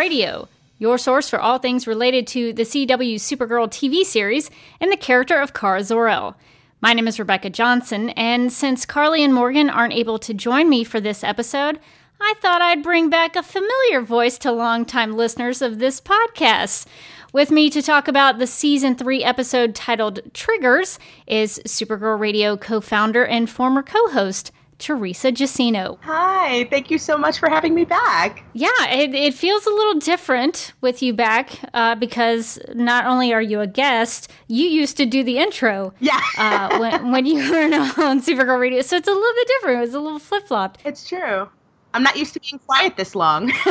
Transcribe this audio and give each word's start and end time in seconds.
Radio, 0.00 0.48
your 0.78 0.96
source 0.96 1.28
for 1.28 1.38
all 1.38 1.58
things 1.58 1.86
related 1.86 2.26
to 2.28 2.54
the 2.54 2.62
CW 2.62 3.16
Supergirl 3.16 3.68
TV 3.68 4.02
series 4.02 4.50
and 4.80 4.90
the 4.90 4.96
character 4.96 5.38
of 5.38 5.52
Kara 5.52 5.84
Zor-El. 5.84 6.38
My 6.80 6.94
name 6.94 7.06
is 7.06 7.18
Rebecca 7.18 7.50
Johnson, 7.50 8.08
and 8.08 8.50
since 8.50 8.86
Carly 8.86 9.22
and 9.22 9.34
Morgan 9.34 9.68
aren't 9.68 9.92
able 9.92 10.18
to 10.20 10.32
join 10.32 10.70
me 10.70 10.84
for 10.84 11.02
this 11.02 11.22
episode, 11.22 11.78
I 12.18 12.32
thought 12.40 12.62
I'd 12.62 12.82
bring 12.82 13.10
back 13.10 13.36
a 13.36 13.42
familiar 13.42 14.00
voice 14.00 14.38
to 14.38 14.52
longtime 14.52 15.18
listeners 15.18 15.60
of 15.60 15.80
this 15.80 16.00
podcast. 16.00 16.86
With 17.34 17.50
me 17.50 17.68
to 17.68 17.82
talk 17.82 18.08
about 18.08 18.38
the 18.38 18.46
season 18.46 18.94
3 18.94 19.22
episode 19.22 19.74
titled 19.74 20.20
Triggers 20.32 20.98
is 21.26 21.60
Supergirl 21.66 22.18
Radio 22.18 22.56
co 22.56 22.80
founder 22.80 23.26
and 23.26 23.50
former 23.50 23.82
co 23.82 24.08
host, 24.08 24.50
Teresa 24.80 25.30
Jusino. 25.30 25.98
Hi, 26.02 26.64
thank 26.64 26.90
you 26.90 26.98
so 26.98 27.16
much 27.16 27.38
for 27.38 27.48
having 27.48 27.74
me 27.74 27.84
back. 27.84 28.42
Yeah, 28.54 28.68
it, 28.88 29.14
it 29.14 29.34
feels 29.34 29.66
a 29.66 29.70
little 29.70 30.00
different 30.00 30.72
with 30.80 31.02
you 31.02 31.12
back 31.12 31.60
uh, 31.74 31.94
because 31.94 32.58
not 32.74 33.04
only 33.04 33.32
are 33.32 33.42
you 33.42 33.60
a 33.60 33.66
guest, 33.66 34.30
you 34.48 34.66
used 34.66 34.96
to 34.96 35.06
do 35.06 35.22
the 35.22 35.38
intro. 35.38 35.92
Yeah. 36.00 36.20
uh, 36.38 36.78
when, 36.78 37.12
when 37.12 37.26
you 37.26 37.36
were 37.50 37.62
on 38.04 38.20
Supergirl 38.20 38.58
Radio. 38.58 38.82
So 38.82 38.96
it's 38.96 39.08
a 39.08 39.12
little 39.12 39.34
bit 39.34 39.48
different. 39.48 39.78
It 39.78 39.80
was 39.80 39.94
a 39.94 40.00
little 40.00 40.18
flip 40.18 40.48
flopped. 40.48 40.80
It's 40.84 41.06
true. 41.08 41.48
I'm 41.92 42.02
not 42.02 42.16
used 42.16 42.34
to 42.34 42.40
being 42.40 42.60
quiet 42.60 42.96
this 42.96 43.16
long. 43.16 43.48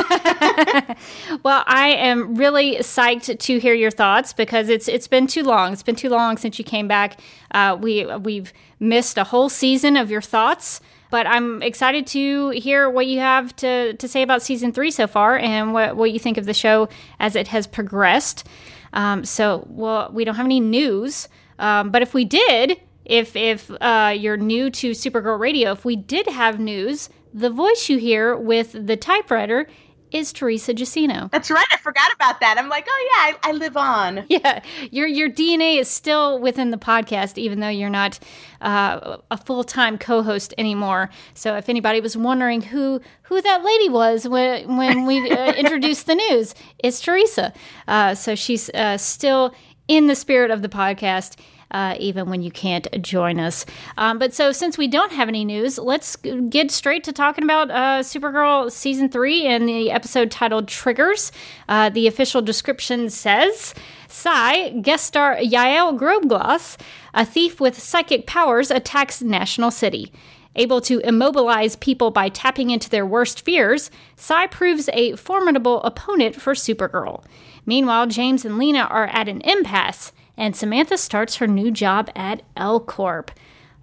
well, 1.43 1.63
I 1.65 1.95
am 1.97 2.35
really 2.35 2.75
psyched 2.77 3.39
to 3.39 3.59
hear 3.59 3.73
your 3.73 3.91
thoughts 3.91 4.33
because 4.33 4.67
it's 4.67 4.87
it's 4.89 5.07
been 5.07 5.25
too 5.25 5.43
long. 5.43 5.71
It's 5.71 5.83
been 5.83 5.95
too 5.95 6.09
long 6.09 6.35
since 6.35 6.59
you 6.59 6.65
came 6.65 6.87
back. 6.87 7.19
Uh, 7.51 7.77
we 7.79 8.05
we've 8.17 8.51
missed 8.79 9.17
a 9.17 9.23
whole 9.23 9.47
season 9.47 9.95
of 9.95 10.11
your 10.11 10.21
thoughts. 10.21 10.81
But 11.09 11.25
I'm 11.27 11.61
excited 11.63 12.05
to 12.07 12.49
hear 12.49 12.89
what 12.89 13.07
you 13.07 13.19
have 13.19 13.55
to, 13.57 13.93
to 13.93 14.07
say 14.07 14.21
about 14.21 14.41
season 14.41 14.71
three 14.71 14.91
so 14.91 15.07
far 15.07 15.37
and 15.37 15.73
what, 15.73 15.95
what 15.95 16.11
you 16.11 16.19
think 16.19 16.37
of 16.37 16.45
the 16.45 16.53
show 16.53 16.87
as 17.19 17.35
it 17.35 17.47
has 17.47 17.65
progressed. 17.65 18.47
Um, 18.93 19.25
so, 19.25 19.65
well, 19.69 20.09
we 20.13 20.23
don't 20.23 20.35
have 20.35 20.45
any 20.45 20.59
news. 20.59 21.27
Um, 21.57 21.91
but 21.91 22.01
if 22.01 22.13
we 22.13 22.25
did, 22.25 22.79
if, 23.05 23.35
if 23.35 23.71
uh, 23.81 24.13
you're 24.15 24.37
new 24.37 24.69
to 24.69 24.91
Supergirl 24.91 25.39
Radio, 25.39 25.71
if 25.71 25.83
we 25.83 25.95
did 25.95 26.27
have 26.27 26.59
news, 26.59 27.09
the 27.33 27.49
voice 27.49 27.89
you 27.89 27.97
hear 27.97 28.35
with 28.35 28.73
the 28.87 28.97
typewriter 28.97 29.67
is 30.11 30.33
Teresa 30.33 30.73
Jusino. 30.73 31.29
That's 31.31 31.51
right. 31.51 31.65
I 31.71 31.77
forgot 31.77 32.13
about 32.13 32.39
that. 32.39 32.57
I'm 32.57 32.69
like, 32.69 32.87
oh 32.89 33.09
yeah, 33.11 33.37
I, 33.43 33.49
I, 33.49 33.51
live 33.53 33.77
on. 33.77 34.25
Yeah, 34.29 34.61
your 34.91 35.07
your 35.07 35.29
DNA 35.29 35.79
is 35.79 35.89
still 35.89 36.39
within 36.39 36.71
the 36.71 36.77
podcast, 36.77 37.37
even 37.37 37.59
though 37.59 37.69
you're 37.69 37.89
not 37.89 38.19
uh, 38.61 39.17
a 39.31 39.37
full 39.37 39.63
time 39.63 39.97
co-host 39.97 40.53
anymore. 40.57 41.09
So 41.33 41.55
if 41.55 41.67
anybody 41.67 41.99
was 41.99 42.15
wondering 42.15 42.61
who 42.61 43.01
who 43.23 43.41
that 43.41 43.63
lady 43.63 43.89
was 43.89 44.27
when 44.27 44.77
when 44.77 45.05
we 45.05 45.31
uh, 45.31 45.53
introduced 45.57 46.05
the 46.05 46.15
news, 46.15 46.53
it's 46.77 47.01
Teresa. 47.01 47.53
Uh, 47.87 48.15
so 48.15 48.35
she's 48.35 48.69
uh, 48.69 48.97
still 48.97 49.53
in 49.87 50.07
the 50.07 50.15
spirit 50.15 50.51
of 50.51 50.61
the 50.61 50.69
podcast 50.69 51.37
uh, 51.71 51.95
even 51.99 52.29
when 52.29 52.41
you 52.41 52.51
can't 52.51 52.87
join 53.01 53.39
us. 53.39 53.65
Um, 53.97 54.19
but 54.19 54.33
so, 54.33 54.51
since 54.51 54.77
we 54.77 54.87
don't 54.87 55.11
have 55.11 55.27
any 55.27 55.45
news, 55.45 55.77
let's 55.77 56.15
get 56.15 56.71
straight 56.71 57.03
to 57.05 57.13
talking 57.13 57.43
about 57.43 57.71
uh, 57.71 57.99
Supergirl 58.01 58.71
season 58.71 59.09
three 59.09 59.45
and 59.45 59.67
the 59.67 59.91
episode 59.91 60.31
titled 60.31 60.67
Triggers. 60.67 61.31
Uh, 61.67 61.89
the 61.89 62.07
official 62.07 62.41
description 62.41 63.09
says. 63.09 63.73
Psi, 64.11 64.69
guest 64.81 65.05
star 65.05 65.35
Yael 65.35 65.97
Grobglas, 65.97 66.77
a 67.13 67.23
thief 67.23 67.59
with 67.61 67.79
psychic 67.79 68.25
powers, 68.25 68.71
attacks 68.71 69.21
National 69.21 69.69
City. 69.69 70.11
Able 70.55 70.81
to 70.81 70.99
immobilize 71.01 71.75
people 71.75 72.09
by 72.09 72.29
tapping 72.29 72.71
into 72.71 72.89
their 72.89 73.05
worst 73.05 73.45
fears, 73.45 73.91
Psi 74.15 74.47
proves 74.47 74.89
a 74.93 75.15
formidable 75.15 75.83
opponent 75.83 76.41
for 76.41 76.53
Supergirl. 76.53 77.23
Meanwhile, 77.67 78.07
James 78.07 78.45
and 78.45 78.57
Lena 78.57 78.87
are 78.89 79.05
at 79.07 79.29
an 79.29 79.41
impasse 79.41 80.11
and 80.39 80.55
Samantha 80.55 80.97
starts 80.97 81.35
her 81.35 81.47
new 81.47 81.69
job 81.69 82.09
at 82.15 82.41
L 82.57 82.79
Corp. 82.79 83.29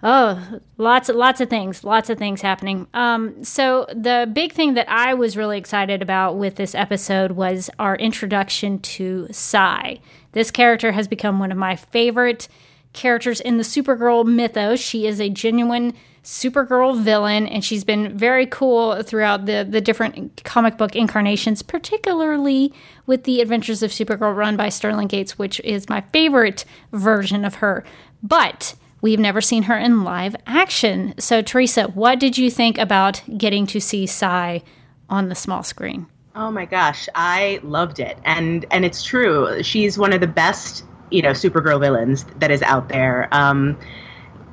Oh, 0.03 0.61
lots 0.79 1.09
of 1.09 1.17
lots 1.17 1.41
of 1.41 1.49
things, 1.49 1.85
lots 1.85 2.11
of 2.11 2.19
things 2.19 2.41
happening. 2.41 2.87
Um, 2.95 3.45
so 3.45 3.87
the 3.95 4.29
big 4.33 4.53
thing 4.53 4.75
that 4.75 4.89
I 4.89 5.15
was 5.15 5.37
really 5.37 5.59
excited 5.59 6.03
about 6.03 6.37
with 6.37 6.57
this 6.57 6.75
episode 6.75 7.33
was 7.33 7.71
our 7.79 7.97
introduction 7.97 8.79
to 8.81 9.29
Psi. 9.31 10.01
This 10.33 10.51
character 10.51 10.93
has 10.93 11.09
become 11.09 11.39
one 11.39 11.53
of 11.53 11.59
my 11.59 11.77
favorite 11.77 12.49
characters 12.93 13.41
in 13.41 13.59
the 13.59 13.63
Supergirl 13.63 14.27
mythos. 14.27 14.81
She 14.81 15.07
is 15.07 15.21
a 15.21 15.29
genuine 15.29 15.95
Supergirl 16.27 17.01
villain, 17.01 17.47
and 17.47 17.65
she's 17.65 17.85
been 17.85 18.19
very 18.19 18.47
cool 18.47 19.01
throughout 19.05 19.47
the, 19.47 19.65
the 19.69 19.81
different 19.81 20.43
comic 20.43 20.77
book 20.77 20.97
incarnations, 20.97 21.63
particularly 21.63 22.73
with 23.07 23.23
the 23.23 23.41
Adventures 23.41 23.81
of 23.81 23.93
Supergirl 23.93 24.35
run 24.35 24.57
by 24.57 24.69
Sterling 24.69 25.07
Gates, 25.07 25.39
which 25.39 25.61
is 25.61 25.89
my 25.89 26.01
favorite 26.13 26.65
version 26.93 27.45
of 27.45 27.55
her. 27.57 27.85
But 28.25 28.75
we've 29.01 29.21
never 29.21 29.41
seen 29.41 29.63
her 29.63 29.79
in 29.79 30.03
live 30.03 30.35
action. 30.49 31.15
So, 31.17 31.43
Teresa, 31.43 31.85
what 31.85 32.19
did 32.19 32.37
you 32.37 32.51
think 32.51 32.77
about 32.77 33.23
getting 33.39 33.65
to 33.69 33.81
see 33.81 34.05
Psi 34.05 34.65
on 35.09 35.29
the 35.29 35.37
small 35.37 35.63
screen? 35.63 36.09
Oh 36.35 36.51
my 36.51 36.65
gosh, 36.65 37.09
I 37.15 37.61
loved 37.63 38.01
it, 38.01 38.19
and 38.25 38.67
and 38.73 38.85
it's 38.85 39.05
true. 39.05 39.63
She's 39.63 39.97
one 39.97 40.13
of 40.13 40.21
the 40.21 40.27
best, 40.27 40.85
you 41.13 41.23
know, 41.23 41.31
Supergirl 41.31 41.79
villains 41.79 42.27
that 42.41 42.51
is 42.51 42.63
out 42.63 42.89
there. 42.89 43.29
Um, 43.31 43.79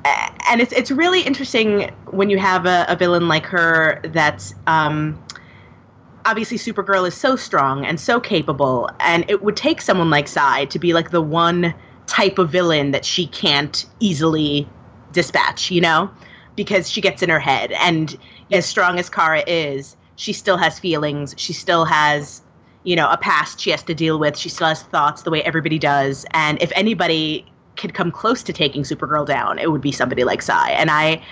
and 0.04 0.60
it's 0.60 0.72
it's 0.72 0.90
really 0.90 1.22
interesting 1.22 1.90
when 2.10 2.30
you 2.30 2.38
have 2.38 2.66
a, 2.66 2.84
a 2.88 2.96
villain 2.96 3.28
like 3.28 3.46
her 3.46 4.00
that's 4.04 4.54
um, 4.66 5.20
obviously 6.24 6.58
Supergirl 6.58 7.06
is 7.06 7.14
so 7.14 7.36
strong 7.36 7.84
and 7.84 7.98
so 7.98 8.20
capable, 8.20 8.90
and 9.00 9.24
it 9.28 9.42
would 9.42 9.56
take 9.56 9.80
someone 9.80 10.10
like 10.10 10.28
Psi 10.28 10.66
to 10.66 10.78
be 10.78 10.92
like 10.92 11.10
the 11.10 11.22
one 11.22 11.74
type 12.06 12.38
of 12.38 12.50
villain 12.50 12.90
that 12.90 13.04
she 13.04 13.26
can't 13.26 13.86
easily 14.00 14.68
dispatch, 15.12 15.70
you 15.70 15.80
know, 15.80 16.10
because 16.56 16.90
she 16.90 17.00
gets 17.00 17.22
in 17.22 17.30
her 17.30 17.40
head, 17.40 17.72
and 17.72 18.18
as 18.52 18.66
strong 18.66 18.98
as 18.98 19.08
Kara 19.08 19.42
is, 19.46 19.96
she 20.16 20.32
still 20.32 20.58
has 20.58 20.78
feelings. 20.78 21.34
She 21.38 21.52
still 21.52 21.84
has 21.84 22.42
you 22.84 22.94
know 22.94 23.10
a 23.10 23.16
past 23.16 23.58
she 23.58 23.70
has 23.70 23.82
to 23.84 23.94
deal 23.94 24.18
with. 24.18 24.36
She 24.36 24.50
still 24.50 24.68
has 24.68 24.82
thoughts 24.82 25.22
the 25.22 25.30
way 25.30 25.42
everybody 25.42 25.78
does, 25.78 26.26
and 26.32 26.60
if 26.62 26.70
anybody 26.74 27.46
could 27.76 27.94
come 27.94 28.10
close 28.10 28.42
to 28.44 28.52
taking 28.52 28.82
Supergirl 28.82 29.26
down, 29.26 29.58
it 29.58 29.70
would 29.70 29.80
be 29.80 29.92
somebody 29.92 30.24
like 30.24 30.42
Psi. 30.42 30.70
And 30.70 30.90
I, 30.90 31.22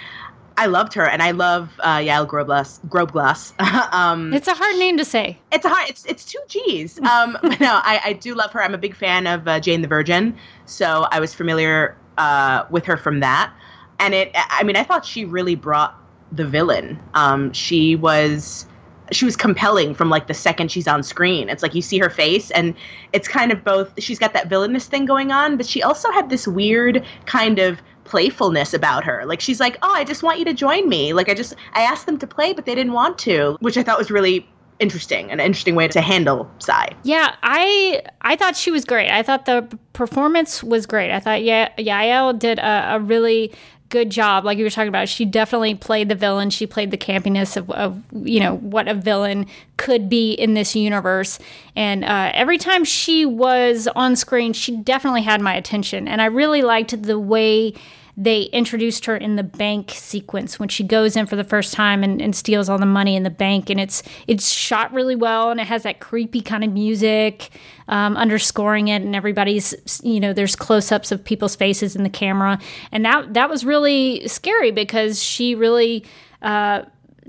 I 0.57 0.67
loved 0.67 0.93
her, 0.95 1.07
and 1.07 1.23
I 1.23 1.31
love 1.31 1.71
uh, 1.81 1.99
Yael 1.99 2.27
Grobglas. 2.27 2.81
Grobglas. 2.89 3.53
um, 3.93 4.33
it's 4.33 4.49
a 4.49 4.55
hard 4.55 4.77
name 4.77 4.97
to 4.99 5.05
say. 5.05 5.39
It's 5.51 5.65
a 5.65 5.69
hard. 5.69 5.89
It's 5.89 6.05
it's 6.05 6.25
two 6.25 6.41
G's. 6.49 6.99
Um, 7.01 7.39
but 7.43 7.61
no, 7.61 7.81
I, 7.83 8.01
I 8.05 8.13
do 8.15 8.35
love 8.35 8.53
her. 8.53 8.63
I'm 8.63 8.75
a 8.75 8.79
big 8.79 8.95
fan 8.95 9.27
of 9.27 9.47
uh, 9.49 9.61
Jane 9.61 9.83
the 9.83 9.89
Virgin, 9.89 10.37
so 10.67 11.07
I 11.11 11.21
was 11.21 11.35
familiar 11.35 11.97
uh, 12.19 12.65
with 12.71 12.85
her 12.85 12.97
from 12.97 13.21
that. 13.21 13.53
And 13.99 14.15
it, 14.15 14.31
I 14.35 14.63
mean, 14.65 14.77
I 14.77 14.83
thought 14.83 15.05
she 15.05 15.25
really 15.25 15.55
brought 15.55 15.97
the 16.33 16.47
villain. 16.47 16.99
Um, 17.15 17.53
she 17.53 17.95
was 17.95 18.67
she 19.13 19.25
was 19.25 19.37
compelling 19.37 19.95
from 19.95 20.11
like 20.11 20.27
the 20.27 20.35
second 20.35 20.71
she's 20.71 20.89
on 20.89 21.03
screen. 21.03 21.49
It's 21.49 21.63
like 21.63 21.75
you 21.75 21.83
see 21.83 21.99
her 21.99 22.11
face 22.11 22.51
and 22.53 22.75
it's 23.13 23.29
kind 23.29 23.53
of 23.53 23.65
both 23.65 23.93
she's 24.03 24.19
got 24.19 24.33
that 24.35 24.49
villainous 24.49 24.87
thing 24.87 25.05
going 25.05 25.33
on, 25.33 25.57
but 25.57 25.67
she 25.67 25.83
also 25.83 26.11
had 26.13 26.31
this 26.31 26.47
weird 26.47 27.05
kind 27.27 27.59
of 27.59 27.81
playfulness 28.05 28.75
about 28.75 29.05
her. 29.05 29.25
Like 29.27 29.41
she's 29.41 29.61
like, 29.61 29.79
"Oh, 29.83 29.95
I 29.95 30.05
just 30.05 30.23
want 30.23 30.39
you 30.39 30.45
to 30.47 30.55
join 30.55 30.89
me." 30.89 31.13
Like 31.13 31.29
I 31.29 31.35
just 31.35 31.55
I 31.75 31.83
asked 31.83 32.07
them 32.07 32.19
to 32.19 32.27
play, 32.27 32.53
but 32.53 32.67
they 32.67 32.75
didn't 32.75 32.93
want 32.93 33.19
to, 33.21 33.57
which 33.61 33.77
I 33.77 33.83
thought 33.83 33.99
was 33.99 34.11
really 34.11 34.49
interesting, 34.79 35.31
an 35.31 35.41
interesting 35.41 35.75
way 35.75 35.89
to 35.89 36.01
handle 36.01 36.51
Psi. 36.59 36.91
Yeah, 37.05 37.35
I 37.43 38.03
I 38.23 38.37
thought 38.37 38.57
she 38.57 38.71
was 38.71 38.85
great. 38.85 39.11
I 39.11 39.23
thought 39.23 39.47
the 39.47 39.67
performance 39.93 40.63
was 40.63 40.87
great. 40.87 41.11
I 41.11 41.21
thought 41.21 41.43
yeah, 41.43 41.71
Yael 41.79 42.39
did 42.39 42.59
a, 42.59 42.97
a 42.97 43.01
really 43.01 43.53
good 43.93 44.11
job. 44.11 44.45
Like 44.47 44.57
you 44.57 44.65
were 44.65 44.71
talking 44.71 44.89
about, 44.89 45.09
she 45.09 45.27
definitely 45.27 45.75
played 45.75 46.09
the 46.09 46.15
villain. 46.15 46.49
She 46.49 46.67
played 46.67 46.91
the 46.91 46.97
campiness 46.97 47.59
of, 47.59 47.71
of 47.71 48.03
you 48.13 48.41
know 48.41 48.57
what 48.57 48.89
a 48.89 48.95
villain 48.95 49.47
could 49.77 50.09
be 50.09 50.33
in 50.33 50.55
this 50.55 50.75
universe. 50.75 51.39
And 51.77 52.03
uh, 52.03 52.33
every 52.33 52.57
time 52.57 52.85
she 52.85 53.27
was 53.27 53.89
on 53.95 54.17
screen, 54.17 54.55
she 54.55 54.77
definitely 54.77 55.23
had 55.23 55.43
my 55.43 55.55
attention. 55.55 56.09
And 56.09 56.23
I 56.23 56.25
really 56.25 56.63
liked 56.63 57.03
the 57.03 57.19
way 57.19 57.75
they 58.17 58.43
introduced 58.43 59.07
her 59.07 59.17
in 59.17 59.37
the 59.37 59.43
bank 59.43 59.91
sequence 59.91 60.61
when 60.61 60.69
she 60.69 60.85
goes 60.85 61.17
in 61.17 61.25
for 61.25 61.37
the 61.37 61.45
first 61.45 61.73
time 61.73 62.05
and, 62.05 62.21
and, 62.21 62.37
steals 62.37 62.69
all 62.69 62.79
the 62.79 62.85
money 62.85 63.17
in 63.17 63.23
the 63.23 63.31
bank. 63.31 63.71
And 63.71 63.81
it's 63.81 64.03
it's 64.27 64.51
shot 64.51 64.93
really 64.93 65.17
well 65.17 65.51
and 65.51 65.59
it 65.59 65.67
has 65.67 65.83
that 65.85 66.01
creepy 66.01 66.43
kind 66.43 66.63
of 66.63 66.73
music 66.73 67.51
um, 67.89 68.17
underscoring 68.17 68.89
it 68.89 69.03
and 69.03 69.17
everybody's 69.17 70.01
you 70.03 70.21
know 70.21 70.33
there's 70.33 70.57
close-ups 70.57 71.11
of 71.11 71.25
people's 71.25 71.57
faces 71.57 71.97
in 71.97 72.03
the 72.03 72.11
camera. 72.11 72.59
And 72.91 73.05
that 73.05 73.33
that 73.33 73.49
was 73.49 73.65
really 73.65 74.29
scary 74.29 74.73
because 74.73 75.23
she 75.23 75.55
really 75.55 76.05
uh, 76.43 76.83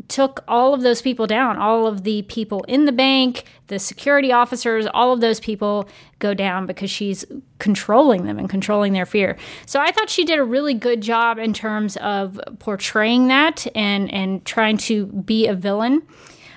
took 0.08 0.44
all 0.48 0.74
of 0.74 0.82
those 0.82 1.02
people 1.02 1.28
down. 1.28 1.58
All 1.58 1.86
of 1.88 2.04
the 2.04 2.24
people 2.24 2.64
in 2.64 2.86
the 2.86 2.92
bank, 2.92 3.46
the 3.68 3.80
security 3.80 4.32
officers, 4.32 4.88
all 4.94 5.14
of 5.14 5.22
those 5.22 5.40
people 5.40 5.88
go 6.20 6.34
down 6.34 6.66
because 6.66 6.90
she's 6.90 7.26
controlling 7.60 8.26
them 8.26 8.40
and 8.40 8.50
controlling 8.50 8.94
their 8.94 9.06
fear. 9.06 9.38
So 9.66 9.80
I 9.80 9.92
thought 9.92 10.10
she 10.10 10.26
did 10.26 10.40
a 10.40 10.44
really 10.44 10.74
good 10.74 11.02
job 11.02 11.38
in 11.38 11.54
terms 11.54 11.98
of 11.98 12.40
portraying 12.60 13.28
that 13.28 13.66
and 13.76 14.12
and 14.14 14.44
trying 14.46 14.78
to 14.78 15.08
be 15.08 15.48
a 15.48 15.54
villain. 15.54 16.02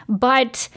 But 0.09 0.69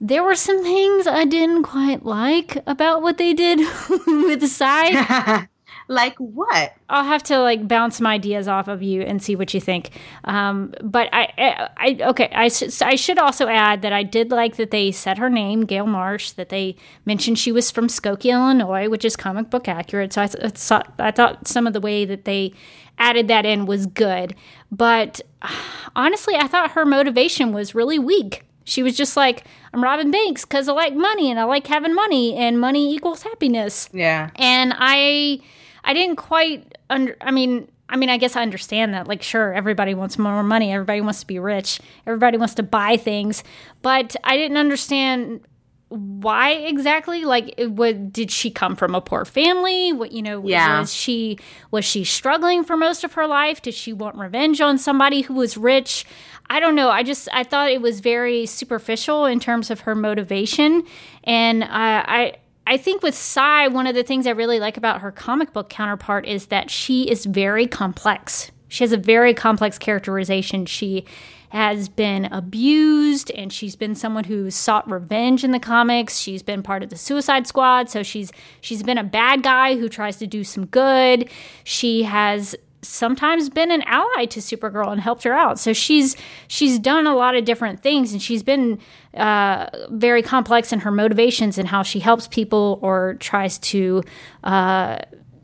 there 0.00 0.22
were 0.22 0.34
some 0.34 0.62
things 0.62 1.06
I 1.06 1.24
didn't 1.24 1.62
quite 1.62 2.04
like 2.04 2.58
about 2.66 3.02
what 3.02 3.18
they 3.18 3.32
did 3.32 3.58
with 4.06 4.46
Psi. 4.46 5.48
Like 5.88 6.16
what? 6.16 6.74
I'll 6.88 7.04
have 7.04 7.22
to 7.24 7.38
like 7.40 7.68
bounce 7.68 7.96
some 7.96 8.06
ideas 8.06 8.48
off 8.48 8.68
of 8.68 8.82
you 8.82 9.02
and 9.02 9.22
see 9.22 9.36
what 9.36 9.52
you 9.52 9.60
think. 9.60 9.90
Um, 10.24 10.72
but 10.82 11.08
I, 11.12 11.32
I, 11.36 11.68
I 11.76 11.98
okay, 12.10 12.30
I, 12.34 12.50
I 12.82 12.94
should 12.94 13.18
also 13.18 13.48
add 13.48 13.82
that 13.82 13.92
I 13.92 14.02
did 14.02 14.30
like 14.30 14.56
that 14.56 14.70
they 14.70 14.92
said 14.92 15.18
her 15.18 15.28
name, 15.28 15.66
Gail 15.66 15.86
Marsh, 15.86 16.30
that 16.32 16.48
they 16.48 16.76
mentioned 17.04 17.38
she 17.38 17.52
was 17.52 17.70
from 17.70 17.88
Skokie, 17.88 18.32
Illinois, 18.32 18.88
which 18.88 19.04
is 19.04 19.16
comic 19.16 19.50
book 19.50 19.68
accurate. 19.68 20.12
So 20.14 20.22
I, 20.22 20.24
I, 20.24 20.48
thought, 20.48 20.94
I 20.98 21.10
thought 21.10 21.46
some 21.46 21.66
of 21.66 21.72
the 21.72 21.80
way 21.80 22.04
that 22.04 22.24
they 22.24 22.52
added 22.98 23.28
that 23.28 23.44
in 23.44 23.66
was 23.66 23.86
good. 23.86 24.34
But 24.70 25.20
honestly, 25.96 26.34
I 26.36 26.46
thought 26.46 26.72
her 26.72 26.86
motivation 26.86 27.52
was 27.52 27.74
really 27.74 27.98
weak. 27.98 28.44
She 28.64 28.82
was 28.82 28.96
just 28.96 29.16
like, 29.16 29.44
I'm 29.74 29.82
robbing 29.82 30.10
banks 30.10 30.44
because 30.44 30.68
I 30.68 30.72
like 30.72 30.94
money 30.94 31.30
and 31.30 31.38
I 31.38 31.44
like 31.44 31.66
having 31.66 31.94
money 31.94 32.34
and 32.34 32.58
money 32.58 32.94
equals 32.94 33.22
happiness. 33.22 33.90
Yeah. 33.92 34.30
And 34.36 34.72
I 34.76 35.40
I 35.84 35.94
didn't 35.94 36.16
quite 36.16 36.76
under. 36.90 37.16
I 37.20 37.30
mean, 37.30 37.68
I 37.88 37.96
mean, 37.96 38.08
I 38.08 38.16
guess 38.16 38.36
I 38.36 38.42
understand 38.42 38.94
that. 38.94 39.06
Like, 39.06 39.22
sure, 39.22 39.52
everybody 39.52 39.94
wants 39.94 40.18
more 40.18 40.42
money. 40.42 40.72
Everybody 40.72 41.00
wants 41.00 41.20
to 41.20 41.26
be 41.26 41.38
rich. 41.38 41.80
Everybody 42.06 42.38
wants 42.38 42.54
to 42.54 42.62
buy 42.62 42.96
things. 42.96 43.44
But 43.82 44.16
I 44.24 44.36
didn't 44.36 44.56
understand 44.56 45.46
why 45.88 46.52
exactly. 46.52 47.24
Like, 47.24 47.54
what 47.58 48.12
did 48.12 48.30
she 48.30 48.50
come 48.50 48.74
from 48.74 48.94
a 48.94 49.00
poor 49.00 49.24
family? 49.24 49.92
What 49.92 50.12
you 50.12 50.22
know? 50.22 50.46
Yeah. 50.46 50.80
Was 50.80 50.92
she 50.92 51.38
was 51.70 51.84
she 51.84 52.04
struggling 52.04 52.64
for 52.64 52.76
most 52.76 53.04
of 53.04 53.12
her 53.12 53.26
life? 53.26 53.62
Did 53.62 53.74
she 53.74 53.92
want 53.92 54.16
revenge 54.16 54.60
on 54.60 54.78
somebody 54.78 55.22
who 55.22 55.34
was 55.34 55.56
rich? 55.56 56.06
I 56.48 56.60
don't 56.60 56.74
know. 56.74 56.90
I 56.90 57.02
just 57.02 57.28
I 57.32 57.44
thought 57.44 57.70
it 57.70 57.80
was 57.80 58.00
very 58.00 58.46
superficial 58.46 59.24
in 59.26 59.40
terms 59.40 59.70
of 59.70 59.80
her 59.80 59.94
motivation, 59.94 60.84
and 61.22 61.62
uh, 61.62 61.68
I, 61.70 62.34
I 62.66 62.76
think 62.76 63.02
with 63.02 63.14
Psi, 63.14 63.68
one 63.68 63.86
of 63.86 63.94
the 63.94 64.02
things 64.02 64.26
I 64.26 64.30
really 64.30 64.58
like 64.58 64.76
about 64.76 65.00
her 65.00 65.12
comic 65.12 65.52
book 65.52 65.68
counterpart 65.68 66.26
is 66.26 66.46
that 66.46 66.70
she 66.70 67.10
is 67.10 67.26
very 67.26 67.66
complex. 67.66 68.50
She 68.68 68.84
has 68.84 68.92
a 68.92 68.96
very 68.96 69.34
complex 69.34 69.78
characterization. 69.78 70.66
She 70.66 71.04
has 71.50 71.88
been 71.88 72.24
abused 72.26 73.30
and 73.30 73.52
she's 73.52 73.76
been 73.76 73.94
someone 73.94 74.24
who 74.24 74.50
sought 74.50 74.90
revenge 74.90 75.44
in 75.44 75.52
the 75.52 75.60
comics. 75.60 76.18
She's 76.18 76.42
been 76.42 76.62
part 76.62 76.82
of 76.82 76.90
the 76.90 76.96
Suicide 76.96 77.46
Squad, 77.46 77.88
so 77.88 78.02
she's 78.02 78.32
she's 78.60 78.82
been 78.82 78.98
a 78.98 79.04
bad 79.04 79.42
guy 79.44 79.76
who 79.76 79.88
tries 79.88 80.16
to 80.16 80.26
do 80.26 80.42
some 80.42 80.66
good. 80.66 81.30
She 81.62 82.02
has 82.02 82.56
sometimes 82.82 83.48
been 83.48 83.70
an 83.70 83.82
ally 83.82 84.26
to 84.26 84.40
Supergirl 84.40 84.90
and 84.90 85.00
helped 85.00 85.22
her 85.24 85.32
out. 85.32 85.58
So 85.58 85.72
she's 85.72 86.16
she's 86.48 86.78
done 86.78 87.06
a 87.06 87.14
lot 87.14 87.36
of 87.36 87.44
different 87.44 87.80
things, 87.80 88.12
and 88.12 88.20
she's 88.20 88.42
been 88.42 88.80
uh, 89.16 89.68
very 89.90 90.22
complex 90.22 90.72
in 90.72 90.80
her 90.80 90.90
motivations 90.90 91.58
and 91.58 91.68
how 91.68 91.82
she 91.82 92.00
helps 92.00 92.28
people 92.28 92.78
or 92.82 93.14
tries 93.20 93.58
to. 93.58 94.02
Uh, 94.42 94.98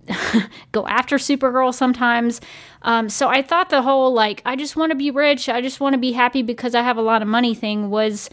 go 0.72 0.88
after 0.88 1.18
Supergirl 1.18 1.72
sometimes. 1.72 2.40
Um, 2.82 3.08
so 3.08 3.28
I 3.28 3.42
thought 3.42 3.70
the 3.70 3.82
whole 3.82 4.12
like 4.12 4.42
I 4.44 4.56
just 4.56 4.74
want 4.74 4.90
to 4.90 4.96
be 4.96 5.12
rich, 5.12 5.48
I 5.48 5.60
just 5.60 5.78
want 5.78 5.92
to 5.94 5.98
be 5.98 6.10
happy 6.10 6.42
because 6.42 6.74
I 6.74 6.82
have 6.82 6.96
a 6.96 7.02
lot 7.02 7.22
of 7.22 7.28
money 7.28 7.54
thing 7.54 7.90
was 7.90 8.28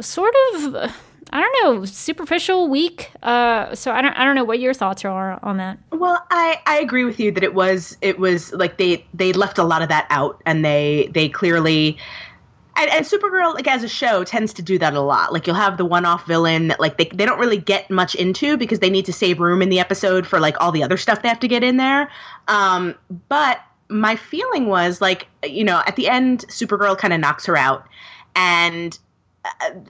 sort 0.00 0.34
of 0.54 0.92
I 1.34 1.40
don't 1.40 1.64
know, 1.64 1.84
superficial, 1.84 2.68
weak. 2.68 3.10
Uh, 3.22 3.74
so 3.74 3.90
I 3.90 4.02
don't, 4.02 4.12
I 4.12 4.24
don't 4.24 4.36
know 4.36 4.44
what 4.44 4.60
your 4.60 4.72
thoughts 4.72 5.04
are 5.04 5.40
on 5.42 5.56
that. 5.56 5.78
Well, 5.90 6.24
I, 6.30 6.60
I 6.66 6.78
agree 6.78 7.04
with 7.04 7.18
you 7.18 7.32
that 7.32 7.42
it 7.42 7.54
was, 7.54 7.96
it 8.02 8.18
was 8.18 8.52
like 8.52 8.76
they, 8.78 9.04
they 9.14 9.32
left 9.32 9.58
a 9.58 9.64
lot 9.64 9.82
of 9.82 9.88
that 9.88 10.06
out, 10.10 10.40
and 10.46 10.64
they, 10.64 11.10
they 11.12 11.28
clearly, 11.28 11.98
and, 12.76 12.90
and 12.90 13.06
Supergirl, 13.06 13.54
like 13.54 13.66
as 13.66 13.82
a 13.82 13.88
show, 13.88 14.24
tends 14.24 14.52
to 14.54 14.62
do 14.62 14.78
that 14.78 14.94
a 14.94 15.00
lot. 15.00 15.32
Like 15.32 15.46
you'll 15.46 15.56
have 15.56 15.76
the 15.76 15.84
one-off 15.84 16.26
villain 16.26 16.68
that 16.68 16.80
like 16.80 16.98
they, 16.98 17.06
they 17.14 17.24
don't 17.24 17.38
really 17.38 17.58
get 17.58 17.90
much 17.90 18.14
into 18.14 18.56
because 18.56 18.80
they 18.80 18.90
need 18.90 19.04
to 19.06 19.12
save 19.12 19.40
room 19.40 19.62
in 19.62 19.68
the 19.68 19.80
episode 19.80 20.26
for 20.26 20.40
like 20.40 20.56
all 20.60 20.72
the 20.72 20.82
other 20.82 20.96
stuff 20.96 21.22
they 21.22 21.28
have 21.28 21.40
to 21.40 21.48
get 21.48 21.62
in 21.62 21.76
there. 21.76 22.10
Um, 22.48 22.94
but 23.28 23.60
my 23.88 24.16
feeling 24.16 24.66
was 24.66 25.00
like, 25.00 25.28
you 25.44 25.64
know, 25.64 25.82
at 25.86 25.96
the 25.96 26.08
end, 26.08 26.44
Supergirl 26.48 26.96
kind 26.98 27.12
of 27.12 27.20
knocks 27.20 27.46
her 27.46 27.56
out, 27.56 27.86
and 28.34 28.98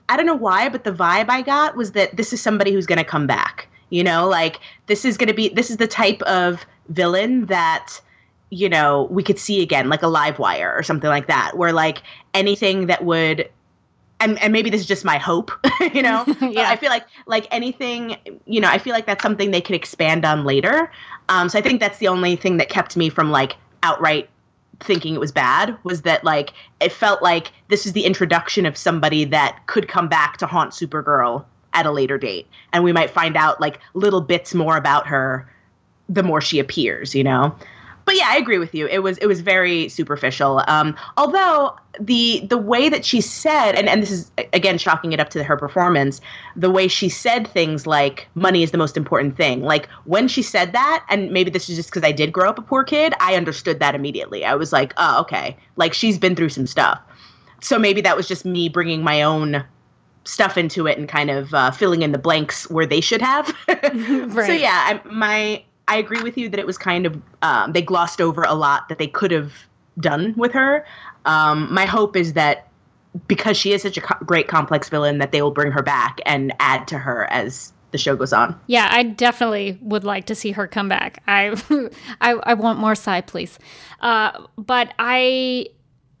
I 0.09 0.17
don't 0.17 0.25
know 0.25 0.35
why, 0.35 0.69
but 0.69 0.83
the 0.83 0.91
vibe 0.91 1.29
I 1.29 1.41
got 1.41 1.75
was 1.75 1.93
that 1.93 2.15
this 2.17 2.33
is 2.33 2.41
somebody 2.41 2.73
who's 2.73 2.85
going 2.85 2.99
to 2.99 3.05
come 3.05 3.25
back. 3.25 3.67
You 3.89 4.03
know, 4.03 4.27
like 4.27 4.59
this 4.87 5.05
is 5.05 5.17
going 5.17 5.29
to 5.29 5.33
be 5.33 5.49
this 5.49 5.69
is 5.69 5.77
the 5.77 5.87
type 5.87 6.21
of 6.23 6.65
villain 6.89 7.45
that 7.45 8.01
you 8.49 8.67
know 8.67 9.07
we 9.09 9.23
could 9.23 9.39
see 9.39 9.61
again, 9.61 9.89
like 9.89 10.03
a 10.03 10.07
Livewire 10.07 10.77
or 10.77 10.83
something 10.83 11.09
like 11.09 11.27
that, 11.27 11.55
where 11.55 11.71
like 11.71 12.01
anything 12.35 12.87
that 12.87 13.03
would. 13.03 13.49
And, 14.21 14.41
and 14.41 14.53
maybe 14.53 14.69
this 14.69 14.79
is 14.79 14.87
just 14.87 15.03
my 15.03 15.17
hope, 15.17 15.51
you 15.93 16.01
know. 16.01 16.23
yeah. 16.41 16.69
I 16.69 16.77
feel 16.77 16.89
like 16.89 17.05
like 17.25 17.47
anything, 17.51 18.17
you 18.45 18.61
know, 18.61 18.69
I 18.69 18.77
feel 18.77 18.93
like 18.93 19.05
that's 19.05 19.23
something 19.23 19.51
they 19.51 19.61
could 19.61 19.75
expand 19.75 20.23
on 20.23 20.45
later. 20.45 20.91
Um, 21.27 21.49
so 21.49 21.59
I 21.59 21.61
think 21.61 21.79
that's 21.79 21.97
the 21.97 22.07
only 22.07 22.35
thing 22.35 22.57
that 22.57 22.69
kept 22.69 22.95
me 22.95 23.09
from 23.09 23.31
like 23.31 23.55
outright 23.83 24.29
thinking 24.79 25.15
it 25.15 25.19
was 25.19 25.31
bad 25.31 25.77
was 25.83 26.01
that 26.03 26.23
like 26.23 26.53
it 26.79 26.91
felt 26.91 27.21
like 27.21 27.51
this 27.69 27.85
is 27.85 27.93
the 27.93 28.03
introduction 28.03 28.65
of 28.65 28.75
somebody 28.77 29.23
that 29.25 29.59
could 29.67 29.87
come 29.87 30.07
back 30.07 30.37
to 30.37 30.45
haunt 30.45 30.71
Supergirl 30.71 31.45
at 31.73 31.85
a 31.85 31.91
later 31.91 32.17
date 32.17 32.47
and 32.73 32.83
we 32.83 32.91
might 32.91 33.09
find 33.09 33.37
out 33.37 33.61
like 33.61 33.79
little 33.93 34.21
bits 34.21 34.53
more 34.53 34.75
about 34.75 35.07
her 35.07 35.49
the 36.09 36.23
more 36.23 36.41
she 36.41 36.59
appears, 36.59 37.15
you 37.15 37.23
know 37.23 37.55
but 38.05 38.15
yeah, 38.15 38.27
I 38.29 38.37
agree 38.37 38.59
with 38.59 38.73
you. 38.75 38.87
It 38.87 38.99
was 38.99 39.17
it 39.17 39.25
was 39.25 39.41
very 39.41 39.89
superficial. 39.89 40.63
Um, 40.67 40.95
although 41.17 41.75
the 41.99 42.45
the 42.47 42.57
way 42.57 42.87
that 42.87 43.03
she 43.03 43.19
said, 43.19 43.73
and, 43.73 43.89
and 43.89 44.01
this 44.01 44.11
is 44.11 44.31
again 44.53 44.77
chalking 44.77 45.11
it 45.11 45.19
up 45.19 45.29
to 45.31 45.43
her 45.43 45.57
performance, 45.57 46.21
the 46.55 46.69
way 46.69 46.87
she 46.87 47.09
said 47.09 47.47
things 47.47 47.87
like 47.87 48.27
money 48.35 48.61
is 48.61 48.71
the 48.71 48.77
most 48.77 48.95
important 48.95 49.35
thing. 49.35 49.63
Like 49.63 49.87
when 50.05 50.27
she 50.27 50.43
said 50.43 50.71
that, 50.73 51.03
and 51.09 51.31
maybe 51.31 51.49
this 51.49 51.67
is 51.67 51.75
just 51.75 51.89
because 51.89 52.03
I 52.03 52.11
did 52.11 52.31
grow 52.31 52.47
up 52.47 52.59
a 52.59 52.61
poor 52.61 52.83
kid, 52.83 53.13
I 53.19 53.35
understood 53.35 53.79
that 53.79 53.95
immediately. 53.95 54.45
I 54.45 54.53
was 54.53 54.71
like, 54.71 54.93
oh, 54.97 55.21
okay, 55.21 55.57
like 55.75 55.93
she's 55.93 56.19
been 56.19 56.35
through 56.35 56.49
some 56.49 56.67
stuff. 56.67 57.01
So 57.61 57.79
maybe 57.79 58.01
that 58.01 58.15
was 58.15 58.27
just 58.27 58.45
me 58.45 58.69
bringing 58.69 59.03
my 59.03 59.23
own 59.23 59.65
stuff 60.25 60.57
into 60.57 60.87
it 60.87 60.97
and 60.97 61.07
kind 61.07 61.31
of 61.31 61.53
uh, 61.53 61.71
filling 61.71 62.03
in 62.03 62.11
the 62.11 62.17
blanks 62.17 62.69
where 62.69 62.85
they 62.85 63.01
should 63.01 63.21
have. 63.21 63.55
right. 63.67 64.45
So 64.45 64.51
yeah, 64.51 65.01
I, 65.03 65.07
my 65.09 65.63
I 65.87 65.97
agree 65.97 66.21
with 66.21 66.37
you 66.37 66.49
that 66.49 66.59
it 66.59 66.65
was 66.65 66.77
kind 66.77 67.05
of 67.05 67.21
um, 67.41 67.73
they 67.73 67.81
glossed 67.81 68.21
over 68.21 68.43
a 68.43 68.53
lot 68.53 68.89
that 68.89 68.97
they 68.97 69.07
could 69.07 69.31
have 69.31 69.53
done 69.99 70.33
with 70.35 70.51
her. 70.53 70.85
Um, 71.25 71.73
my 71.73 71.85
hope 71.85 72.15
is 72.15 72.33
that 72.33 72.67
because 73.27 73.57
she 73.57 73.71
is 73.71 73.81
such 73.81 73.97
a 73.97 74.01
co- 74.01 74.23
great 74.25 74.47
complex 74.47 74.89
villain, 74.89 75.19
that 75.19 75.31
they 75.31 75.41
will 75.41 75.51
bring 75.51 75.71
her 75.71 75.83
back 75.83 76.19
and 76.25 76.53
add 76.59 76.87
to 76.89 76.97
her 76.97 77.31
as 77.31 77.71
the 77.91 77.97
show 77.97 78.15
goes 78.15 78.33
on. 78.33 78.59
Yeah, 78.67 78.89
I 78.91 79.03
definitely 79.03 79.79
would 79.81 80.03
like 80.03 80.25
to 80.25 80.35
see 80.35 80.51
her 80.51 80.67
come 80.67 80.89
back. 80.89 81.23
I 81.27 81.55
I, 82.21 82.31
I, 82.31 82.53
want 82.55 82.79
more 82.79 82.95
side, 82.95 83.27
please. 83.27 83.57
Uh, 83.99 84.45
but 84.57 84.93
I. 84.99 85.67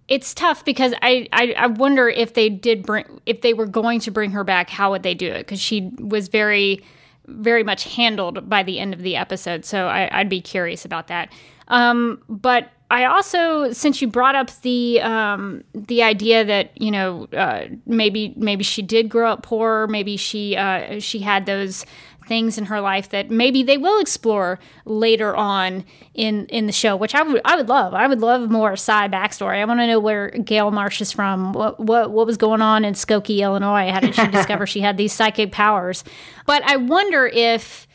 It's 0.07 0.35
tough 0.35 0.63
because 0.63 0.93
I, 1.01 1.27
I, 1.33 1.55
I 1.57 1.65
wonder 1.65 2.07
if 2.07 2.35
they 2.35 2.47
did 2.47 2.83
bring 2.83 3.19
if 3.25 3.41
they 3.41 3.55
were 3.55 3.65
going 3.65 3.99
to 4.01 4.11
bring 4.11 4.29
her 4.31 4.43
back, 4.43 4.69
how 4.69 4.91
would 4.91 5.01
they 5.01 5.15
do 5.15 5.27
it? 5.27 5.39
Because 5.39 5.59
she 5.59 5.89
was 5.97 6.27
very 6.27 6.83
very 7.27 7.63
much 7.63 7.83
handled 7.83 8.49
by 8.49 8.63
the 8.63 8.79
end 8.79 8.93
of 8.93 9.01
the 9.01 9.15
episode. 9.15 9.65
So 9.65 9.87
I, 9.87 10.17
would 10.17 10.29
be 10.29 10.41
curious 10.41 10.85
about 10.85 11.07
that. 11.07 11.31
Um, 11.67 12.21
but 12.29 12.69
I 12.91 13.05
also, 13.05 13.71
since 13.71 14.01
you 14.01 14.07
brought 14.07 14.35
up 14.35 14.51
the 14.61 15.01
um, 15.01 15.63
the 15.73 16.03
idea 16.03 16.45
that 16.45 16.79
you 16.79 16.91
know 16.91 17.27
uh, 17.35 17.65
maybe 17.87 18.33
maybe 18.37 18.63
she 18.63 18.83
did 18.83 19.09
grow 19.09 19.31
up 19.31 19.41
poor, 19.41 19.87
maybe 19.87 20.17
she 20.17 20.55
uh, 20.55 20.99
she 20.99 21.19
had 21.19 21.47
those 21.47 21.85
things 22.27 22.57
in 22.57 22.65
her 22.65 22.81
life 22.81 23.09
that 23.09 23.29
maybe 23.29 23.63
they 23.63 23.77
will 23.77 23.99
explore 23.99 24.59
later 24.85 25.35
on 25.35 25.85
in 26.13 26.45
in 26.47 26.65
the 26.65 26.71
show, 26.71 26.95
which 26.95 27.15
I 27.15 27.23
would 27.23 27.41
I 27.45 27.55
would 27.55 27.69
love. 27.69 27.93
I 27.93 28.07
would 28.07 28.21
love 28.21 28.49
more 28.49 28.75
side 28.75 29.11
backstory. 29.11 29.59
I 29.59 29.65
want 29.65 29.79
to 29.79 29.87
know 29.87 29.99
where 29.99 30.29
Gail 30.31 30.71
Marsh 30.71 31.01
is 31.01 31.11
from. 31.11 31.53
What 31.53 31.79
what 31.79 32.11
what 32.11 32.25
was 32.25 32.37
going 32.37 32.61
on 32.61 32.85
in 32.85 32.93
Skokie, 32.93 33.39
Illinois? 33.39 33.91
How 33.91 33.99
did 33.99 34.15
she 34.15 34.27
discover 34.31 34.65
she 34.65 34.81
had 34.81 34.97
these 34.97 35.13
psychic 35.13 35.51
powers? 35.51 36.03
But 36.45 36.63
I 36.63 36.77
wonder 36.77 37.27
if 37.27 37.87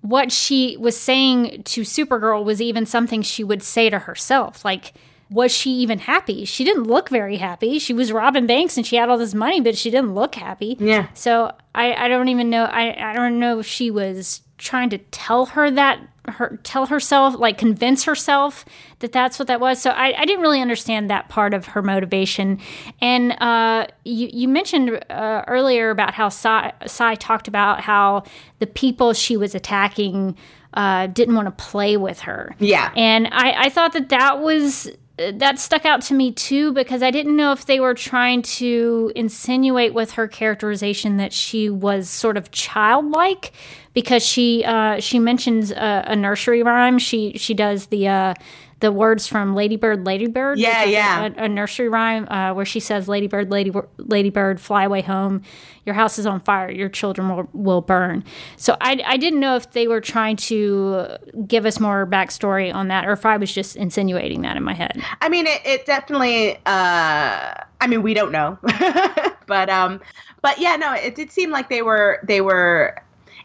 what 0.00 0.30
she 0.30 0.76
was 0.76 0.96
saying 0.96 1.62
to 1.64 1.80
Supergirl 1.80 2.44
was 2.44 2.62
even 2.62 2.86
something 2.86 3.22
she 3.22 3.42
would 3.42 3.62
say 3.62 3.90
to 3.90 3.98
herself. 4.00 4.64
Like, 4.64 4.92
was 5.30 5.52
she 5.52 5.70
even 5.70 5.98
happy? 5.98 6.44
She 6.44 6.62
didn't 6.64 6.84
look 6.84 7.08
very 7.08 7.36
happy. 7.36 7.78
She 7.78 7.92
was 7.92 8.12
robbing 8.12 8.46
banks 8.46 8.76
and 8.76 8.86
she 8.86 8.96
had 8.96 9.08
all 9.08 9.18
this 9.18 9.34
money, 9.34 9.60
but 9.60 9.76
she 9.76 9.90
didn't 9.90 10.14
look 10.14 10.34
happy. 10.36 10.76
Yeah. 10.78 11.08
So 11.14 11.52
I, 11.74 11.94
I 11.94 12.08
don't 12.08 12.28
even 12.28 12.48
know. 12.50 12.64
I, 12.64 13.10
I 13.10 13.12
don't 13.12 13.38
know 13.40 13.58
if 13.58 13.66
she 13.66 13.90
was 13.90 14.42
trying 14.58 14.88
to 14.90 14.98
tell 14.98 15.46
her 15.46 15.70
that 15.70 16.00
her 16.28 16.58
tell 16.64 16.86
herself 16.86 17.36
like 17.38 17.56
convince 17.56 18.02
herself 18.04 18.64
that 18.98 19.12
that's 19.12 19.38
what 19.38 19.46
that 19.46 19.60
was 19.60 19.80
so 19.80 19.90
i, 19.90 20.12
I 20.12 20.24
didn't 20.24 20.40
really 20.40 20.60
understand 20.60 21.08
that 21.08 21.28
part 21.28 21.54
of 21.54 21.66
her 21.66 21.82
motivation 21.82 22.58
and 23.00 23.30
uh, 23.40 23.86
you, 24.04 24.28
you 24.32 24.48
mentioned 24.48 25.04
uh, 25.08 25.44
earlier 25.46 25.90
about 25.90 26.14
how 26.14 26.28
Psi 26.30 27.14
talked 27.20 27.46
about 27.46 27.80
how 27.82 28.24
the 28.58 28.66
people 28.66 29.12
she 29.12 29.36
was 29.36 29.54
attacking 29.54 30.36
uh, 30.74 31.06
didn't 31.06 31.36
want 31.36 31.46
to 31.46 31.64
play 31.64 31.96
with 31.96 32.20
her 32.20 32.56
Yeah. 32.58 32.90
and 32.96 33.28
I, 33.30 33.66
I 33.66 33.68
thought 33.68 33.92
that 33.92 34.08
that 34.08 34.40
was 34.40 34.90
that 35.16 35.58
stuck 35.58 35.86
out 35.86 36.02
to 36.02 36.14
me 36.14 36.30
too 36.30 36.72
because 36.72 37.02
I 37.02 37.10
didn't 37.10 37.36
know 37.36 37.52
if 37.52 37.64
they 37.64 37.80
were 37.80 37.94
trying 37.94 38.42
to 38.42 39.12
insinuate 39.16 39.94
with 39.94 40.12
her 40.12 40.28
characterization 40.28 41.16
that 41.16 41.32
she 41.32 41.70
was 41.70 42.10
sort 42.10 42.36
of 42.36 42.50
childlike 42.50 43.52
because 43.94 44.24
she 44.24 44.62
uh, 44.64 45.00
she 45.00 45.18
mentions 45.18 45.70
a, 45.70 46.04
a, 46.08 46.16
nursery 46.16 46.62
rhyme. 46.62 46.98
She 46.98 47.32
she 47.38 47.54
does 47.54 47.86
the 47.86 48.08
uh, 48.08 48.34
the 48.80 48.92
words 48.92 49.26
from 49.26 49.54
Ladybird, 49.54 50.04
Ladybird. 50.04 50.58
Yeah, 50.58 50.84
yeah. 50.84 51.30
A, 51.38 51.44
a, 51.44 51.48
nursery 51.48 51.88
rhyme 51.88 52.28
uh, 52.28 52.52
where 52.52 52.66
she 52.66 52.78
says, 52.78 53.08
"Ladybird, 53.08 53.50
Lady 53.50 53.72
Ladybird, 53.96 54.60
fly 54.60 54.84
away 54.84 55.00
home. 55.00 55.42
Your 55.86 55.94
house 55.94 56.18
is 56.18 56.26
on 56.26 56.40
fire. 56.40 56.70
Your 56.70 56.90
children 56.90 57.28
will, 57.28 57.48
will 57.54 57.80
burn." 57.80 58.22
So 58.56 58.76
I, 58.80 59.00
I 59.06 59.16
didn't 59.16 59.40
know 59.40 59.56
if 59.56 59.70
they 59.72 59.88
were 59.88 60.02
trying 60.02 60.36
to 60.36 61.06
give 61.46 61.64
us 61.64 61.80
more 61.80 62.06
backstory 62.06 62.72
on 62.72 62.88
that, 62.88 63.06
or 63.06 63.12
if 63.12 63.24
I 63.24 63.38
was 63.38 63.52
just 63.52 63.76
insinuating 63.76 64.42
that 64.42 64.58
in 64.58 64.62
my 64.62 64.74
head. 64.74 65.02
I 65.22 65.30
mean, 65.30 65.46
it, 65.46 65.62
it 65.64 65.86
definitely. 65.86 66.56
Uh, 66.66 67.54
I 67.80 67.86
mean, 67.88 68.02
we 68.02 68.12
don't 68.12 68.32
know, 68.32 68.58
but 69.46 69.70
um, 69.70 70.02
but 70.42 70.58
yeah, 70.58 70.76
no, 70.76 70.92
it 70.92 71.14
did 71.14 71.32
seem 71.32 71.50
like 71.50 71.70
they 71.70 71.80
were 71.80 72.20
they 72.24 72.42
were, 72.42 73.02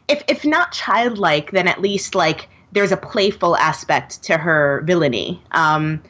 if 0.09 0.23
if 0.27 0.43
not 0.43 0.73
childlike, 0.73 1.51
then 1.51 1.69
at 1.69 1.79
least 1.79 2.15
like 2.15 2.49
there's 2.71 2.91
a 2.91 2.97
playful 2.97 3.55
aspect 3.57 4.23
to 4.23 4.37
her 4.37 4.81
villainy, 4.85 5.41
um, 5.51 6.01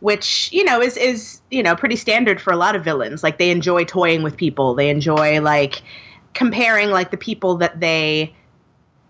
which 0.00 0.50
you 0.52 0.64
know 0.64 0.80
is 0.80 0.96
is 0.96 1.40
you 1.50 1.62
know 1.62 1.74
pretty 1.74 1.96
standard 1.96 2.40
for 2.40 2.52
a 2.52 2.56
lot 2.56 2.76
of 2.76 2.84
villains. 2.84 3.22
Like 3.22 3.38
they 3.38 3.50
enjoy 3.50 3.84
toying 3.84 4.22
with 4.22 4.36
people. 4.36 4.74
They 4.74 4.90
enjoy 4.90 5.40
like 5.40 5.82
comparing 6.34 6.90
like 6.90 7.10
the 7.10 7.16
people 7.16 7.56
that 7.56 7.80
they 7.80 8.34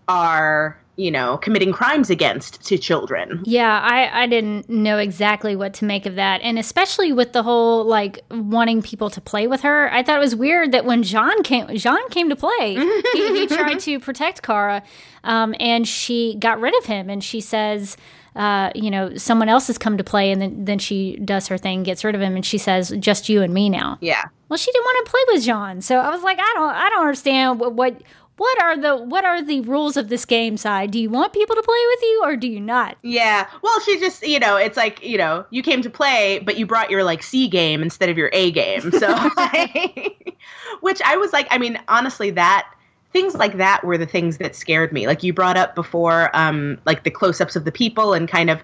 are 0.07 0.78
you 0.99 1.09
know 1.09 1.37
committing 1.37 1.71
crimes 1.71 2.09
against 2.09 2.61
to 2.63 2.77
children 2.77 3.41
yeah 3.45 3.79
i 3.81 4.23
i 4.23 4.27
didn't 4.27 4.69
know 4.69 4.97
exactly 4.97 5.55
what 5.55 5.73
to 5.73 5.85
make 5.85 6.05
of 6.05 6.15
that 6.15 6.41
and 6.41 6.59
especially 6.59 7.13
with 7.13 7.31
the 7.31 7.41
whole 7.41 7.85
like 7.85 8.19
wanting 8.29 8.81
people 8.81 9.09
to 9.09 9.21
play 9.21 9.47
with 9.47 9.61
her 9.61 9.91
i 9.93 10.03
thought 10.03 10.17
it 10.17 10.19
was 10.19 10.35
weird 10.35 10.71
that 10.71 10.85
when 10.85 11.01
John 11.03 11.41
came 11.43 11.73
John 11.77 12.07
came 12.09 12.29
to 12.29 12.35
play 12.35 12.75
he, 13.13 13.39
he, 13.39 13.47
tried 13.55 13.79
to 13.79 13.99
protect 13.99 14.41
kara 14.41 14.83
um, 15.23 15.55
and 15.59 15.87
she 15.87 16.35
got 16.39 16.59
rid 16.59 16.77
of 16.77 16.85
him 16.85 17.09
and 17.09 17.23
she 17.23 17.39
says 17.41 17.95
uh, 18.35 18.69
you 18.75 18.91
know, 18.91 19.15
someone 19.15 19.49
else 19.49 19.67
has 19.67 19.77
come 19.77 19.97
to 19.97 20.03
play, 20.03 20.31
and 20.31 20.39
then, 20.39 20.63
then 20.63 20.79
she 20.79 21.17
does 21.17 21.47
her 21.47 21.57
thing, 21.57 21.81
gets 21.81 22.05
rid 22.05 22.13
of 22.13 22.21
him, 22.21 22.35
and 22.35 22.45
she 22.45 22.59
says, 22.59 22.93
"Just 22.99 23.27
you 23.27 23.41
and 23.41 23.53
me 23.53 23.69
now." 23.69 23.97
Yeah. 24.01 24.23
Well, 24.49 24.57
she 24.57 24.71
didn't 24.71 24.85
want 24.85 25.05
to 25.05 25.11
play 25.11 25.21
with 25.27 25.43
john 25.43 25.81
so 25.81 25.97
I 25.99 26.09
was 26.09 26.23
like, 26.23 26.39
I 26.39 26.51
don't, 26.55 26.69
I 26.69 26.89
don't 26.89 27.01
understand 27.01 27.59
what, 27.59 27.73
what 27.73 28.01
what 28.39 28.61
are 28.61 28.77
the 28.77 28.97
what 28.97 29.25
are 29.25 29.43
the 29.43 29.61
rules 29.61 29.97
of 29.97 30.09
this 30.09 30.25
game 30.25 30.57
Psi 30.57 30.87
do 30.87 30.99
you 30.99 31.09
want 31.09 31.33
people 31.33 31.55
to 31.55 31.61
play 31.61 31.83
with 31.87 32.01
you 32.01 32.21
or 32.23 32.35
do 32.35 32.47
you 32.47 32.59
not? 32.59 32.97
Yeah 33.03 33.47
well 33.61 33.79
she 33.81 33.99
just 33.99 34.25
you 34.25 34.39
know 34.39 34.55
it's 34.55 34.77
like 34.77 35.03
you 35.03 35.17
know 35.17 35.45
you 35.51 35.61
came 35.61 35.81
to 35.81 35.89
play 35.89 36.39
but 36.39 36.57
you 36.57 36.65
brought 36.65 36.89
your 36.89 37.03
like 37.03 37.21
c 37.21 37.47
game 37.47 37.81
instead 37.81 38.09
of 38.09 38.17
your 38.17 38.29
a 38.33 38.51
game. 38.51 38.91
So 38.91 39.07
which 40.81 41.01
i 41.03 41.17
was 41.17 41.33
like 41.33 41.47
i 41.51 41.57
mean 41.57 41.79
honestly 41.87 42.31
that 42.31 42.67
things 43.11 43.35
like 43.35 43.57
that 43.57 43.83
were 43.83 43.97
the 43.97 44.05
things 44.05 44.37
that 44.37 44.55
scared 44.55 44.93
me. 44.93 45.07
Like 45.07 45.23
you 45.23 45.33
brought 45.33 45.57
up 45.57 45.75
before 45.75 46.35
um 46.35 46.79
like 46.85 47.03
the 47.03 47.11
close-ups 47.11 47.55
of 47.55 47.65
the 47.65 47.71
people 47.71 48.13
and 48.13 48.27
kind 48.27 48.49
of 48.49 48.61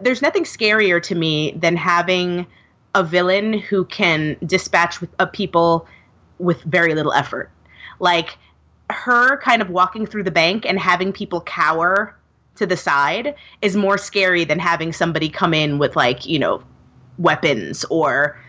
there's 0.00 0.22
nothing 0.22 0.44
scarier 0.44 1.00
to 1.02 1.14
me 1.14 1.52
than 1.52 1.76
having 1.76 2.46
a 2.94 3.04
villain 3.04 3.52
who 3.52 3.84
can 3.84 4.36
dispatch 4.44 5.00
with, 5.00 5.10
uh, 5.18 5.26
people 5.26 5.86
with 6.38 6.60
very 6.62 6.94
little 6.94 7.12
effort. 7.12 7.50
Like 8.00 8.36
her 8.90 9.38
kind 9.38 9.62
of 9.62 9.70
walking 9.70 10.06
through 10.06 10.22
the 10.22 10.30
bank 10.30 10.64
and 10.66 10.78
having 10.78 11.12
people 11.12 11.40
cower 11.40 12.16
to 12.56 12.66
the 12.66 12.76
side 12.76 13.34
is 13.62 13.76
more 13.76 13.98
scary 13.98 14.44
than 14.44 14.58
having 14.58 14.92
somebody 14.92 15.28
come 15.28 15.52
in 15.52 15.78
with 15.78 15.96
like 15.96 16.26
you 16.26 16.38
know 16.38 16.62
weapons 17.18 17.84
or 17.90 18.40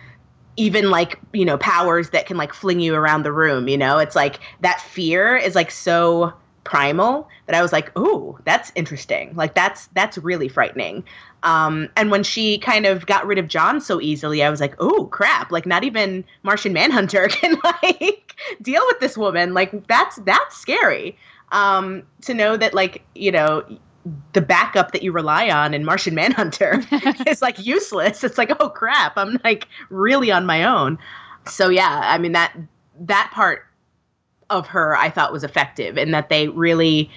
even 0.55 0.89
like 0.89 1.19
you 1.33 1.45
know 1.45 1.57
powers 1.57 2.11
that 2.11 2.25
can 2.25 2.37
like 2.37 2.53
fling 2.53 2.79
you 2.79 2.95
around 2.95 3.23
the 3.23 3.31
room 3.31 3.67
you 3.67 3.77
know? 3.77 3.97
It's 3.97 4.15
like 4.15 4.39
that 4.61 4.81
fear 4.81 5.35
is 5.35 5.55
like 5.55 5.71
so 5.71 6.33
primal 6.67 7.27
that 7.45 7.55
i 7.55 7.61
was 7.61 7.71
like 7.71 7.91
oh 7.95 8.37
that's 8.43 8.71
interesting 8.75 9.33
like 9.35 9.55
that's 9.55 9.87
that's 9.87 10.17
really 10.17 10.47
frightening 10.47 11.03
um, 11.43 11.89
and 11.95 12.09
when 12.11 12.23
she 12.23 12.57
kind 12.57 12.85
of 12.85 13.05
got 13.05 13.25
rid 13.25 13.37
of 13.37 13.47
John 13.47 13.79
so 13.79 14.01
easily, 14.01 14.43
I 14.43 14.49
was 14.49 14.59
like, 14.59 14.75
oh 14.79 15.05
crap! 15.05 15.51
Like 15.51 15.65
not 15.65 15.83
even 15.83 16.25
Martian 16.43 16.73
Manhunter 16.73 17.27
can 17.31 17.57
like 17.63 18.35
deal 18.61 18.81
with 18.87 18.99
this 18.99 19.17
woman. 19.17 19.53
Like 19.53 19.87
that's 19.87 20.17
that's 20.17 20.57
scary. 20.57 21.17
Um, 21.51 22.03
to 22.21 22.33
know 22.33 22.57
that 22.57 22.73
like 22.73 23.03
you 23.15 23.31
know 23.31 23.63
the 24.33 24.41
backup 24.41 24.91
that 24.91 25.03
you 25.03 25.11
rely 25.11 25.49
on 25.49 25.73
in 25.73 25.85
Martian 25.85 26.15
Manhunter 26.15 26.83
is 27.27 27.41
like 27.41 27.63
useless. 27.63 28.23
It's 28.23 28.37
like 28.37 28.51
oh 28.59 28.69
crap! 28.69 29.13
I'm 29.17 29.39
like 29.43 29.67
really 29.89 30.31
on 30.31 30.45
my 30.45 30.63
own. 30.63 30.97
So 31.47 31.69
yeah, 31.69 32.01
I 32.03 32.17
mean 32.17 32.31
that 32.31 32.53
that 32.99 33.31
part 33.33 33.63
of 34.49 34.67
her 34.67 34.95
I 34.95 35.09
thought 35.09 35.31
was 35.31 35.43
effective 35.43 35.97
in 35.97 36.11
that 36.11 36.29
they 36.29 36.47
really 36.47 37.09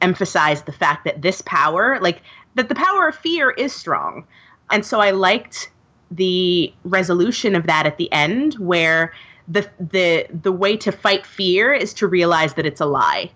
emphasized 0.00 0.66
the 0.66 0.72
fact 0.72 1.04
that 1.04 1.22
this 1.22 1.42
power 1.42 1.98
like 2.00 2.22
that 2.54 2.68
the 2.68 2.74
power 2.74 3.08
of 3.08 3.14
fear 3.14 3.50
is 3.50 3.72
strong. 3.72 4.24
And 4.70 4.84
so 4.84 5.00
I 5.00 5.10
liked 5.10 5.70
the 6.10 6.72
resolution 6.84 7.54
of 7.54 7.66
that 7.66 7.86
at 7.86 7.96
the 7.96 8.10
end 8.12 8.54
where 8.54 9.12
the 9.48 9.68
the 9.78 10.26
the 10.42 10.52
way 10.52 10.76
to 10.76 10.92
fight 10.92 11.26
fear 11.26 11.72
is 11.72 11.92
to 11.94 12.06
realize 12.06 12.54
that 12.54 12.66
it's 12.66 12.80
a 12.80 12.86
lie. 12.86 13.30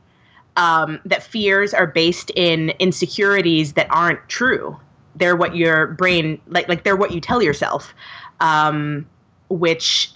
Um, 0.56 1.00
that 1.04 1.24
fears 1.24 1.74
are 1.74 1.86
based 1.88 2.30
in 2.36 2.70
insecurities 2.78 3.72
that 3.72 3.88
aren't 3.90 4.28
true. 4.28 4.78
They're 5.16 5.34
what 5.34 5.56
your 5.56 5.88
brain 5.88 6.40
like 6.46 6.68
like 6.68 6.84
they're 6.84 6.96
what 6.96 7.10
you 7.10 7.20
tell 7.20 7.42
yourself. 7.42 7.92
Um, 8.40 9.06
which 9.48 10.12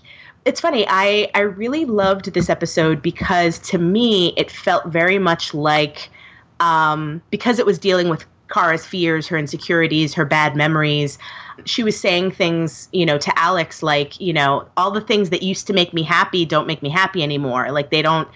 it's 0.49 0.61
funny, 0.61 0.87
I 0.89 1.31
I 1.35 1.41
really 1.41 1.85
loved 1.85 2.33
this 2.33 2.49
episode 2.49 3.03
because 3.03 3.59
to 3.71 3.77
me 3.77 4.33
it 4.39 4.51
felt 4.51 4.87
very 4.87 5.19
much 5.19 5.53
like 5.53 6.09
um, 6.59 7.21
because 7.31 7.59
it 7.59 7.67
was 7.67 7.79
dealing 7.79 8.09
with 8.09 8.25
Kara's 8.49 8.87
fears, 8.87 9.29
her 9.29 9.37
insecurities, 9.37 10.15
her 10.15 10.25
bad 10.25 10.57
memories. 10.57 11.19
She 11.67 11.83
was 11.83 12.01
saying 12.01 12.31
things, 12.31 12.89
you 12.93 13.05
know, 13.05 13.19
to 13.19 13.39
Alex 13.39 13.83
like, 13.83 14.19
you 14.21 14.33
know, 14.33 14.67
all 14.79 14.91
the 14.91 15.03
things 15.03 15.29
that 15.31 15.43
used 15.43 15.67
to 15.67 15.75
make 15.75 15.93
me 15.93 16.03
happy 16.03 16.47
don't 16.47 16.67
make 16.67 16.83
me 16.83 16.89
happy 16.89 17.23
anymore. 17.23 17.71
Like 17.71 17.91
they 17.91 18.01
don't, 18.01 18.27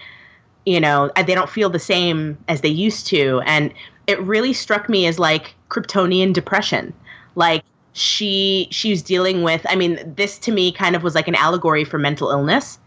you 0.67 0.79
know, 0.79 1.09
they 1.15 1.33
don't 1.33 1.49
feel 1.49 1.71
the 1.71 1.79
same 1.79 2.37
as 2.47 2.61
they 2.61 2.69
used 2.69 3.07
to. 3.07 3.41
And 3.47 3.73
it 4.05 4.21
really 4.21 4.53
struck 4.53 4.87
me 4.87 5.07
as 5.07 5.17
like 5.17 5.55
Kryptonian 5.69 6.31
depression. 6.31 6.93
Like 7.33 7.63
she 7.93 8.67
she 8.71 8.89
was 8.89 9.01
dealing 9.01 9.43
with 9.43 9.65
I 9.69 9.75
mean, 9.75 10.13
this 10.15 10.37
to 10.39 10.51
me 10.51 10.71
kind 10.71 10.95
of 10.95 11.03
was 11.03 11.15
like 11.15 11.27
an 11.27 11.35
allegory 11.35 11.83
for 11.83 11.97
mental 11.97 12.29
illness. 12.29 12.79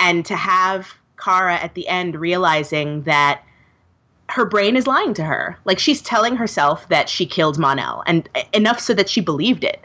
And 0.00 0.24
to 0.26 0.36
have 0.36 0.94
Kara 1.16 1.56
at 1.56 1.74
the 1.74 1.88
end 1.88 2.16
realizing 2.16 3.02
that 3.02 3.42
her 4.28 4.44
brain 4.44 4.76
is 4.76 4.86
lying 4.86 5.14
to 5.14 5.24
her. 5.24 5.58
Like 5.64 5.78
she's 5.78 6.02
telling 6.02 6.36
herself 6.36 6.88
that 6.88 7.08
she 7.08 7.26
killed 7.26 7.58
Mon-El 7.58 8.02
and 8.06 8.28
enough 8.52 8.78
so 8.78 8.94
that 8.94 9.08
she 9.08 9.20
believed 9.20 9.64
it. 9.64 9.84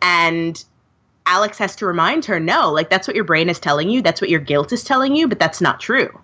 And 0.00 0.64
Alex 1.26 1.58
has 1.58 1.76
to 1.76 1.86
remind 1.86 2.24
her, 2.24 2.40
no, 2.40 2.72
like 2.72 2.90
that's 2.90 3.06
what 3.06 3.14
your 3.14 3.24
brain 3.24 3.48
is 3.48 3.60
telling 3.60 3.90
you, 3.90 4.02
that's 4.02 4.20
what 4.20 4.30
your 4.30 4.40
guilt 4.40 4.72
is 4.72 4.82
telling 4.82 5.14
you, 5.14 5.28
but 5.28 5.38
that's 5.38 5.60
not 5.60 5.78
true. 5.78 6.18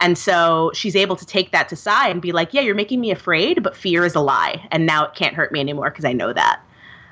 And 0.00 0.18
so 0.18 0.72
she's 0.74 0.96
able 0.96 1.14
to 1.14 1.24
take 1.24 1.52
that 1.52 1.68
to 1.68 1.76
side 1.76 2.10
and 2.10 2.20
be 2.20 2.32
like, 2.32 2.52
yeah, 2.52 2.60
you're 2.60 2.74
making 2.74 3.00
me 3.00 3.12
afraid, 3.12 3.62
but 3.62 3.76
fear 3.76 4.04
is 4.04 4.16
a 4.16 4.20
lie. 4.20 4.66
And 4.72 4.84
now 4.84 5.04
it 5.04 5.14
can't 5.14 5.34
hurt 5.34 5.52
me 5.52 5.60
anymore 5.60 5.90
because 5.90 6.04
I 6.04 6.12
know 6.12 6.32
that. 6.32 6.60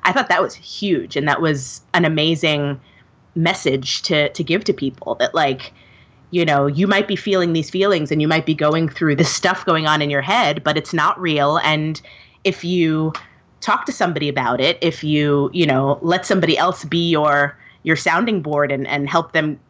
I 0.05 0.13
thought 0.13 0.29
that 0.29 0.43
was 0.43 0.55
huge, 0.55 1.17
and 1.17 1.29
that 1.29 1.41
was 1.41 1.83
an 1.95 2.05
amazing 2.05 2.81
message 3.35 4.03
to 4.03 4.29
to 4.31 4.43
give 4.43 4.65
to 4.65 4.73
people 4.73 5.15
that 5.17 5.35
like 5.35 5.73
you 6.31 6.45
know 6.45 6.67
you 6.67 6.87
might 6.87 7.07
be 7.07 7.17
feeling 7.17 7.53
these 7.53 7.71
feelings 7.71 8.11
and 8.11 8.21
you 8.21 8.27
might 8.27 8.45
be 8.45 8.55
going 8.55 8.89
through 8.89 9.15
this 9.15 9.33
stuff 9.33 9.65
going 9.65 9.87
on 9.87 10.03
in 10.03 10.11
your 10.11 10.23
head 10.23 10.65
but 10.65 10.77
it's 10.77 10.93
not 10.93 11.21
real. 11.21 11.59
And 11.59 12.01
if 12.45 12.65
you 12.65 13.13
talk 13.61 13.85
to 13.87 13.93
somebody 13.93 14.29
about 14.29 14.61
it 14.61 14.79
if 14.81 15.05
you 15.05 15.51
you 15.53 15.67
know 15.67 15.99
let 16.03 16.25
somebody 16.25 16.57
else 16.57 16.85
be 16.85 17.11
your 17.11 17.57
your 17.83 17.97
sounding 17.97 18.41
board 18.43 18.73
and 18.73 18.87
and 18.87 19.09
help 19.09 19.33
them 19.33 19.61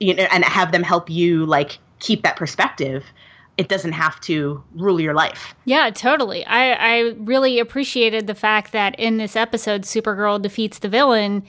you 0.00 0.14
know 0.14 0.26
and 0.30 0.44
have 0.44 0.72
them 0.72 0.82
help 0.82 1.08
you 1.08 1.46
like 1.46 1.78
keep 2.00 2.22
that 2.22 2.36
perspective 2.36 3.04
it 3.58 3.68
doesn't 3.68 3.92
have 3.92 4.20
to 4.20 4.62
rule 4.74 5.00
your 5.00 5.14
life. 5.14 5.54
Yeah, 5.64 5.90
totally. 5.90 6.46
I, 6.46 6.72
I 6.72 6.98
really 7.18 7.58
appreciated 7.58 8.28
the 8.28 8.34
fact 8.34 8.72
that 8.72 8.98
in 8.98 9.18
this 9.18 9.34
episode, 9.34 9.82
Supergirl 9.82 10.40
defeats 10.40 10.78
the 10.78 10.88
villain 10.88 11.42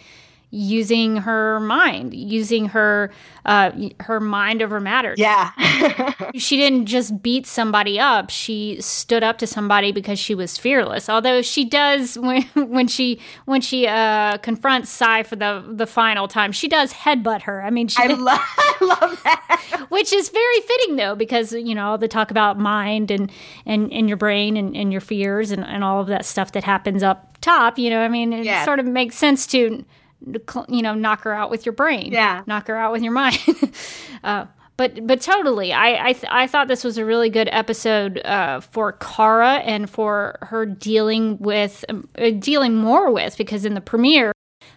using 0.52 1.18
her 1.18 1.60
mind, 1.60 2.14
using 2.14 2.66
her 2.68 3.12
uh, 3.46 3.72
her 4.00 4.20
mind 4.20 4.62
over 4.62 4.80
matter. 4.80 5.14
Yeah. 5.18 5.52
she 6.36 6.58
didn't 6.58 6.86
just 6.88 7.22
beat 7.22 7.46
somebody 7.46 8.00
up. 8.00 8.30
She 8.30 8.78
stood 8.82 9.24
up 9.24 9.38
to 9.40 9.48
somebody 9.48 9.92
because 9.92 10.20
she 10.20 10.34
was 10.34 10.58
fearless. 10.58 11.10
Although 11.10 11.42
she 11.42 11.66
does 11.66 12.18
when 12.20 12.44
when 12.56 12.88
she 12.88 13.20
when 13.46 13.62
she 13.62 13.88
uh, 13.88 14.38
confronts 14.40 14.90
Psi 14.90 15.24
for 15.24 15.36
the 15.36 15.64
the 15.68 15.88
final 15.88 16.28
time, 16.28 16.52
she 16.52 16.68
does 16.68 16.94
headbutt 16.94 17.44
her. 17.44 17.62
I 17.62 17.70
mean, 17.70 17.88
she 17.88 18.02
I, 18.02 18.08
lo- 18.08 18.32
I 18.32 18.76
love 18.82 19.22
that. 19.24 19.86
Which 19.90 20.12
is 20.14 20.30
very 20.30 20.62
fitting 20.62 20.96
though, 20.96 21.16
because 21.16 21.54
you 21.54 21.76
know 21.76 21.90
all 21.90 21.98
the 21.98 22.08
talk 22.08 22.32
about 22.32 22.58
mind 22.58 23.12
and 23.12 23.32
and, 23.66 23.92
and 23.94 24.08
your 24.08 24.18
brain 24.18 24.58
and, 24.58 24.76
and 24.76 24.92
your 24.92 25.02
fears 25.02 25.52
and, 25.52 25.64
and 25.64 25.84
all 25.84 26.02
of 26.02 26.08
that 26.08 26.26
stuff 26.26 26.54
that 26.54 26.64
happens 26.64 27.04
up 27.04 27.38
top. 27.42 27.78
You 27.78 27.90
know, 27.92 28.02
I 28.02 28.08
mean, 28.08 28.34
it 28.34 28.46
yeah. 28.46 28.66
sort 28.66 28.80
of 28.80 28.86
makes 28.86 29.16
sense 29.16 29.46
to 29.48 29.86
you 30.26 30.82
know, 30.82 30.94
knock 30.94 31.22
her 31.22 31.34
out 31.34 31.50
with 31.50 31.66
your 31.66 31.74
brain. 31.74 32.12
Yeah. 32.12 32.44
Knock 32.46 32.68
her 32.68 32.76
out 32.76 32.92
with 32.92 33.04
your 33.04 33.14
mind. 33.14 33.40
uh, 34.24 34.46
but 34.80 35.06
but 35.06 35.20
totally, 35.20 35.74
I 35.74 36.08
I, 36.10 36.14
th- 36.14 36.32
I 36.32 36.48
thought 36.48 36.70
this 36.70 36.86
was 36.86 36.98
a 36.98 37.04
really 37.04 37.30
good 37.30 37.50
episode 37.52 38.22
uh, 38.24 38.62
for 38.62 38.94
Kara 38.94 39.56
and 39.56 39.90
for 39.90 40.38
her 40.42 40.66
dealing 40.66 41.38
with 41.40 41.84
um, 41.90 42.08
uh, 42.18 42.30
dealing 42.30 42.76
more 42.76 43.12
with 43.12 43.38
because 43.38 43.66
in 43.66 43.74
the 43.74 43.82
premiere 43.82 44.32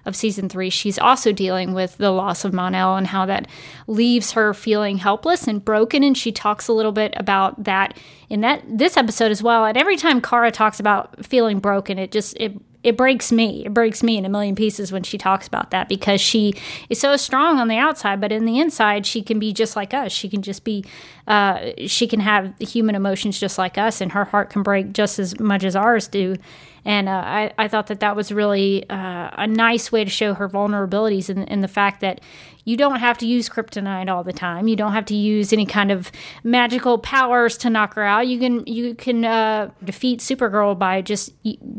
of 0.05 0.17
season 0.17 0.49
three, 0.49 0.71
she's 0.71 0.99
also 0.99 1.31
dealing 1.31 1.73
with 1.73 1.97
the 1.99 2.11
loss 2.11 2.45
of 2.45 2.53
Mon-El 2.53 2.97
and 2.97 3.07
how 3.07 3.27
that 3.27 3.47
leaves 3.87 4.33
her 4.33 4.53
feeling 4.53 4.99
helpless 4.99 5.47
and 5.47 5.65
broken. 5.65 6.03
And 6.03 6.19
she 6.19 6.33
talks 6.33 6.67
a 6.67 6.73
little 6.73 6.91
bit 6.91 7.15
about 7.17 7.63
that 7.63 7.97
in 8.29 8.41
that 8.41 8.65
this 8.67 8.97
episode 8.97 9.31
as 9.31 9.41
well. 9.41 9.65
And 9.65 9.79
every 9.79 9.97
time 9.97 10.21
Kara 10.21 10.51
talks 10.51 10.81
about 10.81 11.25
feeling 11.25 11.61
broken, 11.61 11.99
it 11.99 12.11
just 12.11 12.37
it 12.39 12.55
it 12.83 12.97
breaks 12.97 13.31
me. 13.31 13.65
It 13.65 13.73
breaks 13.73 14.03
me 14.03 14.17
in 14.17 14.25
a 14.25 14.29
million 14.29 14.55
pieces 14.55 14.91
when 14.91 15.03
she 15.03 15.19
talks 15.19 15.47
about 15.47 15.71
that 15.71 15.89
because 15.89 16.21
she 16.21 16.55
is 16.89 16.99
so 17.01 17.17
strong 17.17 17.59
on 17.59 17.69
the 17.69 17.77
outside, 17.77 18.21
but 18.21 18.33
in 18.33 18.45
the 18.45 18.59
inside, 18.59 19.07
she 19.07 19.23
can 19.23 19.39
be 19.39 19.53
just 19.53 19.77
like 19.77 19.95
us. 19.95 20.13
She 20.13 20.29
can 20.29 20.43
just 20.43 20.65
be, 20.65 20.85
uh, 21.27 21.71
she 21.87 22.07
can 22.07 22.21
have 22.21 22.53
human 22.59 22.95
emotions 22.95 23.39
just 23.39 23.59
like 23.59 23.79
us, 23.79 24.01
and 24.01 24.13
her 24.13 24.25
heart 24.25 24.51
can 24.51 24.63
break 24.63 24.93
just 24.93 25.19
as 25.19 25.39
much 25.39 25.65
as 25.65 25.77
ours 25.77 26.09
do. 26.09 26.37
And 26.85 27.09
uh, 27.09 27.13
I, 27.13 27.53
I 27.59 27.69
thought 27.69 27.87
that 27.89 28.01
that 28.01 28.17
was 28.17 28.33
really 28.33 28.89
uh, 28.91 29.31
a 29.33 29.47
nice 29.47 29.93
way 29.93 30.03
to 30.03 30.11
show 30.11 30.35
her 30.35 30.49
vulnerabilities 30.49 31.29
and, 31.29 31.63
the 31.63 31.69
fact 31.69 32.01
that 32.01 32.21
you 32.65 32.77
don't 32.77 33.01
have 33.01 33.19
to 33.19 33.27
use 33.27 33.49
kryptonite 33.49 34.09
all 34.09 34.23
the 34.23 34.33
time. 34.33 34.69
You 34.69 34.77
don't 34.77 34.93
have 34.93 35.05
to 35.07 35.15
use 35.15 35.53
any 35.53 35.67
kind 35.67 35.91
of 35.91 36.13
magical 36.45 36.99
powers 36.99 37.57
to 37.59 37.71
knock 37.71 37.95
her 37.95 38.05
out. 38.05 38.27
You 38.29 38.39
can 38.39 38.67
you 38.67 38.95
can 38.95 39.25
uh, 39.25 39.71
defeat 39.83 40.21
Supergirl 40.21 40.79
by 40.79 41.03
just 41.03 41.33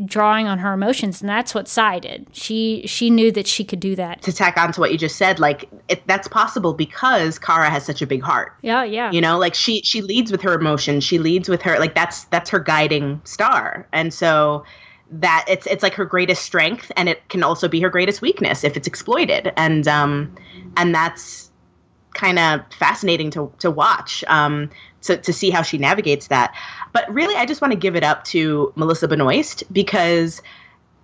drawing 0.05 0.47
on 0.47 0.59
her 0.59 0.73
emotions, 0.73 1.21
and 1.21 1.29
that's 1.29 1.55
what 1.55 1.67
Psi 1.67 1.99
did. 1.99 2.27
She 2.33 2.83
she 2.85 3.09
knew 3.09 3.31
that 3.31 3.47
she 3.47 3.63
could 3.63 3.79
do 3.79 3.95
that. 3.95 4.21
To 4.23 4.33
tack 4.33 4.57
on 4.57 4.73
to 4.73 4.79
what 4.79 4.91
you 4.91 4.97
just 4.97 5.15
said, 5.15 5.39
like 5.39 5.69
it, 5.87 6.05
that's 6.07 6.27
possible 6.27 6.73
because 6.73 7.39
Kara 7.39 7.69
has 7.69 7.85
such 7.85 8.01
a 8.01 8.07
big 8.07 8.21
heart. 8.21 8.53
Yeah, 8.61 8.83
yeah. 8.83 9.11
You 9.11 9.21
know, 9.21 9.37
like 9.39 9.55
she 9.55 9.81
she 9.83 10.01
leads 10.01 10.31
with 10.31 10.41
her 10.41 10.53
emotions. 10.53 11.03
She 11.03 11.19
leads 11.19 11.47
with 11.47 11.61
her 11.61 11.79
like 11.79 11.95
that's 11.95 12.25
that's 12.25 12.49
her 12.49 12.59
guiding 12.59 13.21
star, 13.23 13.87
and 13.93 14.13
so 14.13 14.65
that 15.13 15.45
it's 15.47 15.67
it's 15.67 15.83
like 15.83 15.93
her 15.93 16.05
greatest 16.05 16.43
strength 16.43 16.91
and 16.97 17.07
it 17.07 17.27
can 17.29 17.43
also 17.43 17.67
be 17.67 17.79
her 17.79 17.89
greatest 17.89 18.21
weakness 18.21 18.63
if 18.63 18.75
it's 18.75 18.87
exploited 18.87 19.53
and 19.55 19.87
um 19.87 20.35
and 20.75 20.93
that's 20.93 21.51
kind 22.13 22.39
of 22.39 22.61
fascinating 22.77 23.29
to 23.29 23.51
to 23.59 23.69
watch 23.69 24.23
um 24.27 24.69
to 25.01 25.17
to 25.17 25.31
see 25.31 25.51
how 25.51 25.61
she 25.61 25.77
navigates 25.77 26.27
that 26.27 26.55
but 26.93 27.11
really 27.13 27.35
I 27.35 27.45
just 27.45 27.61
want 27.61 27.71
to 27.73 27.79
give 27.79 27.95
it 27.95 28.03
up 28.03 28.23
to 28.25 28.73
Melissa 28.75 29.07
Benoist 29.07 29.63
because 29.71 30.41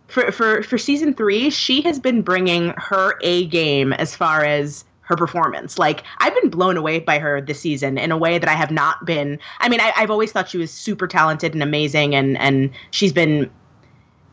for 0.07 0.31
for 0.31 0.63
for 0.63 0.77
season 0.77 1.13
3 1.13 1.51
she 1.51 1.81
has 1.81 1.99
been 1.99 2.23
bringing 2.23 2.73
her 2.77 3.15
A 3.21 3.45
game 3.45 3.93
as 3.93 4.15
far 4.15 4.43
as 4.43 4.85
her 5.01 5.15
performance. 5.15 5.79
Like 5.79 6.03
I've 6.19 6.39
been 6.39 6.51
blown 6.51 6.77
away 6.77 6.99
by 6.99 7.17
her 7.17 7.41
this 7.41 7.59
season 7.59 7.97
in 7.97 8.11
a 8.11 8.17
way 8.17 8.37
that 8.37 8.47
I 8.47 8.53
have 8.53 8.69
not 8.69 9.05
been. 9.05 9.39
I 9.59 9.67
mean, 9.67 9.81
I, 9.81 9.91
have 9.95 10.11
always 10.11 10.31
thought 10.31 10.47
she 10.47 10.59
was 10.59 10.69
super 10.69 11.07
talented 11.07 11.53
and 11.53 11.63
amazing, 11.63 12.13
and 12.13 12.37
and 12.37 12.69
she's 12.91 13.11
been 13.11 13.49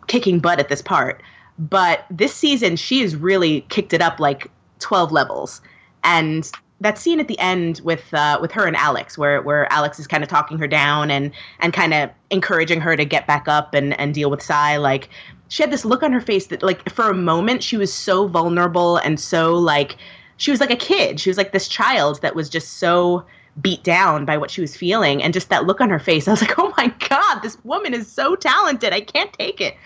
kicking 0.07 0.38
butt 0.38 0.59
at 0.59 0.69
this 0.69 0.83
part. 0.83 1.23
But 1.59 2.05
this 2.11 2.35
season, 2.35 2.77
she 2.77 3.01
has 3.01 3.16
really 3.16 3.62
kicked 3.69 3.92
it 3.92 4.03
up 4.03 4.21
like 4.21 4.51
12 4.81 5.12
levels. 5.12 5.61
And 6.05 6.51
that 6.81 6.99
scene 6.99 7.21
at 7.21 7.29
the 7.29 7.38
end 7.38 7.81
with 7.85 8.12
uh, 8.12 8.38
with 8.40 8.53
her 8.53 8.66
and 8.66 8.77
Alex, 8.77 9.16
where 9.16 9.40
where 9.40 9.71
Alex 9.73 9.99
is 9.99 10.07
kind 10.07 10.23
of 10.23 10.29
talking 10.29 10.59
her 10.59 10.66
down 10.66 11.11
and 11.11 11.33
and 11.61 11.73
kind 11.73 11.95
of 11.95 12.11
encouraging 12.31 12.81
her 12.81 12.97
to 12.97 13.05
get 13.05 13.27
back 13.27 13.49
up 13.49 13.73
and 13.73 13.99
and 13.99 14.12
deal 14.12 14.31
with 14.31 14.42
Psi, 14.42 14.77
like 14.77 15.09
she 15.49 15.62
had 15.62 15.71
this 15.71 15.85
look 15.85 16.03
on 16.03 16.12
her 16.12 16.21
face 16.21 16.49
that 16.49 16.62
like 16.62 16.88
for 16.90 17.09
a 17.09 17.14
moment 17.14 17.62
she 17.62 17.77
was 17.77 17.92
so 17.92 18.27
vulnerable 18.27 18.97
and 18.99 19.19
so 19.19 19.55
like 19.55 19.97
she 20.37 20.51
was 20.51 20.61
like 20.61 20.71
a 20.71 20.77
kid. 20.77 21.19
She 21.19 21.31
was 21.31 21.38
like 21.38 21.53
this 21.53 21.69
child 21.69 22.21
that 22.21 22.35
was 22.35 22.51
just 22.51 22.75
so 22.75 23.25
beat 23.61 23.83
down 23.83 24.25
by 24.25 24.37
what 24.37 24.51
she 24.51 24.61
was 24.61 24.77
feeling 24.77 25.23
and 25.23 25.33
just 25.33 25.49
that 25.49 25.64
look 25.64 25.81
on 25.81 25.90
her 25.90 25.99
face. 25.99 26.29
I 26.29 26.33
was 26.33 26.42
like 26.42 26.59
oh 26.59 26.73
my 26.77 26.88
god 27.09 27.40
this 27.40 27.57
woman 27.64 27.95
is 27.95 28.11
so 28.11 28.37
talented. 28.37 28.92
I 28.92 29.01
can't 29.01 29.33
take 29.33 29.61
it. 29.61 29.77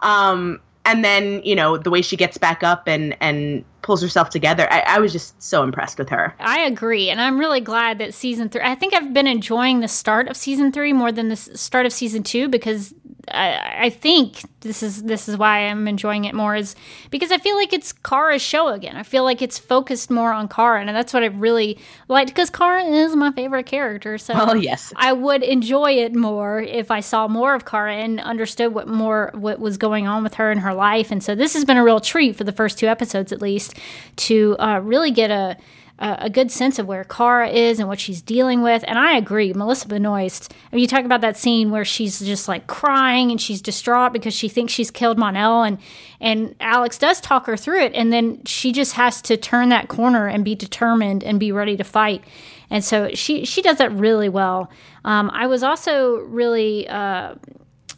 Um, 0.00 0.60
and 0.88 1.04
then 1.04 1.42
you 1.44 1.54
know 1.54 1.76
the 1.76 1.90
way 1.90 2.02
she 2.02 2.16
gets 2.16 2.38
back 2.38 2.62
up 2.62 2.88
and 2.88 3.16
and 3.20 3.64
pulls 3.82 4.02
herself 4.02 4.30
together 4.30 4.66
I, 4.70 4.80
I, 4.80 4.98
was 4.98 5.12
just 5.12 5.40
so 5.40 5.62
impressed 5.62 5.98
with 5.98 6.08
her. 6.08 6.34
I 6.40 6.60
agree. 6.60 7.10
And 7.10 7.20
i'm 7.20 7.38
really 7.38 7.60
glad 7.60 7.98
that 7.98 8.14
season 8.14 8.48
three 8.48 8.62
i 8.62 8.74
think 8.74 8.94
i've 8.94 9.12
been 9.12 9.26
enjoying 9.26 9.80
the 9.80 9.88
start 9.88 10.28
of 10.28 10.36
season 10.36 10.72
three 10.72 10.92
more 10.92 11.12
than 11.12 11.28
the 11.28 11.36
start 11.36 11.86
of 11.86 11.92
season 11.92 12.22
two 12.22 12.48
because 12.48 12.94
I, 13.30 13.84
I 13.86 13.90
think 13.90 14.42
this 14.60 14.82
is 14.82 15.04
this 15.04 15.28
is 15.28 15.36
why 15.36 15.66
I'm 15.66 15.86
enjoying 15.86 16.24
it 16.24 16.34
more 16.34 16.56
is 16.56 16.74
because 17.10 17.30
I 17.30 17.38
feel 17.38 17.56
like 17.56 17.72
it's 17.72 17.92
Kara's 17.92 18.42
show 18.42 18.68
again. 18.68 18.96
I 18.96 19.02
feel 19.02 19.24
like 19.24 19.40
it's 19.40 19.58
focused 19.58 20.10
more 20.10 20.32
on 20.32 20.48
Kara, 20.48 20.80
and 20.80 20.88
that's 20.90 21.12
what 21.12 21.22
I 21.22 21.26
really 21.26 21.78
liked 22.08 22.30
because 22.30 22.50
Kara 22.50 22.84
is 22.84 23.14
my 23.14 23.30
favorite 23.32 23.66
character. 23.66 24.18
So, 24.18 24.34
well, 24.34 24.56
yes, 24.56 24.92
I 24.96 25.12
would 25.12 25.42
enjoy 25.42 25.92
it 25.92 26.14
more 26.14 26.60
if 26.60 26.90
I 26.90 27.00
saw 27.00 27.28
more 27.28 27.54
of 27.54 27.64
Kara 27.64 27.94
and 27.94 28.20
understood 28.20 28.74
what 28.74 28.88
more 28.88 29.30
what 29.34 29.60
was 29.60 29.76
going 29.76 30.06
on 30.06 30.22
with 30.22 30.34
her 30.34 30.50
in 30.50 30.58
her 30.58 30.74
life. 30.74 31.10
And 31.10 31.22
so, 31.22 31.34
this 31.34 31.54
has 31.54 31.64
been 31.64 31.76
a 31.76 31.84
real 31.84 32.00
treat 32.00 32.36
for 32.36 32.44
the 32.44 32.52
first 32.52 32.78
two 32.78 32.86
episodes, 32.86 33.32
at 33.32 33.40
least, 33.40 33.74
to 34.16 34.56
uh, 34.58 34.80
really 34.80 35.10
get 35.10 35.30
a 35.30 35.56
a 36.00 36.30
good 36.30 36.50
sense 36.50 36.78
of 36.78 36.86
where 36.86 37.02
Kara 37.02 37.48
is 37.48 37.80
and 37.80 37.88
what 37.88 37.98
she's 37.98 38.22
dealing 38.22 38.62
with. 38.62 38.84
And 38.86 38.98
I 38.98 39.16
agree, 39.16 39.52
Melissa 39.52 39.88
Benoist. 39.88 40.54
I 40.72 40.76
mean, 40.76 40.82
you 40.82 40.86
talk 40.86 41.04
about 41.04 41.22
that 41.22 41.36
scene 41.36 41.70
where 41.70 41.84
she's 41.84 42.20
just 42.20 42.46
like 42.46 42.66
crying 42.68 43.30
and 43.30 43.40
she's 43.40 43.60
distraught 43.60 44.12
because 44.12 44.34
she 44.34 44.48
thinks 44.48 44.72
she's 44.72 44.90
killed 44.90 45.18
Mon-El, 45.18 45.62
and 45.62 45.78
and 46.20 46.54
Alex 46.60 46.98
does 46.98 47.20
talk 47.20 47.46
her 47.46 47.56
through 47.56 47.82
it, 47.82 47.92
and 47.94 48.12
then 48.12 48.44
she 48.44 48.70
just 48.70 48.94
has 48.94 49.20
to 49.22 49.36
turn 49.36 49.70
that 49.70 49.88
corner 49.88 50.28
and 50.28 50.44
be 50.44 50.54
determined 50.54 51.24
and 51.24 51.40
be 51.40 51.50
ready 51.50 51.76
to 51.76 51.84
fight. 51.84 52.22
And 52.70 52.84
so 52.84 53.10
she 53.14 53.44
she 53.44 53.60
does 53.60 53.78
that 53.78 53.90
really 53.92 54.28
well. 54.28 54.70
Um, 55.04 55.30
I 55.32 55.46
was 55.46 55.62
also 55.62 56.18
really. 56.18 56.88
Uh, 56.88 57.34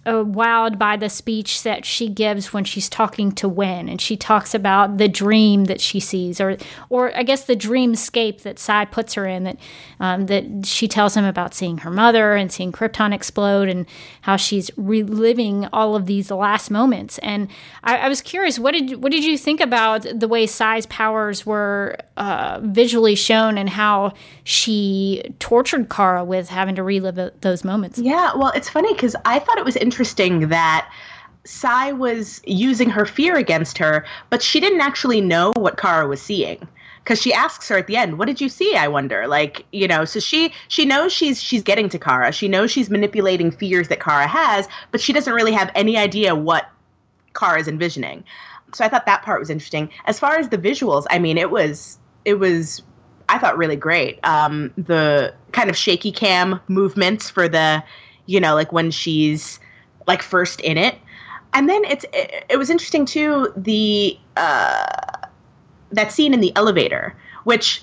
uh, 0.07 0.25
wowed 0.25 0.79
by 0.79 0.97
the 0.97 1.11
speech 1.11 1.63
that 1.63 1.85
she 1.85 2.09
gives 2.09 2.53
when 2.53 2.65
she's 2.65 2.89
talking 2.89 3.33
to 3.33 3.49
Winn, 3.49 3.89
and 3.89 4.01
she 4.01 4.17
talks 4.17 4.55
about 4.55 4.97
the 4.97 5.09
dream 5.09 5.67
that 5.67 5.81
she 5.81 6.01
sees, 6.01 6.41
or, 6.41 6.57
or 6.89 7.15
I 7.17 7.23
guess 7.23 7.45
the 7.45 7.57
dreamscape 7.57 8.43
that 8.43 8.59
Psi 8.59 8.87
puts 8.87 9.15
her 9.15 9.27
in. 9.27 9.45
That 9.45 9.59
um, 10.01 10.27
that 10.27 10.67
she 10.67 10.89
tells 10.89 11.15
him 11.15 11.25
about 11.25 11.55
seeing 11.55 11.79
her 11.79 11.91
mother 11.91 12.35
and 12.35 12.51
seeing 12.51 12.73
Krypton 12.73 13.15
explode, 13.15 13.69
and 13.69 13.87
how 14.23 14.37
she's 14.37 14.71
reliving 14.77 15.67
all 15.73 15.95
of 15.95 16.07
these 16.07 16.31
last 16.31 16.71
moments. 16.71 17.19
And 17.19 17.49
I, 17.85 17.99
I 17.99 18.09
was 18.09 18.21
curious, 18.23 18.59
what 18.59 18.73
did 18.73 19.03
what 19.03 19.13
did 19.13 19.25
you 19.25 19.39
think 19.39 19.61
about 19.61 20.07
the 20.13 20.27
way 20.27 20.47
Psi's 20.47 20.87
powers 20.87 21.47
were 21.47 21.97
uh, 22.17 22.61
visually 22.63 23.15
shown, 23.15 23.59
and 23.59 23.69
how 23.69 24.15
she 24.45 25.23
tortured 25.39 25.89
Kara 25.91 26.25
with 26.25 26.49
having 26.49 26.75
to 26.75 26.83
relive 26.83 27.33
those 27.43 27.63
moments? 27.63 27.99
Yeah, 27.99 28.33
well, 28.35 28.53
it's 28.55 28.69
funny 28.69 28.93
because 28.95 29.15
I 29.25 29.39
thought 29.39 29.59
it 29.59 29.65
was 29.65 29.77
interesting 29.77 30.49
that 30.49 30.91
Psi 31.45 31.93
was 31.93 32.41
using 32.45 32.91
her 32.91 33.07
fear 33.07 33.37
against 33.37 33.79
her, 33.79 34.05
but 34.29 34.43
she 34.43 34.61
didn't 34.61 34.81
actually 34.81 35.21
know 35.21 35.53
what 35.57 35.77
Kara 35.77 36.07
was 36.07 36.21
seeing 36.21 36.67
because 37.05 37.21
she 37.21 37.33
asks 37.33 37.69
her 37.69 37.79
at 37.79 37.87
the 37.87 37.97
end, 37.97 38.19
"What 38.19 38.27
did 38.27 38.41
you 38.41 38.49
see?" 38.49 38.77
I 38.77 38.89
wonder. 38.89 39.27
Like, 39.27 39.65
you 39.73 39.89
know, 39.89 40.05
so 40.05 40.21
she 40.21 40.53
she 40.69 40.85
knows 40.85 41.13
she's 41.13 41.43
she's 41.43 41.63
getting 41.63 41.89
to 41.89 41.99
Kara. 41.99 42.33
She 42.33 42.49
knows 42.49 42.71
she's 42.71 42.91
manipulating 42.91 43.51
fears 43.51 43.89
that 43.89 44.01
Kara 44.01 44.27
has, 44.27 44.69
but 44.91 45.01
she 45.01 45.13
doesn't 45.13 45.33
really 45.33 45.53
have 45.53 45.71
any 45.75 45.97
idea 45.97 46.35
what 46.35 46.71
Kara 47.35 47.59
is 47.61 47.69
envisioning. 47.69 48.25
So 48.73 48.85
I 48.85 48.89
thought 48.89 49.07
that 49.07 49.23
part 49.23 49.41
was 49.41 49.51
interesting. 49.51 49.91
As 50.05 50.19
far 50.19 50.37
as 50.37 50.49
the 50.49 50.59
visuals, 50.59 51.07
I 51.11 51.19
mean, 51.19 51.39
it 51.39 51.51
was 51.51 51.99
it 52.25 52.35
was 52.35 52.83
I 53.29 53.39
thought 53.39 53.57
really 53.57 53.77
great. 53.77 54.19
Um, 54.25 54.73
the 54.77 55.33
kind 55.53 55.71
of 55.71 55.77
shaky 55.77 56.11
cam 56.13 56.61
movements 56.69 57.31
for 57.31 57.49
the, 57.49 57.83
you 58.27 58.41
know, 58.41 58.55
like 58.55 58.73
when 58.73 58.91
she's 58.91 59.61
like 60.07 60.21
first 60.21 60.61
in 60.61 60.77
it, 60.77 60.97
and 61.53 61.69
then 61.69 61.85
it's 61.85 62.05
it, 62.13 62.45
it 62.49 62.57
was 62.57 62.71
interesting 62.71 63.07
too 63.07 63.53
the 63.57 64.19
uh, 64.37 64.87
that 65.93 66.13
scene 66.13 66.35
in 66.35 66.41
the 66.41 66.53
elevator, 66.57 67.15
which 67.45 67.83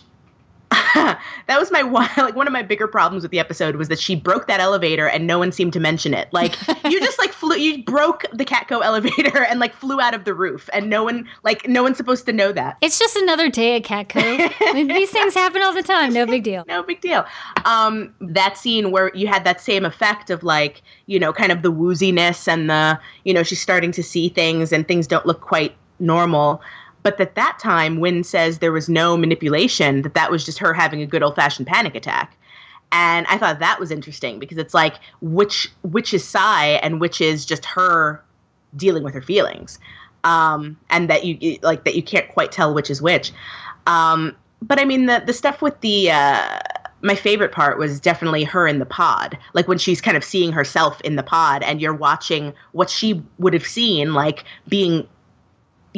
that 0.96 1.20
was 1.58 1.72
my 1.72 1.82
one 1.82 2.10
like 2.18 2.36
one 2.36 2.46
of 2.46 2.52
my 2.52 2.62
bigger 2.62 2.88
problems 2.88 3.24
with 3.24 3.32
the 3.32 3.40
episode 3.40 3.78
was 3.78 3.88
that 3.88 4.00
she 4.00 4.16
broke 4.16 4.48
that 4.48 4.60
elevator 4.60 5.08
and 5.08 5.26
no 5.26 5.40
one 5.40 5.52
seemed 5.52 5.72
to 5.74 5.80
mention 5.80 6.14
it. 6.14 6.28
Like 6.34 6.56
you 6.86 7.00
just 7.00 7.18
like 7.18 7.32
flew 7.32 7.56
you 7.56 7.84
broke 7.84 8.26
the 8.34 8.44
Catco 8.44 8.84
elevator 8.84 9.44
and 9.44 9.60
like 9.60 9.74
flew 9.74 10.02
out 10.02 10.14
of 10.14 10.26
the 10.26 10.34
roof 10.34 10.70
and 10.74 10.90
no 10.90 11.04
one 11.04 11.28
like 11.44 11.68
no 11.70 11.84
one's 11.84 11.96
supposed 11.96 12.26
to 12.26 12.34
know 12.34 12.52
that. 12.52 12.78
It's 12.82 13.00
just 13.00 13.16
another 13.16 13.50
day 13.50 13.78
at 13.78 13.84
Catco. 13.84 14.74
These 14.74 15.10
things 15.10 15.34
happen 15.34 15.62
all 15.62 15.74
the 15.74 15.84
time. 15.84 16.14
No 16.14 16.26
big 16.26 16.44
deal. 16.44 16.66
No 16.68 16.84
big 16.84 17.00
deal. 17.00 17.26
Um 17.64 18.14
that 18.20 18.58
scene 18.58 18.92
where 18.92 19.12
you 19.16 19.28
had 19.28 19.46
that 19.46 19.62
same 19.62 19.86
effect 19.86 20.30
of 20.30 20.44
like, 20.44 20.82
you 21.06 21.18
know, 21.18 21.32
kind 21.32 21.52
of 21.54 21.62
the 21.62 21.72
wooziness 21.72 22.48
and 22.48 22.70
the, 22.70 23.00
you 23.24 23.34
know, 23.34 23.44
she's 23.44 23.62
starting 23.62 23.92
to 23.94 24.04
see 24.04 24.28
things 24.28 24.74
and 24.74 24.86
things 24.86 25.08
don't 25.08 25.26
look 25.26 25.40
quite 25.40 25.76
normal 26.00 26.62
but 27.16 27.22
at 27.22 27.36
that 27.36 27.60
time 27.60 28.00
Winn 28.00 28.24
says 28.24 28.60
there 28.60 28.72
was 28.72 28.90
no 28.90 29.16
manipulation 29.18 30.02
that 30.02 30.14
that 30.14 30.32
was 30.32 30.46
just 30.46 30.60
her 30.60 30.74
having 30.74 31.02
a 31.02 31.06
good 31.06 31.24
old-fashioned 31.24 31.68
panic 31.68 31.96
attack. 31.96 32.38
And 32.92 33.28
i 33.28 33.38
thought 33.38 33.60
that 33.60 33.80
was 33.80 33.92
interesting 33.92 34.40
because 34.40 34.58
it's 34.58 34.74
like 34.74 34.96
which 35.22 35.70
which 35.84 36.14
is 36.14 36.24
Psi 36.24 36.66
and 36.84 37.02
which 37.02 37.22
is 37.22 37.46
just 37.46 37.66
her 37.66 38.24
dealing 38.76 39.04
with 39.04 39.14
her 39.14 39.22
feelings. 39.22 39.80
Um, 40.24 40.78
and 40.90 41.10
that 41.10 41.24
you 41.26 41.58
like 41.62 41.86
that 41.86 41.96
you 41.96 42.04
can't 42.04 42.28
quite 42.30 42.52
tell 42.52 42.74
which 42.74 42.90
is 42.90 43.02
which. 43.02 43.32
Um, 43.86 44.36
but 44.62 44.80
i 44.80 44.86
mean 44.86 45.06
the 45.06 45.24
the 45.26 45.34
stuff 45.34 45.62
with 45.62 45.80
the 45.82 46.10
uh, 46.12 46.60
my 47.02 47.16
favorite 47.16 47.52
part 47.52 47.78
was 47.78 48.00
definitely 48.00 48.44
her 48.44 48.68
in 48.68 48.80
the 48.80 48.86
pod. 48.86 49.38
Like 49.54 49.68
when 49.68 49.78
she's 49.78 50.02
kind 50.02 50.18
of 50.18 50.24
seeing 50.24 50.52
herself 50.52 51.00
in 51.02 51.16
the 51.16 51.24
pod 51.24 51.64
and 51.64 51.82
you're 51.82 51.94
watching 51.94 52.54
what 52.72 52.90
she 52.90 53.22
would 53.38 53.54
have 53.54 53.68
seen 53.68 54.14
like 54.14 54.44
being 54.68 55.08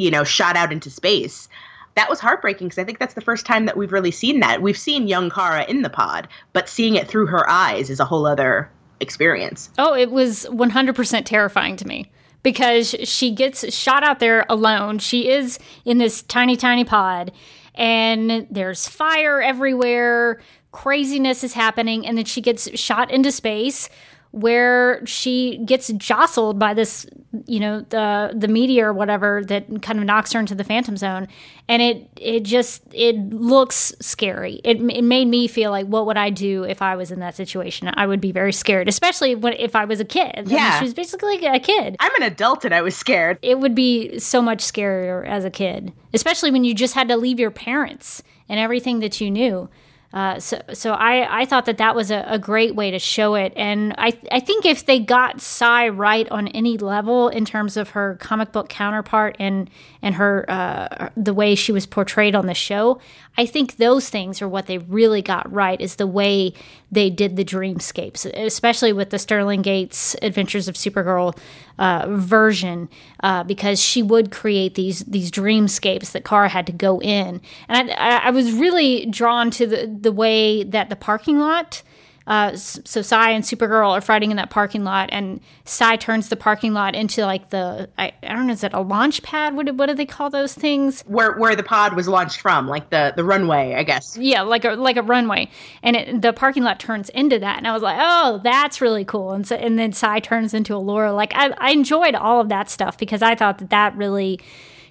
you 0.00 0.10
know, 0.10 0.24
shot 0.24 0.56
out 0.56 0.72
into 0.72 0.90
space. 0.90 1.48
That 1.96 2.08
was 2.08 2.20
heartbreaking 2.20 2.68
because 2.68 2.78
I 2.78 2.84
think 2.84 2.98
that's 2.98 3.14
the 3.14 3.20
first 3.20 3.46
time 3.46 3.66
that 3.66 3.76
we've 3.76 3.92
really 3.92 4.10
seen 4.10 4.40
that. 4.40 4.62
We've 4.62 4.78
seen 4.78 5.08
young 5.08 5.30
Kara 5.30 5.64
in 5.64 5.82
the 5.82 5.90
pod, 5.90 6.28
but 6.52 6.68
seeing 6.68 6.96
it 6.96 7.08
through 7.08 7.26
her 7.26 7.48
eyes 7.48 7.90
is 7.90 8.00
a 8.00 8.04
whole 8.04 8.26
other 8.26 8.70
experience. 9.00 9.70
Oh, 9.78 9.94
it 9.94 10.10
was 10.10 10.46
100% 10.50 11.24
terrifying 11.24 11.76
to 11.76 11.86
me 11.86 12.10
because 12.42 12.94
she 13.04 13.30
gets 13.30 13.74
shot 13.74 14.02
out 14.02 14.20
there 14.20 14.46
alone. 14.48 14.98
She 14.98 15.28
is 15.28 15.58
in 15.84 15.98
this 15.98 16.22
tiny, 16.22 16.56
tiny 16.56 16.84
pod, 16.84 17.32
and 17.74 18.46
there's 18.50 18.88
fire 18.88 19.42
everywhere. 19.42 20.40
Craziness 20.72 21.42
is 21.42 21.54
happening, 21.54 22.06
and 22.06 22.16
then 22.16 22.24
she 22.24 22.40
gets 22.40 22.78
shot 22.78 23.10
into 23.10 23.32
space 23.32 23.88
where 24.32 25.04
she 25.06 25.58
gets 25.64 25.88
jostled 25.94 26.56
by 26.58 26.72
this, 26.72 27.04
you 27.46 27.58
know, 27.58 27.80
the 27.80 28.32
the 28.36 28.46
meteor 28.46 28.90
or 28.90 28.92
whatever 28.92 29.42
that 29.44 29.82
kind 29.82 29.98
of 29.98 30.04
knocks 30.04 30.32
her 30.32 30.38
into 30.38 30.54
the 30.54 30.62
phantom 30.62 30.96
zone, 30.96 31.26
and 31.68 31.82
it 31.82 32.08
it 32.16 32.40
just 32.44 32.82
it 32.92 33.16
looks 33.16 33.92
scary. 34.00 34.60
It, 34.62 34.80
it 34.80 35.02
made 35.02 35.26
me 35.26 35.48
feel 35.48 35.72
like, 35.72 35.86
what 35.86 36.06
would 36.06 36.16
I 36.16 36.30
do 36.30 36.62
if 36.62 36.80
I 36.80 36.94
was 36.94 37.10
in 37.10 37.18
that 37.20 37.34
situation? 37.34 37.90
I 37.94 38.06
would 38.06 38.20
be 38.20 38.30
very 38.30 38.52
scared, 38.52 38.88
especially 38.88 39.34
when 39.34 39.54
if 39.54 39.74
I 39.74 39.84
was 39.84 39.98
a 39.98 40.04
kid. 40.04 40.44
Yeah, 40.46 40.58
I 40.58 40.70
mean, 40.70 40.78
she 40.78 40.84
was 40.84 40.94
basically 40.94 41.44
a 41.44 41.58
kid. 41.58 41.96
I'm 41.98 42.14
an 42.14 42.22
adult 42.22 42.64
and 42.64 42.72
I 42.72 42.82
was 42.82 42.96
scared. 42.96 43.38
It 43.42 43.58
would 43.58 43.74
be 43.74 44.18
so 44.20 44.40
much 44.40 44.60
scarier 44.60 45.26
as 45.26 45.44
a 45.44 45.50
kid, 45.50 45.92
especially 46.14 46.52
when 46.52 46.62
you 46.62 46.74
just 46.74 46.94
had 46.94 47.08
to 47.08 47.16
leave 47.16 47.40
your 47.40 47.50
parents 47.50 48.22
and 48.48 48.60
everything 48.60 49.00
that 49.00 49.20
you 49.20 49.30
knew. 49.30 49.68
Uh, 50.12 50.40
so, 50.40 50.60
so 50.72 50.92
I, 50.92 51.42
I 51.42 51.44
thought 51.44 51.66
that 51.66 51.78
that 51.78 51.94
was 51.94 52.10
a, 52.10 52.24
a, 52.26 52.36
great 52.36 52.74
way 52.74 52.90
to 52.90 52.98
show 52.98 53.36
it, 53.36 53.52
and 53.54 53.94
I, 53.96 54.18
I 54.32 54.40
think 54.40 54.66
if 54.66 54.84
they 54.84 54.98
got 54.98 55.40
Psi 55.40 55.88
right 55.88 56.28
on 56.30 56.48
any 56.48 56.78
level 56.78 57.28
in 57.28 57.44
terms 57.44 57.76
of 57.76 57.90
her 57.90 58.16
comic 58.20 58.50
book 58.50 58.68
counterpart 58.68 59.36
and 59.38 59.70
and 60.02 60.14
her 60.14 60.44
uh, 60.48 61.10
the 61.16 61.34
way 61.34 61.54
she 61.54 61.72
was 61.72 61.86
portrayed 61.86 62.34
on 62.34 62.46
the 62.46 62.54
show, 62.54 63.00
I 63.36 63.46
think 63.46 63.76
those 63.76 64.08
things 64.08 64.40
are 64.40 64.48
what 64.48 64.66
they 64.66 64.78
really 64.78 65.22
got 65.22 65.50
right. 65.52 65.80
Is 65.80 65.96
the 65.96 66.06
way 66.06 66.52
they 66.90 67.10
did 67.10 67.36
the 67.36 67.44
dreamscapes, 67.44 68.26
especially 68.34 68.92
with 68.92 69.10
the 69.10 69.18
Sterling 69.18 69.62
Gates 69.62 70.16
Adventures 70.22 70.68
of 70.68 70.74
Supergirl 70.74 71.36
uh, 71.78 72.06
version, 72.08 72.88
uh, 73.22 73.44
because 73.44 73.80
she 73.80 74.02
would 74.02 74.30
create 74.30 74.74
these 74.74 75.00
these 75.00 75.30
dreamscapes 75.30 76.12
that 76.12 76.24
Kara 76.24 76.48
had 76.48 76.66
to 76.66 76.72
go 76.72 77.00
in, 77.00 77.40
and 77.68 77.90
I, 77.90 78.18
I 78.24 78.30
was 78.30 78.52
really 78.52 79.06
drawn 79.06 79.50
to 79.52 79.66
the 79.66 79.86
the 79.86 80.12
way 80.12 80.64
that 80.64 80.88
the 80.88 80.96
parking 80.96 81.38
lot 81.38 81.82
uh, 82.30 82.54
so 82.54 83.02
Psi 83.02 83.30
and 83.32 83.42
Supergirl 83.42 83.90
are 83.90 84.00
fighting 84.00 84.30
in 84.30 84.36
that 84.36 84.50
parking 84.50 84.84
lot, 84.84 85.08
and 85.10 85.40
Psi 85.64 85.96
turns 85.96 86.28
the 86.28 86.36
parking 86.36 86.72
lot 86.72 86.94
into 86.94 87.22
like 87.22 87.50
the 87.50 87.90
I, 87.98 88.12
I 88.22 88.34
don't 88.34 88.46
know 88.46 88.52
is 88.52 88.62
it 88.62 88.72
a 88.72 88.80
launch 88.80 89.24
pad? 89.24 89.56
What 89.56 89.66
do, 89.66 89.74
what 89.74 89.86
do 89.86 89.96
they 89.96 90.06
call 90.06 90.30
those 90.30 90.54
things? 90.54 91.02
Where 91.08 91.36
where 91.36 91.56
the 91.56 91.64
pod 91.64 91.94
was 91.94 92.06
launched 92.06 92.40
from, 92.40 92.68
like 92.68 92.90
the 92.90 93.12
the 93.16 93.24
runway, 93.24 93.74
I 93.74 93.82
guess. 93.82 94.16
Yeah, 94.16 94.42
like 94.42 94.64
a 94.64 94.74
like 94.74 94.96
a 94.96 95.02
runway, 95.02 95.50
and 95.82 95.96
it, 95.96 96.22
the 96.22 96.32
parking 96.32 96.62
lot 96.62 96.78
turns 96.78 97.08
into 97.08 97.40
that, 97.40 97.58
and 97.58 97.66
I 97.66 97.72
was 97.72 97.82
like, 97.82 97.98
oh, 98.00 98.40
that's 98.44 98.80
really 98.80 99.04
cool. 99.04 99.32
And 99.32 99.44
so 99.44 99.56
and 99.56 99.76
then 99.76 99.92
Psi 99.92 100.20
turns 100.20 100.54
into 100.54 100.74
Alura. 100.74 101.12
Like 101.12 101.32
I, 101.34 101.50
I 101.58 101.72
enjoyed 101.72 102.14
all 102.14 102.40
of 102.40 102.48
that 102.48 102.70
stuff 102.70 102.96
because 102.96 103.22
I 103.22 103.34
thought 103.34 103.58
that 103.58 103.70
that 103.70 103.96
really 103.96 104.38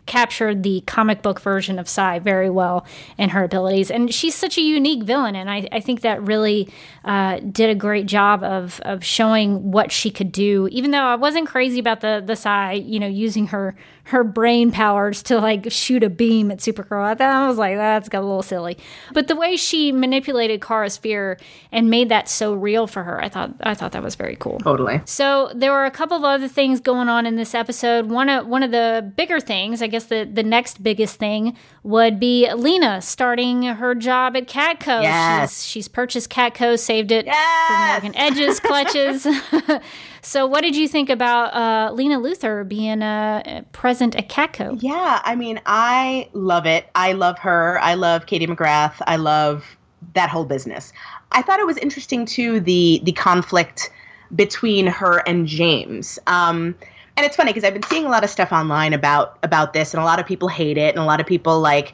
captured 0.06 0.64
the 0.64 0.82
comic 0.82 1.22
book 1.22 1.40
version 1.40 1.80
of 1.80 1.88
Psi 1.88 2.20
very 2.20 2.50
well 2.50 2.86
and 3.18 3.32
her 3.32 3.44
abilities. 3.44 3.92
And 3.92 4.14
she's 4.14 4.36
such 4.36 4.58
a 4.58 4.62
unique 4.62 5.04
villain, 5.04 5.36
and 5.36 5.50
I, 5.50 5.68
I 5.72 5.80
think 5.80 6.02
that 6.02 6.22
really 6.22 6.70
uh, 7.06 7.40
did 7.40 7.70
a 7.70 7.76
great 7.76 8.06
job 8.06 8.44
of 8.44 8.80
of 8.82 9.04
showing 9.04 9.72
what 9.72 9.92
she 9.92 10.10
could 10.12 10.32
do. 10.32 10.68
Even 10.72 10.92
though 10.92 11.04
I 11.04 11.16
wasn't 11.16 11.48
crazy 11.48 11.80
about 11.80 12.02
the 12.02 12.24
the 12.26 12.36
Psi, 12.36 12.74
you 12.74 13.00
know, 13.00 13.08
using 13.08 13.48
her 13.48 13.76
her 14.10 14.24
brain 14.24 14.72
powers 14.72 15.22
to 15.24 15.40
like 15.40 15.72
shoot 15.72 16.04
a 16.04 16.10
beam 16.10 16.52
at 16.52 16.58
Supergirl. 16.58 17.04
I 17.04 17.16
thought 17.16 17.32
I 17.32 17.48
was 17.48 17.58
like, 17.58 17.76
that's 17.76 18.10
got 18.10 18.20
a 18.20 18.26
little 18.26 18.42
silly. 18.44 18.78
But 19.14 19.28
the 19.28 19.36
way 19.36 19.56
she 19.56 19.92
manipulated 19.92 20.62
Kara's 20.62 20.98
fear 20.98 21.40
and 21.72 21.90
made 21.90 22.10
that 22.10 22.28
so 22.28 22.54
real 22.54 22.88
for 22.88 23.04
her, 23.04 23.24
I 23.24 23.30
thought 23.30 23.54
I 23.62 23.76
thought 23.76 23.92
that 23.92 24.04
was 24.04 24.16
very 24.16 24.36
cool. 24.36 24.60
Totally. 24.60 25.02
So 25.06 25.52
there 25.54 25.72
were 25.72 25.86
a 25.86 25.92
couple 25.92 26.18
of 26.18 26.24
other 26.24 26.48
things 26.48 26.80
going 26.80 27.08
on 27.08 27.26
in 27.26 27.36
this 27.36 27.54
episode. 27.54 28.08
One 28.08 28.30
of 28.30 28.48
one 28.48 28.64
of 28.64 28.72
the 28.72 29.12
bigger 29.16 29.40
things, 29.40 29.82
I 29.82 29.88
guess 29.88 30.06
the 30.06 30.30
the 30.32 30.44
next 30.44 30.82
biggest 30.82 31.18
thing 31.18 31.56
would 31.84 32.20
be 32.20 32.52
Lena 32.54 33.02
starting 33.02 33.64
her 33.64 33.94
job 33.94 34.36
at 34.36 34.48
Catco. 34.48 35.04
Yes. 35.04 35.62
She's, 35.62 35.70
she's 35.70 35.88
purchased 35.88 36.30
Catco, 36.30 36.78
saved 36.80 37.12
it 37.12 37.26
yes. 37.26 37.68
for 37.68 38.06
Morgan 38.06 38.20
Edge's 38.20 38.60
clutches. 38.60 39.28
So, 40.22 40.46
what 40.46 40.62
did 40.62 40.76
you 40.76 40.88
think 40.88 41.10
about 41.10 41.54
uh, 41.54 41.94
Lena 41.94 42.20
Luthor 42.20 42.68
being 42.68 43.02
uh, 43.02 43.64
present 43.72 44.16
at 44.16 44.30
Catco? 44.30 44.78
Yeah, 44.82 45.22
I 45.24 45.36
mean, 45.36 45.62
I 45.66 46.30
love 46.34 46.66
it. 46.66 46.90
I 46.96 47.14
love 47.14 47.40
her. 47.40 47.80
I 47.82 47.94
love 47.94 48.26
Katie 48.26 48.48
McGrath. 48.48 48.96
I 49.08 49.16
love 49.16 49.66
that 50.14 50.30
whole 50.30 50.46
business. 50.46 50.94
I 51.32 51.42
thought 51.42 51.60
it 51.60 51.66
was 51.66 51.78
interesting 51.78 52.26
too 52.26 52.60
the 52.60 53.02
the 53.04 53.12
conflict 53.14 53.92
between 54.36 54.88
her 54.88 55.20
and 55.28 55.48
James. 55.48 56.20
Um, 56.28 56.76
and 57.18 57.26
it's 57.26 57.36
funny 57.36 57.52
because 57.52 57.64
I've 57.64 57.74
been 57.74 57.84
seeing 57.84 58.06
a 58.06 58.10
lot 58.10 58.24
of 58.24 58.30
stuff 58.30 58.52
online 58.52 58.94
about 58.94 59.38
about 59.44 59.74
this, 59.74 59.94
and 59.94 60.02
a 60.02 60.06
lot 60.06 60.20
of 60.20 60.26
people 60.26 60.48
hate 60.48 60.78
it, 60.78 60.96
and 60.96 61.04
a 61.04 61.06
lot 61.06 61.20
of 61.20 61.28
people 61.28 61.60
like. 61.60 61.94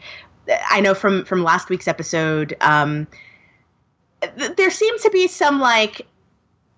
I 0.69 0.79
know 0.79 0.93
from 0.93 1.25
from 1.25 1.43
last 1.43 1.69
week's 1.69 1.87
episode, 1.87 2.55
um, 2.61 3.07
th- 4.37 4.55
there 4.57 4.69
seems 4.69 5.01
to 5.01 5.09
be 5.09 5.27
some 5.27 5.59
like 5.59 6.05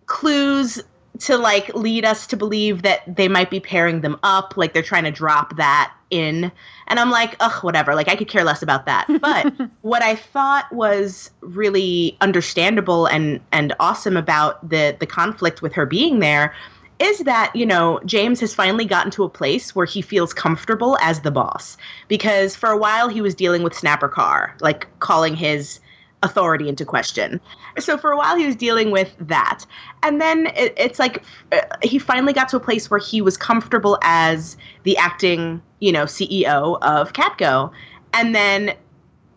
clues 0.05 0.81
to 1.19 1.37
like 1.37 1.73
lead 1.75 2.05
us 2.05 2.27
to 2.27 2.37
believe 2.37 2.81
that 2.83 3.15
they 3.15 3.27
might 3.27 3.49
be 3.49 3.59
pairing 3.59 4.01
them 4.01 4.19
up, 4.23 4.55
like 4.57 4.73
they're 4.73 4.83
trying 4.83 5.03
to 5.05 5.11
drop 5.11 5.57
that 5.57 5.93
in. 6.09 6.51
And 6.87 6.99
I'm 6.99 7.09
like, 7.09 7.35
ugh, 7.39 7.63
whatever. 7.63 7.95
Like 7.95 8.07
I 8.07 8.15
could 8.15 8.27
care 8.27 8.43
less 8.43 8.61
about 8.61 8.85
that. 8.85 9.07
But 9.21 9.53
what 9.81 10.01
I 10.01 10.15
thought 10.15 10.71
was 10.71 11.31
really 11.41 12.17
understandable 12.21 13.07
and 13.07 13.41
and 13.51 13.73
awesome 13.79 14.15
about 14.15 14.67
the 14.69 14.95
the 14.99 15.05
conflict 15.05 15.61
with 15.61 15.73
her 15.73 15.85
being 15.85 16.19
there 16.19 16.53
is 16.99 17.19
that, 17.19 17.55
you 17.55 17.65
know, 17.65 17.99
James 18.05 18.39
has 18.39 18.55
finally 18.55 18.85
gotten 18.85 19.11
to 19.11 19.23
a 19.23 19.29
place 19.29 19.75
where 19.75 19.85
he 19.85 20.01
feels 20.01 20.33
comfortable 20.33 20.97
as 21.01 21.21
the 21.21 21.31
boss. 21.31 21.77
Because 22.07 22.55
for 22.55 22.69
a 22.69 22.77
while 22.77 23.07
he 23.07 23.21
was 23.21 23.35
dealing 23.35 23.63
with 23.63 23.73
Snapper 23.73 24.07
Carr, 24.07 24.55
like 24.61 24.87
calling 24.99 25.35
his 25.35 25.79
authority 26.23 26.67
into 26.67 26.85
question. 26.85 27.39
So 27.77 27.97
for 27.97 28.11
a 28.11 28.17
while 28.17 28.35
he 28.35 28.45
was 28.45 28.55
dealing 28.55 28.91
with 28.91 29.15
that. 29.19 29.65
And 30.03 30.19
then 30.19 30.47
it, 30.55 30.73
it's 30.77 30.99
like 30.99 31.23
uh, 31.51 31.61
he 31.83 31.99
finally 31.99 32.33
got 32.33 32.49
to 32.49 32.57
a 32.57 32.59
place 32.59 32.89
where 32.89 32.99
he 32.99 33.21
was 33.21 33.37
comfortable 33.37 33.99
as 34.01 34.57
the 34.83 34.97
acting, 34.97 35.61
you 35.79 35.91
know, 35.91 36.05
CEO 36.05 36.79
of 36.81 37.13
Catco. 37.13 37.71
And 38.13 38.33
then 38.33 38.75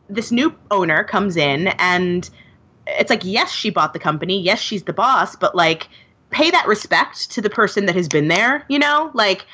this 0.08 0.32
new 0.32 0.54
owner 0.70 1.04
comes 1.04 1.36
in 1.36 1.68
and 1.78 2.30
it's 2.86 3.10
like 3.10 3.24
yes, 3.24 3.52
she 3.52 3.70
bought 3.70 3.92
the 3.92 3.98
company. 3.98 4.40
Yes, 4.40 4.58
she's 4.58 4.84
the 4.84 4.92
boss, 4.92 5.36
but 5.36 5.54
like 5.54 5.88
pay 6.30 6.50
that 6.50 6.66
respect 6.66 7.30
to 7.32 7.40
the 7.40 7.50
person 7.50 7.86
that 7.86 7.94
has 7.94 8.08
been 8.08 8.28
there, 8.28 8.64
you 8.68 8.78
know? 8.78 9.10
Like 9.12 9.44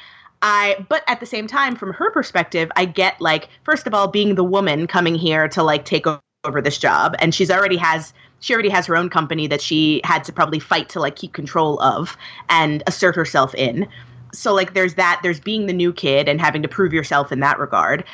I 0.42 0.86
but 0.88 1.02
at 1.08 1.18
the 1.18 1.26
same 1.26 1.48
time 1.48 1.74
from 1.74 1.92
her 1.92 2.10
perspective, 2.12 2.70
I 2.76 2.84
get 2.84 3.20
like 3.20 3.48
first 3.64 3.86
of 3.88 3.94
all 3.94 4.06
being 4.06 4.36
the 4.36 4.44
woman 4.44 4.86
coming 4.86 5.16
here 5.16 5.48
to 5.48 5.62
like 5.62 5.84
take 5.84 6.06
over 6.44 6.62
this 6.62 6.78
job 6.78 7.14
and 7.18 7.34
she's 7.34 7.50
already 7.50 7.76
has 7.76 8.12
she 8.40 8.52
already 8.52 8.68
has 8.68 8.86
her 8.86 8.96
own 8.96 9.08
company 9.08 9.46
that 9.46 9.60
she 9.60 10.00
had 10.04 10.22
to 10.24 10.32
probably 10.32 10.58
fight 10.60 10.88
to 10.90 11.00
like 11.00 11.16
keep 11.16 11.32
control 11.32 11.80
of 11.80 12.16
and 12.48 12.82
assert 12.86 13.16
herself 13.16 13.54
in. 13.54 13.88
So 14.32 14.54
like 14.54 14.74
there's 14.74 14.94
that 14.94 15.20
there's 15.22 15.40
being 15.40 15.66
the 15.66 15.72
new 15.72 15.92
kid 15.92 16.28
and 16.28 16.40
having 16.40 16.62
to 16.62 16.68
prove 16.68 16.92
yourself 16.92 17.32
in 17.32 17.40
that 17.40 17.58
regard. 17.58 18.04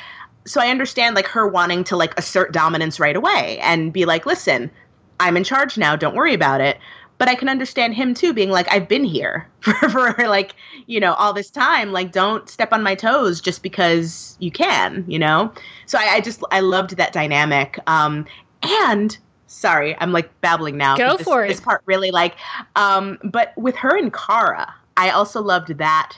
So 0.45 0.61
I 0.61 0.69
understand 0.69 1.15
like 1.15 1.27
her 1.27 1.47
wanting 1.47 1.83
to 1.85 1.97
like 1.97 2.17
assert 2.17 2.53
dominance 2.53 2.99
right 2.99 3.15
away 3.15 3.59
and 3.59 3.91
be 3.93 4.05
like, 4.05 4.25
"Listen, 4.25 4.71
I'm 5.19 5.37
in 5.37 5.43
charge 5.43 5.77
now, 5.77 5.95
don't 5.95 6.15
worry 6.15 6.33
about 6.33 6.61
it." 6.61 6.77
But 7.23 7.29
I 7.29 7.35
can 7.35 7.47
understand 7.47 7.93
him 7.93 8.13
too 8.13 8.33
being 8.33 8.49
like, 8.49 8.69
I've 8.69 8.89
been 8.89 9.05
here 9.05 9.47
for, 9.61 9.73
for 9.89 10.27
like, 10.27 10.55
you 10.87 10.99
know, 10.99 11.13
all 11.13 11.31
this 11.31 11.49
time. 11.49 11.93
Like, 11.93 12.11
don't 12.11 12.49
step 12.49 12.73
on 12.73 12.83
my 12.83 12.95
toes 12.95 13.39
just 13.39 13.63
because 13.63 14.35
you 14.41 14.51
can, 14.51 15.05
you 15.07 15.17
know? 15.17 15.53
So 15.85 15.97
I, 15.97 16.15
I 16.15 16.19
just, 16.19 16.43
I 16.51 16.59
loved 16.59 16.97
that 16.97 17.13
dynamic. 17.13 17.79
Um, 17.87 18.25
and 18.61 19.17
sorry, 19.47 19.95
I'm 20.01 20.11
like 20.11 20.41
babbling 20.41 20.75
now. 20.75 20.97
Go 20.97 21.15
this, 21.15 21.23
for 21.23 21.45
it. 21.45 21.47
This 21.47 21.61
part 21.61 21.81
really 21.85 22.11
like, 22.11 22.35
um, 22.75 23.17
but 23.23 23.53
with 23.55 23.77
her 23.77 23.97
and 23.97 24.13
Kara, 24.13 24.75
I 24.97 25.09
also 25.11 25.41
loved 25.41 25.77
that 25.77 26.17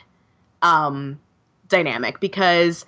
um, 0.64 1.20
dynamic 1.68 2.20
because 2.20 2.84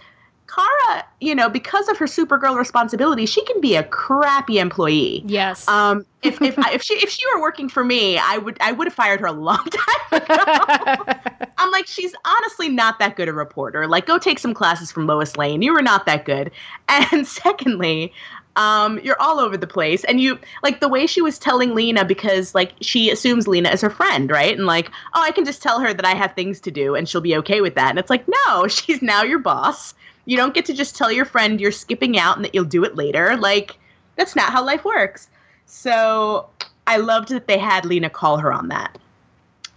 Kara, 0.47 1.05
you 1.19 1.35
know, 1.35 1.49
because 1.49 1.89
of 1.89 1.97
her 1.97 2.05
Supergirl 2.05 2.57
responsibility, 2.57 3.25
she 3.25 3.43
can 3.43 3.59
be 3.59 3.75
a 3.75 3.83
crappy 3.83 4.59
employee. 4.59 5.23
Yes. 5.25 5.67
Um, 5.67 6.05
if 6.23 6.41
if 6.41 6.57
if 6.73 6.81
she 6.81 6.95
if 6.95 7.09
she 7.09 7.23
were 7.33 7.41
working 7.41 7.69
for 7.69 7.83
me, 7.83 8.17
I 8.17 8.37
would 8.37 8.57
I 8.61 8.71
would 8.71 8.87
have 8.87 8.93
fired 8.93 9.19
her 9.19 9.27
a 9.27 9.31
long 9.31 9.65
time 10.11 10.21
ago. 10.21 11.03
I'm 11.57 11.71
like, 11.71 11.87
she's 11.87 12.13
honestly 12.25 12.69
not 12.69 12.99
that 12.99 13.15
good 13.15 13.27
a 13.27 13.33
reporter. 13.33 13.87
Like, 13.87 14.05
go 14.05 14.17
take 14.17 14.39
some 14.39 14.53
classes 14.53 14.91
from 14.91 15.05
Lois 15.05 15.35
Lane. 15.37 15.61
You 15.61 15.73
were 15.73 15.81
not 15.81 16.05
that 16.05 16.25
good. 16.25 16.51
And 16.89 17.27
secondly, 17.27 18.13
um, 18.57 18.99
you're 19.03 19.21
all 19.21 19.39
over 19.39 19.55
the 19.55 19.67
place. 19.67 20.03
And 20.05 20.19
you 20.19 20.39
like 20.63 20.79
the 20.79 20.89
way 20.89 21.05
she 21.05 21.21
was 21.21 21.37
telling 21.37 21.75
Lena 21.75 22.03
because 22.03 22.53
like 22.55 22.73
she 22.81 23.09
assumes 23.09 23.47
Lena 23.47 23.69
is 23.69 23.81
her 23.81 23.89
friend, 23.89 24.29
right? 24.29 24.57
And 24.57 24.65
like, 24.65 24.89
oh, 25.13 25.21
I 25.21 25.31
can 25.31 25.45
just 25.45 25.61
tell 25.61 25.79
her 25.79 25.93
that 25.93 26.05
I 26.05 26.15
have 26.15 26.33
things 26.33 26.59
to 26.61 26.71
do 26.71 26.95
and 26.95 27.07
she'll 27.07 27.21
be 27.21 27.37
okay 27.37 27.61
with 27.61 27.75
that. 27.75 27.91
And 27.91 27.99
it's 27.99 28.09
like, 28.09 28.25
no, 28.27 28.67
she's 28.67 29.01
now 29.01 29.23
your 29.23 29.39
boss. 29.39 29.93
You 30.27 30.37
don't 30.37 30.53
get 30.53 30.65
to 30.65 30.73
just 30.73 30.95
tell 30.95 31.11
your 31.11 31.25
friend 31.25 31.59
you're 31.59 31.71
skipping 31.71 32.19
out 32.19 32.35
and 32.35 32.45
that 32.45 32.53
you'll 32.53 32.65
do 32.65 32.83
it 32.83 32.95
later. 32.95 33.35
Like, 33.35 33.79
that's 34.15 34.35
not 34.35 34.51
how 34.51 34.63
life 34.63 34.85
works. 34.85 35.29
So 35.65 36.47
I 36.85 36.97
loved 36.97 37.29
that 37.29 37.47
they 37.47 37.57
had 37.57 37.85
Lena 37.85 38.09
call 38.09 38.37
her 38.37 38.53
on 38.53 38.67
that 38.67 38.97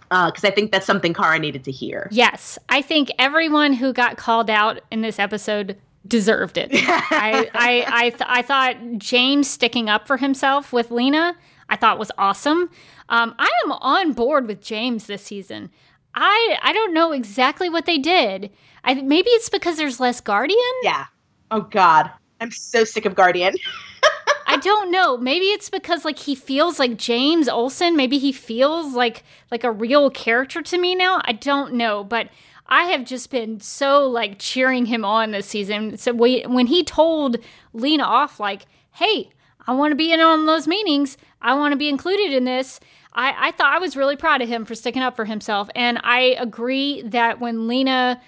because 0.09 0.43
uh, 0.43 0.47
I 0.47 0.51
think 0.51 0.71
that's 0.71 0.85
something 0.85 1.13
Kara 1.13 1.39
needed 1.39 1.63
to 1.63 1.71
hear. 1.71 2.09
Yes, 2.11 2.59
I 2.69 2.81
think 2.81 3.09
everyone 3.17 3.73
who 3.73 3.93
got 3.93 4.17
called 4.17 4.49
out 4.49 4.81
in 4.91 5.01
this 5.01 5.19
episode 5.19 5.77
deserved 6.05 6.57
it. 6.57 6.69
I 6.73 7.49
I 7.53 7.85
I, 7.87 8.09
th- 8.09 8.21
I 8.25 8.41
thought 8.41 8.75
James 8.97 9.49
sticking 9.49 9.89
up 9.89 10.05
for 10.05 10.17
himself 10.17 10.73
with 10.73 10.91
Lena, 10.91 11.37
I 11.71 11.77
thought 11.77 11.97
was 11.97 12.11
awesome. 12.17 12.69
Um, 13.07 13.33
I 13.39 13.49
am 13.65 13.71
on 13.71 14.11
board 14.11 14.45
with 14.45 14.61
James 14.61 15.05
this 15.07 15.23
season. 15.23 15.71
I 16.15 16.57
I 16.61 16.73
don't 16.73 16.93
know 16.93 17.11
exactly 17.11 17.69
what 17.69 17.85
they 17.85 17.97
did. 17.97 18.49
I 18.83 18.95
maybe 18.95 19.29
it's 19.31 19.49
because 19.49 19.77
there's 19.77 19.99
less 19.99 20.21
Guardian. 20.21 20.59
Yeah. 20.83 21.05
Oh 21.51 21.61
God, 21.61 22.09
I'm 22.39 22.51
so 22.51 22.83
sick 22.83 23.05
of 23.05 23.15
Guardian. 23.15 23.55
I 24.47 24.57
don't 24.57 24.91
know. 24.91 25.17
Maybe 25.17 25.45
it's 25.45 25.69
because 25.69 26.03
like 26.03 26.19
he 26.19 26.35
feels 26.35 26.77
like 26.77 26.97
James 26.97 27.47
Olsen. 27.47 27.95
Maybe 27.95 28.17
he 28.17 28.31
feels 28.31 28.93
like 28.93 29.23
like 29.49 29.63
a 29.63 29.71
real 29.71 30.09
character 30.09 30.61
to 30.61 30.77
me 30.77 30.95
now. 30.95 31.21
I 31.23 31.31
don't 31.31 31.73
know, 31.75 32.03
but 32.03 32.29
I 32.67 32.83
have 32.85 33.05
just 33.05 33.29
been 33.29 33.59
so 33.59 34.07
like 34.07 34.39
cheering 34.39 34.87
him 34.87 35.05
on 35.05 35.31
this 35.31 35.47
season. 35.47 35.97
So 35.97 36.13
when 36.13 36.67
he 36.67 36.83
told 36.83 37.37
Lena 37.73 38.03
off, 38.03 38.39
like, 38.39 38.65
"Hey, 38.93 39.29
I 39.67 39.73
want 39.73 39.91
to 39.91 39.95
be 39.95 40.11
in 40.11 40.19
on 40.19 40.45
those 40.45 40.67
meetings. 40.67 41.17
I 41.41 41.53
want 41.53 41.71
to 41.71 41.77
be 41.77 41.89
included 41.89 42.33
in 42.33 42.43
this." 42.43 42.79
I, 43.13 43.47
I 43.47 43.51
thought 43.51 43.73
I 43.73 43.79
was 43.79 43.95
really 43.97 44.15
proud 44.15 44.41
of 44.41 44.47
him 44.47 44.65
for 44.65 44.75
sticking 44.75 45.01
up 45.01 45.15
for 45.15 45.25
himself, 45.25 45.69
and 45.75 45.99
I 46.03 46.35
agree 46.39 47.01
that 47.03 47.39
when 47.39 47.67
Lena 47.67 48.21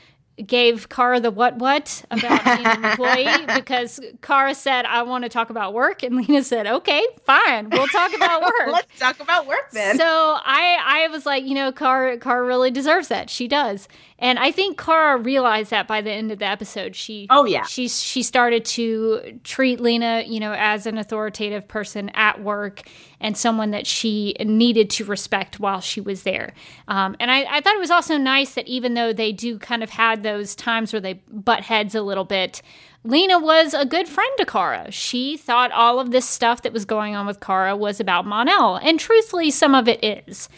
gave 0.46 0.90
Kara 0.90 1.20
the 1.20 1.30
what 1.30 1.58
what 1.58 2.04
about 2.10 2.44
being 2.44 2.66
an 2.66 2.86
employee 2.92 3.56
because 3.56 4.00
Kara 4.22 4.56
said, 4.56 4.86
I 4.86 5.04
want 5.04 5.24
to 5.24 5.30
talk 5.30 5.50
about 5.50 5.74
work. 5.74 6.02
And 6.02 6.16
Lena 6.16 6.44
said, 6.44 6.66
okay, 6.66 7.06
fine. 7.24 7.70
We'll 7.70 7.88
talk 7.88 8.16
about 8.16 8.42
work. 8.42 8.68
Let's 8.68 9.00
talk 9.00 9.20
about 9.20 9.46
work 9.46 9.70
then. 9.72 9.98
So 9.98 10.06
I, 10.06 10.78
I 10.84 11.08
was 11.10 11.26
like, 11.26 11.46
you 11.46 11.54
know, 11.54 11.72
Kara, 11.72 12.18
Kara 12.18 12.44
really 12.44 12.72
deserves 12.72 13.10
that. 13.10 13.30
She 13.30 13.48
does. 13.48 13.88
And 14.18 14.40
I 14.40 14.52
think 14.52 14.82
Kara 14.82 15.18
realized 15.18 15.70
that 15.70 15.88
by 15.88 16.02
the 16.02 16.12
end 16.12 16.32
of 16.32 16.40
the 16.40 16.46
episode. 16.46 16.96
She 16.96 17.28
Oh 17.30 17.46
yeah. 17.46 17.64
She 17.66 17.88
she 17.88 18.24
started 18.24 18.66
to 18.66 19.40
treat 19.44 19.80
Lena, 19.80 20.24
you 20.26 20.40
know, 20.40 20.54
as 20.54 20.88
an 20.88 20.98
authoritative 20.98 21.68
person 21.68 22.10
at 22.16 22.42
work 22.42 22.82
and 23.24 23.38
someone 23.38 23.72
that 23.72 23.88
she 23.88 24.36
needed 24.42 24.90
to 24.92 25.06
respect 25.06 25.60
while 25.60 25.80
she 25.80 26.02
was 26.02 26.24
there. 26.24 26.54
Um, 26.90 27.16
and 27.20 27.32
I, 27.32 27.46
I 27.50 27.62
thought 27.62 27.76
it 27.76 27.80
was 27.80 27.90
also 27.90 28.18
nice 28.18 28.54
that 28.54 28.68
even 28.68 28.94
though 28.94 29.14
they 29.14 29.32
do 29.32 29.58
kind 29.58 29.82
of 29.82 29.92
had 29.92 30.22
those 30.22 30.54
times 30.54 30.92
where 30.92 31.00
they 31.00 31.14
butt 31.32 31.62
heads 31.62 31.96
a 31.96 32.02
little 32.02 32.26
bit, 32.26 32.62
Lena 33.06 33.40
was 33.40 33.74
a 33.74 33.86
good 33.86 34.08
friend 34.08 34.32
to 34.38 34.46
Kara. 34.46 34.92
She 34.92 35.38
thought 35.38 35.72
all 35.72 36.00
of 36.00 36.12
this 36.12 36.28
stuff 36.28 36.62
that 36.62 36.74
was 36.74 36.86
going 36.86 37.16
on 37.16 37.26
with 37.26 37.40
Kara 37.40 37.76
was 37.76 38.00
about 38.00 38.26
Mon-El. 38.26 38.76
And 38.78 39.00
truthfully, 39.00 39.50
some 39.52 39.74
of 39.74 39.88
it 39.88 40.04
is. 40.04 40.50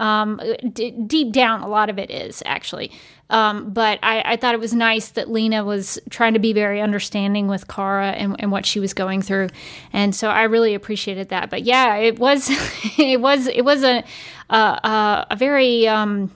Um, 0.00 0.40
d- 0.72 0.90
deep 0.90 1.32
down, 1.32 1.62
a 1.62 1.68
lot 1.68 1.88
of 1.88 1.98
it 1.98 2.10
is 2.10 2.42
actually. 2.46 2.90
Um, 3.30 3.70
but 3.70 3.98
I, 4.02 4.32
I, 4.32 4.36
thought 4.36 4.52
it 4.52 4.60
was 4.60 4.74
nice 4.74 5.08
that 5.12 5.30
Lena 5.30 5.64
was 5.64 5.98
trying 6.10 6.34
to 6.34 6.38
be 6.38 6.52
very 6.52 6.82
understanding 6.82 7.48
with 7.48 7.68
Kara 7.68 8.10
and, 8.10 8.36
and, 8.38 8.52
what 8.52 8.66
she 8.66 8.78
was 8.78 8.92
going 8.92 9.22
through, 9.22 9.48
and 9.94 10.14
so 10.14 10.28
I 10.28 10.42
really 10.42 10.74
appreciated 10.74 11.30
that. 11.30 11.48
But 11.48 11.62
yeah, 11.62 11.96
it 11.96 12.18
was, 12.18 12.50
it 12.98 13.22
was, 13.22 13.46
it 13.46 13.64
was 13.64 13.82
a 13.82 14.04
a, 14.50 15.26
a 15.30 15.36
very 15.36 15.86
um, 15.88 16.30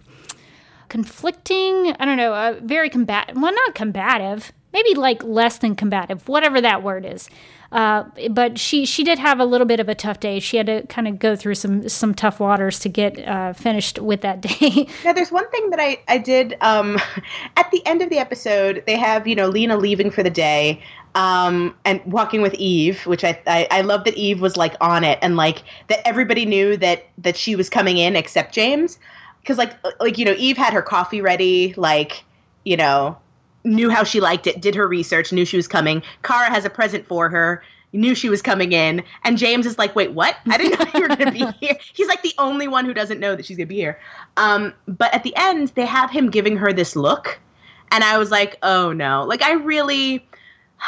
conflicting. 0.88 1.94
I 1.98 2.04
don't 2.04 2.16
know, 2.16 2.34
a 2.34 2.58
very 2.60 2.90
combat. 2.90 3.32
Well, 3.34 3.52
not 3.52 3.74
combative. 3.74 4.52
Maybe 4.72 4.94
like 4.94 5.22
less 5.24 5.58
than 5.58 5.74
combative, 5.74 6.28
whatever 6.28 6.60
that 6.60 6.82
word 6.82 7.06
is. 7.06 7.30
Uh, 7.70 8.04
but 8.30 8.58
she 8.58 8.86
she 8.86 9.04
did 9.04 9.18
have 9.18 9.38
a 9.38 9.44
little 9.44 9.66
bit 9.66 9.78
of 9.78 9.88
a 9.88 9.94
tough 9.94 10.20
day. 10.20 10.40
She 10.40 10.56
had 10.56 10.66
to 10.66 10.86
kind 10.86 11.06
of 11.06 11.18
go 11.18 11.36
through 11.36 11.56
some 11.56 11.86
some 11.88 12.14
tough 12.14 12.40
waters 12.40 12.78
to 12.80 12.88
get 12.88 13.18
uh, 13.26 13.52
finished 13.52 13.98
with 13.98 14.22
that 14.22 14.40
day. 14.58 14.88
now, 15.04 15.12
there's 15.12 15.30
one 15.30 15.48
thing 15.50 15.68
that 15.70 15.78
I 15.78 16.00
I 16.08 16.16
did 16.18 16.56
um, 16.62 16.98
at 17.56 17.70
the 17.70 17.84
end 17.86 18.00
of 18.00 18.08
the 18.08 18.18
episode. 18.18 18.82
They 18.86 18.96
have 18.96 19.26
you 19.26 19.34
know 19.34 19.48
Lena 19.48 19.76
leaving 19.76 20.10
for 20.10 20.22
the 20.22 20.30
day. 20.30 20.80
Um, 21.14 21.74
and 21.84 22.00
walking 22.04 22.42
with 22.42 22.54
Eve, 22.54 23.04
which 23.06 23.24
I, 23.24 23.40
I 23.46 23.66
I 23.70 23.80
love 23.80 24.04
that 24.04 24.14
Eve 24.14 24.40
was 24.40 24.56
like 24.56 24.76
on 24.80 25.04
it 25.04 25.18
and 25.20 25.36
like 25.36 25.64
that 25.88 26.06
everybody 26.06 26.46
knew 26.46 26.76
that 26.76 27.06
that 27.18 27.36
she 27.36 27.56
was 27.56 27.68
coming 27.68 27.98
in 27.98 28.14
except 28.14 28.54
James, 28.54 28.98
because 29.40 29.58
like 29.58 29.74
like 30.00 30.16
you 30.16 30.24
know 30.24 30.34
Eve 30.38 30.56
had 30.56 30.72
her 30.72 30.82
coffee 30.82 31.20
ready, 31.20 31.74
like 31.76 32.24
you 32.64 32.76
know 32.76 33.16
knew 33.68 33.90
how 33.90 34.04
she 34.04 34.20
liked 34.20 34.46
it, 34.46 34.60
did 34.60 34.74
her 34.74 34.88
research, 34.88 35.32
knew 35.32 35.44
she 35.44 35.56
was 35.56 35.68
coming. 35.68 36.02
Kara 36.22 36.50
has 36.50 36.64
a 36.64 36.70
present 36.70 37.06
for 37.06 37.28
her, 37.28 37.62
knew 37.92 38.14
she 38.14 38.28
was 38.28 38.42
coming 38.42 38.72
in. 38.72 39.02
And 39.24 39.38
James 39.38 39.66
is 39.66 39.78
like, 39.78 39.94
wait, 39.94 40.12
what? 40.12 40.36
I 40.46 40.58
didn't 40.58 40.78
know 40.78 40.90
you 40.94 41.08
were 41.08 41.16
going 41.16 41.32
to 41.32 41.32
be 41.32 41.46
here. 41.66 41.76
He's 41.92 42.08
like 42.08 42.22
the 42.22 42.34
only 42.38 42.68
one 42.68 42.84
who 42.84 42.94
doesn't 42.94 43.20
know 43.20 43.36
that 43.36 43.46
she's 43.46 43.56
going 43.56 43.68
to 43.68 43.74
be 43.74 43.76
here. 43.76 43.98
Um, 44.36 44.74
but 44.86 45.12
at 45.14 45.22
the 45.22 45.34
end, 45.36 45.68
they 45.68 45.86
have 45.86 46.10
him 46.10 46.30
giving 46.30 46.56
her 46.56 46.72
this 46.72 46.96
look. 46.96 47.38
And 47.90 48.04
I 48.04 48.18
was 48.18 48.30
like, 48.30 48.58
oh 48.62 48.92
no. 48.92 49.24
Like, 49.24 49.42
I 49.42 49.52
really. 49.52 50.26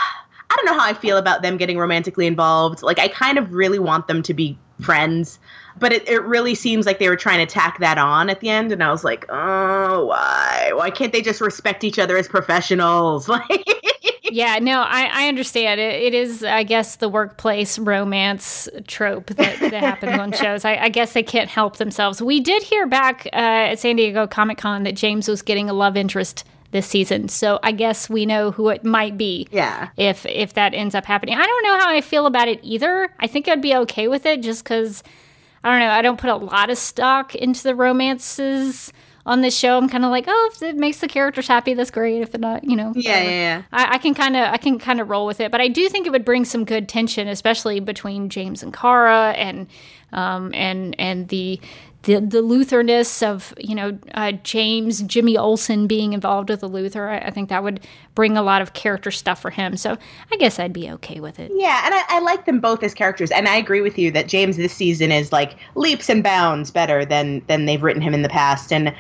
I 0.53 0.57
don't 0.57 0.66
know 0.66 0.81
how 0.81 0.85
I 0.85 0.95
feel 0.95 1.16
about 1.16 1.43
them 1.43 1.59
getting 1.59 1.79
romantically 1.79 2.27
involved. 2.27 2.83
Like, 2.83 2.99
I 2.99 3.07
kind 3.07 3.38
of 3.38 3.53
really 3.53 3.79
want 3.79 4.09
them 4.09 4.21
to 4.25 4.35
be 4.35 4.59
friends 4.81 5.38
but 5.78 5.92
it, 5.92 6.09
it 6.09 6.22
really 6.22 6.54
seems 6.54 6.87
like 6.87 6.98
they 6.98 7.09
were 7.09 7.16
trying 7.16 7.44
to 7.44 7.52
tack 7.52 7.78
that 7.78 7.98
on 7.98 8.30
at 8.30 8.40
the 8.40 8.48
end 8.48 8.72
and 8.72 8.83
i 8.83 8.90
was 8.90 9.04
like 9.04 9.24
oh 9.28 10.06
why 10.06 10.70
why 10.74 10.90
can't 10.90 11.12
they 11.12 11.22
just 11.22 11.40
respect 11.40 11.85
each 11.85 11.98
other 11.98 12.16
as 12.16 12.28
professionals 12.28 13.28
like 13.28 13.66
yeah 14.22 14.59
no 14.59 14.80
i, 14.80 15.09
I 15.12 15.28
understand 15.28 15.80
it, 15.80 16.02
it 16.02 16.14
is 16.14 16.44
i 16.44 16.62
guess 16.62 16.96
the 16.96 17.09
workplace 17.09 17.78
romance 17.78 18.68
trope 18.87 19.26
that, 19.26 19.59
that 19.61 19.72
happens 19.72 20.18
on 20.18 20.33
shows 20.40 20.64
I, 20.64 20.76
I, 20.76 20.88
guess 20.88 21.12
they 21.12 21.22
can't 21.22 21.48
help 21.48 21.76
themselves 21.76 22.22
we 22.22 22.40
did 22.40 22.62
hear 22.62 22.87
back 22.87 23.26
uh, 23.33 23.37
at 23.72 23.78
san 23.78 23.96
diego 23.96 24.26
comic-con 24.26 24.85
that 24.85 24.96
james 24.96 25.28
was 25.28 25.42
getting 25.42 25.68
a 25.68 25.72
love 25.72 25.96
interest 25.96 26.44
this 26.70 26.87
season. 26.87 27.28
So 27.28 27.59
I 27.62 27.72
guess 27.72 28.09
we 28.09 28.26
know 28.26 28.50
who 28.50 28.68
it 28.68 28.85
might 28.85 29.16
be. 29.16 29.48
Yeah. 29.50 29.88
If 29.96 30.24
if 30.26 30.54
that 30.54 30.74
ends 30.74 30.94
up 30.94 31.04
happening. 31.04 31.37
I 31.37 31.44
don't 31.44 31.64
know 31.64 31.78
how 31.78 31.90
I 31.90 32.00
feel 32.00 32.26
about 32.26 32.48
it 32.48 32.61
either. 32.62 33.12
I 33.18 33.26
think 33.26 33.48
I'd 33.48 33.62
be 33.62 33.74
okay 33.76 34.09
with 34.09 34.26
it 34.26 34.42
just 34.42 34.64
cuz 34.64 35.02
I 35.62 35.70
don't 35.70 35.81
know. 35.81 35.90
I 35.90 36.03
don't 36.03 36.18
put 36.18 36.31
a 36.31 36.37
lot 36.37 36.70
of 36.70 36.79
stock 36.79 37.35
into 37.35 37.62
the 37.62 37.75
romances 37.75 38.92
on 39.27 39.42
this 39.42 39.57
show. 39.57 39.77
I'm 39.77 39.88
kind 39.88 40.05
of 40.05 40.11
like, 40.11 40.25
oh, 40.27 40.51
if 40.53 40.62
it 40.62 40.77
makes 40.77 40.99
the 40.99 41.09
characters 41.09 41.46
happy, 41.46 41.75
that's 41.75 41.90
great. 41.90 42.23
If 42.23 42.35
it 42.35 42.40
not, 42.40 42.64
you 42.64 42.77
know, 42.77 42.92
yeah, 42.96 43.23
yeah, 43.23 43.31
yeah. 43.31 43.62
I, 43.70 43.94
I 43.94 43.99
can 43.99 44.14
kind 44.14 44.37
of, 44.37 44.53
I 44.53 44.57
can 44.57 44.79
kind 44.79 45.01
of 45.01 45.11
roll 45.11 45.27
with 45.27 45.40
it. 45.40 45.51
But 45.51 45.61
I 45.61 45.68
do 45.68 45.88
think 45.88 46.07
it 46.07 46.11
would 46.11 46.25
bring 46.25 46.44
some 46.44 46.64
good 46.64 46.88
tension, 46.88 47.29
especially 47.29 47.81
between 47.81 48.31
James 48.31 48.62
and 48.62 48.73
Kara, 48.73 49.33
and 49.37 49.66
um, 50.12 50.53
and 50.55 50.99
and 50.99 51.29
the 51.29 51.61
the 52.03 52.15
the 52.21 52.43
Luthorness 52.43 53.23
of 53.27 53.55
you 53.59 53.75
know 53.75 53.99
uh, 54.15 54.33
James 54.33 55.03
Jimmy 55.03 55.37
Olsen 55.37 55.87
being 55.87 56.13
involved 56.13 56.49
with 56.49 56.61
the 56.61 56.69
Luthor. 56.69 57.09
I, 57.09 57.27
I, 57.27 57.31
think 57.31 57.49
that 57.51 57.63
would 57.63 57.81
bring 58.15 58.37
a 58.37 58.43
lot 58.43 58.63
of 58.63 58.73
character 58.73 59.11
stuff 59.11 59.41
for 59.41 59.51
him. 59.51 59.77
So 59.77 59.99
I 60.33 60.37
guess 60.37 60.59
I'd 60.59 60.73
be 60.73 60.91
okay 60.93 61.21
with 61.21 61.39
it. 61.39 61.53
Yeah, 61.55 61.83
and 61.85 61.95
I, 61.95 62.03
I 62.09 62.21
like 62.21 62.47
them 62.47 62.61
both 62.61 62.83
as 62.83 62.95
characters, 62.95 63.31
and 63.31 63.49
I 63.49 63.57
agree 63.57 63.83
with 63.83 63.99
you 63.99 64.11
that 64.13 64.29
James 64.29 64.57
this 64.57 64.73
season 64.73 65.13
is 65.13 65.33
like 65.33 65.57
leaps 65.75 66.09
and 66.09 66.23
bounds 66.23 66.71
better 66.71 67.05
than 67.05 67.43
than 67.49 67.67
they've 67.67 67.83
written 67.83 68.03
him 68.03 68.15
in 68.15 68.23
the 68.23 68.29
past, 68.29 68.73
and. 68.73 68.95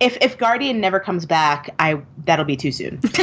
If, 0.00 0.16
if 0.20 0.38
Guardian 0.38 0.80
never 0.80 1.00
comes 1.00 1.26
back, 1.26 1.74
I 1.80 2.00
that'll 2.24 2.44
be 2.44 2.54
too 2.54 2.70
soon. 2.70 3.00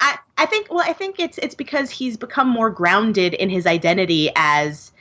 I, 0.00 0.18
I 0.36 0.44
think 0.44 0.70
well 0.70 0.84
I 0.86 0.92
think 0.92 1.18
it's 1.18 1.38
it's 1.38 1.54
because 1.54 1.90
he's 1.90 2.18
become 2.18 2.46
more 2.46 2.68
grounded 2.68 3.32
in 3.32 3.48
his 3.48 3.66
identity 3.66 4.30
as 4.36 4.92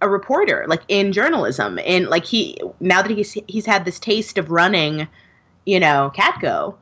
a 0.00 0.08
reporter, 0.08 0.64
like 0.68 0.82
in 0.88 1.12
journalism. 1.12 1.78
And 1.84 2.08
like 2.08 2.24
he 2.24 2.58
now 2.80 3.02
that 3.02 3.10
he's 3.10 3.32
he's 3.48 3.66
had 3.66 3.84
this 3.84 3.98
taste 3.98 4.38
of 4.38 4.50
running, 4.50 5.06
you 5.66 5.80
know, 5.80 6.12
Catco, 6.14 6.76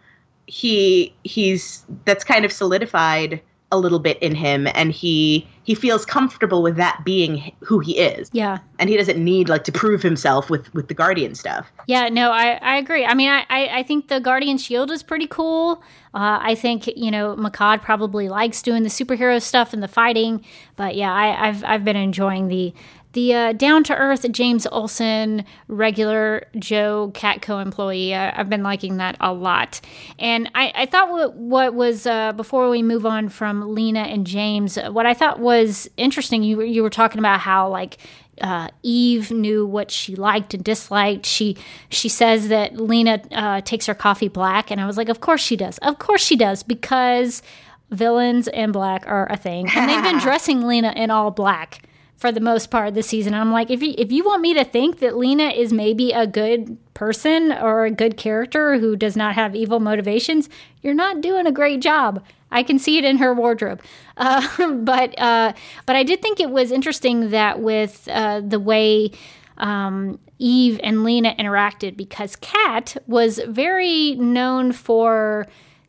he 0.46 1.14
he's 1.24 1.85
that's 2.04 2.24
kind 2.24 2.44
of 2.44 2.52
solidified 2.52 3.40
a 3.70 3.78
little 3.78 3.98
bit 3.98 4.18
in 4.22 4.35
him. 4.35 4.66
And 4.74 4.92
he 4.92 5.46
he 5.64 5.74
feels 5.74 6.07
comfortable 6.07 6.62
with 6.62 6.76
that 6.76 7.02
being 7.04 7.52
who 7.61 7.78
he 7.78 7.98
is. 7.98 8.31
Yeah. 8.33 8.59
And 8.78 8.88
he 8.88 8.96
doesn't 8.96 9.22
need 9.22 9.50
like 9.50 9.64
to 9.64 9.72
prove 9.72 10.02
himself 10.02 10.48
with 10.48 10.72
with 10.72 10.88
the 10.88 10.94
guardian 10.94 11.35
stuff. 11.35 11.70
Yeah 11.87 12.09
no 12.09 12.31
i 12.31 12.52
i 12.62 12.78
agree. 12.78 13.04
I 13.04 13.14
mean 13.14 13.28
i 13.28 13.44
i, 13.50 13.83
think 13.83 14.09
the 14.09 14.20
guardian 14.20 14.57
shield 14.57 14.90
is 14.90 15.02
pretty 15.02 15.26
cool. 15.26 15.83
Uh, 16.14 16.38
i 16.40 16.54
think 16.54 16.87
you 16.87 17.11
know 17.11 17.37
Mehcad 17.37 17.83
probably 17.83 18.31
likes 18.31 18.62
doing 18.62 18.83
the 18.83 18.88
superhero 18.88 19.40
stuff 19.42 19.74
and 19.74 19.83
the 19.83 19.88
fighting. 19.88 20.42
But 20.76 20.94
yeah 20.94 21.12
I, 21.12 21.48
i've 21.48 21.62
i've 21.64 21.85
been 21.85 21.96
enjoying 21.96 22.48
the 22.48 22.72
the 23.18 23.35
uh, 23.35 23.52
down 23.52 23.83
to 23.83 23.96
earth 23.96 24.24
James 24.31 24.64
Olsen, 24.70 25.44
regular 25.66 26.46
Joe 26.57 27.11
Catco 27.14 27.61
employee. 27.61 28.14
I, 28.14 28.31
have 28.31 28.48
been 28.48 28.62
liking 28.62 28.98
that 28.98 29.16
a 29.20 29.33
lot. 29.33 29.81
And 30.20 30.48
I, 30.54 30.72
I 30.74 30.87
thought 30.87 31.11
what, 31.11 31.35
what 31.35 31.74
was, 31.74 32.07
uh, 32.07 32.33
before 32.33 32.70
we 32.70 32.81
move 32.81 33.04
on 33.04 33.28
from 33.28 33.74
Lena 33.74 34.02
and 34.02 34.24
James, 34.24 34.76
what 34.76 35.04
I 35.04 35.14
thought 35.14 35.40
was 35.40 35.90
interesting, 35.96 36.44
you, 36.44 36.62
you 36.62 36.81
were 36.85 36.90
talking 36.90 37.18
about 37.18 37.40
how, 37.40 37.68
like, 37.68 37.98
uh, 38.40 38.68
Eve 38.85 39.33
knew 39.33 39.66
what 39.66 39.90
she 39.90 40.14
liked 40.14 40.54
and 40.54 40.62
disliked. 40.62 41.26
She 41.26 41.57
she 41.88 42.09
says 42.09 42.46
that 42.48 42.76
Lena 42.76 43.20
uh, 43.33 43.62
takes 43.62 43.87
her 43.87 43.94
coffee 43.94 44.28
black, 44.28 44.70
and 44.70 44.81
I 44.81 44.87
was 44.87 44.96
like, 44.96 45.09
of 45.09 45.18
course 45.20 45.40
she 45.40 45.57
does. 45.57 45.78
Of 45.78 45.98
course 45.98 46.24
she 46.24 46.37
does 46.37 46.62
because 46.62 47.42
villains 47.90 48.46
and 48.46 48.72
black 48.72 49.02
are 49.09 49.26
a 49.28 49.37
thing, 49.37 49.68
and 49.74 49.90
they've 49.90 50.04
been 50.04 50.20
dressing 50.28 50.62
Lena 50.62 50.92
in 50.94 51.11
all 51.11 51.33
black 51.33 51.83
for 52.18 52.33
the 52.33 52.40
most 52.40 52.70
part 52.70 52.88
of 52.88 52.94
the 52.94 53.02
season. 53.02 53.33
I'm 53.33 53.52
like, 53.52 53.70
if 53.70 53.81
you, 53.81 53.94
if 53.96 54.11
you 54.11 54.24
want 54.24 54.42
me 54.42 54.52
to 54.54 54.64
think 54.64 54.98
that 54.98 55.16
Lena 55.16 55.50
is 55.50 55.72
maybe 55.72 56.11
a 56.11 56.26
good 56.26 56.76
person 56.92 57.52
or 57.52 57.85
a 57.85 57.92
good 57.92 58.16
character 58.16 58.78
who 58.78 58.96
does 58.96 59.16
not 59.16 59.37
have 59.37 59.54
evil 59.54 59.78
motivations, 59.78 60.48
you're 60.83 60.94
not 60.94 61.20
doing 61.20 61.46
a 61.46 61.52
great 61.52 61.81
job. 61.81 62.22
I 62.50 62.64
can 62.64 62.81
see 62.81 62.98
it 62.98 63.04
in 63.04 63.18
her 63.18 63.33
wardrobe, 63.33 63.81
uh, 64.16 64.72
but 64.74 65.16
uh, 65.18 65.52
but 65.87 65.96
I 65.96 66.02
did 66.02 66.20
think 66.20 66.40
it 66.40 66.50
was 66.50 66.72
interesting 66.72 67.31
that 67.31 67.61
with 67.61 68.09
uh, 68.11 68.40
the 68.40 68.59
way 68.59 69.12
um, 69.59 70.18
Eve 70.38 70.81
and 70.83 71.04
Lena 71.04 71.37
interacted, 71.38 71.96
because 71.96 72.35
Cat 72.37 72.96
was 73.07 73.38
very 73.46 74.16
known 74.16 74.72
for 74.72 75.46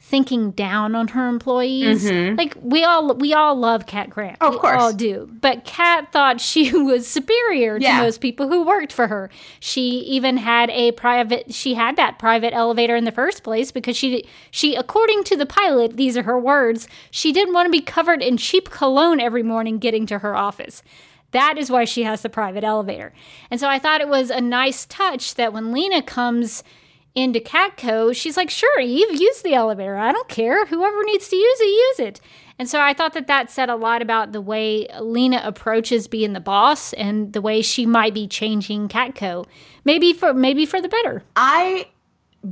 thinking 0.09 0.49
down 0.51 0.95
on 0.95 1.09
her 1.09 1.27
employees. 1.27 2.09
Mm-hmm. 2.09 2.35
Like 2.35 2.57
we 2.59 2.83
all 2.83 3.13
we 3.13 3.33
all 3.33 3.55
love 3.55 3.85
Cat 3.85 4.09
Grant. 4.09 4.37
Oh, 4.41 4.47
of 4.47 4.53
we 4.55 4.59
course. 4.59 4.81
all 4.81 4.91
do. 4.91 5.29
But 5.39 5.65
Cat 5.65 6.11
thought 6.11 6.41
she 6.41 6.73
was 6.83 7.07
superior 7.07 7.77
to 7.77 7.85
yeah. 7.85 8.01
most 8.01 8.19
people 8.19 8.47
who 8.47 8.65
worked 8.65 8.91
for 8.91 9.07
her. 9.07 9.29
She 9.59 9.99
even 9.99 10.37
had 10.37 10.71
a 10.71 10.93
private 10.93 11.53
she 11.53 11.75
had 11.75 11.95
that 11.97 12.17
private 12.17 12.53
elevator 12.53 12.95
in 12.95 13.03
the 13.03 13.11
first 13.11 13.43
place 13.43 13.71
because 13.71 13.95
she 13.95 14.25
she 14.49 14.73
according 14.73 15.23
to 15.25 15.37
the 15.37 15.45
pilot, 15.45 15.95
these 15.95 16.17
are 16.17 16.23
her 16.23 16.39
words, 16.39 16.87
she 17.11 17.31
didn't 17.31 17.53
want 17.53 17.67
to 17.67 17.71
be 17.71 17.81
covered 17.81 18.23
in 18.23 18.37
cheap 18.37 18.71
cologne 18.71 19.19
every 19.19 19.43
morning 19.43 19.77
getting 19.77 20.07
to 20.07 20.19
her 20.19 20.35
office. 20.35 20.81
That 21.31 21.59
is 21.59 21.69
why 21.69 21.85
she 21.85 22.01
has 22.01 22.23
the 22.23 22.29
private 22.29 22.63
elevator. 22.63 23.13
And 23.51 23.59
so 23.59 23.67
I 23.67 23.77
thought 23.77 24.01
it 24.01 24.09
was 24.09 24.31
a 24.31 24.41
nice 24.41 24.87
touch 24.87 25.35
that 25.35 25.53
when 25.53 25.71
Lena 25.71 26.01
comes 26.01 26.63
into 27.19 27.39
Catco, 27.39 28.15
she's 28.15 28.37
like, 28.37 28.49
sure, 28.49 28.79
Eve, 28.79 29.19
use 29.19 29.41
the 29.41 29.53
elevator. 29.53 29.97
I 29.97 30.11
don't 30.11 30.27
care. 30.27 30.65
Whoever 30.65 31.03
needs 31.03 31.27
to 31.29 31.35
use 31.35 31.59
it, 31.59 31.65
use 31.65 31.99
it. 31.99 32.21
And 32.57 32.67
so 32.67 32.81
I 32.81 32.93
thought 32.93 33.13
that 33.13 33.27
that 33.27 33.49
said 33.49 33.69
a 33.69 33.75
lot 33.75 34.01
about 34.01 34.31
the 34.31 34.41
way 34.41 34.87
Lena 34.99 35.41
approaches 35.43 36.07
being 36.07 36.33
the 36.33 36.39
boss 36.39 36.91
and 36.93 37.31
the 37.31 37.41
way 37.41 37.61
she 37.61 37.85
might 37.85 38.13
be 38.13 38.27
changing 38.27 38.89
Catco, 38.89 39.45
maybe 39.85 40.11
for 40.13 40.33
maybe 40.33 40.65
for 40.65 40.81
the 40.81 40.89
better. 40.89 41.23
I 41.35 41.87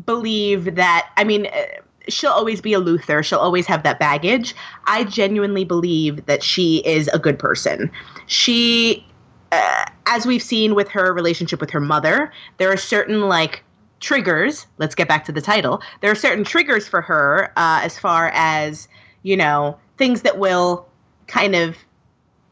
believe 0.06 0.76
that. 0.76 1.10
I 1.18 1.24
mean. 1.24 1.48
Uh, 1.48 1.64
she'll 2.10 2.32
always 2.32 2.62
be 2.62 2.74
a 2.74 2.80
Luthor. 2.80 3.22
She'll 3.22 3.38
always 3.38 3.66
have 3.66 3.84
that 3.84 4.00
baggage. 4.00 4.56
I 4.86 5.04
genuinely 5.04 5.66
believe 5.66 6.26
that 6.26 6.42
she 6.42 6.78
is 6.86 7.10
a 7.10 7.20
good 7.20 7.38
person. 7.38 7.92
She, 8.28 9.06
uh, 9.52 9.86
as 10.06 10.26
we've 10.26 10.42
seen 10.42 10.74
with 10.74 10.88
her 10.88 11.14
relationship 11.14 11.60
with 11.60 11.70
her 11.72 11.82
mother, 11.82 12.32
there 12.60 12.72
are 12.72 12.78
certain 12.78 13.28
like 13.28 13.62
triggers. 14.00 14.68
Let's 14.78 14.96
get 14.96 15.08
back 15.08 15.26
to 15.26 15.32
the 15.32 15.42
title. 15.42 15.82
There 16.02 16.12
are 16.12 16.16
certain 16.16 16.44
triggers 16.44 16.88
for 16.88 17.02
her 17.02 17.52
uh, 17.58 17.82
as 17.84 17.98
far 17.98 18.32
as, 18.34 18.88
you 19.24 19.38
know, 19.38 19.78
things 19.98 20.22
that 20.22 20.38
will 20.38 20.88
kind 21.28 21.56
of 21.56 21.78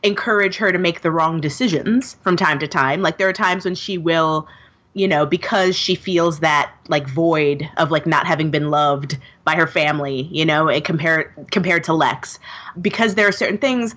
encourage 0.04 0.58
her 0.58 0.72
to 0.72 0.78
make 0.78 1.02
the 1.02 1.12
wrong 1.12 1.42
decisions 1.42 2.16
from 2.22 2.38
time 2.38 2.60
to 2.60 2.68
time. 2.68 3.02
Like 3.02 3.18
there 3.18 3.28
are 3.28 3.34
times 3.34 3.66
when 3.66 3.76
she 3.76 3.98
will, 3.98 4.48
you 4.94 5.08
know, 5.08 5.26
because 5.26 5.76
she 5.76 5.96
feels 5.96 6.40
that 6.40 6.72
like 6.88 7.08
void 7.08 7.68
of 7.78 7.92
like 7.92 8.06
not 8.06 8.28
having 8.28 8.52
been 8.52 8.70
loved 8.70 9.18
by 9.44 9.56
her 9.56 9.68
family, 9.68 10.24
you 10.32 10.46
know, 10.46 10.70
compared 10.82 11.32
compared 11.52 11.84
to 11.86 11.94
Lex. 11.94 12.40
Because 12.80 13.16
there 13.16 13.28
are 13.28 13.32
certain 13.32 13.58
things 13.58 13.96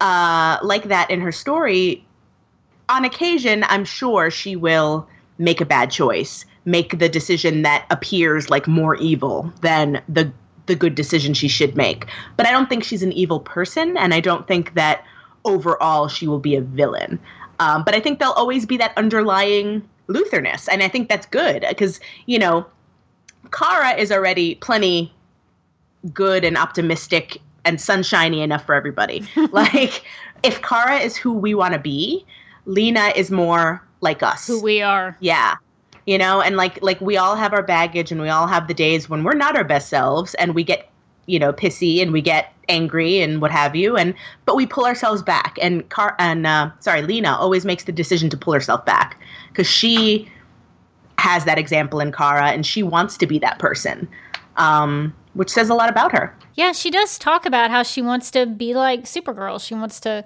uh, 0.00 0.58
like 0.62 0.84
that 0.84 1.10
in 1.10 1.20
her 1.20 1.32
story. 1.32 2.04
On 2.88 3.04
occasion, 3.04 3.64
I'm 3.68 3.84
sure 3.84 4.30
she 4.30 4.56
will 4.56 5.06
make 5.38 5.60
a 5.60 5.66
bad 5.66 5.90
choice 5.90 6.44
make 6.68 6.98
the 6.98 7.08
decision 7.08 7.62
that 7.62 7.86
appears 7.90 8.50
like 8.50 8.68
more 8.68 8.94
evil 8.96 9.52
than 9.62 10.02
the 10.08 10.30
the 10.66 10.76
good 10.76 10.94
decision 10.94 11.32
she 11.32 11.48
should 11.48 11.74
make. 11.76 12.04
But 12.36 12.46
I 12.46 12.50
don't 12.50 12.68
think 12.68 12.84
she's 12.84 13.02
an 13.02 13.12
evil 13.12 13.40
person, 13.40 13.96
and 13.96 14.12
I 14.12 14.20
don't 14.20 14.46
think 14.46 14.74
that 14.74 15.02
overall 15.46 16.08
she 16.08 16.28
will 16.28 16.38
be 16.38 16.54
a 16.54 16.60
villain. 16.60 17.18
Um, 17.58 17.84
but 17.84 17.94
I 17.94 18.00
think 18.00 18.18
there'll 18.18 18.34
always 18.34 18.66
be 18.66 18.76
that 18.76 18.92
underlying 18.98 19.88
Luthorness, 20.08 20.68
and 20.70 20.82
I 20.82 20.88
think 20.88 21.08
that's 21.08 21.26
good 21.26 21.64
because 21.68 22.00
you 22.26 22.38
know, 22.38 22.66
Kara 23.50 23.96
is 23.96 24.12
already 24.12 24.56
plenty 24.56 25.12
good 26.12 26.44
and 26.44 26.58
optimistic 26.58 27.38
and 27.64 27.80
sunshiny 27.80 28.42
enough 28.42 28.66
for 28.66 28.74
everybody. 28.74 29.26
like, 29.50 30.04
if 30.42 30.60
Kara 30.60 30.98
is 30.98 31.16
who 31.16 31.32
we 31.32 31.54
want 31.54 31.72
to 31.72 31.80
be, 31.80 32.26
Lena 32.66 33.10
is 33.16 33.30
more 33.30 33.82
like 34.02 34.22
us. 34.22 34.46
Who 34.46 34.62
we 34.62 34.82
are. 34.82 35.16
Yeah 35.20 35.56
you 36.08 36.16
know 36.16 36.40
and 36.40 36.56
like 36.56 36.82
like 36.82 36.98
we 37.02 37.18
all 37.18 37.36
have 37.36 37.52
our 37.52 37.62
baggage 37.62 38.10
and 38.10 38.18
we 38.18 38.30
all 38.30 38.46
have 38.46 38.66
the 38.66 38.72
days 38.72 39.10
when 39.10 39.24
we're 39.24 39.34
not 39.34 39.54
our 39.54 39.62
best 39.62 39.90
selves 39.90 40.32
and 40.36 40.54
we 40.54 40.64
get 40.64 40.88
you 41.26 41.38
know 41.38 41.52
pissy 41.52 42.00
and 42.00 42.12
we 42.12 42.22
get 42.22 42.50
angry 42.70 43.20
and 43.20 43.42
what 43.42 43.50
have 43.50 43.76
you 43.76 43.94
and 43.94 44.14
but 44.46 44.56
we 44.56 44.66
pull 44.66 44.86
ourselves 44.86 45.22
back. 45.22 45.58
And 45.60 45.86
car 45.90 46.16
and 46.18 46.46
uh, 46.46 46.70
sorry 46.80 47.02
lena 47.02 47.36
always 47.36 47.66
makes 47.66 47.84
the 47.84 47.92
decision 47.92 48.30
to 48.30 48.38
pull 48.38 48.54
herself 48.54 48.86
back 48.86 49.20
because 49.48 49.66
she 49.66 50.26
has 51.18 51.44
that 51.44 51.58
example 51.58 52.00
in 52.00 52.10
kara 52.10 52.46
and 52.46 52.64
she 52.64 52.82
wants 52.82 53.18
to 53.18 53.26
be 53.26 53.38
that 53.40 53.58
person. 53.58 54.08
Um, 54.56 55.14
which 55.38 55.50
says 55.50 55.70
a 55.70 55.74
lot 55.74 55.88
about 55.88 56.12
her 56.12 56.34
yeah 56.54 56.72
she 56.72 56.90
does 56.90 57.18
talk 57.18 57.46
about 57.46 57.70
how 57.70 57.82
she 57.82 58.02
wants 58.02 58.30
to 58.30 58.46
be 58.46 58.74
like 58.74 59.04
supergirl 59.04 59.60
she 59.64 59.74
wants 59.74 60.00
to 60.00 60.24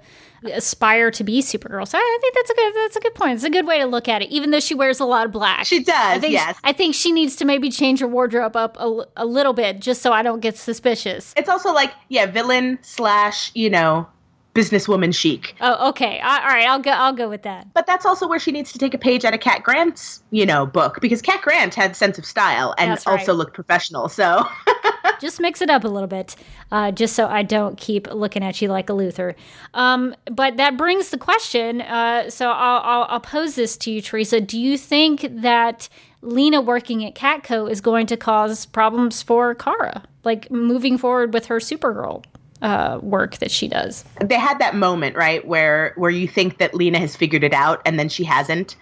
aspire 0.51 1.11
to 1.11 1.23
be 1.23 1.41
Supergirl. 1.41 1.87
So 1.87 1.97
I 1.97 2.17
think 2.21 2.35
that's 2.35 2.49
a 2.49 2.53
good 2.53 2.73
that's 2.75 2.95
a 2.95 2.99
good 2.99 3.15
point. 3.15 3.35
It's 3.35 3.43
a 3.43 3.49
good 3.49 3.65
way 3.65 3.79
to 3.79 3.85
look 3.85 4.07
at 4.07 4.21
it, 4.21 4.29
even 4.29 4.51
though 4.51 4.59
she 4.59 4.75
wears 4.75 4.99
a 4.99 5.05
lot 5.05 5.25
of 5.25 5.31
black. 5.31 5.65
She 5.65 5.83
does. 5.83 5.95
I 5.95 6.19
think, 6.19 6.33
yes. 6.33 6.57
I 6.63 6.73
think 6.73 6.95
she 6.95 7.11
needs 7.11 7.35
to 7.37 7.45
maybe 7.45 7.69
change 7.69 7.99
her 7.99 8.07
wardrobe 8.07 8.55
up 8.55 8.77
a, 8.79 9.05
a 9.17 9.25
little 9.25 9.53
bit 9.53 9.79
just 9.79 10.01
so 10.01 10.11
I 10.11 10.21
don't 10.21 10.39
get 10.39 10.57
suspicious. 10.57 11.33
It's 11.37 11.49
also 11.49 11.73
like 11.73 11.93
yeah, 12.09 12.25
villain 12.25 12.79
slash 12.81 13.51
you 13.55 13.69
know 13.69 14.07
businesswoman 14.53 15.15
chic. 15.15 15.55
Oh, 15.61 15.89
okay. 15.89 16.19
All 16.19 16.39
right, 16.39 16.67
I'll 16.67 16.79
go. 16.79 16.91
I'll 16.91 17.13
go 17.13 17.29
with 17.29 17.43
that. 17.43 17.73
But 17.73 17.87
that's 17.87 18.05
also 18.05 18.27
where 18.27 18.39
she 18.39 18.51
needs 18.51 18.71
to 18.73 18.79
take 18.79 18.93
a 18.93 18.99
page 18.99 19.25
out 19.25 19.33
of 19.33 19.39
Cat 19.39 19.63
Grant's, 19.63 20.23
you 20.31 20.45
know, 20.45 20.65
book 20.65 20.99
because 21.01 21.21
Cat 21.21 21.41
Grant 21.41 21.73
had 21.73 21.95
sense 21.95 22.17
of 22.17 22.25
style 22.25 22.75
and 22.77 22.91
right. 22.91 23.07
also 23.07 23.33
looked 23.33 23.53
professional. 23.53 24.09
So 24.09 24.45
just 25.19 25.39
mix 25.39 25.61
it 25.61 25.69
up 25.69 25.83
a 25.83 25.87
little 25.87 26.07
bit, 26.07 26.35
uh, 26.71 26.91
just 26.91 27.15
so 27.15 27.27
I 27.27 27.43
don't 27.43 27.77
keep 27.77 28.11
looking 28.11 28.43
at 28.43 28.61
you 28.61 28.67
like 28.67 28.89
a 28.89 28.93
Luthor. 28.93 29.35
Um, 29.73 30.15
but 30.31 30.57
that 30.57 30.77
brings 30.77 31.09
the 31.09 31.17
question. 31.17 31.81
Uh, 31.81 32.29
so 32.29 32.49
I'll, 32.49 32.81
I'll, 32.81 33.05
I'll 33.09 33.19
pose 33.19 33.55
this 33.55 33.77
to 33.77 33.91
you, 33.91 34.01
Teresa. 34.01 34.41
Do 34.41 34.59
you 34.59 34.77
think 34.77 35.27
that 35.29 35.89
Lena 36.21 36.61
working 36.61 37.05
at 37.05 37.15
Catco 37.15 37.69
is 37.69 37.81
going 37.81 38.07
to 38.07 38.17
cause 38.17 38.65
problems 38.65 39.21
for 39.21 39.53
Kara, 39.55 40.03
like 40.23 40.49
moving 40.49 40.97
forward 40.97 41.33
with 41.33 41.47
her 41.47 41.57
Supergirl 41.57 42.23
uh, 42.63 42.97
work 43.03 43.37
that 43.37 43.51
she 43.51 43.67
does. 43.67 44.05
They 44.21 44.39
had 44.39 44.57
that 44.59 44.73
moment, 44.73 45.15
right, 45.15 45.45
where 45.45 45.93
where 45.97 46.09
you 46.09 46.27
think 46.27 46.57
that 46.57 46.73
Lena 46.73 46.97
has 46.97 47.15
figured 47.15 47.43
it 47.43 47.53
out 47.53 47.81
and 47.85 47.99
then 47.99 48.09
she 48.09 48.23
hasn't. 48.23 48.77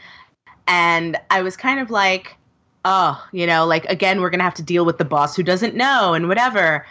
And 0.68 1.18
I 1.32 1.42
was 1.42 1.58
kind 1.58 1.80
of 1.80 1.90
like, 1.90 2.38
oh, 2.86 3.28
you 3.32 3.46
know, 3.46 3.66
like 3.66 3.86
again, 3.86 4.22
we're 4.22 4.30
going 4.30 4.40
to 4.40 4.46
have 4.46 4.54
to 4.56 4.64
deal 4.64 4.86
with 4.86 4.98
the 4.98 5.06
boss 5.06 5.36
who 5.36 5.44
doesn't 5.44 5.76
know 5.76 6.14
and 6.14 6.28
whatever. 6.28 6.86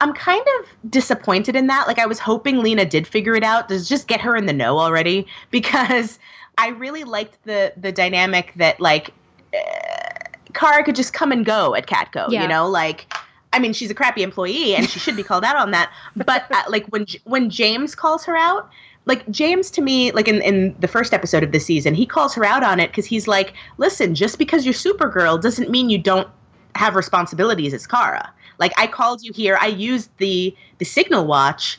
I'm 0.00 0.12
kind 0.12 0.44
of 0.58 0.90
disappointed 0.90 1.56
in 1.56 1.66
that. 1.68 1.86
Like, 1.86 1.98
I 1.98 2.06
was 2.06 2.18
hoping 2.18 2.58
Lena 2.58 2.84
did 2.84 3.06
figure 3.06 3.34
it 3.34 3.44
out. 3.44 3.68
Does 3.68 3.88
just 3.88 4.08
get 4.08 4.20
her 4.20 4.36
in 4.36 4.46
the 4.46 4.52
know 4.52 4.78
already 4.78 5.26
because 5.50 6.18
I 6.58 6.68
really 6.68 7.04
liked 7.04 7.42
the 7.44 7.72
the 7.76 7.92
dynamic 7.92 8.52
that 8.56 8.80
like 8.80 9.10
uh, 9.54 10.28
Kara 10.52 10.84
could 10.84 10.96
just 10.96 11.12
come 11.12 11.32
and 11.32 11.44
go 11.44 11.74
at 11.74 11.86
Catco. 11.86 12.30
Yeah. 12.30 12.42
You 12.42 12.48
know, 12.48 12.68
like. 12.68 13.12
I 13.52 13.60
mean, 13.60 13.72
she's 13.72 13.88
a 13.88 13.94
crappy 13.94 14.24
employee, 14.24 14.74
and 14.74 14.90
she 14.90 14.98
should 14.98 15.14
be 15.14 15.22
called 15.22 15.44
out 15.44 15.54
on 15.54 15.70
that. 15.70 15.92
But 16.16 16.50
uh, 16.50 16.64
like 16.68 16.86
when 16.86 17.06
when 17.22 17.50
James 17.50 17.94
calls 17.94 18.24
her 18.24 18.36
out, 18.36 18.68
like 19.06 19.28
James 19.30 19.70
to 19.72 19.82
me, 19.82 20.12
like 20.12 20.28
in, 20.28 20.40
in 20.42 20.74
the 20.78 20.88
first 20.88 21.12
episode 21.12 21.42
of 21.42 21.52
the 21.52 21.60
season, 21.60 21.94
he 21.94 22.06
calls 22.06 22.34
her 22.34 22.44
out 22.44 22.62
on 22.62 22.80
it 22.80 22.88
because 22.88 23.06
he's 23.06 23.28
like, 23.28 23.52
listen, 23.76 24.14
just 24.14 24.38
because 24.38 24.64
you're 24.64 24.74
Supergirl 24.74 25.40
doesn't 25.40 25.70
mean 25.70 25.90
you 25.90 25.98
don't 25.98 26.28
have 26.74 26.96
responsibilities 26.96 27.74
as 27.74 27.86
Kara. 27.86 28.32
Like 28.58 28.72
I 28.78 28.86
called 28.86 29.22
you 29.22 29.32
here, 29.32 29.58
I 29.60 29.66
used 29.66 30.10
the 30.18 30.54
the 30.78 30.84
signal 30.84 31.26
watch 31.26 31.78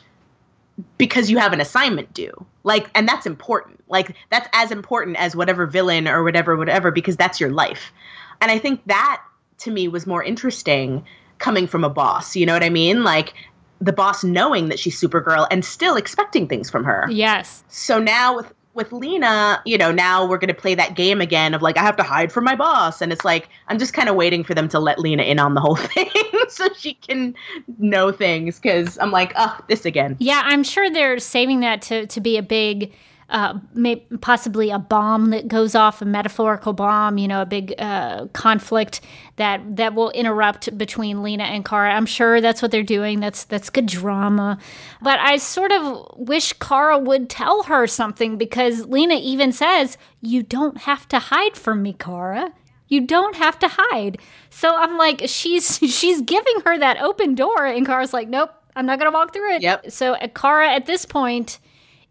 because 0.98 1.30
you 1.30 1.38
have 1.38 1.52
an 1.52 1.60
assignment 1.60 2.12
due. 2.14 2.46
Like 2.64 2.90
and 2.94 3.08
that's 3.08 3.26
important. 3.26 3.82
Like 3.88 4.14
that's 4.30 4.48
as 4.52 4.70
important 4.70 5.16
as 5.16 5.34
whatever 5.34 5.66
villain 5.66 6.06
or 6.06 6.22
whatever 6.22 6.56
whatever 6.56 6.90
because 6.90 7.16
that's 7.16 7.40
your 7.40 7.50
life. 7.50 7.92
And 8.40 8.50
I 8.50 8.58
think 8.58 8.82
that 8.86 9.22
to 9.58 9.70
me 9.70 9.88
was 9.88 10.06
more 10.06 10.22
interesting 10.22 11.04
coming 11.38 11.66
from 11.66 11.84
a 11.84 11.90
boss. 11.90 12.36
You 12.36 12.46
know 12.46 12.52
what 12.52 12.62
I 12.62 12.70
mean? 12.70 13.02
Like 13.04 13.34
the 13.80 13.92
boss 13.92 14.24
knowing 14.24 14.68
that 14.68 14.78
she's 14.78 15.00
Supergirl 15.00 15.46
and 15.50 15.64
still 15.64 15.96
expecting 15.96 16.46
things 16.48 16.70
from 16.70 16.84
her. 16.84 17.06
Yes. 17.10 17.64
So 17.68 17.98
now 17.98 18.36
with 18.36 18.52
with 18.74 18.92
Lena, 18.92 19.62
you 19.64 19.78
know, 19.78 19.90
now 19.90 20.26
we're 20.26 20.36
going 20.36 20.48
to 20.48 20.54
play 20.54 20.74
that 20.74 20.94
game 20.94 21.22
again 21.22 21.54
of 21.54 21.62
like 21.62 21.78
I 21.78 21.82
have 21.82 21.96
to 21.96 22.02
hide 22.02 22.30
from 22.30 22.44
my 22.44 22.54
boss 22.54 23.00
and 23.00 23.10
it's 23.10 23.24
like 23.24 23.48
I'm 23.68 23.78
just 23.78 23.94
kind 23.94 24.10
of 24.10 24.16
waiting 24.16 24.44
for 24.44 24.54
them 24.54 24.68
to 24.68 24.78
let 24.78 24.98
Lena 24.98 25.22
in 25.22 25.38
on 25.38 25.54
the 25.54 25.62
whole 25.62 25.76
thing 25.94 26.10
so 26.48 26.68
she 26.76 26.92
can 26.94 27.34
know 27.78 28.12
things 28.12 28.58
cuz 28.58 28.98
I'm 28.98 29.10
like, 29.10 29.32
"Oh, 29.36 29.58
this 29.68 29.86
again." 29.86 30.16
Yeah, 30.18 30.42
I'm 30.44 30.62
sure 30.62 30.90
they're 30.90 31.18
saving 31.18 31.60
that 31.60 31.82
to 31.82 32.06
to 32.06 32.20
be 32.20 32.36
a 32.36 32.42
big 32.42 32.92
uh, 33.28 33.58
may, 33.74 33.96
possibly 34.20 34.70
a 34.70 34.78
bomb 34.78 35.30
that 35.30 35.48
goes 35.48 35.74
off, 35.74 36.00
a 36.00 36.04
metaphorical 36.04 36.72
bomb, 36.72 37.18
you 37.18 37.26
know, 37.26 37.42
a 37.42 37.46
big 37.46 37.74
uh, 37.78 38.26
conflict 38.32 39.00
that 39.34 39.76
that 39.76 39.94
will 39.94 40.10
interrupt 40.10 40.76
between 40.78 41.22
Lena 41.22 41.44
and 41.44 41.64
Kara. 41.64 41.92
I'm 41.92 42.06
sure 42.06 42.40
that's 42.40 42.62
what 42.62 42.70
they're 42.70 42.84
doing. 42.84 43.18
That's 43.20 43.44
that's 43.44 43.68
good 43.68 43.86
drama. 43.86 44.58
But 45.02 45.18
I 45.18 45.38
sort 45.38 45.72
of 45.72 46.06
wish 46.16 46.52
Kara 46.54 46.98
would 46.98 47.28
tell 47.28 47.64
her 47.64 47.86
something 47.86 48.36
because 48.36 48.86
Lena 48.86 49.16
even 49.16 49.50
says, 49.50 49.98
"You 50.20 50.44
don't 50.44 50.78
have 50.78 51.08
to 51.08 51.18
hide 51.18 51.56
from 51.56 51.82
me, 51.82 51.94
Kara." 51.94 52.52
You 52.88 53.00
don't 53.00 53.34
have 53.34 53.58
to 53.58 53.68
hide. 53.68 54.18
So 54.48 54.76
I'm 54.76 54.96
like, 54.96 55.22
she's 55.26 55.78
she's 55.82 56.20
giving 56.22 56.60
her 56.64 56.78
that 56.78 57.00
open 57.00 57.34
door, 57.34 57.66
and 57.66 57.84
Kara's 57.84 58.12
like, 58.12 58.28
nope, 58.28 58.50
I'm 58.76 58.86
not 58.86 59.00
gonna 59.00 59.10
walk 59.10 59.32
through 59.32 59.56
it. 59.56 59.62
Yep. 59.62 59.90
So 59.90 60.14
uh, 60.14 60.28
Kara, 60.28 60.72
at 60.72 60.86
this 60.86 61.04
point, 61.04 61.58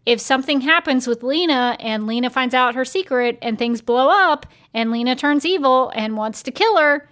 if 0.06 0.20
something 0.20 0.60
happens 0.60 1.08
with 1.08 1.24
Lena 1.24 1.76
and 1.80 2.06
Lena 2.06 2.30
finds 2.30 2.54
out 2.54 2.76
her 2.76 2.84
secret 2.84 3.38
and 3.42 3.58
things 3.58 3.82
blow 3.82 4.08
up 4.08 4.46
and 4.72 4.92
Lena 4.92 5.16
turns 5.16 5.44
evil 5.44 5.92
and 5.94 6.16
wants 6.16 6.44
to 6.44 6.52
kill 6.52 6.76
her, 6.78 7.08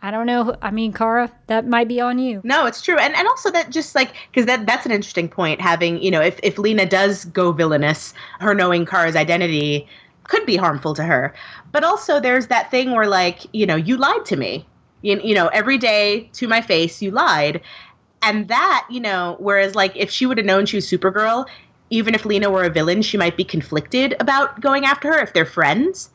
I 0.00 0.10
don't 0.10 0.26
know. 0.26 0.56
I 0.62 0.70
mean, 0.70 0.92
Kara, 0.92 1.30
that 1.48 1.66
might 1.66 1.88
be 1.88 2.00
on 2.00 2.18
you. 2.18 2.40
No, 2.44 2.66
it's 2.66 2.80
true. 2.80 2.96
And 2.96 3.14
and 3.14 3.28
also 3.28 3.50
that 3.50 3.70
just 3.70 3.94
like 3.94 4.12
cuz 4.32 4.46
that 4.46 4.64
that's 4.64 4.86
an 4.86 4.92
interesting 4.92 5.28
point 5.28 5.60
having, 5.60 6.00
you 6.02 6.10
know, 6.10 6.22
if 6.22 6.40
if 6.42 6.56
Lena 6.56 6.86
does 6.86 7.26
go 7.26 7.52
villainous, 7.52 8.14
her 8.40 8.54
knowing 8.54 8.86
Kara's 8.86 9.16
identity 9.16 9.86
could 10.24 10.46
be 10.46 10.56
harmful 10.56 10.94
to 10.94 11.02
her. 11.02 11.34
But 11.72 11.84
also 11.84 12.20
there's 12.20 12.46
that 12.46 12.70
thing 12.70 12.92
where 12.92 13.08
like, 13.08 13.40
you 13.52 13.66
know, 13.66 13.76
you 13.76 13.96
lied 13.96 14.24
to 14.26 14.36
me. 14.36 14.66
You, 15.02 15.20
you 15.22 15.34
know, 15.34 15.46
every 15.48 15.78
day 15.78 16.28
to 16.34 16.48
my 16.48 16.60
face 16.60 17.02
you 17.02 17.10
lied. 17.10 17.60
And 18.22 18.48
that, 18.48 18.86
you 18.90 19.00
know, 19.00 19.36
whereas 19.38 19.74
like 19.74 19.92
if 19.96 20.10
she 20.10 20.26
would 20.26 20.38
have 20.38 20.46
known 20.46 20.66
she 20.66 20.76
was 20.76 20.86
Supergirl, 20.86 21.46
even 21.90 22.14
if 22.14 22.24
Lena 22.24 22.50
were 22.50 22.64
a 22.64 22.70
villain, 22.70 23.02
she 23.02 23.16
might 23.16 23.36
be 23.36 23.44
conflicted 23.44 24.14
about 24.20 24.60
going 24.60 24.84
after 24.84 25.12
her 25.12 25.20
if 25.20 25.32
they're 25.32 25.46
friends. 25.46 26.10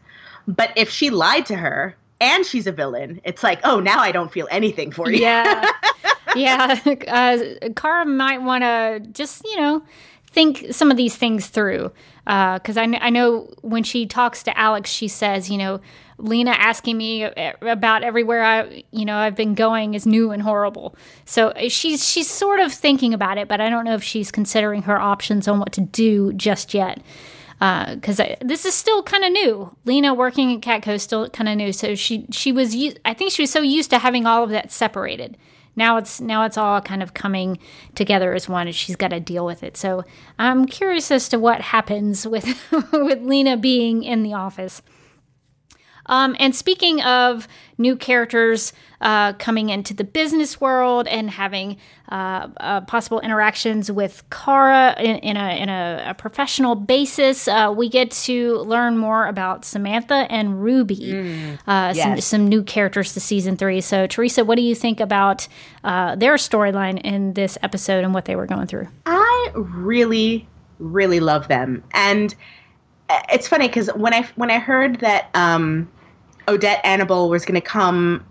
But 0.48 0.72
if 0.76 0.90
she 0.90 1.10
lied 1.10 1.46
to 1.48 1.56
her 1.56 1.96
and 2.20 2.46
she's 2.46 2.68
a 2.68 2.72
villain, 2.72 3.22
it's 3.24 3.44
like, 3.44 3.60
oh, 3.64 3.80
now 3.80 4.00
I 4.00 4.12
don't 4.12 4.32
feel 4.32 4.48
anything 4.52 4.92
for 4.92 5.10
you. 5.10 5.22
Yeah. 5.22 5.72
yeah. 6.36 6.80
Uh, 7.08 7.70
Kara 7.76 8.06
might 8.06 8.42
want 8.42 8.64
to 8.64 9.02
just, 9.12 9.44
you 9.46 9.58
know, 9.58 9.84
think 10.28 10.66
some 10.72 10.92
of 10.92 10.98
these 10.98 11.16
things 11.16 11.48
through. 11.48 11.92
Uh, 12.26 12.58
because 12.58 12.78
I, 12.78 12.84
I 12.84 13.10
know 13.10 13.54
when 13.62 13.84
she 13.84 14.06
talks 14.06 14.44
to 14.44 14.58
Alex, 14.58 14.90
she 14.90 15.08
says, 15.08 15.50
you 15.50 15.58
know, 15.58 15.82
Lena 16.18 16.52
asking 16.52 16.98
me 16.98 17.26
uh, 17.26 17.54
about 17.62 18.04
everywhere 18.04 18.44
I, 18.44 18.84
you 18.92 19.04
know, 19.04 19.18
I've 19.18 19.36
been 19.36 19.56
going 19.56 19.94
is 19.94 20.06
new 20.06 20.32
and 20.32 20.42
horrible. 20.42 20.96
So 21.26 21.50
uh, 21.50 21.68
she's 21.70 22.08
she's 22.08 22.30
sort 22.30 22.60
of 22.60 22.72
thinking 22.72 23.14
about 23.14 23.38
it, 23.38 23.48
but 23.48 23.60
I 23.60 23.70
don't 23.70 23.84
know 23.84 23.96
if 23.96 24.04
she's 24.04 24.32
considering 24.32 24.84
her 24.84 25.00
options 25.00 25.48
on 25.48 25.60
what 25.60 25.74
to 25.74 25.82
do 25.82 26.34
just 26.34 26.74
yet. 26.74 27.02
Because 27.60 28.20
uh, 28.20 28.36
this 28.42 28.66
is 28.66 28.74
still 28.74 29.04
kind 29.04 29.24
of 29.24 29.32
new. 29.32 29.74
Lena 29.86 30.14
working 30.14 30.54
at 30.54 30.62
Catco 30.62 30.96
is 30.96 31.04
still 31.04 31.30
kind 31.30 31.48
of 31.48 31.56
new. 31.56 31.72
So 31.72 31.96
she 31.96 32.26
she 32.32 32.52
was 32.52 32.76
I 33.06 33.14
think 33.14 33.32
she 33.32 33.42
was 33.44 33.52
so 33.52 33.62
used 33.62 33.90
to 33.90 34.00
having 34.00 34.26
all 34.26 34.44
of 34.44 34.50
that 34.50 34.72
separated. 34.72 35.38
Now 35.76 35.98
it's 35.98 36.22
now 36.22 36.44
it's 36.44 36.58
all 36.58 36.82
kind 36.82 37.02
of 37.02 37.14
coming 37.14 37.58
together 37.96 38.34
as 38.34 38.48
one, 38.48 38.68
and 38.68 38.76
she's 38.76 38.96
got 38.96 39.10
to 39.10 39.20
deal 39.20 39.46
with 39.46 39.64
it. 39.64 39.78
So 39.78 40.04
I'm 40.38 40.66
curious 40.66 41.12
as 41.12 41.30
to 41.30 41.40
what 41.40 41.62
happens 41.62 42.28
with 42.28 42.46
with 42.92 43.22
Lena 43.22 43.58
being 43.58 44.04
in 44.04 44.24
the 44.24 44.34
office. 44.34 44.82
Um, 46.06 46.36
and 46.40 46.56
speaking 46.56 47.02
of 47.02 47.48
new 47.78 47.96
characters 47.96 48.74
uh, 49.02 49.34
coming 49.34 49.70
into 49.70 49.94
the 49.94 50.04
business 50.04 50.62
world 50.62 51.08
and 51.08 51.30
having 51.30 51.78
uh, 52.12 52.48
uh, 52.58 52.82
possible 52.82 53.20
interactions 53.22 53.92
with 53.92 54.24
Kara 54.30 54.96
in, 55.00 55.18
in, 55.18 55.38
a, 55.38 55.62
in 55.62 55.70
a, 55.70 56.06
a 56.10 56.14
professional 56.14 56.76
basis, 56.76 57.48
uh, 57.48 57.74
we 57.76 57.90
get 57.90 58.12
to 58.12 58.58
learn 58.60 58.98
more 58.98 59.28
about 59.28 59.66
Samantha 59.66 60.28
and 60.30 60.62
Ruby, 60.64 61.14
Mm, 61.14 61.60
uh, 61.68 61.94
some, 61.94 62.16
yes. 62.16 62.26
some 62.26 62.48
new 62.48 62.64
characters 62.64 63.14
to 63.14 63.20
season 63.20 63.58
three. 63.58 63.82
So, 63.82 64.08
Teresa, 64.08 64.44
what 64.46 64.56
do 64.56 64.62
you 64.62 64.76
think 64.76 65.00
about 65.00 65.48
uh, 65.84 66.16
their 66.16 66.36
storyline 66.36 67.02
in 67.02 67.34
this 67.34 67.58
episode 67.62 68.04
and 68.04 68.14
what 68.14 68.26
they 68.26 68.36
were 68.36 68.46
going 68.46 68.68
through? 68.68 68.88
I 69.06 69.52
really, 69.56 70.48
really 70.80 71.20
love 71.20 71.48
them, 71.48 71.84
and 71.94 72.34
it's 73.30 73.48
funny 73.48 73.68
because 73.68 73.88
when 73.96 74.14
I 74.14 74.24
when 74.36 74.52
I 74.52 74.60
heard 74.60 75.00
that 75.00 75.30
um, 75.34 75.90
Odette 76.48 76.82
Annable 76.84 77.30
was 77.30 77.46
going 77.46 77.60
to 77.60 77.66
come 77.66 78.26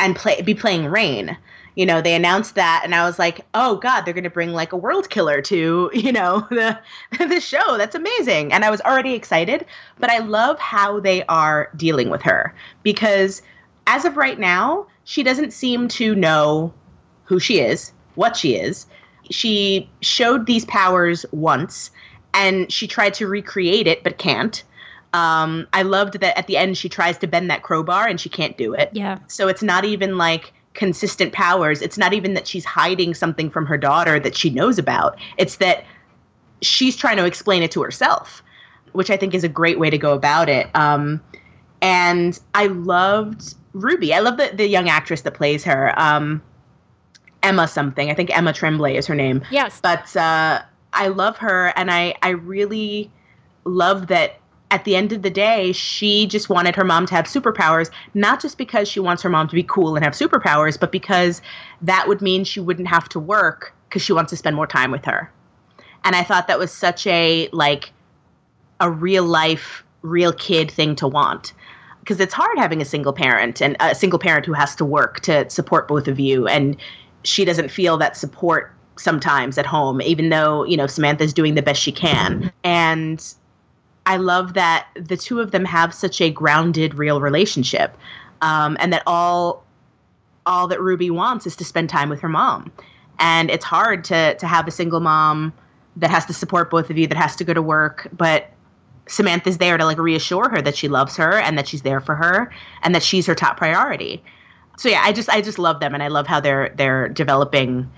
and 0.00 0.16
play 0.16 0.40
be 0.42 0.54
playing 0.54 0.86
Reign, 0.86 1.36
you 1.74 1.86
know, 1.86 2.00
they 2.00 2.14
announced 2.14 2.54
that, 2.54 2.82
and 2.84 2.94
I 2.94 3.04
was 3.04 3.18
like, 3.18 3.40
oh 3.54 3.76
god, 3.76 4.02
they're 4.02 4.14
going 4.14 4.24
to 4.24 4.30
bring 4.30 4.52
like 4.52 4.72
a 4.72 4.76
world 4.76 5.10
killer 5.10 5.40
to 5.42 5.90
you 5.94 6.12
know 6.12 6.46
the 6.50 6.78
the 7.18 7.40
show. 7.40 7.76
That's 7.76 7.94
amazing, 7.94 8.52
and 8.52 8.64
I 8.64 8.70
was 8.70 8.80
already 8.82 9.14
excited. 9.14 9.66
But 9.98 10.10
I 10.10 10.18
love 10.18 10.58
how 10.58 11.00
they 11.00 11.24
are 11.24 11.70
dealing 11.76 12.10
with 12.10 12.22
her 12.22 12.54
because 12.82 13.42
as 13.86 14.04
of 14.04 14.16
right 14.16 14.38
now, 14.38 14.86
she 15.04 15.22
doesn't 15.22 15.52
seem 15.52 15.88
to 15.88 16.14
know 16.14 16.72
who 17.24 17.38
she 17.38 17.60
is, 17.60 17.92
what 18.14 18.36
she 18.36 18.56
is. 18.56 18.86
She 19.30 19.88
showed 20.02 20.46
these 20.46 20.64
powers 20.66 21.24
once 21.32 21.90
and 22.34 22.70
she 22.70 22.86
tried 22.86 23.14
to 23.14 23.26
recreate 23.26 23.86
it 23.86 24.04
but 24.04 24.18
can't. 24.18 24.62
Um, 25.14 25.68
I 25.72 25.82
loved 25.82 26.20
that 26.20 26.36
at 26.36 26.48
the 26.48 26.56
end 26.56 26.76
she 26.76 26.88
tries 26.88 27.16
to 27.18 27.26
bend 27.26 27.48
that 27.48 27.62
crowbar 27.62 28.06
and 28.08 28.20
she 28.20 28.28
can't 28.28 28.58
do 28.58 28.74
it. 28.74 28.90
Yeah. 28.92 29.18
So 29.28 29.46
it's 29.48 29.62
not 29.62 29.84
even 29.84 30.18
like 30.18 30.52
consistent 30.74 31.32
powers. 31.32 31.80
It's 31.80 31.96
not 31.96 32.12
even 32.12 32.34
that 32.34 32.48
she's 32.48 32.64
hiding 32.64 33.14
something 33.14 33.48
from 33.48 33.64
her 33.64 33.78
daughter 33.78 34.18
that 34.18 34.36
she 34.36 34.50
knows 34.50 34.76
about. 34.76 35.16
It's 35.38 35.56
that 35.56 35.84
she's 36.62 36.96
trying 36.96 37.16
to 37.16 37.24
explain 37.24 37.62
it 37.62 37.70
to 37.72 37.82
herself, 37.82 38.42
which 38.92 39.08
I 39.08 39.16
think 39.16 39.34
is 39.34 39.44
a 39.44 39.48
great 39.48 39.78
way 39.78 39.88
to 39.88 39.98
go 39.98 40.14
about 40.14 40.48
it. 40.48 40.68
Um, 40.74 41.22
and 41.80 42.38
I 42.54 42.66
loved 42.66 43.54
Ruby. 43.72 44.12
I 44.12 44.18
love 44.18 44.36
the, 44.36 44.50
the 44.52 44.66
young 44.66 44.88
actress 44.88 45.22
that 45.22 45.34
plays 45.34 45.62
her. 45.62 45.92
Um, 45.96 46.42
Emma 47.44 47.68
something. 47.68 48.10
I 48.10 48.14
think 48.14 48.36
Emma 48.36 48.52
Tremblay 48.52 48.96
is 48.96 49.06
her 49.06 49.14
name. 49.14 49.44
Yes. 49.50 49.78
But 49.80 50.16
uh, 50.16 50.62
I 50.94 51.08
love 51.08 51.38
her, 51.38 51.72
and 51.76 51.90
I 51.90 52.14
I 52.22 52.30
really 52.30 53.10
love 53.64 54.08
that. 54.08 54.36
At 54.70 54.84
the 54.84 54.96
end 54.96 55.12
of 55.12 55.22
the 55.22 55.30
day, 55.30 55.70
she 55.70 56.26
just 56.26 56.48
wanted 56.48 56.74
her 56.74 56.82
mom 56.82 57.06
to 57.06 57.14
have 57.14 57.26
superpowers, 57.26 57.90
not 58.14 58.40
just 58.40 58.58
because 58.58 58.88
she 58.88 58.98
wants 58.98 59.22
her 59.22 59.28
mom 59.28 59.46
to 59.46 59.54
be 59.54 59.62
cool 59.62 59.94
and 59.94 60.04
have 60.04 60.14
superpowers, 60.14 60.80
but 60.80 60.90
because 60.90 61.40
that 61.82 62.08
would 62.08 62.20
mean 62.20 62.42
she 62.42 62.58
wouldn't 62.58 62.88
have 62.88 63.08
to 63.10 63.20
work 63.20 63.72
because 63.88 64.02
she 64.02 64.12
wants 64.12 64.30
to 64.30 64.36
spend 64.36 64.56
more 64.56 64.66
time 64.66 64.90
with 64.90 65.04
her. 65.04 65.30
And 66.02 66.16
I 66.16 66.24
thought 66.24 66.48
that 66.48 66.58
was 66.58 66.72
such 66.72 67.06
a 67.06 67.48
like 67.52 67.92
a 68.80 68.90
real 68.90 69.24
life, 69.24 69.84
real 70.02 70.32
kid 70.32 70.72
thing 70.72 70.96
to 70.96 71.06
want 71.06 71.52
because 72.04 72.20
it's 72.20 72.34
hard 72.34 72.58
having 72.58 72.82
a 72.82 72.84
single 72.84 73.14
parent 73.14 73.62
and 73.62 73.76
a 73.80 73.94
single 73.94 74.18
parent 74.18 74.44
who 74.44 74.52
has 74.52 74.76
to 74.76 74.84
work 74.84 75.20
to 75.20 75.48
support 75.48 75.88
both 75.88 76.06
of 76.06 76.20
you 76.20 76.46
and 76.46 76.76
she 77.22 77.46
doesn't 77.46 77.70
feel 77.70 77.96
that 77.96 78.14
support 78.14 78.73
sometimes 78.96 79.58
at 79.58 79.66
home 79.66 80.00
even 80.02 80.28
though 80.28 80.64
you 80.64 80.76
know 80.76 80.86
samantha's 80.86 81.32
doing 81.32 81.54
the 81.54 81.62
best 81.62 81.80
she 81.80 81.92
can 81.92 82.52
and 82.62 83.34
I 84.06 84.16
love 84.16 84.54
that 84.54 84.86
the 84.94 85.16
two 85.16 85.40
of 85.40 85.50
them 85.50 85.64
have 85.64 85.94
such 85.94 86.20
a 86.20 86.30
grounded, 86.30 86.94
real 86.94 87.20
relationship, 87.20 87.96
um, 88.42 88.76
and 88.80 88.92
that 88.92 89.02
all 89.06 89.64
all 90.46 90.68
that 90.68 90.80
Ruby 90.80 91.10
wants 91.10 91.46
is 91.46 91.56
to 91.56 91.64
spend 91.64 91.88
time 91.88 92.10
with 92.10 92.20
her 92.20 92.28
mom. 92.28 92.70
And 93.18 93.50
it's 93.50 93.64
hard 93.64 94.04
to 94.04 94.34
to 94.34 94.46
have 94.46 94.68
a 94.68 94.70
single 94.70 95.00
mom 95.00 95.52
that 95.96 96.10
has 96.10 96.26
to 96.26 96.34
support 96.34 96.70
both 96.70 96.90
of 96.90 96.98
you, 96.98 97.06
that 97.06 97.16
has 97.16 97.36
to 97.36 97.44
go 97.44 97.54
to 97.54 97.62
work, 97.62 98.08
but 98.12 98.50
Samantha's 99.06 99.58
there 99.58 99.78
to 99.78 99.84
like 99.84 99.98
reassure 99.98 100.48
her 100.48 100.60
that 100.60 100.76
she 100.76 100.88
loves 100.88 101.16
her 101.16 101.38
and 101.38 101.56
that 101.56 101.68
she's 101.68 101.82
there 101.82 102.00
for 102.00 102.14
her 102.14 102.50
and 102.82 102.94
that 102.94 103.02
she's 103.02 103.26
her 103.26 103.34
top 103.34 103.56
priority. 103.56 104.22
So 104.76 104.88
yeah, 104.88 105.02
I 105.02 105.12
just 105.12 105.30
I 105.30 105.40
just 105.40 105.58
love 105.58 105.80
them 105.80 105.94
and 105.94 106.02
I 106.02 106.08
love 106.08 106.26
how 106.26 106.40
they're 106.40 106.74
they're 106.76 107.08
developing 107.08 107.90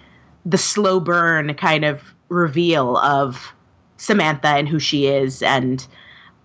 the 0.47 0.57
slow 0.57 0.99
burn 0.99 1.53
kind 1.55 1.85
of 1.85 2.03
reveal 2.31 2.97
of 2.99 3.53
Samantha 3.99 4.49
and 4.49 4.69
who 4.69 4.79
she 4.79 5.07
is 5.07 5.43
and 5.43 5.87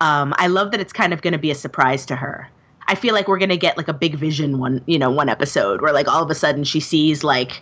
um, 0.01 0.33
I 0.37 0.47
love 0.47 0.71
that 0.71 0.79
it's 0.79 0.91
kind 0.91 1.13
of 1.13 1.21
going 1.21 1.33
to 1.33 1.39
be 1.39 1.51
a 1.51 1.55
surprise 1.55 2.07
to 2.07 2.15
her. 2.15 2.49
I 2.87 2.95
feel 2.95 3.13
like 3.13 3.27
we're 3.27 3.37
going 3.37 3.49
to 3.49 3.57
get 3.57 3.77
like 3.77 3.87
a 3.87 3.93
big 3.93 4.15
vision 4.15 4.57
one, 4.57 4.83
you 4.87 4.97
know, 4.97 5.11
one 5.11 5.29
episode 5.29 5.81
where 5.81 5.93
like 5.93 6.07
all 6.07 6.23
of 6.23 6.29
a 6.29 6.35
sudden 6.35 6.63
she 6.63 6.79
sees 6.79 7.23
like 7.23 7.61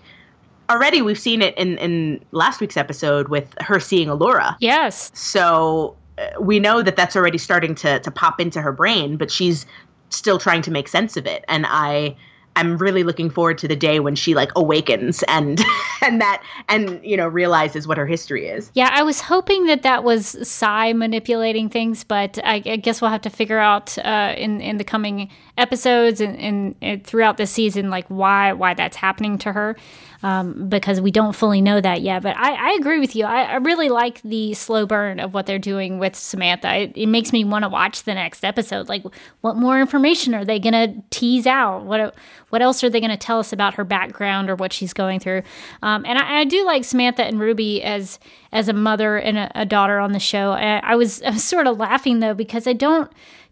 already 0.70 1.02
we've 1.02 1.20
seen 1.20 1.42
it 1.42 1.56
in 1.58 1.78
in 1.80 2.24
last 2.32 2.62
week's 2.62 2.78
episode 2.78 3.28
with 3.28 3.54
her 3.60 3.80
seeing 3.80 4.08
Alura. 4.08 4.56
Yes. 4.60 5.12
So 5.14 5.98
uh, 6.18 6.30
we 6.40 6.60
know 6.60 6.82
that 6.82 6.96
that's 6.96 7.16
already 7.16 7.38
starting 7.38 7.76
to 7.76 8.00
to 8.00 8.10
pop 8.10 8.40
into 8.40 8.62
her 8.62 8.72
brain, 8.72 9.18
but 9.18 9.30
she's 9.30 9.66
still 10.10 10.40
trying 10.40 10.62
to 10.62 10.72
make 10.72 10.88
sense 10.88 11.18
of 11.18 11.26
it. 11.26 11.44
And 11.50 11.66
I 11.68 12.16
I'm 12.56 12.78
really 12.78 13.04
looking 13.04 13.30
forward 13.30 13.58
to 13.60 13.68
the 13.68 13.76
day 13.76 14.00
when 14.00 14.16
she 14.16 14.36
like 14.36 14.52
awakens 14.56 15.24
and 15.28 15.62
and 16.02 16.20
that 16.22 16.44
and 16.68 17.00
you 17.04 17.16
know 17.16 17.28
realizes 17.28 17.88
what 17.88 17.98
her 17.98 18.06
history 18.06 18.48
is. 18.48 18.72
Yeah, 18.74 18.90
I 18.92 19.04
was 19.04 19.22
hoping 19.22 19.66
that 19.68 19.84
that 19.84 20.04
was 20.04 20.38
Psi 20.48 20.94
manipulating 20.94 21.70
things, 21.70 22.04
but 22.04 22.40
I, 22.44 22.62
I 22.66 22.76
guess 22.76 23.02
we'll 23.02 23.12
have 23.12 23.22
to 23.22 23.30
figure 23.30 23.60
out 23.60 23.98
uh, 24.00 24.34
in 24.38 24.62
in 24.62 24.78
the 24.78 24.84
coming 24.84 25.30
episodes 25.60 26.22
and, 26.22 26.38
and, 26.38 26.76
and 26.82 27.04
throughout 27.04 27.38
the 27.38 27.46
season 27.46 27.90
like 27.90 28.08
why 28.08 28.54
why 28.54 28.74
that's 28.74 28.98
happening 28.98 29.38
to 29.38 29.52
her 29.52 29.76
um, 30.22 30.68
because 30.68 31.00
we 31.00 31.12
don't 31.12 31.34
fully 31.34 31.62
know 31.62 31.80
that 31.80 32.02
yet. 32.02 32.24
But 32.24 32.36
I, 32.36 32.72
I 32.72 32.74
agree 32.74 33.00
with 33.00 33.16
you. 33.16 33.26
I, 33.26 33.44
I, 33.44 33.56
really 33.56 33.88
like 33.88 34.22
the 34.22 34.54
slow 34.54 34.86
burn 34.86 35.20
of 35.20 35.34
what 35.34 35.46
they're 35.46 35.58
doing 35.58 35.98
with 35.98 36.16
Samantha. 36.16 36.76
It, 36.76 36.92
it 36.96 37.06
makes 37.08 37.32
me 37.32 37.46
want 37.46 37.64
to 37.64 37.70
watch 37.70 38.04
the 38.04 38.14
next 38.14 38.44
episode. 38.44 38.90
Like, 38.90 39.04
what 39.42 39.56
more 39.56 39.80
information 39.80 40.36
are 40.36 40.44
they 40.44 40.60
going 40.60 40.74
to 40.74 41.02
tease 41.10 41.48
out? 41.48 41.86
What 41.86 42.16
what 42.50 42.62
else 42.62 42.84
are 42.84 42.90
they 42.90 43.00
going 43.00 43.12
to 43.12 43.18
tell 43.18 43.40
us 43.40 43.54
about 43.54 43.76
her 43.76 43.84
background 43.84 44.50
or 44.50 44.56
what 44.56 44.74
she's 44.74 44.92
going 44.92 45.20
through? 45.20 45.44
Um, 45.84 46.04
and 46.06 46.18
I, 46.18 46.40
I, 46.40 46.44
do 46.46 46.66
like 46.66 46.84
Samantha 46.84 47.24
and 47.24 47.40
Ruby 47.40 47.82
as 47.84 48.20
as 48.52 48.68
a 48.68 48.74
mother 48.74 49.18
and 49.18 49.38
a, 49.38 49.52
a 49.56 49.66
daughter 49.66 50.00
on 50.00 50.12
the 50.12 50.20
show. 50.20 50.52
I, 50.52 50.80
I 50.80 50.96
was 50.96 51.22
I 51.22 51.30
was 51.30 51.44
sort 51.46 51.68
of 51.68 51.78
laughing 51.78 52.20
though 52.20 52.34
because 52.34 52.68
I 52.68 52.74
don't 52.74 53.10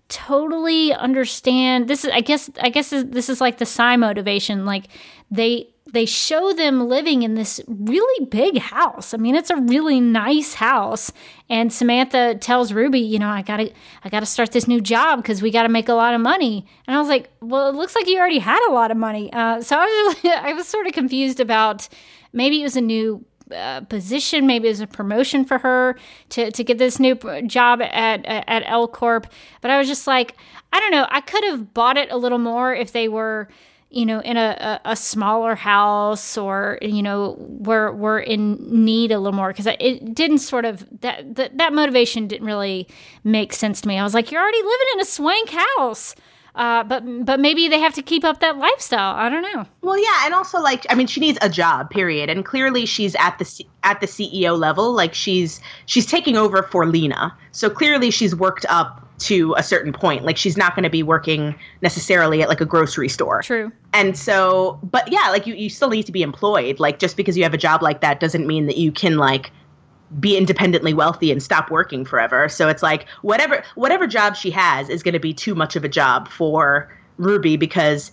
totally 0.09 0.93
understand 0.93 1.87
this 1.87 2.05
is 2.05 2.11
i 2.11 2.21
guess 2.21 2.49
i 2.61 2.69
guess 2.69 2.89
this 2.89 3.29
is 3.29 3.41
like 3.41 3.57
the 3.57 3.65
Psi 3.65 3.97
motivation 3.97 4.65
like 4.65 4.87
they 5.29 5.67
they 5.93 6.05
show 6.05 6.53
them 6.53 6.87
living 6.87 7.23
in 7.23 7.35
this 7.35 7.61
really 7.67 8.25
big 8.25 8.57
house. 8.57 9.13
I 9.13 9.17
mean, 9.17 9.35
it's 9.35 9.49
a 9.49 9.55
really 9.55 9.99
nice 9.99 10.55
house. 10.55 11.11
And 11.49 11.71
Samantha 11.71 12.35
tells 12.35 12.73
Ruby, 12.73 12.99
you 12.99 13.19
know, 13.19 13.29
I 13.29 13.41
gotta, 13.41 13.71
I 14.03 14.09
gotta 14.09 14.25
start 14.25 14.51
this 14.51 14.67
new 14.67 14.81
job 14.81 15.21
because 15.21 15.41
we 15.41 15.51
gotta 15.51 15.69
make 15.69 15.89
a 15.89 15.93
lot 15.93 16.13
of 16.13 16.21
money. 16.21 16.65
And 16.87 16.95
I 16.95 16.99
was 16.99 17.07
like, 17.07 17.29
well, 17.41 17.69
it 17.69 17.75
looks 17.75 17.95
like 17.95 18.07
you 18.07 18.19
already 18.19 18.39
had 18.39 18.65
a 18.67 18.73
lot 18.73 18.91
of 18.91 18.97
money. 18.97 19.31
Uh, 19.31 19.61
so 19.61 19.77
I 19.77 19.85
was, 19.85 20.31
I 20.41 20.53
was 20.53 20.67
sort 20.67 20.87
of 20.87 20.93
confused 20.93 21.39
about 21.39 21.87
maybe 22.33 22.59
it 22.59 22.63
was 22.63 22.75
a 22.75 22.81
new 22.81 23.25
uh, 23.53 23.81
position, 23.81 24.47
maybe 24.47 24.67
as 24.67 24.79
a 24.79 24.87
promotion 24.87 25.45
for 25.45 25.57
her 25.59 25.97
to 26.29 26.51
to 26.51 26.63
get 26.63 26.77
this 26.77 26.99
new 26.99 27.15
job 27.45 27.81
at 27.81 28.25
at 28.25 28.63
L 28.65 28.87
Corp. 28.87 29.27
But 29.61 29.71
I 29.71 29.77
was 29.77 29.87
just 29.87 30.07
like, 30.07 30.35
I 30.73 30.79
don't 30.79 30.91
know. 30.91 31.07
I 31.09 31.21
could 31.21 31.43
have 31.45 31.73
bought 31.73 31.97
it 31.97 32.11
a 32.11 32.17
little 32.17 32.39
more 32.39 32.73
if 32.73 32.91
they 32.91 33.07
were 33.07 33.49
you 33.89 34.05
know, 34.05 34.19
in 34.19 34.35
a, 34.35 34.79
a, 34.83 34.91
a, 34.91 34.95
smaller 34.97 35.55
house 35.55 36.37
or, 36.37 36.77
you 36.81 37.01
know, 37.01 37.37
we're, 37.39 37.91
we're 37.93 38.19
in 38.19 38.57
need 38.83 39.11
a 39.11 39.17
little 39.17 39.35
more 39.35 39.47
because 39.47 39.65
it 39.65 40.13
didn't 40.13 40.39
sort 40.39 40.65
of, 40.65 40.85
that, 40.99 41.35
that, 41.35 41.57
that 41.57 41.71
motivation 41.71 42.27
didn't 42.27 42.45
really 42.45 42.85
make 43.23 43.53
sense 43.53 43.79
to 43.79 43.87
me. 43.87 43.97
I 43.97 44.03
was 44.03 44.13
like, 44.13 44.29
you're 44.29 44.41
already 44.41 44.61
living 44.61 44.87
in 44.95 44.99
a 44.99 45.05
swank 45.05 45.49
house. 45.49 46.15
Uh, 46.57 46.83
but 46.83 47.03
but 47.23 47.39
maybe 47.39 47.67
they 47.67 47.79
have 47.79 47.93
to 47.93 48.01
keep 48.01 48.23
up 48.23 48.39
that 48.39 48.57
lifestyle. 48.57 49.15
I 49.15 49.29
don't 49.29 49.43
know. 49.43 49.65
Well, 49.81 49.97
yeah, 49.97 50.25
and 50.25 50.33
also 50.33 50.59
like 50.59 50.85
I 50.89 50.95
mean, 50.95 51.07
she 51.07 51.19
needs 51.19 51.37
a 51.41 51.49
job, 51.49 51.91
period. 51.91 52.29
And 52.29 52.43
clearly, 52.43 52.85
she's 52.87 53.15
at 53.15 53.37
the 53.37 53.45
C- 53.45 53.69
at 53.83 54.01
the 54.01 54.07
CEO 54.07 54.57
level. 54.57 54.91
Like 54.91 55.13
she's 55.13 55.61
she's 55.85 56.07
taking 56.07 56.35
over 56.35 56.63
for 56.63 56.87
Lena, 56.87 57.35
so 57.51 57.69
clearly 57.69 58.09
she's 58.09 58.35
worked 58.35 58.65
up 58.69 59.07
to 59.19 59.53
a 59.57 59.63
certain 59.63 59.93
point. 59.93 60.25
Like 60.25 60.37
she's 60.37 60.57
not 60.57 60.75
going 60.75 60.83
to 60.83 60.89
be 60.89 61.03
working 61.03 61.55
necessarily 61.81 62.41
at 62.41 62.49
like 62.49 62.61
a 62.61 62.65
grocery 62.65 63.09
store. 63.09 63.41
True. 63.41 63.71
And 63.93 64.17
so, 64.17 64.79
but 64.83 65.11
yeah, 65.11 65.29
like 65.29 65.47
you, 65.47 65.55
you 65.55 65.69
still 65.69 65.89
need 65.89 66.05
to 66.05 66.11
be 66.11 66.21
employed. 66.21 66.79
Like 66.79 66.99
just 66.99 67.17
because 67.17 67.37
you 67.37 67.43
have 67.43 67.53
a 67.53 67.57
job 67.57 67.81
like 67.81 68.01
that 68.01 68.19
doesn't 68.19 68.45
mean 68.45 68.67
that 68.67 68.77
you 68.77 68.91
can 68.91 69.17
like 69.17 69.51
be 70.19 70.37
independently 70.37 70.93
wealthy 70.93 71.31
and 71.31 71.43
stop 71.43 71.69
working 71.69 72.05
forever. 72.05 72.47
So 72.47 72.69
it's 72.69 72.83
like 72.83 73.07
whatever 73.21 73.63
whatever 73.75 74.07
job 74.07 74.35
she 74.35 74.51
has 74.51 74.89
is 74.89 75.03
going 75.03 75.13
to 75.13 75.19
be 75.19 75.33
too 75.33 75.53
much 75.53 75.75
of 75.75 75.83
a 75.83 75.89
job 75.89 76.29
for 76.29 76.89
Ruby 77.17 77.57
because 77.57 78.11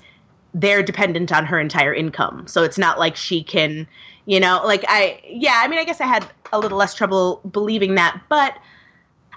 they're 0.54 0.82
dependent 0.82 1.32
on 1.32 1.46
her 1.46 1.58
entire 1.58 1.94
income. 1.94 2.46
So 2.46 2.62
it's 2.62 2.78
not 2.78 2.98
like 2.98 3.16
she 3.16 3.42
can, 3.42 3.86
you 4.26 4.40
know, 4.40 4.60
like 4.64 4.84
I 4.88 5.20
yeah, 5.28 5.60
I 5.62 5.68
mean 5.68 5.78
I 5.78 5.84
guess 5.84 6.00
I 6.00 6.06
had 6.06 6.26
a 6.52 6.58
little 6.58 6.78
less 6.78 6.94
trouble 6.94 7.40
believing 7.50 7.94
that, 7.94 8.20
but 8.28 8.56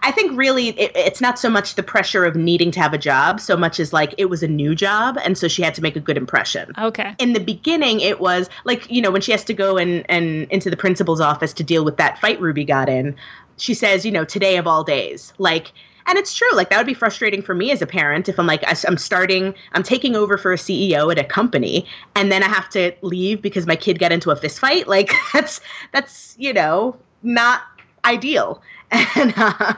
I 0.01 0.11
think 0.11 0.37
really 0.37 0.69
it, 0.69 0.91
it's 0.95 1.21
not 1.21 1.39
so 1.39 1.49
much 1.49 1.75
the 1.75 1.83
pressure 1.83 2.25
of 2.25 2.35
needing 2.35 2.71
to 2.71 2.79
have 2.79 2.93
a 2.93 2.97
job, 2.97 3.39
so 3.39 3.57
much 3.57 3.79
as 3.79 3.93
like 3.93 4.13
it 4.17 4.25
was 4.25 4.43
a 4.43 4.47
new 4.47 4.75
job, 4.75 5.17
and 5.23 5.37
so 5.37 5.47
she 5.47 5.61
had 5.61 5.75
to 5.75 5.81
make 5.81 5.95
a 5.95 5.99
good 5.99 6.17
impression. 6.17 6.71
Okay. 6.77 7.15
In 7.19 7.33
the 7.33 7.39
beginning, 7.39 7.99
it 7.99 8.19
was 8.19 8.49
like 8.63 8.89
you 8.91 9.01
know 9.01 9.11
when 9.11 9.21
she 9.21 9.31
has 9.31 9.43
to 9.45 9.53
go 9.53 9.77
and 9.77 10.05
and 10.09 10.49
into 10.51 10.69
the 10.69 10.77
principal's 10.77 11.21
office 11.21 11.53
to 11.53 11.63
deal 11.63 11.83
with 11.83 11.97
that 11.97 12.19
fight 12.19 12.39
Ruby 12.39 12.63
got 12.63 12.89
in. 12.89 13.15
She 13.57 13.73
says, 13.73 14.05
you 14.05 14.11
know, 14.11 14.25
today 14.25 14.57
of 14.57 14.67
all 14.67 14.83
days, 14.83 15.33
like. 15.37 15.71
And 16.09 16.17
it's 16.17 16.33
true. 16.33 16.47
Like 16.53 16.69
that 16.69 16.77
would 16.77 16.87
be 16.87 16.93
frustrating 16.93 17.41
for 17.41 17.53
me 17.53 17.69
as 17.69 17.81
a 17.81 17.85
parent 17.85 18.29
if 18.29 18.39
I'm 18.39 18.47
like 18.47 18.63
I'm 18.65 18.95
starting, 18.95 19.53
I'm 19.73 19.83
taking 19.83 20.15
over 20.15 20.37
for 20.37 20.53
a 20.53 20.55
CEO 20.55 21.11
at 21.11 21.19
a 21.19 21.23
company, 21.25 21.85
and 22.15 22.31
then 22.31 22.43
I 22.43 22.47
have 22.47 22.69
to 22.69 22.93
leave 23.01 23.41
because 23.41 23.67
my 23.67 23.75
kid 23.75 23.99
got 23.99 24.13
into 24.13 24.31
a 24.31 24.37
fist 24.37 24.57
fight. 24.57 24.87
Like 24.87 25.11
that's 25.33 25.59
that's 25.91 26.33
you 26.39 26.53
know 26.53 26.95
not 27.23 27.63
ideal. 28.05 28.61
And 29.15 29.33
uh, 29.35 29.73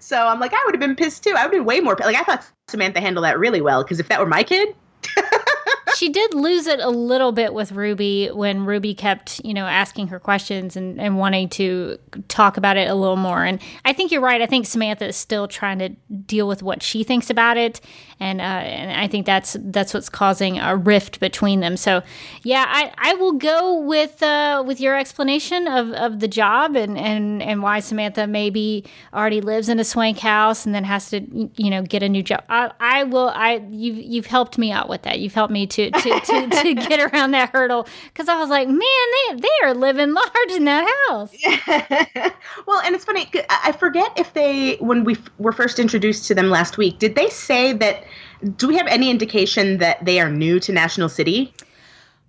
so 0.00 0.26
I'm 0.26 0.40
like, 0.40 0.52
I 0.54 0.62
would 0.64 0.74
have 0.74 0.80
been 0.80 0.96
pissed 0.96 1.24
too. 1.24 1.30
I 1.30 1.34
would 1.34 1.40
have 1.42 1.50
been 1.52 1.64
way 1.64 1.80
more 1.80 1.96
like 1.96 2.16
I 2.16 2.22
thought 2.22 2.50
Samantha 2.68 3.00
handled 3.00 3.24
that 3.24 3.38
really 3.38 3.60
well 3.60 3.82
because 3.82 4.00
if 4.00 4.08
that 4.08 4.20
were 4.20 4.26
my 4.26 4.42
kid. 4.42 4.74
She 5.96 6.08
did 6.08 6.34
lose 6.34 6.66
it 6.66 6.80
a 6.80 6.88
little 6.88 7.32
bit 7.32 7.54
with 7.54 7.72
Ruby 7.72 8.28
when 8.28 8.64
Ruby 8.64 8.94
kept, 8.94 9.40
you 9.44 9.54
know, 9.54 9.66
asking 9.66 10.08
her 10.08 10.18
questions 10.18 10.76
and, 10.76 11.00
and 11.00 11.18
wanting 11.18 11.48
to 11.50 11.98
talk 12.28 12.56
about 12.56 12.76
it 12.76 12.88
a 12.88 12.94
little 12.94 13.16
more. 13.16 13.44
And 13.44 13.60
I 13.84 13.92
think 13.92 14.10
you're 14.10 14.20
right. 14.20 14.42
I 14.42 14.46
think 14.46 14.66
Samantha 14.66 15.06
is 15.06 15.16
still 15.16 15.48
trying 15.48 15.78
to 15.78 15.90
deal 16.26 16.48
with 16.48 16.62
what 16.62 16.82
she 16.82 17.04
thinks 17.04 17.30
about 17.30 17.56
it, 17.56 17.80
and 18.20 18.40
uh, 18.40 18.44
and 18.44 18.92
I 18.92 19.06
think 19.06 19.26
that's 19.26 19.56
that's 19.60 19.94
what's 19.94 20.08
causing 20.08 20.58
a 20.58 20.76
rift 20.76 21.20
between 21.20 21.60
them. 21.60 21.76
So, 21.76 22.02
yeah, 22.42 22.64
I, 22.66 22.92
I 22.98 23.14
will 23.14 23.32
go 23.32 23.80
with 23.80 24.22
uh, 24.22 24.62
with 24.66 24.80
your 24.80 24.96
explanation 24.96 25.68
of, 25.68 25.92
of 25.92 26.20
the 26.20 26.28
job 26.28 26.76
and, 26.76 26.98
and 26.98 27.42
and 27.42 27.62
why 27.62 27.80
Samantha 27.80 28.26
maybe 28.26 28.84
already 29.14 29.40
lives 29.40 29.68
in 29.68 29.78
a 29.78 29.84
swank 29.84 30.18
house 30.18 30.66
and 30.66 30.74
then 30.74 30.84
has 30.84 31.10
to 31.10 31.20
you 31.56 31.70
know 31.70 31.82
get 31.82 32.02
a 32.02 32.08
new 32.08 32.22
job. 32.22 32.42
I, 32.48 32.72
I 32.80 33.04
will. 33.04 33.30
I 33.34 33.62
you've 33.70 33.98
you've 33.98 34.26
helped 34.26 34.58
me 34.58 34.72
out 34.72 34.88
with 34.88 35.02
that. 35.02 35.20
You've 35.20 35.34
helped 35.34 35.52
me 35.52 35.66
to 35.68 35.77
to, 35.86 36.20
to, 36.20 36.48
to, 36.48 36.74
get 36.88 37.12
around 37.12 37.30
that 37.32 37.50
hurdle 37.50 37.86
because 38.12 38.28
I 38.28 38.38
was 38.38 38.48
like, 38.48 38.68
man, 38.68 38.78
they, 38.80 39.36
they 39.36 39.66
are 39.66 39.74
living 39.74 40.12
large 40.12 40.50
in 40.50 40.64
that 40.64 40.86
house. 41.08 41.34
well, 42.66 42.80
and 42.84 42.94
it's 42.94 43.04
funny. 43.04 43.30
I 43.48 43.72
forget 43.72 44.12
if 44.18 44.32
they, 44.34 44.76
when 44.76 45.04
we 45.04 45.16
were 45.38 45.52
first 45.52 45.78
introduced 45.78 46.26
to 46.28 46.34
them 46.34 46.50
last 46.50 46.76
week, 46.78 46.98
did 46.98 47.14
they 47.14 47.28
say 47.28 47.72
that? 47.74 48.04
Do 48.56 48.68
we 48.68 48.76
have 48.76 48.86
any 48.86 49.10
indication 49.10 49.78
that 49.78 50.04
they 50.04 50.20
are 50.20 50.30
new 50.30 50.60
to 50.60 50.72
National 50.72 51.08
City? 51.08 51.54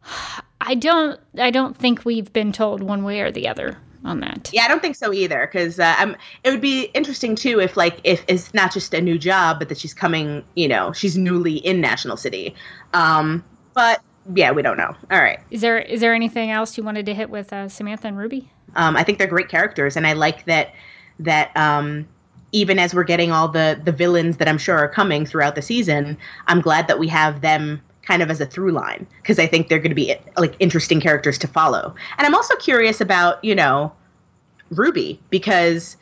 I 0.61 0.75
don't. 0.75 1.17
I 1.37 1.51
don't 1.51 1.77
think 1.77 2.03
we've 2.03 2.33
been 2.33 2.51
told 2.51 2.83
one 2.83 3.05
way 3.05 3.21
or 3.21 3.31
the 3.31 3.47
other 3.47 3.77
on 4.05 4.19
that. 4.21 4.49
Yeah, 4.53 4.63
I 4.63 4.67
don't 4.67 4.81
think 4.81 4.95
so 4.95 5.13
either. 5.13 5.47
Because 5.51 5.79
uh, 5.79 5.95
um, 5.99 6.15
it 6.43 6.51
would 6.51 6.61
be 6.61 6.83
interesting 6.93 7.35
too 7.35 7.59
if 7.59 7.77
like 7.77 7.99
if 8.03 8.23
it's 8.27 8.53
not 8.53 8.73
just 8.73 8.93
a 8.93 9.01
new 9.01 9.17
job, 9.17 9.59
but 9.59 9.69
that 9.69 9.77
she's 9.77 9.93
coming. 9.93 10.43
You 10.55 10.67
know, 10.67 10.93
she's 10.93 11.17
newly 11.17 11.57
in 11.57 11.81
National 11.81 12.17
City. 12.17 12.55
Um, 12.93 13.43
but 13.73 14.01
yeah, 14.33 14.51
we 14.51 14.61
don't 14.61 14.77
know. 14.77 14.95
All 15.11 15.19
right. 15.19 15.39
Is 15.51 15.61
there 15.61 15.79
is 15.79 16.01
there 16.01 16.13
anything 16.13 16.51
else 16.51 16.77
you 16.77 16.83
wanted 16.83 17.05
to 17.07 17.13
hit 17.13 17.29
with 17.29 17.51
uh, 17.51 17.69
Samantha 17.69 18.07
and 18.07 18.17
Ruby? 18.17 18.51
Um, 18.75 18.95
I 18.95 19.03
think 19.03 19.17
they're 19.17 19.27
great 19.27 19.49
characters, 19.49 19.95
and 19.97 20.05
I 20.05 20.13
like 20.13 20.45
that 20.45 20.73
that 21.19 21.55
um, 21.57 22.07
even 22.51 22.79
as 22.79 22.93
we're 22.93 23.03
getting 23.03 23.31
all 23.31 23.47
the 23.47 23.79
the 23.83 23.91
villains 23.91 24.37
that 24.37 24.47
I'm 24.47 24.57
sure 24.57 24.77
are 24.77 24.89
coming 24.89 25.25
throughout 25.25 25.55
the 25.55 25.61
season, 25.61 26.17
I'm 26.47 26.61
glad 26.61 26.87
that 26.87 26.99
we 26.99 27.07
have 27.07 27.41
them 27.41 27.81
kind 28.09 28.23
of 28.23 28.31
as 28.31 28.41
a 28.41 28.45
through 28.47 28.71
line 28.71 29.05
because 29.21 29.37
I 29.37 29.45
think 29.45 29.67
they're 29.67 29.77
going 29.77 29.91
to 29.91 29.95
be 29.95 30.15
like 30.35 30.55
interesting 30.57 30.99
characters 30.99 31.37
to 31.37 31.47
follow. 31.47 31.93
And 32.17 32.25
I'm 32.25 32.33
also 32.33 32.55
curious 32.55 32.99
about, 32.99 33.41
you 33.43 33.53
know, 33.53 33.91
Ruby 34.71 35.21
because 35.29 35.95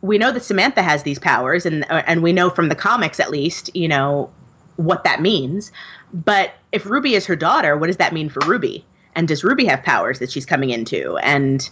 we 0.00 0.18
know 0.18 0.30
that 0.30 0.44
Samantha 0.44 0.82
has 0.82 1.02
these 1.02 1.18
powers, 1.18 1.66
and 1.66 1.84
uh, 1.90 2.02
and 2.06 2.22
we 2.22 2.32
know 2.32 2.48
from 2.48 2.68
the 2.68 2.76
comics 2.76 3.18
at 3.18 3.30
least, 3.30 3.74
you 3.74 3.88
know, 3.88 4.30
what 4.76 5.02
that 5.02 5.20
means. 5.20 5.72
But 6.14 6.52
if 6.70 6.86
Ruby 6.86 7.14
is 7.14 7.26
her 7.26 7.34
daughter, 7.34 7.76
what 7.76 7.88
does 7.88 7.96
that 7.96 8.12
mean 8.12 8.28
for 8.28 8.38
Ruby? 8.46 8.86
And 9.16 9.26
does 9.26 9.42
Ruby 9.42 9.64
have 9.64 9.82
powers 9.82 10.20
that 10.20 10.30
she's 10.30 10.46
coming 10.46 10.70
into? 10.70 11.16
And 11.18 11.68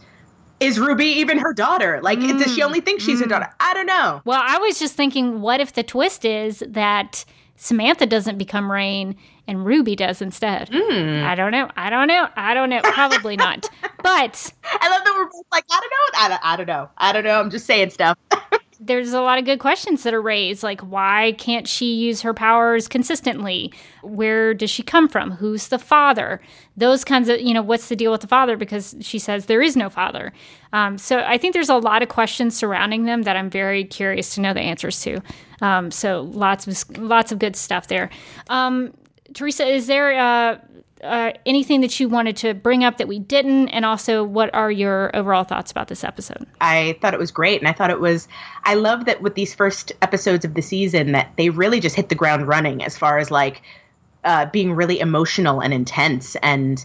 is 0.58 0.80
Ruby 0.80 1.06
even 1.06 1.38
her 1.38 1.52
daughter? 1.52 2.00
Like, 2.02 2.18
mm, 2.18 2.42
does 2.42 2.52
she 2.52 2.62
only 2.62 2.80
think 2.80 3.00
she's 3.00 3.20
mm. 3.20 3.22
her 3.22 3.28
daughter? 3.28 3.48
I 3.60 3.72
don't 3.74 3.86
know. 3.86 4.20
Well, 4.24 4.42
I 4.42 4.58
was 4.58 4.80
just 4.80 4.94
thinking, 4.94 5.40
what 5.40 5.60
if 5.60 5.74
the 5.74 5.84
twist 5.84 6.24
is 6.24 6.64
that 6.66 7.24
Samantha 7.56 8.06
doesn't 8.06 8.38
become 8.38 8.70
Reign 8.70 9.16
and 9.48 9.64
Ruby 9.64 9.96
does 9.96 10.20
instead. 10.20 10.70
Mm. 10.70 11.22
I 11.22 11.34
don't 11.34 11.52
know. 11.52 11.68
I 11.76 11.90
don't 11.90 12.08
know. 12.08 12.28
I 12.36 12.54
don't 12.54 12.70
know. 12.70 12.80
Probably 12.82 13.36
not. 13.36 13.68
But 14.02 14.52
I 14.64 14.88
love 14.88 15.04
that 15.04 15.14
we're 15.16 15.30
both 15.30 15.46
like, 15.52 15.64
I 15.70 15.80
don't 15.80 15.90
know. 15.90 16.18
I 16.18 16.28
don't, 16.28 16.40
I 16.44 16.56
don't 16.56 16.66
know. 16.66 16.90
I 16.98 17.12
don't 17.12 17.24
know. 17.24 17.40
I'm 17.40 17.50
just 17.50 17.66
saying 17.66 17.90
stuff. 17.90 18.18
there's 18.80 19.12
a 19.12 19.20
lot 19.20 19.38
of 19.38 19.44
good 19.44 19.58
questions 19.58 20.02
that 20.02 20.12
are 20.12 20.20
raised 20.20 20.62
like 20.62 20.80
why 20.82 21.34
can't 21.38 21.66
she 21.66 21.94
use 21.94 22.20
her 22.20 22.34
powers 22.34 22.88
consistently 22.88 23.72
where 24.02 24.52
does 24.52 24.70
she 24.70 24.82
come 24.82 25.08
from 25.08 25.30
who's 25.30 25.68
the 25.68 25.78
father 25.78 26.40
those 26.76 27.04
kinds 27.04 27.28
of 27.28 27.40
you 27.40 27.54
know 27.54 27.62
what's 27.62 27.88
the 27.88 27.96
deal 27.96 28.12
with 28.12 28.20
the 28.20 28.26
father 28.26 28.56
because 28.56 28.94
she 29.00 29.18
says 29.18 29.46
there 29.46 29.62
is 29.62 29.76
no 29.76 29.88
father 29.88 30.32
um, 30.72 30.98
so 30.98 31.20
i 31.20 31.38
think 31.38 31.54
there's 31.54 31.68
a 31.68 31.76
lot 31.76 32.02
of 32.02 32.08
questions 32.08 32.56
surrounding 32.56 33.04
them 33.04 33.22
that 33.22 33.36
i'm 33.36 33.48
very 33.48 33.84
curious 33.84 34.34
to 34.34 34.40
know 34.40 34.52
the 34.52 34.60
answers 34.60 35.00
to 35.00 35.20
um, 35.62 35.90
so 35.90 36.22
lots 36.32 36.66
of 36.66 36.98
lots 36.98 37.32
of 37.32 37.38
good 37.38 37.56
stuff 37.56 37.86
there 37.86 38.10
um, 38.50 38.92
teresa 39.34 39.66
is 39.66 39.86
there 39.86 40.18
uh, 40.18 40.58
uh, 41.02 41.32
anything 41.44 41.80
that 41.82 41.98
you 42.00 42.08
wanted 42.08 42.36
to 42.38 42.54
bring 42.54 42.84
up 42.84 42.98
that 42.98 43.08
we 43.08 43.18
didn't? 43.18 43.68
And 43.68 43.84
also 43.84 44.24
what 44.24 44.52
are 44.54 44.70
your 44.70 45.14
overall 45.14 45.44
thoughts 45.44 45.70
about 45.70 45.88
this 45.88 46.04
episode? 46.04 46.46
I 46.60 46.98
thought 47.00 47.14
it 47.14 47.20
was 47.20 47.30
great 47.30 47.60
and 47.60 47.68
i 47.68 47.72
thought 47.72 47.90
it 47.90 48.00
was 48.00 48.28
i 48.64 48.74
love 48.74 49.04
that 49.04 49.22
with 49.22 49.34
these 49.34 49.54
first 49.54 49.92
episodes 50.02 50.44
of 50.44 50.54
the 50.54 50.62
season 50.62 51.12
that 51.12 51.30
they 51.36 51.50
really 51.50 51.80
just 51.80 51.96
hit 51.96 52.08
the 52.08 52.14
ground 52.14 52.48
running 52.48 52.82
as 52.82 52.96
far 52.96 53.18
as 53.18 53.30
like 53.30 53.62
uh, 54.26 54.44
being 54.46 54.72
really 54.72 54.98
emotional 54.98 55.60
and 55.60 55.72
intense. 55.72 56.36
And 56.42 56.84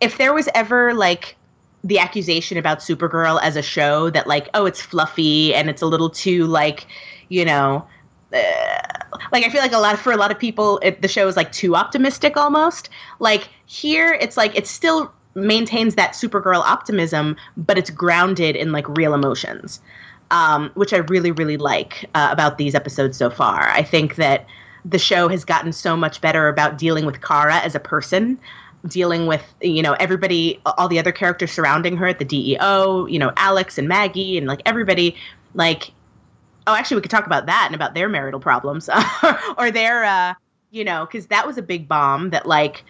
if 0.00 0.18
there 0.18 0.34
was 0.34 0.48
ever 0.54 0.92
like 0.92 1.36
the 1.84 1.98
accusation 1.98 2.58
about 2.58 2.80
supergirl 2.80 3.40
as 3.42 3.56
a 3.56 3.62
show 3.62 4.10
that 4.10 4.26
like 4.26 4.50
oh 4.52 4.66
it's 4.66 4.82
fluffy 4.82 5.54
and 5.54 5.70
it's 5.70 5.80
a 5.80 5.86
little 5.86 6.10
too 6.10 6.44
like 6.44 6.86
you 7.30 7.42
know 7.42 7.86
like 8.32 9.44
I 9.44 9.48
feel 9.50 9.60
like 9.60 9.72
a 9.72 9.78
lot 9.78 9.98
for 9.98 10.12
a 10.12 10.16
lot 10.16 10.30
of 10.30 10.38
people 10.38 10.78
it, 10.82 11.02
the 11.02 11.08
show 11.08 11.26
is 11.28 11.36
like 11.36 11.52
too 11.52 11.74
optimistic 11.76 12.36
almost. 12.36 12.88
Like 13.18 13.48
here 13.66 14.12
it's 14.20 14.36
like 14.36 14.56
it 14.56 14.66
still 14.66 15.12
maintains 15.34 15.94
that 15.94 16.12
Supergirl 16.12 16.62
optimism, 16.62 17.36
but 17.56 17.78
it's 17.78 17.90
grounded 17.90 18.56
in 18.56 18.72
like 18.72 18.88
real 18.88 19.14
emotions, 19.14 19.80
um, 20.30 20.70
which 20.74 20.92
I 20.92 20.98
really 20.98 21.32
really 21.32 21.56
like 21.56 22.04
uh, 22.14 22.28
about 22.30 22.58
these 22.58 22.74
episodes 22.74 23.16
so 23.16 23.30
far. 23.30 23.68
I 23.68 23.82
think 23.82 24.16
that 24.16 24.46
the 24.84 24.98
show 24.98 25.28
has 25.28 25.44
gotten 25.44 25.72
so 25.72 25.96
much 25.96 26.20
better 26.20 26.48
about 26.48 26.78
dealing 26.78 27.04
with 27.04 27.20
Kara 27.20 27.56
as 27.56 27.74
a 27.74 27.80
person 27.80 28.38
dealing 28.86 29.26
with 29.26 29.42
you 29.60 29.82
know 29.82 29.92
everybody 30.00 30.58
all 30.64 30.88
the 30.88 30.98
other 30.98 31.12
characters 31.12 31.52
surrounding 31.52 31.98
her 31.98 32.06
at 32.06 32.18
the 32.18 32.24
DEO 32.24 33.04
you 33.06 33.18
know 33.18 33.30
Alex 33.36 33.76
and 33.76 33.88
Maggie 33.88 34.38
and 34.38 34.46
like 34.46 34.62
everybody 34.64 35.14
like 35.54 35.90
oh, 36.70 36.74
actually, 36.74 36.96
we 36.96 37.02
could 37.02 37.10
talk 37.10 37.26
about 37.26 37.46
that 37.46 37.64
and 37.66 37.74
about 37.74 37.94
their 37.94 38.08
marital 38.08 38.40
problems 38.40 38.88
or 39.58 39.70
their, 39.70 40.04
uh, 40.04 40.34
you 40.70 40.84
know, 40.84 41.06
because 41.06 41.26
that 41.26 41.46
was 41.46 41.58
a 41.58 41.62
big 41.62 41.88
bomb 41.88 42.30
that, 42.30 42.46
like, 42.46 42.84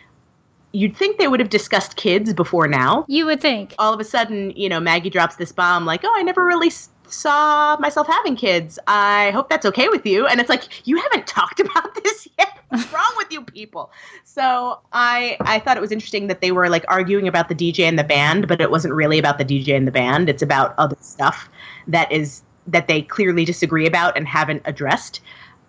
you'd 0.72 0.96
think 0.96 1.18
they 1.18 1.28
would 1.28 1.40
have 1.40 1.50
discussed 1.50 1.96
kids 1.96 2.32
before 2.32 2.68
now. 2.68 3.04
You 3.08 3.26
would 3.26 3.40
think. 3.40 3.74
All 3.78 3.92
of 3.92 4.00
a 4.00 4.04
sudden, 4.04 4.50
you 4.52 4.68
know, 4.68 4.80
Maggie 4.80 5.10
drops 5.10 5.36
this 5.36 5.52
bomb, 5.52 5.84
like, 5.84 6.02
oh, 6.04 6.12
I 6.16 6.22
never 6.22 6.44
really 6.44 6.70
saw 7.12 7.76
myself 7.80 8.06
having 8.06 8.36
kids. 8.36 8.78
I 8.86 9.30
hope 9.30 9.48
that's 9.48 9.66
okay 9.66 9.88
with 9.88 10.06
you. 10.06 10.26
And 10.26 10.40
it's 10.40 10.48
like, 10.48 10.86
you 10.86 10.96
haven't 10.96 11.26
talked 11.26 11.60
about 11.60 11.94
this 12.02 12.28
yet. 12.38 12.58
What's 12.68 12.92
wrong 12.92 13.12
with 13.16 13.32
you 13.32 13.42
people? 13.42 13.90
So 14.24 14.80
I 14.92 15.36
I 15.40 15.58
thought 15.58 15.76
it 15.76 15.80
was 15.80 15.90
interesting 15.90 16.28
that 16.28 16.40
they 16.40 16.52
were 16.52 16.68
like 16.68 16.84
arguing 16.86 17.26
about 17.26 17.48
the 17.48 17.54
DJ 17.54 17.80
and 17.80 17.98
the 17.98 18.04
band, 18.04 18.46
but 18.46 18.60
it 18.60 18.70
wasn't 18.70 18.94
really 18.94 19.18
about 19.18 19.38
the 19.38 19.44
DJ 19.44 19.76
and 19.76 19.88
the 19.88 19.92
band. 19.92 20.28
It's 20.28 20.42
about 20.42 20.74
other 20.78 20.96
stuff 21.00 21.48
that 21.88 22.10
is 22.12 22.42
that 22.66 22.88
they 22.88 23.02
clearly 23.02 23.44
disagree 23.44 23.86
about 23.86 24.16
and 24.16 24.26
haven't 24.26 24.62
addressed. 24.64 25.20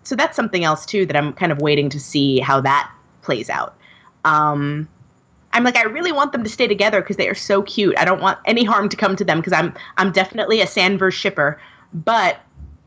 So 0.04 0.16
that's 0.16 0.36
something 0.36 0.64
else 0.64 0.84
too 0.84 1.06
that 1.06 1.16
I'm 1.16 1.32
kind 1.32 1.52
of 1.52 1.60
waiting 1.60 1.88
to 1.90 2.00
see 2.00 2.40
how 2.40 2.60
that 2.60 2.90
plays 3.22 3.48
out. 3.48 3.76
Um, 4.24 4.88
I'm 5.52 5.64
like 5.64 5.76
I 5.76 5.82
really 5.82 6.12
want 6.12 6.32
them 6.32 6.44
to 6.44 6.50
stay 6.50 6.66
together 6.66 7.00
because 7.00 7.16
they 7.16 7.28
are 7.28 7.34
so 7.34 7.62
cute. 7.62 7.96
I 7.98 8.04
don't 8.04 8.20
want 8.20 8.38
any 8.46 8.64
harm 8.64 8.88
to 8.88 8.96
come 8.96 9.16
to 9.16 9.24
them 9.24 9.38
because 9.38 9.52
I'm 9.52 9.74
I'm 9.96 10.12
definitely 10.12 10.60
a 10.60 10.66
Sanvers 10.66 11.12
shipper, 11.12 11.60
but 11.92 12.40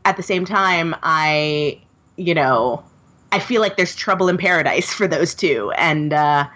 at 0.04 0.16
the 0.16 0.22
same 0.22 0.44
time 0.44 0.94
I 1.02 1.80
you 2.16 2.34
know 2.34 2.84
I 3.32 3.38
feel 3.38 3.60
like 3.60 3.76
there's 3.76 3.94
trouble 3.94 4.28
in 4.28 4.36
paradise 4.36 4.92
for 4.92 5.06
those 5.06 5.34
two 5.34 5.72
and 5.72 6.12
uh, 6.12 6.48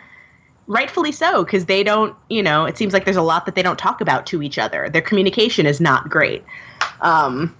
rightfully 0.70 1.10
so 1.10 1.42
because 1.44 1.66
they 1.66 1.82
don't 1.82 2.14
you 2.28 2.40
know 2.40 2.64
it 2.64 2.78
seems 2.78 2.92
like 2.92 3.04
there's 3.04 3.16
a 3.16 3.22
lot 3.22 3.44
that 3.44 3.56
they 3.56 3.62
don't 3.62 3.78
talk 3.78 4.00
about 4.00 4.24
to 4.26 4.40
each 4.42 4.56
other. 4.56 4.88
Their 4.88 5.02
communication 5.02 5.66
is 5.66 5.80
not 5.80 6.08
great. 6.08 6.44
Um, 7.00 7.54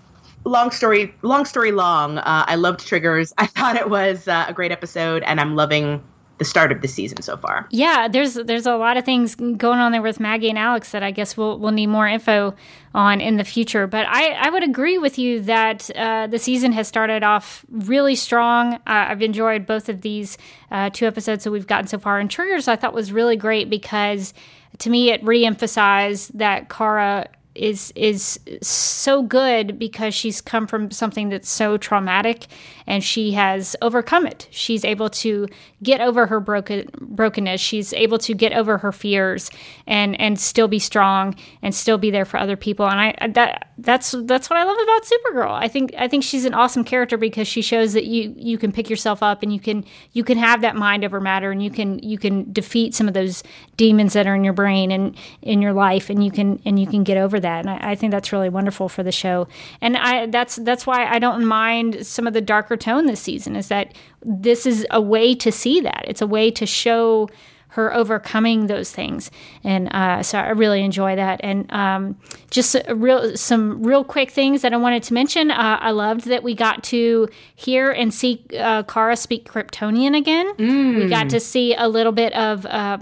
long 0.44 0.70
story, 0.70 1.12
long 1.22 1.44
story 1.44 1.72
long. 1.72 2.18
Uh, 2.18 2.44
I 2.46 2.54
loved 2.54 2.86
Triggers. 2.86 3.32
I 3.38 3.46
thought 3.46 3.76
it 3.76 3.90
was 3.90 4.28
uh, 4.28 4.46
a 4.48 4.52
great 4.52 4.72
episode, 4.72 5.22
and 5.24 5.40
I'm 5.40 5.56
loving 5.56 6.02
the 6.40 6.44
start 6.46 6.72
of 6.72 6.80
the 6.80 6.88
season 6.88 7.20
so 7.20 7.36
far. 7.36 7.68
Yeah, 7.70 8.08
there's 8.08 8.32
there's 8.32 8.64
a 8.64 8.74
lot 8.76 8.96
of 8.96 9.04
things 9.04 9.34
going 9.34 9.78
on 9.78 9.92
there 9.92 10.00
with 10.00 10.18
Maggie 10.18 10.48
and 10.48 10.58
Alex 10.58 10.90
that 10.92 11.02
I 11.02 11.10
guess 11.10 11.36
we'll 11.36 11.58
we'll 11.58 11.70
need 11.70 11.88
more 11.88 12.08
info 12.08 12.54
on 12.94 13.20
in 13.20 13.36
the 13.36 13.44
future. 13.44 13.86
But 13.86 14.06
I, 14.08 14.30
I 14.30 14.48
would 14.48 14.64
agree 14.64 14.96
with 14.96 15.18
you 15.18 15.42
that 15.42 15.90
uh, 15.94 16.28
the 16.28 16.38
season 16.38 16.72
has 16.72 16.88
started 16.88 17.22
off 17.22 17.66
really 17.68 18.16
strong. 18.16 18.74
Uh, 18.74 18.80
I've 18.86 19.20
enjoyed 19.20 19.66
both 19.66 19.90
of 19.90 20.00
these 20.00 20.38
uh, 20.70 20.88
two 20.90 21.06
episodes 21.06 21.44
that 21.44 21.50
we've 21.50 21.66
gotten 21.66 21.86
so 21.86 21.98
far. 21.98 22.18
And 22.18 22.30
Triggers 22.30 22.68
I 22.68 22.76
thought 22.76 22.94
was 22.94 23.12
really 23.12 23.36
great 23.36 23.68
because 23.68 24.32
to 24.78 24.88
me 24.88 25.10
it 25.10 25.22
reemphasized 25.22 26.30
that 26.34 26.70
Kara 26.70 27.28
is 27.54 27.92
is 27.96 28.38
so 28.62 29.22
good 29.22 29.78
because 29.78 30.14
she's 30.14 30.40
come 30.40 30.66
from 30.66 30.90
something 30.90 31.30
that's 31.30 31.50
so 31.50 31.76
traumatic 31.76 32.46
and 32.86 33.02
she 33.02 33.32
has 33.32 33.74
overcome 33.82 34.26
it. 34.26 34.46
She's 34.50 34.84
able 34.84 35.10
to 35.10 35.48
get 35.82 36.00
over 36.00 36.26
her 36.26 36.38
broken 36.38 36.88
brokenness. 37.00 37.60
She's 37.60 37.92
able 37.92 38.18
to 38.18 38.34
get 38.34 38.52
over 38.52 38.78
her 38.78 38.92
fears 38.92 39.50
and 39.86 40.18
and 40.20 40.38
still 40.38 40.68
be 40.68 40.78
strong 40.78 41.34
and 41.62 41.74
still 41.74 41.98
be 41.98 42.10
there 42.10 42.24
for 42.24 42.38
other 42.38 42.56
people. 42.56 42.86
And 42.86 43.00
I 43.00 43.28
that 43.28 43.72
that's 43.78 44.14
that's 44.24 44.48
what 44.48 44.58
I 44.58 44.64
love 44.64 44.76
about 44.80 45.02
Supergirl. 45.02 45.52
I 45.52 45.66
think 45.66 45.92
I 45.98 46.06
think 46.06 46.22
she's 46.22 46.44
an 46.44 46.54
awesome 46.54 46.84
character 46.84 47.16
because 47.16 47.48
she 47.48 47.62
shows 47.62 47.94
that 47.94 48.04
you 48.04 48.32
you 48.36 48.58
can 48.58 48.70
pick 48.70 48.88
yourself 48.88 49.22
up 49.24 49.42
and 49.42 49.52
you 49.52 49.60
can 49.60 49.84
you 50.12 50.22
can 50.22 50.38
have 50.38 50.60
that 50.60 50.76
mind 50.76 51.04
over 51.04 51.20
matter 51.20 51.50
and 51.50 51.62
you 51.62 51.70
can 51.70 51.98
you 51.98 52.16
can 52.16 52.52
defeat 52.52 52.94
some 52.94 53.08
of 53.08 53.14
those 53.14 53.42
demons 53.76 54.12
that 54.12 54.26
are 54.28 54.36
in 54.36 54.44
your 54.44 54.52
brain 54.52 54.92
and 54.92 55.16
in 55.42 55.60
your 55.60 55.72
life 55.72 56.10
and 56.10 56.24
you 56.24 56.30
can 56.30 56.60
and 56.64 56.78
you 56.78 56.86
can 56.86 57.02
get 57.02 57.16
over 57.16 57.39
that. 57.40 57.60
And 57.60 57.70
I, 57.70 57.92
I 57.92 57.94
think 57.94 58.12
that's 58.12 58.32
really 58.32 58.48
wonderful 58.48 58.88
for 58.88 59.02
the 59.02 59.12
show. 59.12 59.48
And 59.80 59.96
I 59.96 60.26
that's 60.26 60.56
that's 60.56 60.86
why 60.86 61.06
I 61.06 61.18
don't 61.18 61.44
mind 61.44 62.06
some 62.06 62.26
of 62.26 62.32
the 62.32 62.40
darker 62.40 62.76
tone 62.76 63.06
this 63.06 63.20
season 63.20 63.56
is 63.56 63.68
that 63.68 63.94
this 64.22 64.66
is 64.66 64.86
a 64.90 65.00
way 65.00 65.34
to 65.36 65.50
see 65.50 65.80
that. 65.80 66.04
It's 66.06 66.22
a 66.22 66.26
way 66.26 66.50
to 66.52 66.66
show 66.66 67.28
her 67.74 67.94
overcoming 67.94 68.66
those 68.66 68.90
things, 68.90 69.30
and 69.62 69.88
uh, 69.94 70.24
so 70.24 70.38
I 70.38 70.50
really 70.50 70.82
enjoy 70.82 71.14
that. 71.14 71.40
And 71.42 71.70
um, 71.72 72.18
just 72.50 72.74
real 72.88 73.36
some 73.36 73.84
real 73.84 74.02
quick 74.02 74.32
things 74.32 74.62
that 74.62 74.72
I 74.72 74.76
wanted 74.76 75.04
to 75.04 75.14
mention. 75.14 75.52
Uh, 75.52 75.78
I 75.80 75.92
loved 75.92 76.26
that 76.26 76.42
we 76.42 76.54
got 76.54 76.82
to 76.84 77.28
hear 77.54 77.92
and 77.92 78.12
see 78.12 78.44
uh, 78.58 78.82
Kara 78.82 79.16
speak 79.16 79.48
Kryptonian 79.48 80.16
again. 80.16 80.52
Mm. 80.56 80.96
We 80.96 81.08
got 81.08 81.30
to 81.30 81.38
see 81.38 81.74
a 81.76 81.86
little 81.86 82.12
bit 82.12 82.32
of 82.32 82.66
uh, 82.66 82.98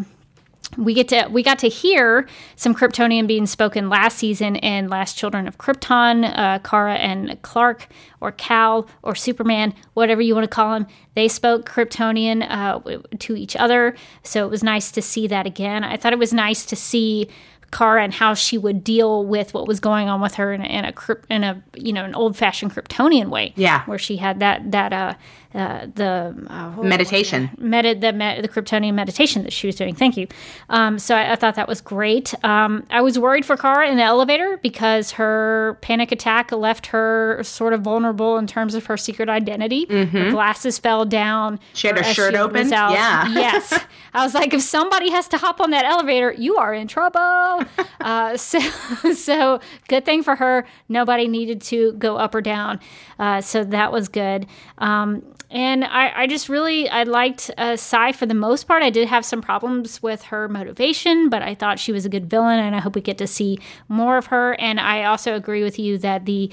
we 0.79 0.95
get 0.95 1.09
to 1.09 1.29
we 1.31 1.43
got 1.43 1.59
to 1.59 1.69
hear 1.69 2.27
some 2.57 2.75
Kryptonian 2.75 3.27
being 3.27 3.47
spoken 3.47 3.89
last 3.89 4.17
season 4.17 4.57
in 4.57 4.89
Last 4.89 5.19
Children 5.19 5.49
of 5.49 5.59
Krypton. 5.59 6.33
Uh, 6.39 6.61
Kara 6.61 6.95
and 6.95 7.41
Clark, 7.43 7.89
or 8.21 8.31
Kal, 8.33 8.89
or 9.03 9.15
Superman, 9.15 9.75
whatever 9.95 10.23
you 10.23 10.35
want 10.35 10.45
to 10.45 10.49
call 10.49 10.75
him, 10.75 10.87
they 11.15 11.27
spoke 11.27 11.69
Kryptonian 11.69 12.49
uh, 12.49 12.81
to 13.19 13.37
each 13.37 13.57
other. 13.57 13.97
So 14.23 14.47
it 14.47 14.51
was 14.51 14.63
nice 14.63 14.93
to 14.93 15.03
see 15.03 15.27
that 15.27 15.47
again. 15.47 15.83
I 15.83 15.97
thought 15.97 16.13
it 16.13 16.19
was 16.19 16.33
nice 16.33 16.65
to 16.67 16.77
see 16.77 17.29
Kara 17.73 18.03
and 18.03 18.15
how 18.15 18.35
she 18.35 18.57
would 18.57 18.83
deal 18.83 19.27
with 19.27 19.53
what 19.53 19.67
was 19.67 19.81
going 19.81 20.09
on 20.09 20.21
with 20.21 20.35
her 20.35 20.53
in 20.53 20.63
a, 20.63 20.65
in 20.65 20.85
a, 20.85 20.95
in 21.29 21.45
a 21.45 21.63
you 21.75 21.93
know 21.93 22.05
an 22.05 22.15
old 22.15 22.37
fashioned 22.37 22.73
Kryptonian 22.73 23.31
way. 23.31 23.53
Yeah, 23.57 23.85
where 23.87 23.99
she 23.99 24.17
had 24.17 24.39
that 24.41 24.71
that 24.71 24.93
uh, 24.93 25.15
uh, 25.55 25.87
the 25.95 26.35
uh, 26.49 26.83
meditation, 26.83 27.51
medi- 27.57 27.95
the 27.95 28.13
med- 28.13 28.45
the 28.45 28.49
Kryptonian 28.49 28.93
meditation 28.93 29.45
that 29.45 29.53
she 29.53 29.67
was 29.67 29.77
doing. 29.77 29.95
Thank 29.95 30.19
you. 30.19 30.27
Um, 30.69 30.99
so 30.99 31.15
I, 31.15 31.33
I, 31.33 31.37
thought 31.37 31.55
that 31.55 31.67
was 31.67 31.81
great. 31.81 32.35
Um, 32.45 32.87
I 32.91 33.01
was 33.01 33.19
worried 33.19 33.47
for 33.47 33.57
Kara 33.57 33.89
in 33.89 33.97
the 33.97 34.03
elevator 34.03 34.59
because 34.63 35.13
her 35.13 35.79
panic 35.81 36.13
attack 36.13 36.53
left 36.53 36.87
her 36.89 37.41
sort 37.43 37.73
of 37.73 37.81
vulnerable 37.81 38.37
in 38.37 38.47
terms 38.47 38.75
of 38.75 38.87
her 38.87 38.99
secret 38.99 39.31
identity. 39.31 39.87
Mm-hmm. 39.87 40.17
Her 40.17 40.31
glasses 40.33 40.79
fell 40.79 41.07
down. 41.07 41.59
She 41.73 41.87
had 41.87 41.97
her, 41.97 42.05
her 42.05 42.13
shirt 42.13 42.35
open. 42.35 42.69
Yeah. 42.69 43.29
yes. 43.33 43.73
I 44.13 44.25
was 44.25 44.35
like, 44.35 44.53
if 44.53 44.63
somebody 44.63 45.11
has 45.11 45.29
to 45.29 45.39
hop 45.39 45.61
on 45.61 45.71
that 45.71 45.85
elevator, 45.85 46.33
you 46.33 46.57
are 46.57 46.75
in 46.75 46.89
trouble. 46.89 47.65
Uh, 48.01 48.37
so, 48.37 48.59
so 49.15 49.61
good 49.89 50.05
thing 50.05 50.23
for 50.23 50.37
her. 50.37 50.65
Nobody 50.89 51.27
needed 51.27 51.61
to 51.63 51.93
go 51.95 52.17
up 52.17 52.35
or 52.35 52.41
down. 52.41 52.79
Uh, 53.19 53.41
so 53.41 53.65
that 53.65 53.91
was 53.93 54.09
good. 54.09 54.47
Um, 54.79 55.25
and 55.51 55.83
I, 55.83 56.13
I 56.23 56.27
just 56.27 56.51
really 56.51 56.91
I 56.91 57.05
liked 57.05 57.51
uh, 57.57 57.77
Psi 57.77 58.13
for 58.13 58.27
the 58.27 58.35
most 58.35 58.65
part. 58.65 58.83
I 58.83 58.91
did 58.91 59.09
have 59.09 59.25
some 59.25 59.41
problems 59.41 60.03
with 60.03 60.25
her 60.25 60.47
motivation, 60.47 61.31
but 61.31 61.43
I 61.43 61.55
thought 61.55 61.79
she 61.79 61.91
was 61.91 62.05
a 62.05 62.11
good 62.11 62.29
villain, 62.29 62.59
and 62.59 62.77
I 62.77 62.81
hope 62.81 62.95
we 62.95 63.01
get 63.01 63.17
to 63.19 63.27
see 63.27 63.59
more 63.89 64.19
of 64.19 64.27
her. 64.27 64.61
And 64.61 64.79
I 64.79 65.05
also 65.05 65.35
agree 65.35 65.63
with 65.63 65.79
you 65.79 65.97
that 65.99 66.27
the 66.27 66.53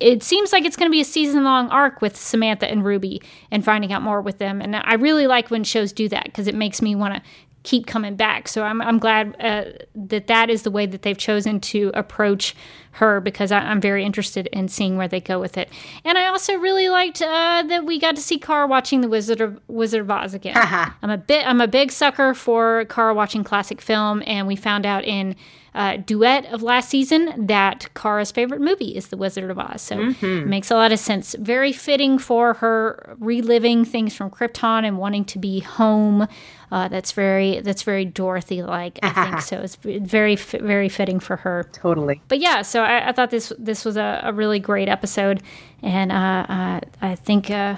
it 0.00 0.22
seems 0.22 0.52
like 0.52 0.64
it's 0.64 0.76
going 0.76 0.88
to 0.88 0.92
be 0.92 1.00
a 1.00 1.04
season 1.04 1.42
long 1.42 1.68
arc 1.70 2.00
with 2.00 2.16
Samantha 2.16 2.70
and 2.70 2.84
Ruby 2.84 3.20
and 3.50 3.64
finding 3.64 3.92
out 3.92 4.02
more 4.02 4.20
with 4.20 4.38
them. 4.38 4.60
And 4.60 4.76
I 4.76 4.94
really 4.94 5.26
like 5.26 5.50
when 5.50 5.64
shows 5.64 5.92
do 5.92 6.08
that 6.10 6.24
because 6.24 6.46
it 6.46 6.54
makes 6.54 6.80
me 6.80 6.94
want 6.94 7.14
to 7.14 7.22
keep 7.62 7.86
coming 7.86 8.16
back. 8.16 8.48
So 8.48 8.62
I'm, 8.62 8.80
I'm 8.80 8.98
glad 8.98 9.36
uh, 9.38 9.64
that 9.94 10.26
that 10.28 10.48
is 10.48 10.62
the 10.62 10.70
way 10.70 10.86
that 10.86 11.02
they've 11.02 11.18
chosen 11.18 11.60
to 11.60 11.90
approach 11.94 12.54
her 12.92 13.20
because 13.20 13.52
I, 13.52 13.70
am 13.70 13.80
very 13.80 14.04
interested 14.04 14.46
in 14.48 14.68
seeing 14.68 14.96
where 14.96 15.08
they 15.08 15.20
go 15.20 15.38
with 15.38 15.56
it. 15.56 15.68
And 16.04 16.18
I 16.18 16.26
also 16.26 16.54
really 16.54 16.88
liked 16.88 17.22
uh, 17.22 17.62
that 17.68 17.84
we 17.84 18.00
got 18.00 18.16
to 18.16 18.22
see 18.22 18.38
Car 18.38 18.66
watching 18.66 19.00
the 19.00 19.08
Wizard 19.08 19.40
of 19.40 19.60
Wizard 19.68 20.00
of 20.00 20.10
Oz 20.10 20.34
again. 20.34 20.56
I'm 21.02 21.10
a 21.10 21.18
bit 21.18 21.46
I'm 21.46 21.60
a 21.60 21.68
big 21.68 21.92
sucker 21.92 22.34
for 22.34 22.84
Car 22.86 23.14
watching 23.14 23.44
classic 23.44 23.80
film, 23.80 24.22
and 24.26 24.46
we 24.46 24.56
found 24.56 24.86
out 24.86 25.04
in 25.04 25.36
uh, 25.74 25.96
duet 25.98 26.46
of 26.46 26.62
last 26.62 26.88
season 26.88 27.46
that 27.46 27.92
Kara's 27.94 28.30
favorite 28.30 28.60
movie 28.60 28.96
is 28.96 29.08
The 29.08 29.16
Wizard 29.16 29.50
of 29.50 29.58
Oz. 29.58 29.82
So 29.82 29.96
mm-hmm. 29.96 30.26
it 30.26 30.46
makes 30.46 30.70
a 30.70 30.74
lot 30.74 30.92
of 30.92 30.98
sense. 30.98 31.34
Very 31.38 31.72
fitting 31.72 32.18
for 32.18 32.54
her 32.54 33.16
reliving 33.20 33.84
things 33.84 34.14
from 34.14 34.30
Krypton 34.30 34.84
and 34.84 34.98
wanting 34.98 35.24
to 35.26 35.38
be 35.38 35.60
home. 35.60 36.26
Uh, 36.72 36.88
that's 36.88 37.12
very 37.12 37.60
that's 37.60 37.82
very 37.82 38.04
Dorothy 38.04 38.62
like. 38.62 38.98
I 39.02 39.10
think 39.10 39.40
so. 39.42 39.58
It's 39.58 39.76
very 39.76 40.36
very 40.36 40.88
fitting 40.88 41.20
for 41.20 41.36
her. 41.36 41.68
Totally. 41.72 42.20
But 42.28 42.38
yeah, 42.38 42.62
so 42.62 42.82
I, 42.82 43.08
I 43.08 43.12
thought 43.12 43.30
this 43.30 43.52
this 43.58 43.84
was 43.84 43.96
a, 43.96 44.20
a, 44.24 44.32
really 44.32 44.60
great 44.60 44.88
episode, 44.88 45.42
and 45.82 46.12
uh, 46.12 46.46
uh 46.48 46.80
I 47.02 47.14
think 47.16 47.50
uh, 47.50 47.76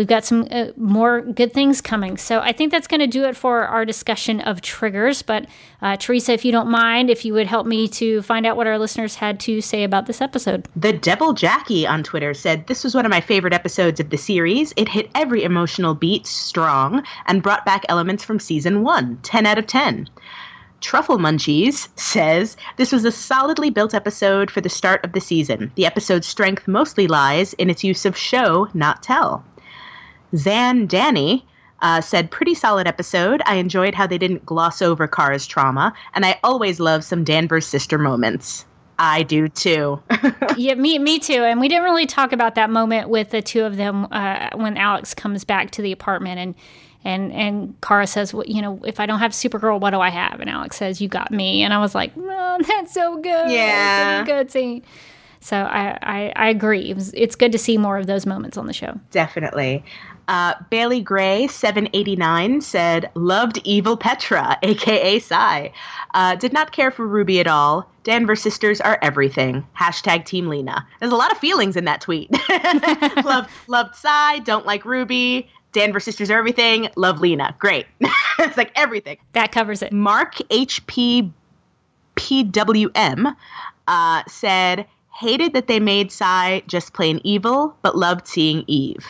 we've 0.00 0.06
got 0.06 0.24
some 0.24 0.48
uh, 0.50 0.68
more 0.78 1.20
good 1.20 1.52
things 1.52 1.82
coming. 1.82 2.16
So 2.16 2.40
I 2.40 2.52
think 2.52 2.72
that's 2.72 2.86
going 2.86 3.00
to 3.00 3.06
do 3.06 3.26
it 3.26 3.36
for 3.36 3.66
our 3.66 3.84
discussion 3.84 4.40
of 4.40 4.62
triggers. 4.62 5.20
But 5.20 5.46
uh, 5.82 5.98
Teresa, 5.98 6.32
if 6.32 6.42
you 6.42 6.52
don't 6.52 6.70
mind, 6.70 7.10
if 7.10 7.22
you 7.22 7.34
would 7.34 7.46
help 7.46 7.66
me 7.66 7.86
to 7.88 8.22
find 8.22 8.46
out 8.46 8.56
what 8.56 8.66
our 8.66 8.78
listeners 8.78 9.16
had 9.16 9.38
to 9.40 9.60
say 9.60 9.84
about 9.84 10.06
this 10.06 10.22
episode. 10.22 10.66
The 10.74 10.94
Devil 10.94 11.34
Jackie 11.34 11.86
on 11.86 12.02
Twitter 12.02 12.32
said, 12.32 12.66
This 12.66 12.82
was 12.82 12.94
one 12.94 13.04
of 13.04 13.10
my 13.10 13.20
favorite 13.20 13.52
episodes 13.52 14.00
of 14.00 14.08
the 14.08 14.16
series. 14.16 14.72
It 14.78 14.88
hit 14.88 15.10
every 15.14 15.44
emotional 15.44 15.94
beat 15.94 16.26
strong 16.26 17.04
and 17.26 17.42
brought 17.42 17.66
back 17.66 17.84
elements 17.90 18.24
from 18.24 18.40
season 18.40 18.82
one. 18.82 19.18
10 19.22 19.44
out 19.44 19.58
of 19.58 19.66
10. 19.66 20.08
Truffle 20.80 21.18
Munchies 21.18 21.88
says 21.98 22.56
this 22.78 22.90
was 22.90 23.04
a 23.04 23.12
solidly 23.12 23.68
built 23.68 23.92
episode 23.92 24.50
for 24.50 24.62
the 24.62 24.70
start 24.70 25.04
of 25.04 25.12
the 25.12 25.20
season. 25.20 25.70
The 25.74 25.84
episode's 25.84 26.26
strength 26.26 26.66
mostly 26.66 27.06
lies 27.06 27.52
in 27.52 27.68
its 27.68 27.84
use 27.84 28.06
of 28.06 28.16
show, 28.16 28.66
not 28.72 29.02
tell. 29.02 29.44
Zan 30.36 30.86
Danny 30.86 31.46
uh, 31.82 32.00
said, 32.00 32.30
pretty 32.30 32.54
solid 32.54 32.86
episode. 32.86 33.42
I 33.46 33.56
enjoyed 33.56 33.94
how 33.94 34.06
they 34.06 34.18
didn't 34.18 34.44
gloss 34.44 34.82
over 34.82 35.08
Kara's 35.08 35.46
trauma, 35.46 35.94
and 36.14 36.26
I 36.26 36.38
always 36.44 36.80
love 36.80 37.04
some 37.04 37.24
Danvers 37.24 37.66
sister 37.66 37.98
moments. 37.98 38.66
I 38.98 39.22
do 39.22 39.48
too. 39.48 40.02
yeah, 40.58 40.74
me, 40.74 40.98
me 40.98 41.18
too. 41.18 41.42
And 41.42 41.58
we 41.58 41.68
didn't 41.68 41.84
really 41.84 42.04
talk 42.04 42.32
about 42.32 42.54
that 42.56 42.68
moment 42.68 43.08
with 43.08 43.30
the 43.30 43.40
two 43.40 43.64
of 43.64 43.76
them 43.76 44.06
uh, 44.10 44.50
when 44.54 44.76
Alex 44.76 45.14
comes 45.14 45.42
back 45.42 45.70
to 45.72 45.82
the 45.82 45.90
apartment 45.90 46.38
and 46.38 46.54
and 47.02 47.32
and 47.32 47.80
Kara 47.80 48.06
says, 48.06 48.34
well, 48.34 48.44
you 48.46 48.60
know, 48.60 48.78
if 48.84 49.00
I 49.00 49.06
don't 49.06 49.20
have 49.20 49.32
Supergirl, 49.32 49.80
what 49.80 49.90
do 49.90 50.00
I 50.00 50.10
have? 50.10 50.38
And 50.38 50.50
Alex 50.50 50.76
says, 50.76 51.00
you 51.00 51.08
got 51.08 51.30
me. 51.30 51.62
And 51.62 51.72
I 51.72 51.78
was 51.78 51.94
like, 51.94 52.12
oh, 52.14 52.58
that's 52.66 52.92
so 52.92 53.16
good. 53.16 53.50
Yeah, 53.50 54.20
so 54.20 54.26
good 54.26 54.50
scene. 54.50 54.82
So 55.40 55.56
I, 55.56 55.96
I, 56.02 56.32
I 56.36 56.48
agree. 56.50 56.90
It 56.90 56.94
was, 56.94 57.14
it's 57.14 57.34
good 57.34 57.52
to 57.52 57.58
see 57.58 57.78
more 57.78 57.96
of 57.96 58.06
those 58.06 58.26
moments 58.26 58.58
on 58.58 58.66
the 58.66 58.74
show. 58.74 59.00
Definitely. 59.10 59.82
Uh, 60.30 60.54
Bailey 60.70 61.00
Gray, 61.00 61.48
789, 61.48 62.60
said, 62.60 63.10
Loved 63.16 63.58
Evil 63.64 63.96
Petra, 63.96 64.56
aka 64.62 65.18
Psi. 65.18 65.72
Uh, 66.14 66.36
did 66.36 66.52
not 66.52 66.70
care 66.70 66.92
for 66.92 67.04
Ruby 67.04 67.40
at 67.40 67.48
all. 67.48 67.90
Danvers 68.04 68.40
sisters 68.40 68.80
are 68.80 68.96
everything. 69.02 69.66
Hashtag 69.76 70.24
Team 70.24 70.46
Lena. 70.46 70.86
There's 71.00 71.10
a 71.10 71.16
lot 71.16 71.32
of 71.32 71.38
feelings 71.38 71.74
in 71.74 71.84
that 71.86 72.00
tweet. 72.00 72.30
loved, 73.24 73.50
loved 73.66 73.96
Psi, 73.96 74.38
don't 74.38 74.64
like 74.64 74.84
Ruby. 74.84 75.50
Danvers 75.72 76.04
sisters 76.04 76.30
are 76.30 76.38
everything. 76.38 76.88
Love 76.94 77.20
Lena. 77.20 77.56
Great. 77.58 77.86
it's 78.38 78.56
like 78.56 78.70
everything. 78.76 79.18
That 79.32 79.50
covers 79.50 79.82
it. 79.82 79.92
Mark 79.92 80.36
HP 80.36 81.32
PWM 82.14 83.34
uh, 83.88 84.22
said, 84.28 84.86
hated 85.12 85.54
that 85.54 85.66
they 85.66 85.80
made 85.80 86.12
Psi 86.12 86.62
just 86.68 86.92
plain 86.94 87.20
evil, 87.24 87.76
but 87.82 87.96
loved 87.96 88.28
seeing 88.28 88.62
Eve. 88.68 89.04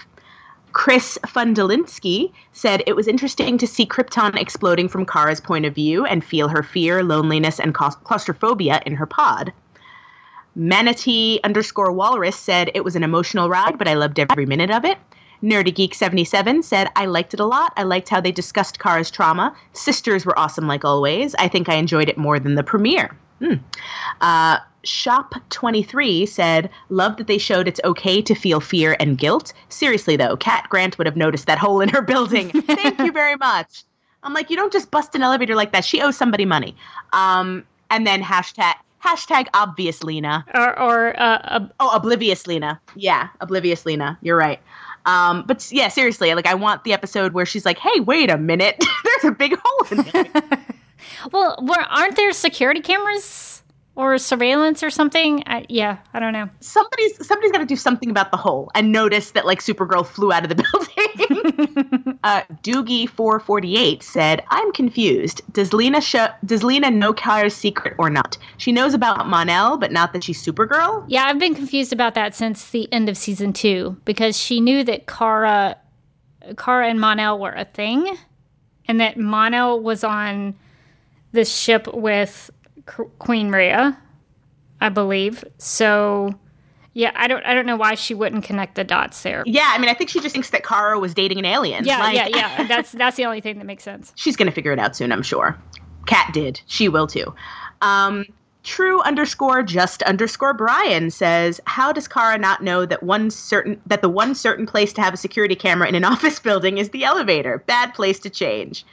Chris 0.72 1.18
Fundalinsky 1.26 2.32
said 2.52 2.82
it 2.86 2.94
was 2.94 3.08
interesting 3.08 3.58
to 3.58 3.66
see 3.66 3.84
Krypton 3.84 4.36
exploding 4.36 4.88
from 4.88 5.04
Kara's 5.04 5.40
point 5.40 5.66
of 5.66 5.74
view 5.74 6.06
and 6.06 6.24
feel 6.24 6.48
her 6.48 6.62
fear, 6.62 7.02
loneliness, 7.02 7.58
and 7.58 7.74
claustrophobia 7.74 8.80
in 8.86 8.94
her 8.94 9.06
pod. 9.06 9.52
Manatee 10.54 11.40
underscore 11.44 11.92
Walrus 11.92 12.36
said 12.36 12.70
it 12.74 12.84
was 12.84 12.96
an 12.96 13.02
emotional 13.02 13.48
ride, 13.48 13.78
but 13.78 13.88
I 13.88 13.94
loved 13.94 14.18
every 14.18 14.46
minute 14.46 14.70
of 14.70 14.84
it. 14.84 14.98
Nerdy 15.42 15.74
Geek 15.74 15.94
77 15.94 16.62
said, 16.62 16.88
I 16.96 17.06
liked 17.06 17.34
it 17.34 17.40
a 17.40 17.46
lot. 17.46 17.72
I 17.76 17.84
liked 17.84 18.08
how 18.08 18.20
they 18.20 18.32
discussed 18.32 18.78
Kara's 18.78 19.10
trauma. 19.10 19.56
Sisters 19.72 20.26
were 20.26 20.38
awesome, 20.38 20.66
like 20.68 20.84
always. 20.84 21.34
I 21.36 21.48
think 21.48 21.68
I 21.68 21.76
enjoyed 21.76 22.08
it 22.08 22.18
more 22.18 22.38
than 22.38 22.56
the 22.56 22.62
premiere. 22.62 23.16
Hmm. 23.40 23.54
Uh, 24.20 24.58
Shop23 24.84 26.28
said, 26.28 26.70
Love 26.88 27.16
that 27.16 27.26
they 27.26 27.38
showed 27.38 27.68
it's 27.68 27.80
okay 27.84 28.22
to 28.22 28.34
feel 28.34 28.60
fear 28.60 28.96
and 28.98 29.18
guilt. 29.18 29.52
Seriously, 29.68 30.16
though, 30.16 30.36
Cat 30.36 30.66
Grant 30.68 30.98
would 30.98 31.06
have 31.06 31.16
noticed 31.16 31.46
that 31.46 31.58
hole 31.58 31.80
in 31.80 31.88
her 31.90 32.02
building. 32.02 32.50
Thank 32.62 32.98
you 33.00 33.12
very 33.12 33.36
much. 33.36 33.84
I'm 34.22 34.34
like, 34.34 34.50
you 34.50 34.56
don't 34.56 34.72
just 34.72 34.90
bust 34.90 35.14
an 35.14 35.22
elevator 35.22 35.54
like 35.54 35.72
that. 35.72 35.84
She 35.84 36.00
owes 36.00 36.16
somebody 36.16 36.44
money. 36.44 36.76
Um, 37.12 37.64
and 37.90 38.06
then 38.06 38.22
hashtag 38.22 38.74
hashtag 39.02 39.48
obvious 39.54 40.02
Lena. 40.02 40.44
Or, 40.54 40.78
or 40.78 41.20
uh, 41.20 41.66
oh, 41.80 41.90
oblivious 41.94 42.46
Lena. 42.46 42.80
Yeah, 42.94 43.28
oblivious 43.40 43.86
Lena. 43.86 44.18
You're 44.20 44.36
right. 44.36 44.60
Um, 45.06 45.44
but 45.46 45.70
yeah, 45.72 45.88
seriously, 45.88 46.34
like 46.34 46.46
I 46.46 46.54
want 46.54 46.84
the 46.84 46.92
episode 46.92 47.32
where 47.32 47.46
she's 47.46 47.64
like, 47.64 47.78
"Hey, 47.78 48.00
wait 48.00 48.30
a 48.30 48.36
minute, 48.36 48.76
there's 49.04 49.32
a 49.32 49.34
big 49.34 49.58
hole 49.62 49.98
in 49.98 50.04
there." 50.12 50.66
well, 51.32 51.56
aren't 51.90 52.16
there 52.16 52.32
security 52.32 52.80
cameras 52.80 53.60
or 54.00 54.16
surveillance 54.16 54.82
or 54.82 54.88
something. 54.88 55.42
I, 55.46 55.66
yeah, 55.68 55.98
I 56.14 56.20
don't 56.20 56.32
know. 56.32 56.48
Somebody's 56.60 57.26
somebody's 57.26 57.52
got 57.52 57.58
to 57.58 57.66
do 57.66 57.76
something 57.76 58.10
about 58.10 58.30
the 58.30 58.36
hole 58.38 58.70
and 58.74 58.92
notice 58.92 59.32
that 59.32 59.44
like 59.44 59.60
Supergirl 59.60 60.06
flew 60.06 60.32
out 60.32 60.42
of 60.42 60.48
the 60.48 60.54
building. 60.72 62.18
uh, 62.24 62.42
Doogie 62.62 63.08
four 63.08 63.40
forty 63.40 63.76
eight 63.76 64.02
said, 64.02 64.42
"I'm 64.48 64.72
confused. 64.72 65.42
Does 65.52 65.72
Lena 65.74 66.00
show, 66.00 66.28
does 66.44 66.62
Lena 66.62 66.90
know 66.90 67.12
Kara's 67.12 67.54
secret 67.54 67.94
or 67.98 68.08
not? 68.08 68.38
She 68.56 68.72
knows 68.72 68.94
about 68.94 69.28
Mon-El, 69.28 69.76
but 69.76 69.92
not 69.92 70.12
that 70.14 70.24
she's 70.24 70.42
Supergirl." 70.42 71.04
Yeah, 71.08 71.24
I've 71.24 71.38
been 71.38 71.54
confused 71.54 71.92
about 71.92 72.14
that 72.14 72.34
since 72.34 72.70
the 72.70 72.90
end 72.92 73.08
of 73.10 73.18
season 73.18 73.52
two 73.52 74.00
because 74.04 74.38
she 74.38 74.60
knew 74.60 74.82
that 74.84 75.06
Kara, 75.06 75.76
Kara 76.56 76.88
and 76.88 77.00
Mon-El 77.00 77.38
were 77.38 77.52
a 77.52 77.66
thing, 77.66 78.16
and 78.86 79.00
that 79.00 79.18
Mon-El 79.18 79.80
was 79.80 80.04
on 80.04 80.54
this 81.32 81.54
ship 81.54 81.92
with 81.92 82.50
Queen 83.18 83.50
Rhea, 83.50 83.98
I 84.80 84.88
believe. 84.88 85.44
So 85.58 86.34
yeah, 86.92 87.12
I 87.14 87.28
don't 87.28 87.44
I 87.44 87.54
don't 87.54 87.66
know 87.66 87.76
why 87.76 87.94
she 87.94 88.14
wouldn't 88.14 88.44
connect 88.44 88.74
the 88.74 88.84
dots 88.84 89.22
there. 89.22 89.42
Yeah, 89.46 89.70
I 89.72 89.78
mean, 89.78 89.88
I 89.88 89.94
think 89.94 90.10
she 90.10 90.20
just 90.20 90.32
thinks 90.32 90.50
that 90.50 90.64
Kara 90.64 90.98
was 90.98 91.14
dating 91.14 91.38
an 91.38 91.44
alien. 91.44 91.84
Yeah, 91.84 92.00
like, 92.00 92.14
yeah, 92.14 92.28
yeah. 92.28 92.66
That's 92.68 92.92
that's 92.92 93.16
the 93.16 93.24
only 93.24 93.40
thing 93.40 93.58
that 93.58 93.66
makes 93.66 93.84
sense. 93.84 94.12
She's 94.16 94.36
gonna 94.36 94.52
figure 94.52 94.72
it 94.72 94.78
out 94.78 94.96
soon, 94.96 95.12
I'm 95.12 95.22
sure. 95.22 95.56
Cat 96.06 96.32
did. 96.32 96.60
She 96.66 96.88
will 96.88 97.06
too. 97.06 97.34
Um, 97.80 98.26
True 98.62 99.00
underscore 99.02 99.62
just 99.62 100.02
underscore 100.02 100.52
Brian 100.52 101.10
says, 101.10 101.62
How 101.64 101.92
does 101.92 102.06
Kara 102.06 102.36
not 102.36 102.62
know 102.62 102.84
that 102.84 103.02
one 103.02 103.30
certain 103.30 103.80
that 103.86 104.02
the 104.02 104.08
one 104.08 104.34
certain 104.34 104.66
place 104.66 104.92
to 104.94 105.00
have 105.00 105.14
a 105.14 105.16
security 105.16 105.54
camera 105.54 105.88
in 105.88 105.94
an 105.94 106.04
office 106.12 106.38
building 106.38 106.76
is 106.76 106.90
the 106.90 107.04
elevator? 107.04 107.64
Bad 107.66 107.94
place 107.94 108.18
to 108.20 108.30
change. 108.30 108.84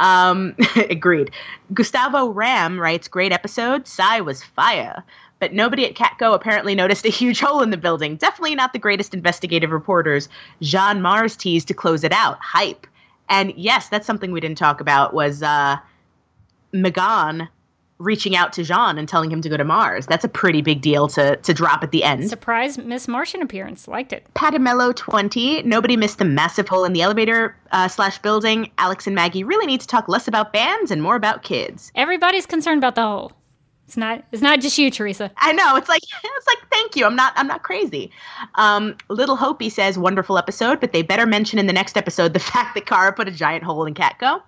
Um, 0.00 0.56
agreed. 0.90 1.30
Gustavo 1.72 2.28
Ram 2.30 2.80
writes, 2.80 3.06
Great 3.06 3.32
episode. 3.32 3.86
Psi 3.86 4.20
was 4.20 4.42
fire. 4.42 5.04
But 5.38 5.54
nobody 5.54 5.86
at 5.86 5.94
Catco 5.94 6.34
apparently 6.34 6.74
noticed 6.74 7.06
a 7.06 7.10
huge 7.10 7.40
hole 7.40 7.62
in 7.62 7.70
the 7.70 7.76
building. 7.76 8.16
Definitely 8.16 8.56
not 8.56 8.72
the 8.72 8.78
greatest 8.78 9.14
investigative 9.14 9.70
reporters. 9.70 10.28
J'onn 10.60 11.00
Mars 11.00 11.36
teased 11.36 11.68
to 11.68 11.74
close 11.74 12.02
it 12.02 12.12
out. 12.12 12.38
Hype. 12.40 12.86
And 13.28 13.52
yes, 13.56 13.88
that's 13.88 14.06
something 14.06 14.32
we 14.32 14.40
didn't 14.40 14.58
talk 14.58 14.80
about 14.80 15.14
was 15.14 15.42
uh, 15.42 15.76
M'gann 16.74 17.48
reaching 18.00 18.34
out 18.34 18.52
to 18.54 18.62
J'onn 18.62 18.98
and 18.98 19.08
telling 19.08 19.30
him 19.30 19.40
to 19.42 19.48
go 19.48 19.56
to 19.56 19.64
Mars. 19.64 20.06
That's 20.06 20.24
a 20.24 20.28
pretty 20.28 20.62
big 20.62 20.80
deal 20.80 21.06
to, 21.08 21.36
to 21.36 21.54
drop 21.54 21.84
at 21.84 21.92
the 21.92 22.02
end. 22.02 22.28
Surprise 22.28 22.78
Miss 22.78 23.06
Martian 23.06 23.42
appearance. 23.42 23.86
Liked 23.86 24.12
it. 24.12 24.26
Patamello 24.34 24.94
20. 24.96 25.62
Nobody 25.62 25.96
missed 25.96 26.18
the 26.18 26.24
massive 26.24 26.68
hole 26.68 26.84
in 26.84 26.92
the 26.92 27.02
elevator 27.02 27.56
uh, 27.72 27.86
slash 27.86 28.18
building. 28.18 28.70
Alex 28.78 29.06
and 29.06 29.14
Maggie 29.14 29.44
really 29.44 29.66
need 29.66 29.80
to 29.80 29.86
talk 29.86 30.08
less 30.08 30.26
about 30.26 30.52
bands 30.52 30.90
and 30.90 31.02
more 31.02 31.14
about 31.14 31.42
kids. 31.42 31.92
Everybody's 31.94 32.46
concerned 32.46 32.78
about 32.78 32.94
the 32.94 33.02
hole. 33.02 33.32
It's 33.90 33.96
not. 33.96 34.22
It's 34.30 34.40
not 34.40 34.60
just 34.60 34.78
you, 34.78 34.88
Teresa. 34.88 35.32
I 35.36 35.50
know. 35.50 35.74
It's 35.74 35.88
like 35.88 36.02
it's 36.24 36.46
like 36.46 36.58
thank 36.70 36.94
you. 36.94 37.06
I'm 37.06 37.16
not. 37.16 37.32
I'm 37.34 37.48
not 37.48 37.64
crazy. 37.64 38.12
Um, 38.54 38.96
Little 39.08 39.34
Hopi 39.34 39.68
says 39.68 39.98
wonderful 39.98 40.38
episode, 40.38 40.78
but 40.78 40.92
they 40.92 41.02
better 41.02 41.26
mention 41.26 41.58
in 41.58 41.66
the 41.66 41.72
next 41.72 41.96
episode 41.96 42.32
the 42.32 42.38
fact 42.52 42.76
that 42.76 42.86
Kara 42.86 43.12
put 43.12 43.26
a 43.26 43.32
giant 43.32 43.64
hole 43.64 43.84
in 43.86 43.94
Catco. 43.94 44.42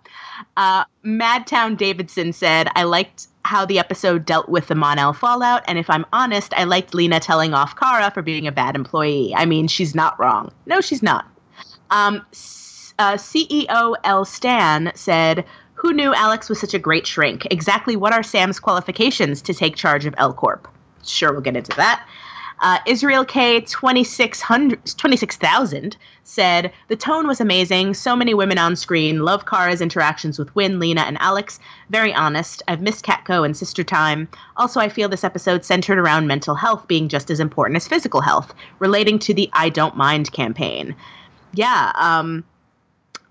Uh, 0.57 0.85
Madtown 1.05 1.77
Davidson 1.77 2.33
said 2.33 2.69
I 2.77 2.85
liked 2.85 3.27
how 3.45 3.67
the 3.67 3.81
episode 3.81 4.25
dealt 4.25 4.49
with 4.49 4.69
the 4.69 4.77
Mon-El 4.77 5.13
fallout, 5.13 5.65
and 5.67 5.77
if 5.77 5.91
I'm 5.91 6.07
honest, 6.13 6.55
I 6.55 6.63
liked 6.63 6.95
Lena 6.95 7.19
telling 7.19 7.53
off 7.53 7.75
Kara 7.75 8.13
for 8.13 8.23
being 8.23 8.47
a 8.47 8.53
bad 8.53 8.77
employee. 8.77 9.35
I 9.35 9.45
mean, 9.45 9.67
she's 9.67 9.93
not 9.93 10.17
wrong. 10.21 10.53
No, 10.67 10.81
she's 10.81 11.03
not. 11.03 11.29
Um, 11.91 12.25
uh, 13.01 13.15
CEO 13.15 13.97
L. 14.05 14.25
Stan 14.25 14.93
said 14.95 15.45
who 15.83 15.93
knew 15.93 16.15
Alex 16.15 16.49
was 16.49 16.59
such 16.61 16.75
a 16.75 16.79
great 16.79 17.09
shrink? 17.09 17.45
Exactly 17.51 17.97
what 17.97 18.13
are 18.13 18.23
Sam's 18.23 18.61
qualifications 18.61 19.43
to 19.43 19.53
take 19.53 19.75
charge 19.75 20.07
of 20.07 20.15
L 20.17 20.33
Corp? 20.33 20.69
Sure, 21.05 21.33
we'll 21.33 21.41
get 21.41 21.57
into 21.57 21.77
that. 21.77 22.07
Uh, 22.61 22.79
Israel 22.87 23.25
K 23.25 23.63
26,000 23.63 25.97
said, 26.23 26.73
The 26.87 26.95
tone 26.95 27.27
was 27.27 27.41
amazing. 27.41 27.95
So 27.95 28.15
many 28.15 28.33
women 28.33 28.59
on 28.59 28.77
screen. 28.77 29.25
Love 29.25 29.47
Kara's 29.47 29.81
interactions 29.81 30.39
with 30.39 30.55
Winn, 30.55 30.79
Lena, 30.79 31.01
and 31.01 31.19
Alex. 31.21 31.59
Very 31.91 32.15
honest. 32.15 32.63
I've 32.69 32.81
missed 32.81 33.05
Catco 33.05 33.45
and 33.45 33.57
Sister 33.57 33.83
Time. 33.83 34.29
Also, 34.57 34.79
I 34.79 34.89
feel 34.89 35.09
this 35.09 35.25
episode 35.25 35.65
centered 35.65 35.99
around 35.99 36.29
mental 36.29 36.55
health 36.55 36.87
being 36.87 37.09
just 37.09 37.29
as 37.29 37.41
important 37.41 37.77
as 37.77 37.89
physical 37.89 38.21
health, 38.21 38.55
relating 38.79 39.19
to 39.19 39.35
the 39.35 39.51
I 39.53 39.69
Don't 39.69 39.97
Mind 39.97 40.31
campaign. 40.31 40.95
Yeah, 41.55 41.91
um, 41.97 42.45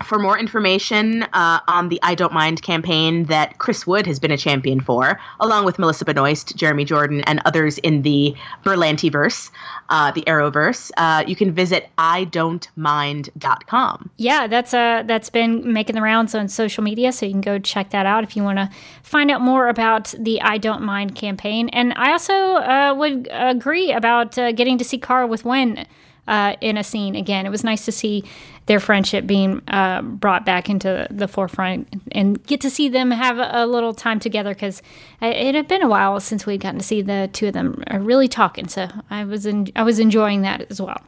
for 0.04 0.20
more 0.20 0.38
information 0.38 1.24
uh, 1.34 1.60
on 1.68 1.90
the 1.90 2.00
I 2.04 2.14
Don't 2.16 2.34
Mind 2.34 2.62
campaign 2.62 3.26
that 3.26 3.58
Chris 3.58 3.88
Wood 3.88 4.06
has 4.08 4.20
been 4.20 4.32
a 4.32 4.38
champion 4.38 4.80
for, 4.80 5.20
along 5.40 5.66
with 5.66 5.80
Melissa 5.80 6.06
Benoist, 6.06 6.56
Jeremy 6.56 6.86
Jordan, 6.86 7.22
and 7.22 7.42
others 7.46 7.80
in 7.80 8.04
the 8.04 8.36
Berlantiverse, 8.64 9.50
uh, 9.90 10.12
the 10.12 10.22
Arrowverse, 10.22 10.92
uh, 10.98 11.24
you 11.28 11.36
can 11.36 11.52
visit 11.54 11.90
idon'tmind.com. 11.98 14.10
Yeah, 14.18 14.48
that's 14.48 14.74
uh, 14.74 15.04
that's 15.06 15.30
been 15.30 15.74
making 15.74 15.96
the 15.96 16.02
rounds 16.02 16.34
on 16.34 16.48
social 16.48 16.84
media, 16.84 17.12
so 17.12 17.26
you 17.26 17.34
can 17.34 17.42
go 17.42 17.60
check 17.60 17.90
that 17.92 18.06
out 18.06 18.24
if 18.24 18.36
you 18.36 18.44
want 18.44 18.58
to 18.58 18.70
find 19.04 19.30
out 19.30 19.42
more 19.42 19.68
about 19.68 20.14
the 20.18 20.42
I 20.42 20.58
Don't 20.58 20.82
Mind 20.84 21.16
campaign. 21.16 21.70
And 21.70 21.94
I 21.96 22.12
also 22.12 22.34
uh, 22.34 22.96
would 22.98 23.28
agree 23.32 23.92
about 23.92 24.38
uh, 24.38 24.52
getting 24.54 24.78
to 24.78 24.84
see 24.84 24.98
Kara 24.98 25.28
with 25.28 25.46
Winn 25.46 25.86
uh, 26.32 26.56
in 26.62 26.78
a 26.78 26.84
scene 26.84 27.16
again. 27.16 27.46
It 27.46 27.50
was 27.50 27.64
nice 27.64 27.84
to 27.86 27.92
see 27.92 28.24
their 28.66 28.80
friendship 28.80 29.28
being 29.28 29.62
uh, 29.68 30.02
brought 30.02 30.46
back 30.46 30.70
into 30.70 31.06
the 31.12 31.28
forefront 31.28 31.94
and 32.14 32.42
get 32.46 32.62
to 32.62 32.70
see 32.70 32.88
them 32.88 33.12
have 33.12 33.38
a, 33.38 33.66
little 33.66 33.94
time 33.94 34.20
together 34.20 34.54
because 34.54 34.82
it 35.22 35.56
had 35.56 35.68
been 35.68 35.82
a 35.82 35.90
while 35.90 36.20
since 36.20 36.46
we'd 36.46 36.62
gotten 36.62 36.80
to 36.80 36.86
see 36.86 37.02
the 37.02 37.30
two 37.34 37.48
of 37.48 37.54
them 37.54 37.84
really 38.00 38.30
talking. 38.30 38.68
So 38.68 38.88
I 39.10 39.26
was 39.26 39.46
I 39.76 39.84
was 39.84 40.00
enjoying 40.00 40.42
that 40.44 40.72
as 40.72 40.82
well. 40.82 41.02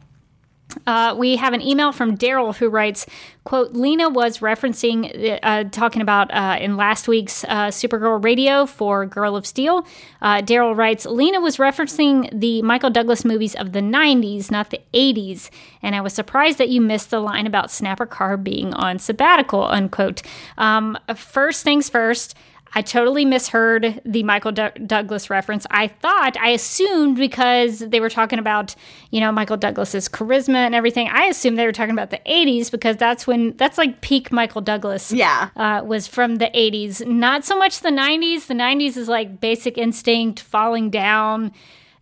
Uh, 0.88 1.16
we 1.18 1.36
have 1.36 1.53
an 1.53 1.61
email 1.61 1.91
from 1.91 2.18
Daryl 2.18 2.55
who 2.55 2.70
writes, 2.70 3.05
"quote 3.43 3.74
Lena 3.74 4.09
was 4.09 4.39
referencing, 4.39 5.39
uh, 5.43 5.66
talking 5.66 6.01
about 6.01 6.34
uh, 6.34 6.57
in 6.59 6.78
last 6.78 7.07
week's 7.07 7.43
uh, 7.45 7.68
Supergirl 7.68 8.24
radio 8.24 8.66
for 8.66 9.05
Girl 9.05 9.36
of 9.36 9.45
Steel. 9.45 9.86
Uh, 10.22 10.41
Daryl 10.41 10.76
writes, 10.76 11.05
Lena 11.05 11.39
was 11.39 11.57
referencing 11.57 12.30
the 12.38 12.61
Michael 12.64 12.89
Douglas 12.89 13.24
movies 13.24 13.55
of 13.55 13.72
the 13.72 13.82
'90s, 13.82 14.49
not 14.51 14.72
the 14.72 14.82
'80s, 14.93 15.49
and 15.82 15.95
I 15.95 16.01
was 16.01 16.14
surprised 16.14 16.57
that 16.57 16.70
you 16.70 16.82
missed 16.82 17.11
the 17.11 17.20
line 17.20 17.47
about 17.47 17.72
Snapper 17.72 18.05
Carr 18.05 18.38
being 18.38 18.74
on 18.74 18.99
sabbatical." 18.99 19.66
Unquote. 19.66 20.22
Um, 20.57 20.97
first 21.16 21.64
things 21.64 21.89
first. 21.89 22.36
I 22.76 22.82
totally 22.82 23.26
misheard 23.26 24.02
the 24.06 24.24
Michael 24.24 24.52
D- 24.52 24.68
Douglas 24.86 25.30
reference. 25.30 25.66
I 25.70 25.88
thought, 25.88 26.38
I 26.38 26.50
assumed 26.50 27.18
because 27.18 27.80
they 27.80 28.00
were 28.00 28.10
talking 28.10 28.40
about, 28.40 28.76
you 29.12 29.20
know, 29.20 29.32
Michael 29.32 29.58
Douglas's 29.58 30.10
charisma 30.10 30.56
and 30.56 30.74
everything, 30.74 31.08
I 31.12 31.26
assumed 31.26 31.58
they 31.58 31.66
were 31.66 31.72
talking 31.72 31.94
about 31.94 32.10
the 32.10 32.22
80s 32.28 32.72
because 32.72 32.98
that's 32.98 33.28
when, 33.28 33.56
that's 33.58 33.78
like 33.78 34.02
peak 34.02 34.32
Michael 34.32 34.62
Douglas. 34.62 35.12
Yeah. 35.12 35.50
Uh, 35.56 35.84
was 35.86 36.08
from 36.08 36.38
the 36.38 36.48
80s. 36.48 37.06
Not 37.06 37.46
so 37.46 37.58
much 37.58 37.82
the 37.82 37.90
90s. 37.90 38.48
The 38.48 38.56
90s 38.56 38.98
is 38.98 39.08
like 39.08 39.40
basic 39.40 39.78
instinct, 39.78 40.40
falling 40.40 40.90
down 40.90 41.52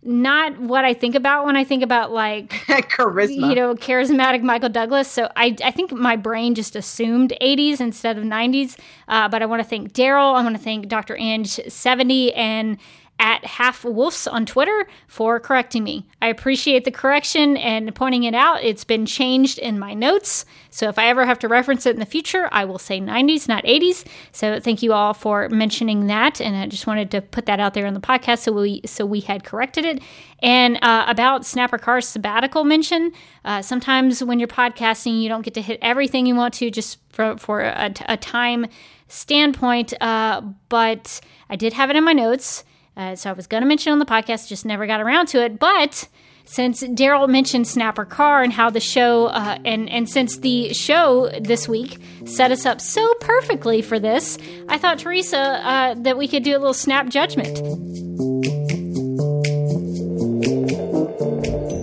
not 0.04 0.58
what 0.58 0.84
I 0.84 0.94
think 0.94 1.14
about 1.14 1.46
when 1.46 1.56
I 1.56 1.62
think 1.62 1.82
about 1.82 2.12
like 2.12 2.50
charisma, 2.68 3.48
you 3.48 3.54
know, 3.54 3.74
charismatic 3.74 4.42
Michael 4.42 4.68
Douglas. 4.68 5.08
So 5.08 5.30
I, 5.36 5.56
I 5.64 5.70
think 5.70 5.92
my 5.92 6.16
brain 6.16 6.54
just 6.54 6.74
assumed 6.74 7.32
80s 7.40 7.80
instead 7.80 8.18
of 8.18 8.24
90s. 8.24 8.76
Uh, 9.06 9.28
but 9.28 9.42
I 9.42 9.46
want 9.46 9.62
to 9.62 9.68
thank 9.68 9.92
Daryl. 9.92 10.34
I 10.34 10.42
want 10.42 10.56
to 10.56 10.62
thank 10.62 10.88
Dr. 10.88 11.16
Ange 11.16 11.60
70 11.68 12.34
and 12.34 12.78
at 13.18 13.44
half 13.44 13.84
wolves 13.84 14.26
on 14.26 14.44
Twitter 14.44 14.86
for 15.06 15.38
correcting 15.38 15.84
me. 15.84 16.04
I 16.20 16.26
appreciate 16.26 16.84
the 16.84 16.90
correction 16.90 17.56
and 17.56 17.94
pointing 17.94 18.24
it 18.24 18.34
out. 18.34 18.64
It's 18.64 18.82
been 18.82 19.06
changed 19.06 19.58
in 19.60 19.78
my 19.78 19.94
notes. 19.94 20.44
So 20.70 20.88
if 20.88 20.98
I 20.98 21.06
ever 21.06 21.24
have 21.24 21.38
to 21.40 21.48
reference 21.48 21.86
it 21.86 21.94
in 21.94 22.00
the 22.00 22.06
future, 22.06 22.48
I 22.50 22.64
will 22.64 22.80
say 22.80 23.00
90s, 23.00 23.48
not 23.48 23.62
80s. 23.64 24.04
So 24.32 24.58
thank 24.58 24.82
you 24.82 24.92
all 24.92 25.14
for 25.14 25.48
mentioning 25.50 26.08
that. 26.08 26.40
And 26.40 26.56
I 26.56 26.66
just 26.66 26.88
wanted 26.88 27.12
to 27.12 27.20
put 27.20 27.46
that 27.46 27.60
out 27.60 27.74
there 27.74 27.86
on 27.86 27.94
the 27.94 28.00
podcast 28.00 28.40
so 28.40 28.52
we 28.52 28.80
so 28.86 29.06
we 29.06 29.20
had 29.20 29.44
corrected 29.44 29.84
it. 29.84 30.02
And 30.40 30.78
uh, 30.82 31.04
about 31.06 31.46
Snapper 31.46 31.78
Carr's 31.78 32.08
sabbatical 32.08 32.64
mention, 32.64 33.12
uh, 33.44 33.62
sometimes 33.62 34.24
when 34.24 34.40
you're 34.40 34.48
podcasting, 34.48 35.22
you 35.22 35.28
don't 35.28 35.42
get 35.42 35.54
to 35.54 35.62
hit 35.62 35.78
everything 35.80 36.26
you 36.26 36.34
want 36.34 36.54
to 36.54 36.70
just 36.72 36.98
for, 37.10 37.36
for 37.38 37.60
a, 37.60 37.94
a 38.08 38.16
time 38.16 38.66
standpoint. 39.06 39.94
Uh, 40.00 40.40
but 40.68 41.20
I 41.48 41.54
did 41.54 41.72
have 41.74 41.88
it 41.90 41.96
in 41.96 42.02
my 42.02 42.12
notes. 42.12 42.64
Uh, 42.96 43.16
so 43.16 43.30
I 43.30 43.32
was 43.32 43.46
going 43.46 43.62
to 43.62 43.66
mention 43.66 43.92
on 43.92 43.98
the 43.98 44.06
podcast, 44.06 44.48
just 44.48 44.66
never 44.66 44.86
got 44.86 45.00
around 45.00 45.26
to 45.28 45.42
it. 45.42 45.58
But 45.58 46.08
since 46.44 46.82
Daryl 46.82 47.28
mentioned 47.28 47.66
Snapper 47.66 48.04
Carr 48.04 48.42
and 48.42 48.52
how 48.52 48.70
the 48.70 48.80
show, 48.80 49.26
uh, 49.26 49.58
and, 49.64 49.88
and 49.88 50.08
since 50.08 50.38
the 50.38 50.74
show 50.74 51.30
this 51.40 51.68
week 51.68 51.98
set 52.26 52.50
us 52.50 52.66
up 52.66 52.80
so 52.80 53.14
perfectly 53.20 53.80
for 53.80 53.98
this, 53.98 54.38
I 54.68 54.78
thought, 54.78 54.98
Teresa, 54.98 55.38
uh, 55.38 55.94
that 55.98 56.18
we 56.18 56.28
could 56.28 56.42
do 56.42 56.52
a 56.52 56.58
little 56.58 56.74
snap 56.74 57.08
judgment. 57.08 57.58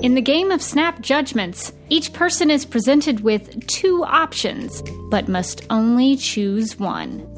In 0.03 0.15
the 0.15 0.21
game 0.21 0.51
of 0.51 0.61
snap 0.61 1.01
judgments, 1.01 1.71
each 1.89 2.13
person 2.13 2.49
is 2.49 2.65
presented 2.65 3.19
with 3.21 3.65
two 3.67 4.03
options, 4.05 4.81
but 5.09 5.27
must 5.27 5.65
only 5.69 6.15
choose 6.15 6.79
one. 6.79 7.28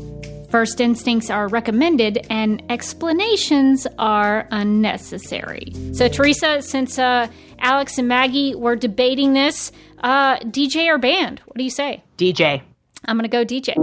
First 0.52 0.82
instincts 0.82 1.30
are 1.30 1.47
recommended 1.47 2.28
and 2.30 2.62
explanations 2.70 3.88
are 3.97 4.49
unnecessary. 4.52 5.74
So, 5.93 6.10
Teresa, 6.10 6.62
since 6.62 6.99
uh, 6.99 7.28
Alex 7.60 7.97
and 7.97 8.10
Maggie 8.10 8.54
were 8.56 8.76
debating 8.76 9.32
this, 9.32 9.72
uh, 9.99 10.39
DJ 10.39 10.89
or 10.89 10.97
band? 10.97 11.39
What 11.45 11.56
do 11.56 11.64
you 11.64 11.70
say? 11.70 12.04
DJ. 12.18 12.62
I'm 13.06 13.18
going 13.18 13.30
to 13.30 13.30
go 13.30 13.45
DJ. 13.45 13.78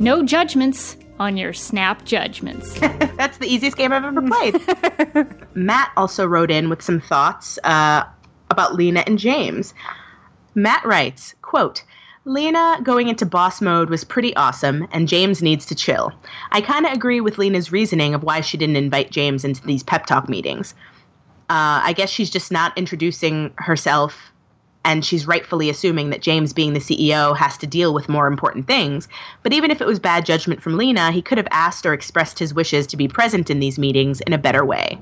No 0.00 0.24
judgments 0.24 0.96
on 1.20 1.36
your 1.36 1.52
snap 1.52 2.04
judgments. 2.04 2.76
That's 2.80 3.38
the 3.38 3.46
easiest 3.46 3.76
game 3.76 3.92
I've 3.92 4.04
ever 4.04 4.20
played. 4.20 5.46
Matt 5.54 5.92
also 5.96 6.26
wrote 6.26 6.50
in 6.50 6.68
with 6.68 6.82
some 6.82 7.00
thoughts 7.00 7.56
uh, 7.62 8.02
about 8.50 8.74
Lena 8.74 9.04
and 9.06 9.16
James. 9.16 9.74
Matt 10.56 10.84
writes, 10.84 11.36
quote, 11.40 11.84
Lena 12.24 12.78
going 12.84 13.08
into 13.08 13.26
boss 13.26 13.60
mode 13.60 13.90
was 13.90 14.04
pretty 14.04 14.34
awesome, 14.36 14.86
and 14.92 15.08
James 15.08 15.42
needs 15.42 15.66
to 15.66 15.74
chill. 15.74 16.12
I 16.52 16.60
kind 16.60 16.86
of 16.86 16.92
agree 16.92 17.20
with 17.20 17.36
Lena's 17.36 17.72
reasoning 17.72 18.14
of 18.14 18.22
why 18.22 18.42
she 18.42 18.56
didn't 18.56 18.76
invite 18.76 19.10
James 19.10 19.44
into 19.44 19.60
these 19.66 19.82
pep 19.82 20.06
talk 20.06 20.28
meetings. 20.28 20.72
Uh, 21.50 21.82
I 21.82 21.92
guess 21.92 22.10
she's 22.10 22.30
just 22.30 22.52
not 22.52 22.78
introducing 22.78 23.52
herself, 23.56 24.32
and 24.84 25.04
she's 25.04 25.26
rightfully 25.26 25.68
assuming 25.68 26.10
that 26.10 26.22
James, 26.22 26.52
being 26.52 26.74
the 26.74 26.80
CEO, 26.80 27.36
has 27.36 27.58
to 27.58 27.66
deal 27.66 27.92
with 27.92 28.08
more 28.08 28.28
important 28.28 28.68
things. 28.68 29.08
But 29.42 29.52
even 29.52 29.72
if 29.72 29.80
it 29.80 29.86
was 29.88 29.98
bad 29.98 30.24
judgment 30.24 30.62
from 30.62 30.76
Lena, 30.76 31.10
he 31.10 31.22
could 31.22 31.38
have 31.38 31.48
asked 31.50 31.84
or 31.84 31.92
expressed 31.92 32.38
his 32.38 32.54
wishes 32.54 32.86
to 32.88 32.96
be 32.96 33.08
present 33.08 33.50
in 33.50 33.58
these 33.58 33.80
meetings 33.80 34.20
in 34.20 34.32
a 34.32 34.38
better 34.38 34.64
way. 34.64 35.00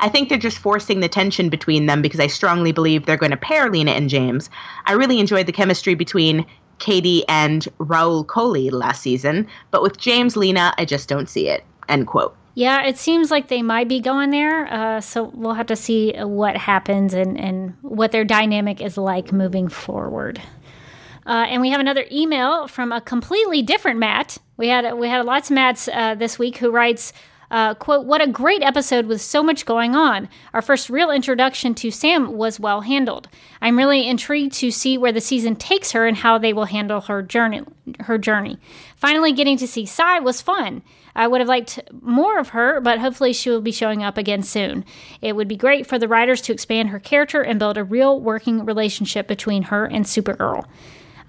I 0.00 0.08
think 0.08 0.28
they're 0.28 0.38
just 0.38 0.58
forcing 0.58 1.00
the 1.00 1.08
tension 1.08 1.48
between 1.48 1.86
them 1.86 2.02
because 2.02 2.20
I 2.20 2.26
strongly 2.26 2.72
believe 2.72 3.06
they're 3.06 3.16
going 3.16 3.30
to 3.30 3.36
pair 3.36 3.70
Lena 3.70 3.92
and 3.92 4.08
James. 4.08 4.50
I 4.86 4.92
really 4.92 5.20
enjoyed 5.20 5.46
the 5.46 5.52
chemistry 5.52 5.94
between 5.94 6.46
Katie 6.78 7.24
and 7.28 7.68
Rahul 7.78 8.24
Kohli 8.26 8.72
last 8.72 9.02
season, 9.02 9.46
but 9.70 9.82
with 9.82 9.98
James 9.98 10.36
Lena, 10.36 10.74
I 10.78 10.84
just 10.84 11.08
don't 11.08 11.28
see 11.28 11.48
it. 11.48 11.62
End 11.88 12.06
quote. 12.06 12.34
Yeah, 12.54 12.82
it 12.82 12.98
seems 12.98 13.30
like 13.30 13.48
they 13.48 13.62
might 13.62 13.88
be 13.88 14.00
going 14.00 14.30
there. 14.30 14.66
Uh, 14.72 15.00
so 15.00 15.30
we'll 15.34 15.54
have 15.54 15.66
to 15.66 15.76
see 15.76 16.12
what 16.18 16.56
happens 16.56 17.14
and, 17.14 17.38
and 17.38 17.74
what 17.82 18.12
their 18.12 18.24
dynamic 18.24 18.80
is 18.80 18.98
like 18.98 19.32
moving 19.32 19.68
forward. 19.68 20.40
Uh, 21.26 21.46
and 21.48 21.60
we 21.60 21.70
have 21.70 21.80
another 21.80 22.06
email 22.10 22.66
from 22.66 22.92
a 22.92 23.00
completely 23.00 23.62
different 23.62 23.98
Matt. 23.98 24.38
We 24.56 24.68
had 24.68 24.94
we 24.94 25.08
had 25.08 25.24
lots 25.24 25.50
of 25.50 25.54
Matts 25.54 25.88
uh, 25.88 26.14
this 26.16 26.38
week 26.38 26.56
who 26.56 26.70
writes, 26.70 27.12
uh, 27.50 27.74
quote, 27.74 28.06
what 28.06 28.22
a 28.22 28.26
great 28.26 28.62
episode 28.62 29.06
with 29.06 29.20
so 29.20 29.42
much 29.42 29.66
going 29.66 29.94
on. 29.94 30.28
Our 30.54 30.62
first 30.62 30.88
real 30.88 31.10
introduction 31.10 31.74
to 31.76 31.90
Sam 31.90 32.32
was 32.32 32.60
well 32.60 32.82
handled. 32.82 33.28
I'm 33.60 33.76
really 33.76 34.06
intrigued 34.06 34.52
to 34.54 34.70
see 34.70 34.96
where 34.96 35.12
the 35.12 35.20
season 35.20 35.56
takes 35.56 35.92
her 35.92 36.06
and 36.06 36.16
how 36.16 36.38
they 36.38 36.52
will 36.52 36.66
handle 36.66 37.00
her 37.02 37.22
journey. 37.22 37.62
Her 38.00 38.18
journey. 38.18 38.58
Finally, 38.96 39.32
getting 39.32 39.56
to 39.56 39.66
see 39.66 39.84
Psi 39.84 40.20
was 40.20 40.40
fun. 40.40 40.82
I 41.14 41.26
would 41.26 41.40
have 41.40 41.48
liked 41.48 41.80
more 42.00 42.38
of 42.38 42.50
her, 42.50 42.80
but 42.80 43.00
hopefully 43.00 43.32
she 43.32 43.50
will 43.50 43.60
be 43.60 43.72
showing 43.72 44.02
up 44.02 44.16
again 44.16 44.42
soon. 44.42 44.84
It 45.20 45.34
would 45.34 45.48
be 45.48 45.56
great 45.56 45.86
for 45.86 45.98
the 45.98 46.08
writers 46.08 46.40
to 46.42 46.52
expand 46.52 46.90
her 46.90 47.00
character 47.00 47.42
and 47.42 47.58
build 47.58 47.76
a 47.76 47.84
real 47.84 48.20
working 48.20 48.64
relationship 48.64 49.26
between 49.26 49.64
her 49.64 49.86
and 49.86 50.04
Supergirl. 50.04 50.64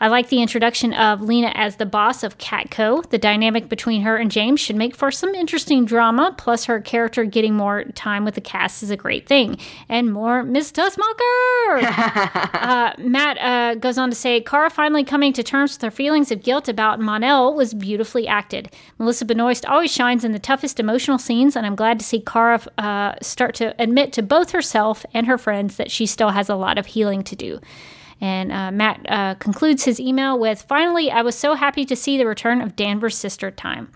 I 0.02 0.08
like 0.08 0.30
the 0.30 0.41
introduction 0.41 0.93
of 0.93 1.22
Lena 1.22 1.52
as 1.54 1.76
the 1.76 1.86
boss 1.86 2.24
of 2.24 2.39
Catco. 2.39 3.08
The 3.12 3.20
dynamic 3.20 3.70
between 3.70 4.02
her 4.02 4.18
and 4.18 4.32
James 4.32 4.60
should 4.60 4.76
make 4.76 4.95
for 4.95 5.12
some 5.12 5.36
interesting 5.36 5.86
drama, 5.86 6.34
plus 6.39 6.66
her 6.66 6.82
character 6.82 7.24
getting 7.24 7.54
more 7.54 7.84
time 7.93 8.26
with 8.26 8.34
the 8.34 8.41
cast 8.41 8.82
is 8.82 8.89
a 8.89 8.97
great 8.97 9.28
thing. 9.28 9.60
And 9.88 10.12
more 10.12 10.41
Miss 10.41 10.72
Teschmacher! 10.72 11.84
uh, 11.84 12.93
Matt 12.97 13.38
uh, 13.38 13.76
goes 13.76 13.99
on 13.99 14.10
to 14.10 14.16
say, 14.16 14.41
Kara 14.41 14.72
finally 14.72 15.04
coming 15.04 15.34
to 15.34 15.43
terms 15.43 15.76
with 15.76 15.84
her 15.84 15.91
feelings 15.91 16.32
of 16.32 16.41
guilt 16.41 16.68
about 16.68 16.99
Mon-El 16.99 17.54
was 17.54 17.76
beautifully 17.76 18.28
acted. 18.28 18.74
Melissa 18.97 19.24
Benoist 19.24 19.68
always 19.68 19.93
shines 19.93 20.26
in 20.26 20.32
the 20.32 20.39
toughest 20.39 20.80
emotional 20.80 21.20
scenes, 21.20 21.56
and 21.56 21.64
I'm 21.64 21.76
glad 21.76 21.99
to 21.99 22.06
see 22.06 22.22
Kara 22.22 22.60
uh, 22.80 23.14
start 23.22 23.54
to 23.56 23.80
admit 23.80 24.14
to 24.14 24.24
both 24.24 24.49
herself 24.49 25.06
and 25.14 25.28
her 25.28 25.38
friends 25.38 25.76
that 25.76 25.91
she 25.91 26.08
still 26.08 26.30
has 26.30 26.49
a 26.49 26.56
lot 26.56 26.80
of 26.80 26.88
healing 26.88 27.24
to 27.26 27.36
do. 27.36 27.60
And 28.22 28.52
uh, 28.52 28.72
Matt 28.72 29.02
uh, 29.10 29.36
concludes 29.36 29.84
his 29.84 30.00
email 30.00 30.38
with 30.40 30.62
Finally, 30.62 31.12
I 31.12 31.24
was 31.24 31.36
so 31.36 31.56
happy 31.56 31.86
to 31.86 31.96
see 31.96 32.18
the 32.18 32.28
return 32.28 32.62
of 32.62 32.76
Danvers 32.76 33.18
Sister 33.18 33.52
Time. 33.52 33.92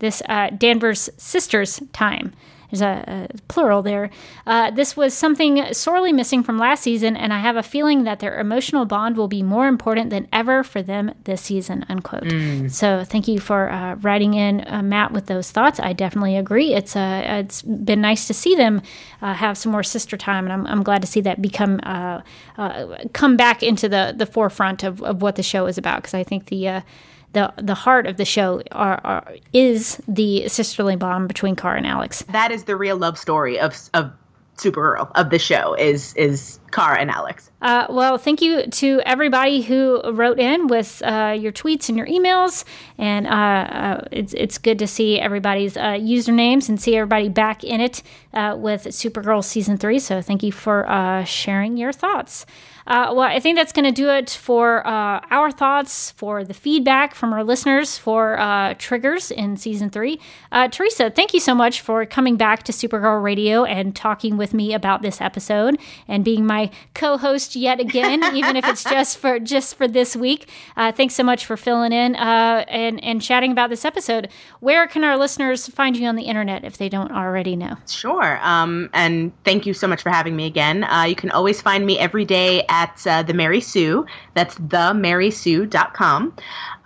This 0.00 0.20
uh, 0.28 0.50
Danvers 0.50 1.08
Sisters 1.16 1.80
Time. 1.92 2.34
There's 2.70 2.82
a, 2.82 3.28
a 3.32 3.38
plural 3.48 3.82
there. 3.82 4.10
Uh, 4.46 4.70
this 4.70 4.96
was 4.96 5.14
something 5.14 5.72
sorely 5.72 6.12
missing 6.12 6.42
from 6.42 6.58
last 6.58 6.82
season, 6.82 7.16
and 7.16 7.32
I 7.32 7.38
have 7.38 7.56
a 7.56 7.62
feeling 7.62 8.04
that 8.04 8.20
their 8.20 8.38
emotional 8.38 8.84
bond 8.84 9.16
will 9.16 9.28
be 9.28 9.42
more 9.42 9.66
important 9.66 10.10
than 10.10 10.28
ever 10.32 10.62
for 10.62 10.82
them 10.82 11.14
this 11.24 11.42
season. 11.42 11.86
Unquote. 11.88 12.24
Mm. 12.24 12.70
So 12.70 13.04
thank 13.04 13.26
you 13.28 13.40
for 13.40 13.70
uh, 13.70 13.94
writing 13.96 14.34
in, 14.34 14.64
uh, 14.66 14.82
Matt, 14.82 15.12
with 15.12 15.26
those 15.26 15.50
thoughts. 15.50 15.80
I 15.80 15.92
definitely 15.92 16.36
agree. 16.36 16.74
It's 16.74 16.94
uh, 16.94 17.22
it's 17.24 17.62
been 17.62 18.00
nice 18.00 18.26
to 18.26 18.34
see 18.34 18.54
them 18.54 18.82
uh, 19.22 19.34
have 19.34 19.56
some 19.56 19.72
more 19.72 19.82
sister 19.82 20.16
time, 20.16 20.44
and 20.44 20.52
I'm, 20.52 20.66
I'm 20.66 20.82
glad 20.82 21.00
to 21.02 21.08
see 21.08 21.20
that 21.22 21.40
become 21.40 21.80
uh, 21.84 22.20
come 23.12 23.36
back 23.36 23.62
into 23.62 23.88
the 23.88 24.14
the 24.16 24.26
forefront 24.26 24.84
of, 24.84 25.02
of 25.02 25.22
what 25.22 25.36
the 25.36 25.42
show 25.42 25.66
is 25.66 25.78
about 25.78 26.02
because 26.02 26.14
I 26.14 26.22
think 26.22 26.46
the 26.46 26.82
the 27.32 27.52
the 27.56 27.74
heart 27.74 28.06
of 28.06 28.16
the 28.16 28.24
show 28.24 28.62
are, 28.72 29.00
are, 29.04 29.34
is 29.52 30.00
the 30.08 30.48
sisterly 30.48 30.96
bond 30.96 31.28
between 31.28 31.56
Kara 31.56 31.76
and 31.76 31.86
Alex. 31.86 32.22
That 32.30 32.50
is 32.50 32.64
the 32.64 32.76
real 32.76 32.96
love 32.96 33.18
story 33.18 33.58
of 33.58 33.76
of 33.94 34.12
Supergirl 34.58 35.10
of 35.14 35.30
the 35.30 35.38
show 35.38 35.74
is 35.74 36.14
is 36.14 36.58
Kara 36.72 36.98
and 36.98 37.10
Alex. 37.10 37.50
Uh, 37.62 37.86
well, 37.88 38.18
thank 38.18 38.42
you 38.42 38.66
to 38.66 39.00
everybody 39.04 39.62
who 39.62 40.02
wrote 40.12 40.38
in 40.38 40.66
with 40.66 41.00
uh, 41.04 41.36
your 41.38 41.52
tweets 41.52 41.88
and 41.88 41.96
your 41.96 42.06
emails, 42.06 42.64
and 42.98 43.26
uh, 43.26 43.30
uh 43.30 44.04
it's 44.10 44.34
it's 44.34 44.58
good 44.58 44.78
to 44.80 44.86
see 44.86 45.20
everybody's 45.20 45.76
uh, 45.76 45.92
usernames 45.92 46.68
and 46.68 46.80
see 46.80 46.96
everybody 46.96 47.28
back 47.28 47.62
in 47.62 47.80
it 47.80 48.02
uh, 48.34 48.56
with 48.58 48.84
Supergirl 48.84 49.44
season 49.44 49.76
three. 49.76 49.98
So 49.98 50.20
thank 50.20 50.42
you 50.42 50.52
for 50.52 51.24
sharing 51.26 51.76
your 51.76 51.92
thoughts. 51.92 52.44
Uh, 52.88 53.12
well, 53.12 53.20
I 53.20 53.38
think 53.38 53.56
that's 53.56 53.72
going 53.72 53.84
to 53.84 53.92
do 53.92 54.08
it 54.08 54.30
for 54.30 54.84
uh, 54.86 55.20
our 55.30 55.50
thoughts, 55.50 56.12
for 56.12 56.42
the 56.42 56.54
feedback 56.54 57.14
from 57.14 57.34
our 57.34 57.44
listeners, 57.44 57.98
for 57.98 58.40
uh, 58.40 58.74
triggers 58.78 59.30
in 59.30 59.58
season 59.58 59.90
three. 59.90 60.18
Uh, 60.50 60.68
Teresa, 60.68 61.10
thank 61.10 61.34
you 61.34 61.40
so 61.40 61.54
much 61.54 61.82
for 61.82 62.06
coming 62.06 62.36
back 62.36 62.62
to 62.62 62.72
Supergirl 62.72 63.22
Radio 63.22 63.64
and 63.64 63.94
talking 63.94 64.38
with 64.38 64.54
me 64.54 64.72
about 64.72 65.02
this 65.02 65.20
episode 65.20 65.78
and 66.08 66.24
being 66.24 66.46
my 66.46 66.70
co-host 66.94 67.54
yet 67.54 67.78
again, 67.78 68.24
even 68.34 68.56
if 68.56 68.66
it's 68.66 68.84
just 68.84 69.18
for 69.18 69.38
just 69.38 69.76
for 69.76 69.86
this 69.86 70.16
week. 70.16 70.48
Uh, 70.74 70.90
thanks 70.90 71.14
so 71.14 71.22
much 71.22 71.44
for 71.44 71.58
filling 71.58 71.92
in 71.92 72.16
uh, 72.16 72.64
and 72.68 73.04
and 73.04 73.20
chatting 73.20 73.52
about 73.52 73.68
this 73.68 73.84
episode. 73.84 74.30
Where 74.60 74.86
can 74.86 75.04
our 75.04 75.18
listeners 75.18 75.68
find 75.68 75.94
you 75.94 76.06
on 76.06 76.16
the 76.16 76.22
internet 76.22 76.64
if 76.64 76.78
they 76.78 76.88
don't 76.88 77.12
already 77.12 77.54
know? 77.54 77.76
Sure. 77.86 78.38
Um, 78.42 78.88
and 78.94 79.30
thank 79.44 79.66
you 79.66 79.74
so 79.74 79.86
much 79.86 80.02
for 80.02 80.08
having 80.08 80.34
me 80.34 80.46
again. 80.46 80.86
you 81.06 81.14
can 81.14 81.30
always 81.32 81.60
find 81.60 81.84
me 81.84 81.98
every 81.98 82.24
day 82.24 82.64
at 82.70 82.77
at 82.78 83.06
uh, 83.06 83.22
the 83.24 83.34
Mary 83.34 83.60
Sue. 83.60 84.06
That's 84.34 84.54
themarysue.com. 84.56 86.36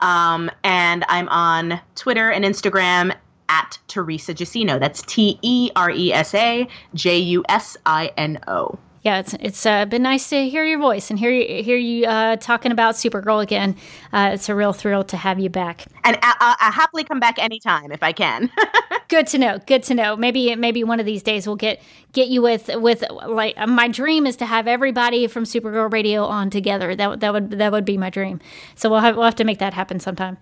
Um, 0.01 0.51
and 0.65 1.05
I'm 1.09 1.29
on 1.29 1.81
Twitter 1.95 2.31
and 2.31 2.45
Instagram 2.45 3.15
at 3.49 3.79
Teresa 3.89 4.33
Jusino. 4.33 4.81
That's 4.81 5.03
T 5.03 5.39
E 5.43 5.71
R 5.77 5.91
E 5.91 6.13
S 6.13 6.35
A 6.35 6.67
J 6.95 7.19
U 7.19 7.45
S 7.49 7.77
I 7.85 8.11
N 8.17 8.41
O 8.49 8.79
yeah, 9.03 9.19
it's 9.19 9.35
it's 9.41 9.67
uh, 9.67 9.85
been 9.85 10.03
nice 10.03 10.29
to 10.29 10.49
hear 10.49 10.65
your 10.65 10.79
voice 10.79 11.11
and 11.11 11.19
hear 11.19 11.31
you 11.31 11.63
hear 11.65 11.77
you 11.77 12.07
uh, 12.07 12.37
talking 12.37 12.71
about 12.71 12.95
Supergirl 12.95 13.43
again. 13.43 13.77
Uh, 14.13 14.31
it's 14.35 14.49
a 14.49 14.55
real 14.55 14.73
thrill 14.73 15.03
to 15.05 15.17
have 15.17 15.41
you 15.41 15.51
back. 15.51 15.87
And 16.05 16.17
I, 16.23 16.57
will 16.61 16.73
happily 16.73 17.03
come 17.03 17.19
back 17.19 17.37
anytime 17.41 17.91
if 17.91 18.01
I 18.01 18.13
can. 18.13 18.49
good 19.09 19.27
to 19.29 19.39
know. 19.39 19.59
Good 19.67 19.83
to 19.85 19.95
know. 19.95 20.17
Maybe 20.17 20.55
maybe 20.55 20.85
one 20.85 21.01
of 21.01 21.07
these 21.07 21.25
days 21.25 21.49
we'll 21.49 21.57
get 21.57 21.83
get 22.13 22.29
you 22.29 22.43
with 22.43 22.71
with 22.75 23.03
like 23.27 23.57
my 23.67 23.89
dream 23.89 24.25
is 24.25 24.37
to 24.37 24.47
have 24.47 24.69
everybody 24.69 25.27
from 25.27 25.43
Supergirl 25.45 25.93
Radio 25.93 26.25
on 26.25 26.49
together. 26.49 26.95
That 26.95 27.19
that 27.19 27.33
would 27.33 27.51
that 27.51 27.73
would 27.73 27.85
be 27.85 27.99
my 27.99 28.09
dream. 28.09 28.41
So 28.77 28.89
we'll 28.89 29.01
have 29.01 29.17
we'll 29.17 29.25
have 29.25 29.37
to 29.37 29.45
make 29.45 29.59
that 29.59 29.75
happen 29.75 29.99
sometime. 29.99 30.39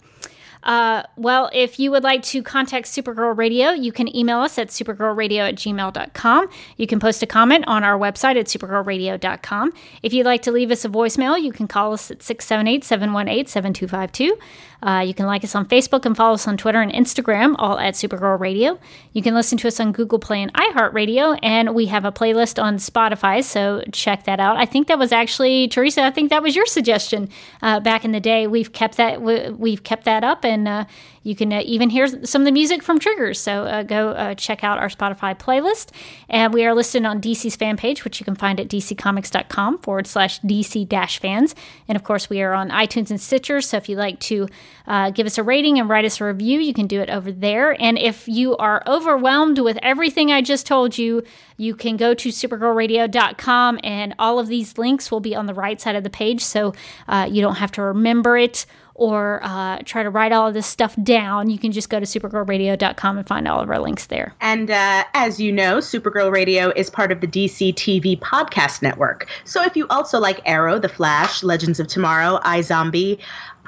Uh, 0.62 1.02
well, 1.16 1.50
if 1.52 1.78
you 1.78 1.90
would 1.90 2.02
like 2.02 2.22
to 2.22 2.42
contact 2.42 2.86
Supergirl 2.86 3.36
Radio, 3.36 3.70
you 3.70 3.92
can 3.92 4.14
email 4.14 4.40
us 4.40 4.58
at 4.58 4.68
supergirlradio 4.68 5.48
at 5.48 5.54
gmail.com. 5.54 6.48
You 6.76 6.86
can 6.86 7.00
post 7.00 7.22
a 7.22 7.26
comment 7.26 7.64
on 7.66 7.84
our 7.84 7.98
website 7.98 8.38
at 8.38 8.46
supergirlradio.com. 8.46 9.72
If 10.02 10.12
you'd 10.12 10.26
like 10.26 10.42
to 10.42 10.52
leave 10.52 10.70
us 10.70 10.84
a 10.84 10.88
voicemail, 10.88 11.40
you 11.40 11.52
can 11.52 11.66
call 11.66 11.92
us 11.92 12.10
at 12.10 12.22
678 12.22 12.84
718 12.84 13.46
7252. 13.46 14.38
Uh, 14.82 15.04
you 15.06 15.14
can 15.14 15.26
like 15.26 15.44
us 15.44 15.54
on 15.54 15.66
Facebook 15.66 16.06
and 16.06 16.16
follow 16.16 16.34
us 16.34 16.48
on 16.48 16.56
Twitter 16.56 16.80
and 16.80 16.92
Instagram, 16.92 17.54
all 17.58 17.78
at 17.78 17.94
Supergirl 17.94 18.38
Radio. 18.38 18.78
You 19.12 19.22
can 19.22 19.34
listen 19.34 19.58
to 19.58 19.68
us 19.68 19.80
on 19.80 19.92
Google 19.92 20.18
Play 20.18 20.42
and 20.42 20.52
iHeartRadio, 20.54 21.38
and 21.42 21.74
we 21.74 21.86
have 21.86 22.04
a 22.04 22.12
playlist 22.12 22.62
on 22.62 22.76
Spotify, 22.76 23.42
so 23.44 23.82
check 23.92 24.24
that 24.24 24.40
out. 24.40 24.56
I 24.56 24.66
think 24.66 24.88
that 24.88 24.98
was 24.98 25.12
actually 25.12 25.68
Teresa. 25.68 26.02
I 26.02 26.10
think 26.10 26.30
that 26.30 26.42
was 26.42 26.56
your 26.56 26.66
suggestion 26.66 27.28
uh, 27.62 27.80
back 27.80 28.04
in 28.04 28.12
the 28.12 28.20
day. 28.20 28.46
We've 28.46 28.72
kept 28.72 28.96
that 28.96 29.20
we've 29.22 29.82
kept 29.82 30.04
that 30.04 30.24
up, 30.24 30.44
and 30.44 30.66
uh, 30.66 30.84
you 31.22 31.36
can 31.36 31.52
uh, 31.52 31.60
even 31.64 31.90
hear 31.90 32.06
some 32.24 32.42
of 32.42 32.46
the 32.46 32.52
music 32.52 32.82
from 32.82 32.98
Triggers. 32.98 33.38
So 33.38 33.64
uh, 33.64 33.82
go 33.82 34.10
uh, 34.10 34.34
check 34.34 34.64
out 34.64 34.78
our 34.78 34.88
Spotify 34.88 35.38
playlist. 35.38 35.90
And 36.28 36.52
we 36.54 36.64
are 36.64 36.74
listed 36.74 37.04
on 37.04 37.20
DC's 37.20 37.56
fan 37.56 37.76
page, 37.76 38.04
which 38.04 38.20
you 38.20 38.24
can 38.24 38.34
find 38.34 38.58
at 38.58 38.68
dccomics.com 38.68 39.78
forward 39.78 40.06
slash 40.06 40.40
DC 40.40 40.88
dash 40.88 41.18
fans. 41.18 41.54
And 41.88 41.96
of 41.96 42.04
course, 42.04 42.30
we 42.30 42.40
are 42.40 42.54
on 42.54 42.70
iTunes 42.70 43.10
and 43.10 43.20
Stitcher. 43.20 43.60
So 43.60 43.76
if 43.76 43.88
you'd 43.88 43.98
like 43.98 44.18
to 44.20 44.48
uh, 44.86 45.10
give 45.10 45.26
us 45.26 45.36
a 45.36 45.42
rating 45.42 45.78
and 45.78 45.88
write 45.88 46.06
us 46.06 46.20
a 46.20 46.24
review, 46.24 46.58
you 46.58 46.72
can 46.72 46.86
do 46.86 47.00
it 47.00 47.10
over 47.10 47.30
there. 47.30 47.80
And 47.80 47.98
if 47.98 48.26
you 48.26 48.56
are 48.56 48.82
overwhelmed 48.86 49.58
with 49.58 49.78
everything 49.82 50.32
I 50.32 50.40
just 50.40 50.66
told 50.66 50.96
you, 50.96 51.22
you 51.58 51.74
can 51.74 51.98
go 51.98 52.14
to 52.14 52.30
supergirlradio.com 52.30 53.80
and 53.84 54.14
all 54.18 54.38
of 54.38 54.48
these 54.48 54.78
links 54.78 55.10
will 55.10 55.20
be 55.20 55.36
on 55.36 55.44
the 55.44 55.52
right 55.52 55.78
side 55.78 55.96
of 55.96 56.04
the 56.04 56.10
page. 56.10 56.42
So 56.42 56.72
uh, 57.06 57.28
you 57.30 57.42
don't 57.42 57.56
have 57.56 57.72
to 57.72 57.82
remember 57.82 58.38
it 58.38 58.64
or 59.00 59.40
uh, 59.42 59.78
try 59.86 60.02
to 60.02 60.10
write 60.10 60.30
all 60.30 60.46
of 60.46 60.52
this 60.52 60.66
stuff 60.66 60.94
down, 61.02 61.48
you 61.48 61.58
can 61.58 61.72
just 61.72 61.88
go 61.88 61.98
to 61.98 62.04
supergirlradio.com 62.04 63.16
and 63.16 63.26
find 63.26 63.48
all 63.48 63.58
of 63.58 63.70
our 63.70 63.78
links 63.78 64.06
there. 64.06 64.34
And 64.42 64.70
uh, 64.70 65.04
as 65.14 65.40
you 65.40 65.50
know, 65.50 65.78
Supergirl 65.78 66.30
Radio 66.30 66.68
is 66.76 66.90
part 66.90 67.10
of 67.10 67.22
the 67.22 67.26
DC 67.26 67.72
TV 67.74 68.18
podcast 68.20 68.82
network. 68.82 69.26
So 69.44 69.64
if 69.64 69.74
you 69.74 69.86
also 69.88 70.20
like 70.20 70.40
Arrow, 70.44 70.78
The 70.78 70.90
Flash, 70.90 71.42
Legends 71.42 71.80
of 71.80 71.86
Tomorrow, 71.86 72.40
iZombie, 72.44 73.18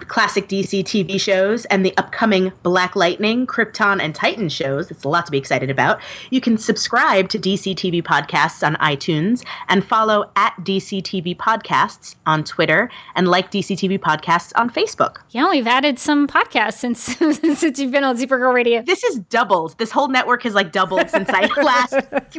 classic 0.08 0.48
DC 0.48 0.82
TV 0.84 1.20
shows 1.20 1.64
and 1.66 1.84
the 1.84 1.96
upcoming 1.96 2.52
Black 2.62 2.96
Lightning, 2.96 3.46
Krypton, 3.46 4.00
and 4.00 4.14
Titan 4.14 4.48
shows. 4.48 4.90
It's 4.90 5.04
a 5.04 5.08
lot 5.08 5.26
to 5.26 5.32
be 5.32 5.38
excited 5.38 5.70
about. 5.70 6.00
You 6.30 6.40
can 6.40 6.58
subscribe 6.58 7.28
to 7.30 7.38
DC 7.38 7.74
TV 7.74 8.02
podcasts 8.02 8.66
on 8.66 8.76
iTunes 8.76 9.44
and 9.68 9.84
follow 9.84 10.30
at 10.36 10.54
DC 10.60 11.02
TV 11.02 11.36
podcasts 11.36 12.14
on 12.26 12.44
Twitter 12.44 12.90
and 13.14 13.28
like 13.28 13.50
DC 13.50 13.76
TV 13.76 13.98
podcasts 13.98 14.52
on 14.56 14.70
Facebook. 14.70 15.18
Yeah, 15.30 15.50
we've 15.50 15.66
added 15.66 15.98
some 15.98 16.26
podcasts 16.26 16.74
since 16.74 17.00
since 17.58 17.78
you've 17.78 17.92
been 17.92 18.04
on 18.04 18.16
Supergirl 18.16 18.54
Radio. 18.54 18.82
This 18.82 19.04
is 19.04 19.18
doubled. 19.18 19.76
This 19.78 19.90
whole 19.90 20.08
network 20.08 20.42
has 20.42 20.54
like 20.54 20.72
doubled 20.72 21.08
since 21.10 21.28
I 21.30 21.46
last 21.62 21.94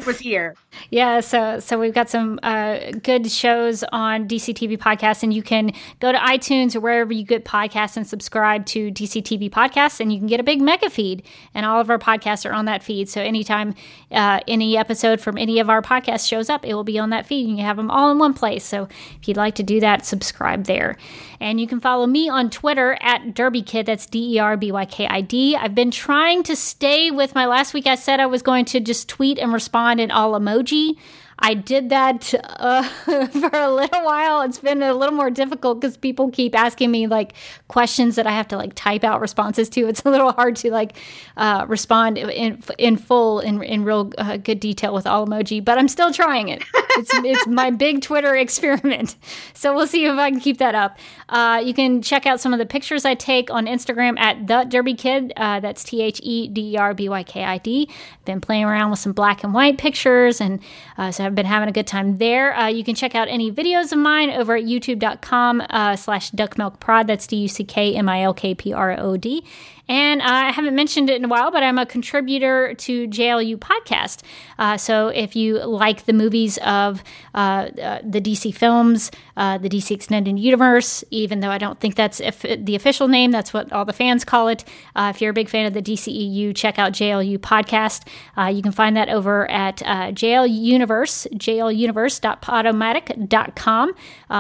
was 0.05 0.19
here. 0.19 0.55
Yeah, 0.89 1.19
so 1.19 1.59
so 1.59 1.79
we've 1.79 1.93
got 1.93 2.09
some 2.09 2.39
uh, 2.43 2.91
good 3.03 3.29
shows 3.29 3.83
on 3.91 4.27
DC 4.27 4.53
TV 4.53 4.77
podcasts, 4.77 5.23
and 5.23 5.33
you 5.33 5.43
can 5.43 5.71
go 5.99 6.11
to 6.11 6.17
iTunes 6.17 6.75
or 6.75 6.79
wherever 6.79 7.13
you 7.13 7.23
get 7.23 7.45
Podcast 7.53 7.97
and 7.97 8.07
subscribe 8.07 8.65
to 8.65 8.91
DCTV 8.91 9.49
Podcasts, 9.51 9.99
and 9.99 10.11
you 10.11 10.17
can 10.17 10.27
get 10.27 10.39
a 10.39 10.43
big 10.43 10.59
mega 10.59 10.89
feed. 10.89 11.23
And 11.53 11.65
all 11.65 11.79
of 11.79 11.89
our 11.89 11.99
podcasts 11.99 12.49
are 12.49 12.53
on 12.53 12.65
that 12.65 12.81
feed. 12.81 13.09
So 13.09 13.21
anytime 13.21 13.75
uh, 14.11 14.39
any 14.47 14.75
episode 14.75 15.21
from 15.21 15.37
any 15.37 15.59
of 15.59 15.69
our 15.69 15.81
podcasts 15.81 16.27
shows 16.27 16.49
up, 16.49 16.65
it 16.65 16.73
will 16.73 16.83
be 16.83 16.97
on 16.97 17.11
that 17.11 17.27
feed. 17.27 17.47
and 17.47 17.57
You 17.57 17.63
have 17.63 17.77
them 17.77 17.91
all 17.91 18.11
in 18.11 18.17
one 18.17 18.33
place. 18.33 18.63
So 18.63 18.87
if 19.19 19.27
you'd 19.27 19.37
like 19.37 19.55
to 19.55 19.63
do 19.63 19.79
that, 19.81 20.05
subscribe 20.05 20.63
there. 20.63 20.97
And 21.39 21.61
you 21.61 21.67
can 21.67 21.79
follow 21.79 22.07
me 22.07 22.29
on 22.29 22.49
Twitter 22.49 22.97
at 23.01 23.35
DerbyKid. 23.35 23.85
That's 23.85 24.07
D 24.07 24.35
E 24.35 24.39
R 24.39 24.57
B 24.57 24.71
Y 24.71 24.85
K 24.85 25.07
I 25.07 25.21
D. 25.21 25.55
I've 25.55 25.75
been 25.75 25.91
trying 25.91 26.41
to 26.43 26.55
stay 26.55 27.11
with 27.11 27.35
my 27.35 27.45
last 27.45 27.73
week. 27.73 27.85
I 27.85 27.95
said 27.95 28.19
I 28.19 28.25
was 28.25 28.41
going 28.41 28.65
to 28.65 28.79
just 28.79 29.07
tweet 29.09 29.37
and 29.37 29.53
respond 29.53 29.99
in 29.99 30.09
all 30.09 30.39
emoji. 30.39 30.97
I 31.39 31.53
did 31.53 31.89
that 31.89 32.33
uh, 32.43 32.83
for 33.27 33.49
a 33.53 33.71
little 33.71 34.03
while. 34.05 34.41
It's 34.41 34.59
been 34.59 34.81
a 34.81 34.93
little 34.93 35.15
more 35.15 35.29
difficult 35.29 35.81
because 35.81 35.97
people 35.97 36.29
keep 36.31 36.57
asking 36.57 36.91
me 36.91 37.07
like 37.07 37.33
questions 37.67 38.15
that 38.15 38.27
I 38.27 38.31
have 38.31 38.47
to 38.49 38.57
like 38.57 38.73
type 38.75 39.03
out 39.03 39.21
responses 39.21 39.69
to. 39.69 39.87
It's 39.93 40.01
a 40.05 40.09
little 40.09 40.31
hard 40.31 40.55
to 40.57 40.71
like 40.71 40.97
uh, 41.37 41.65
respond 41.67 42.17
in 42.17 42.63
in 42.79 42.97
full 42.97 43.41
in 43.41 43.61
in 43.61 43.83
real 43.83 44.11
uh, 44.17 44.37
good 44.37 44.59
detail 44.59 44.91
with 44.91 45.05
all 45.05 45.27
emoji, 45.27 45.63
but 45.63 45.77
I'm 45.77 45.87
still 45.87 46.11
trying 46.11 46.49
it. 46.49 46.63
It's 46.97 47.11
it's 47.13 47.45
my 47.45 47.69
big 47.85 48.01
Twitter 48.01 48.35
experiment. 48.35 49.15
So 49.53 49.75
we'll 49.75 49.85
see 49.85 50.05
if 50.05 50.17
I 50.17 50.31
can 50.31 50.39
keep 50.39 50.57
that 50.57 50.73
up. 50.73 50.97
Uh, 51.29 51.61
you 51.63 51.75
can 51.75 52.01
check 52.01 52.25
out 52.25 52.39
some 52.39 52.53
of 52.53 52.59
the 52.59 52.65
pictures 52.65 53.05
I 53.05 53.13
take 53.13 53.51
on 53.51 53.67
Instagram 53.67 54.17
at 54.17 54.47
the 54.47 54.63
Derby 54.63 54.95
Kid. 54.95 55.31
Uh, 55.37 55.59
that's 55.59 55.83
T 55.83 56.01
H 56.01 56.19
E 56.23 56.47
D 56.47 56.73
E 56.73 56.77
R 56.77 56.93
B 56.95 57.07
Y 57.07 57.23
K 57.23 57.43
I 57.43 57.59
D. 57.59 57.89
Been 58.25 58.41
playing 58.41 58.63
around 58.63 58.89
with 58.89 58.99
some 58.99 59.13
black 59.13 59.43
and 59.43 59.53
white 59.53 59.77
pictures, 59.77 60.41
and 60.41 60.59
uh, 60.97 61.11
so 61.11 61.29
I've 61.33 61.35
been 61.35 61.47
having 61.47 61.67
a 61.67 61.71
good 61.71 61.87
time 61.87 62.19
there. 62.19 62.55
Uh, 62.55 62.67
you 62.67 62.83
can 62.83 62.93
check 62.93 63.15
out 63.15 63.27
any 63.27 63.51
videos 63.51 63.91
of 63.91 63.97
mine 63.97 64.29
over 64.29 64.55
at 64.55 64.65
youtube.com 64.65 65.63
uh, 65.67 65.95
slash 65.95 66.29
duckmilkprod. 66.29 67.07
That's 67.07 67.25
D 67.25 67.37
U 67.37 67.47
C 67.47 67.63
K 67.63 67.95
M 67.95 68.07
I 68.07 68.21
L 68.21 68.35
K 68.35 68.53
P 68.53 68.71
R 68.71 68.95
O 68.99 69.17
D. 69.17 69.43
And 69.89 70.21
I 70.21 70.51
haven't 70.51 70.75
mentioned 70.75 71.09
it 71.09 71.17
in 71.17 71.25
a 71.25 71.27
while, 71.27 71.51
but 71.51 71.61
I'm 71.61 71.77
a 71.77 71.85
contributor 71.85 72.73
to 72.73 73.05
JLU 73.09 73.57
podcast. 73.57 74.21
Uh, 74.57 74.77
so 74.77 75.09
if 75.09 75.35
you 75.35 75.61
like 75.65 76.05
the 76.05 76.13
movies 76.13 76.57
of 76.59 77.03
uh, 77.35 77.67
uh, 77.81 77.99
the 78.01 78.21
DC 78.21 78.55
films, 78.55 79.11
uh, 79.35 79.57
the 79.57 79.67
DC 79.67 79.91
Extended 79.91 80.39
Universe, 80.39 81.03
even 81.11 81.41
though 81.41 81.49
I 81.49 81.57
don't 81.57 81.81
think 81.81 81.95
that's 81.95 82.19
the 82.19 82.75
official 82.75 83.09
name, 83.09 83.31
that's 83.31 83.53
what 83.53 83.73
all 83.73 83.83
the 83.83 83.91
fans 83.91 84.23
call 84.23 84.47
it. 84.47 84.63
Uh, 84.95 85.11
if 85.13 85.21
you're 85.21 85.31
a 85.31 85.33
big 85.33 85.49
fan 85.49 85.65
of 85.65 85.73
the 85.73 85.81
DCEU, 85.81 86.55
check 86.55 86.79
out 86.79 86.93
JLU 86.93 87.37
podcast. 87.39 88.07
Uh, 88.37 88.45
you 88.45 88.61
can 88.61 88.71
find 88.71 88.95
that 88.95 89.09
over 89.09 89.51
at 89.51 89.79
JL 89.79 90.47
Universe, 90.49 91.27
jluniverse.podomatic.com. 91.33 93.93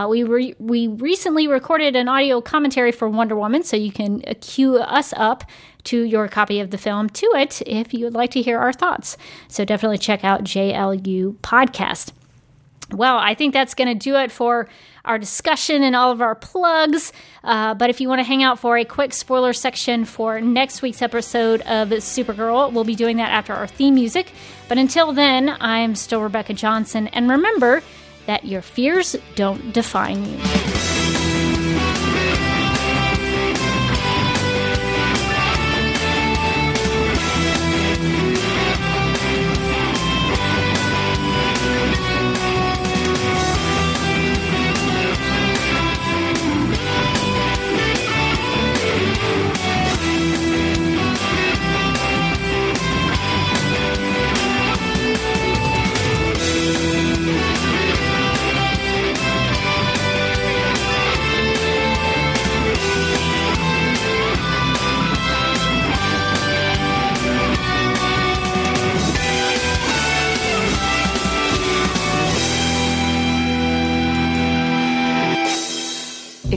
we 0.09 0.23
re- 0.23 0.55
we 0.57 0.87
recently 0.87 1.47
recorded 1.47 1.95
an 1.95 2.07
audio 2.07 2.41
commentary 2.41 2.91
for 2.91 3.09
Wonder 3.09 3.35
Woman, 3.35 3.63
so 3.63 3.75
you 3.75 3.91
can 3.91 4.21
cue 4.41 4.77
us 4.77 5.13
up 5.17 5.33
up 5.33 5.49
to 5.85 6.03
your 6.03 6.27
copy 6.27 6.59
of 6.59 6.69
the 6.69 6.77
film 6.77 7.09
to 7.09 7.25
it 7.35 7.61
if 7.65 7.93
you 7.93 8.05
would 8.05 8.13
like 8.13 8.31
to 8.31 8.41
hear 8.41 8.59
our 8.59 8.71
thoughts. 8.71 9.17
So 9.47 9.65
definitely 9.65 9.97
check 9.97 10.23
out 10.23 10.43
JLU 10.43 11.35
Podcast. 11.37 12.11
Well, 12.91 13.17
I 13.17 13.33
think 13.33 13.53
that's 13.53 13.73
going 13.73 13.87
to 13.87 13.95
do 13.95 14.15
it 14.17 14.31
for 14.31 14.67
our 15.03 15.17
discussion 15.17 15.83
and 15.83 15.95
all 15.95 16.11
of 16.11 16.21
our 16.21 16.35
plugs. 16.35 17.11
Uh, 17.43 17.73
but 17.73 17.89
if 17.89 17.99
you 17.99 18.07
want 18.07 18.19
to 18.19 18.23
hang 18.23 18.43
out 18.43 18.59
for 18.59 18.77
a 18.77 18.85
quick 18.85 19.13
spoiler 19.13 19.51
section 19.51 20.05
for 20.05 20.39
next 20.39 20.81
week's 20.81 21.01
episode 21.01 21.61
of 21.61 21.89
Supergirl, 21.89 22.71
we'll 22.71 22.83
be 22.83 22.95
doing 22.95 23.17
that 23.17 23.31
after 23.31 23.53
our 23.53 23.67
theme 23.67 23.95
music. 23.95 24.31
But 24.69 24.77
until 24.77 25.11
then, 25.11 25.55
I'm 25.59 25.95
still 25.95 26.21
Rebecca 26.21 26.53
Johnson. 26.53 27.07
And 27.07 27.29
remember 27.29 27.81
that 28.25 28.45
your 28.45 28.61
fears 28.61 29.15
don't 29.35 29.73
define 29.73 30.23
you. 30.25 30.92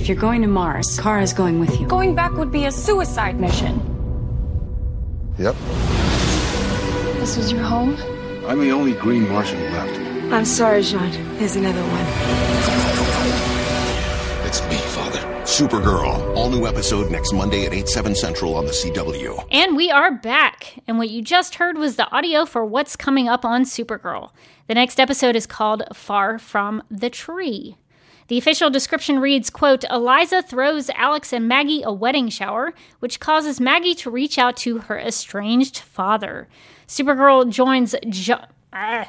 If 0.06 0.10
you're 0.10 0.20
going 0.20 0.42
to 0.42 0.46
Mars, 0.46 1.00
Kara's 1.00 1.32
going 1.32 1.58
with 1.58 1.80
you. 1.80 1.88
Going 1.88 2.14
back 2.14 2.30
would 2.34 2.52
be 2.52 2.66
a 2.66 2.70
suicide 2.70 3.40
mission. 3.40 3.74
Yep. 5.36 5.56
This 7.18 7.36
was 7.36 7.50
your 7.50 7.64
home? 7.64 7.96
I'm 8.46 8.60
the 8.60 8.70
only 8.70 8.92
green 8.92 9.28
Martian 9.28 9.60
left. 9.72 9.98
I'm 10.32 10.44
sorry, 10.44 10.82
J'onn. 10.82 11.10
There's 11.40 11.56
another 11.56 11.82
one. 11.82 12.06
It's 14.46 14.62
me, 14.68 14.76
Father. 14.76 15.18
Supergirl. 15.42 16.36
All 16.36 16.50
new 16.50 16.68
episode 16.68 17.10
next 17.10 17.32
Monday 17.32 17.66
at 17.66 17.74
8, 17.74 17.88
7 17.88 18.14
Central 18.14 18.54
on 18.54 18.66
the 18.66 18.70
CW. 18.70 19.44
And 19.50 19.76
we 19.76 19.90
are 19.90 20.12
back. 20.12 20.84
And 20.86 20.98
what 20.98 21.10
you 21.10 21.20
just 21.20 21.56
heard 21.56 21.78
was 21.78 21.96
the 21.96 22.08
audio 22.12 22.44
for 22.44 22.64
what's 22.64 22.94
coming 22.94 23.28
up 23.28 23.44
on 23.44 23.64
Supergirl. 23.64 24.30
The 24.68 24.74
next 24.74 25.00
episode 25.00 25.34
is 25.34 25.48
called 25.48 25.82
Far 25.92 26.38
From 26.38 26.84
the 26.92 27.10
Tree. 27.10 27.76
The 28.28 28.38
official 28.38 28.70
description 28.70 29.20
reads, 29.20 29.50
quote, 29.50 29.84
Eliza 29.90 30.42
throws 30.42 30.90
Alex 30.90 31.32
and 31.32 31.46
Maggie 31.46 31.82
a 31.82 31.92
wedding 31.92 32.28
shower, 32.28 32.74
which 32.98 33.20
causes 33.20 33.60
Maggie 33.60 33.94
to 33.96 34.10
reach 34.10 34.38
out 34.38 34.56
to 34.58 34.78
her 34.78 34.98
estranged 34.98 35.78
father. 35.78 36.48
Supergirl 36.88 37.48
joins 37.48 37.94
jo- 38.08 38.44
ah. 38.72 39.08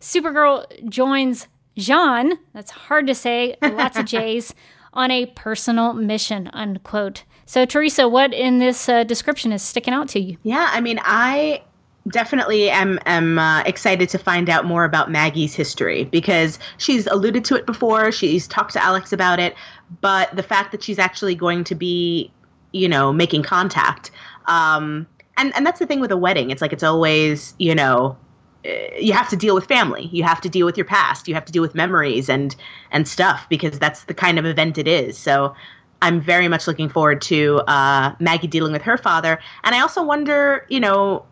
Supergirl 0.00 0.66
joins 0.88 1.48
J'onn, 1.76 2.38
that's 2.52 2.70
hard 2.70 3.06
to 3.06 3.14
say, 3.14 3.56
lots 3.62 3.98
of 3.98 4.04
J's, 4.06 4.54
on 4.92 5.10
a 5.10 5.26
personal 5.26 5.92
mission, 5.92 6.48
unquote. 6.52 7.24
So, 7.44 7.64
Teresa, 7.64 8.08
what 8.08 8.32
in 8.32 8.58
this 8.58 8.88
uh, 8.88 9.04
description 9.04 9.52
is 9.52 9.62
sticking 9.62 9.94
out 9.94 10.08
to 10.10 10.20
you? 10.20 10.38
Yeah, 10.42 10.70
I 10.72 10.80
mean, 10.80 10.98
I 11.02 11.62
definitely 12.08 12.70
am 12.70 12.98
am 13.06 13.38
uh, 13.38 13.62
excited 13.62 14.08
to 14.10 14.18
find 14.18 14.48
out 14.48 14.64
more 14.64 14.84
about 14.84 15.10
Maggie's 15.10 15.54
history 15.54 16.04
because 16.04 16.58
she's 16.78 17.06
alluded 17.06 17.44
to 17.46 17.56
it 17.56 17.66
before. 17.66 18.12
She's 18.12 18.46
talked 18.46 18.72
to 18.74 18.82
Alex 18.82 19.12
about 19.12 19.38
it, 19.38 19.54
but 20.00 20.34
the 20.34 20.42
fact 20.42 20.72
that 20.72 20.82
she's 20.82 20.98
actually 20.98 21.34
going 21.34 21.64
to 21.64 21.74
be, 21.74 22.30
you 22.72 22.88
know, 22.88 23.12
making 23.12 23.42
contact. 23.42 24.10
Um, 24.46 25.06
and 25.36 25.54
and 25.56 25.66
that's 25.66 25.78
the 25.78 25.86
thing 25.86 26.00
with 26.00 26.10
a 26.10 26.16
wedding. 26.16 26.50
It's 26.50 26.62
like 26.62 26.72
it's 26.72 26.82
always, 26.82 27.54
you 27.58 27.74
know, 27.74 28.16
eh, 28.64 28.98
you 28.98 29.12
have 29.12 29.28
to 29.30 29.36
deal 29.36 29.54
with 29.54 29.66
family. 29.66 30.08
You 30.12 30.22
have 30.24 30.40
to 30.42 30.48
deal 30.48 30.66
with 30.66 30.76
your 30.76 30.86
past. 30.86 31.28
You 31.28 31.34
have 31.34 31.44
to 31.46 31.52
deal 31.52 31.62
with 31.62 31.74
memories 31.74 32.28
and 32.28 32.54
and 32.90 33.06
stuff 33.08 33.46
because 33.48 33.78
that's 33.78 34.04
the 34.04 34.14
kind 34.14 34.38
of 34.38 34.46
event 34.46 34.78
it 34.78 34.88
is. 34.88 35.18
So 35.18 35.54
I'm 36.02 36.20
very 36.20 36.46
much 36.46 36.66
looking 36.66 36.88
forward 36.88 37.22
to 37.22 37.62
uh, 37.66 38.14
Maggie 38.20 38.46
dealing 38.46 38.72
with 38.72 38.82
her 38.82 38.98
father. 38.98 39.38
And 39.64 39.74
I 39.74 39.80
also 39.80 40.02
wonder, 40.02 40.66
you 40.68 40.78
know, 40.78 41.24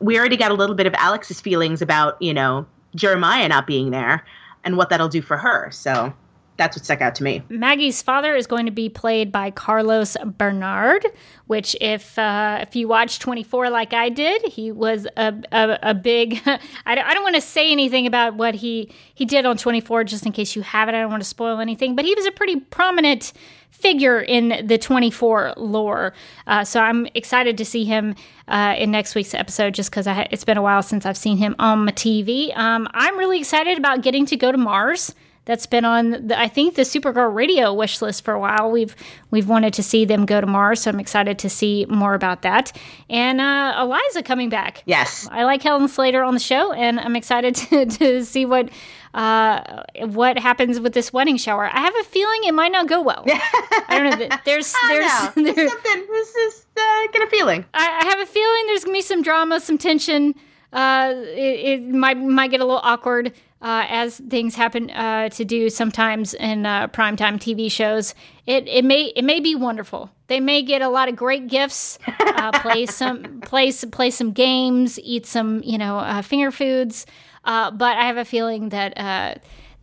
we 0.00 0.18
already 0.18 0.36
got 0.36 0.50
a 0.50 0.54
little 0.54 0.74
bit 0.74 0.86
of 0.86 0.94
Alex's 0.94 1.40
feelings 1.40 1.80
about, 1.82 2.20
you 2.20 2.34
know, 2.34 2.66
Jeremiah 2.94 3.48
not 3.48 3.66
being 3.66 3.90
there 3.90 4.24
and 4.64 4.76
what 4.76 4.90
that'll 4.90 5.08
do 5.08 5.22
for 5.22 5.36
her. 5.36 5.70
So 5.70 6.12
that's 6.56 6.76
what 6.76 6.84
stuck 6.84 7.00
out 7.00 7.14
to 7.16 7.24
me. 7.24 7.42
Maggie's 7.48 8.00
father 8.00 8.34
is 8.34 8.46
going 8.46 8.66
to 8.66 8.72
be 8.72 8.88
played 8.88 9.32
by 9.32 9.50
Carlos 9.50 10.16
Bernard, 10.24 11.04
which, 11.46 11.76
if 11.80 12.18
uh, 12.18 12.58
if 12.62 12.76
you 12.76 12.86
watch 12.86 13.18
24 13.18 13.70
like 13.70 13.92
I 13.92 14.08
did, 14.08 14.42
he 14.42 14.70
was 14.70 15.06
a, 15.16 15.34
a, 15.50 15.78
a 15.82 15.94
big. 15.94 16.40
I 16.86 16.94
don't, 16.94 17.06
I 17.06 17.14
don't 17.14 17.24
want 17.24 17.34
to 17.34 17.40
say 17.40 17.72
anything 17.72 18.06
about 18.06 18.36
what 18.36 18.54
he 18.54 18.92
he 19.14 19.24
did 19.24 19.46
on 19.46 19.56
24, 19.56 20.04
just 20.04 20.26
in 20.26 20.32
case 20.32 20.54
you 20.54 20.62
haven't. 20.62 20.94
I 20.94 21.00
don't 21.00 21.10
want 21.10 21.22
to 21.22 21.28
spoil 21.28 21.58
anything, 21.58 21.96
but 21.96 22.04
he 22.04 22.14
was 22.14 22.26
a 22.26 22.32
pretty 22.32 22.60
prominent 22.60 23.32
figure 23.70 24.20
in 24.20 24.64
the 24.66 24.78
24 24.78 25.54
lore. 25.56 26.14
Uh, 26.46 26.64
so 26.64 26.80
I'm 26.80 27.06
excited 27.14 27.58
to 27.58 27.64
see 27.64 27.84
him 27.84 28.14
uh, 28.46 28.76
in 28.78 28.92
next 28.92 29.16
week's 29.16 29.34
episode 29.34 29.74
just 29.74 29.90
because 29.90 30.06
it's 30.30 30.44
been 30.44 30.56
a 30.56 30.62
while 30.62 30.82
since 30.82 31.04
I've 31.04 31.16
seen 31.16 31.36
him 31.36 31.56
on 31.58 31.86
my 31.86 31.92
TV. 31.92 32.56
Um, 32.56 32.88
I'm 32.94 33.18
really 33.18 33.40
excited 33.40 33.76
about 33.76 34.02
getting 34.02 34.24
to 34.26 34.36
go 34.36 34.52
to 34.52 34.58
Mars. 34.58 35.14
That's 35.44 35.66
been 35.66 35.84
on 35.84 36.28
the, 36.28 36.38
I 36.38 36.48
think 36.48 36.74
the 36.74 36.82
Supergirl 36.82 37.34
radio 37.34 37.72
wish 37.72 38.00
list 38.00 38.24
for 38.24 38.32
a 38.32 38.40
while. 38.40 38.70
We've 38.70 38.96
we've 39.30 39.48
wanted 39.48 39.74
to 39.74 39.82
see 39.82 40.04
them 40.04 40.24
go 40.26 40.40
to 40.40 40.46
Mars, 40.46 40.82
so 40.82 40.90
I'm 40.90 41.00
excited 41.00 41.38
to 41.40 41.50
see 41.50 41.86
more 41.88 42.14
about 42.14 42.42
that. 42.42 42.72
And 43.10 43.40
uh, 43.40 43.76
Eliza 43.78 44.22
coming 44.22 44.48
back. 44.48 44.82
Yes, 44.86 45.28
I 45.30 45.44
like 45.44 45.62
Helen 45.62 45.88
Slater 45.88 46.22
on 46.22 46.34
the 46.34 46.40
show, 46.40 46.72
and 46.72 46.98
I'm 46.98 47.16
excited 47.16 47.54
to, 47.56 47.86
to 47.86 48.24
see 48.24 48.46
what 48.46 48.70
uh, 49.12 49.82
what 50.06 50.38
happens 50.38 50.80
with 50.80 50.94
this 50.94 51.12
wedding 51.12 51.36
shower. 51.36 51.70
I 51.72 51.80
have 51.80 51.94
a 52.00 52.04
feeling 52.04 52.44
it 52.44 52.52
might 52.52 52.72
not 52.72 52.88
go 52.88 53.02
well. 53.02 53.24
I 53.28 53.98
don't 53.98 54.18
know. 54.18 54.36
There's 54.44 54.74
there's, 54.88 55.06
there's, 55.34 55.54
there's 55.54 55.72
something. 55.72 56.06
This 56.10 56.34
is 56.34 56.66
uh, 56.76 57.06
get 57.12 57.22
a 57.22 57.30
feeling. 57.30 57.64
I, 57.74 58.00
I 58.02 58.04
have 58.06 58.20
a 58.20 58.26
feeling 58.26 58.66
there's 58.66 58.84
gonna 58.84 58.96
be 58.96 59.02
some 59.02 59.22
drama, 59.22 59.60
some 59.60 59.78
tension. 59.78 60.34
Uh, 60.72 61.12
it, 61.16 61.82
it 61.82 61.88
might 61.88 62.18
might 62.18 62.50
get 62.50 62.60
a 62.60 62.64
little 62.64 62.80
awkward 62.82 63.32
uh, 63.64 63.86
as 63.88 64.18
things 64.18 64.54
happen 64.54 64.90
uh, 64.90 65.30
to 65.30 65.44
do 65.44 65.70
sometimes 65.70 66.34
in 66.34 66.66
uh, 66.66 66.86
primetime 66.88 67.38
TV 67.38 67.72
shows. 67.72 68.14
It 68.46 68.68
it 68.68 68.84
may 68.84 69.04
it 69.16 69.24
may 69.24 69.40
be 69.40 69.54
wonderful. 69.54 70.10
They 70.26 70.38
may 70.38 70.62
get 70.62 70.82
a 70.82 70.88
lot 70.88 71.08
of 71.08 71.16
great 71.16 71.48
gifts, 71.48 71.98
uh, 72.06 72.52
play 72.60 72.84
some 72.84 73.40
play 73.40 73.72
play 73.72 74.10
some 74.10 74.32
games, 74.32 75.00
eat 75.00 75.24
some 75.24 75.62
you 75.64 75.78
know 75.78 75.98
uh, 75.98 76.20
finger 76.20 76.50
foods. 76.50 77.06
Uh, 77.44 77.70
but 77.70 77.96
I 77.96 78.04
have 78.04 78.18
a 78.18 78.24
feeling 78.24 78.68
that 78.68 78.96
uh, 78.98 79.34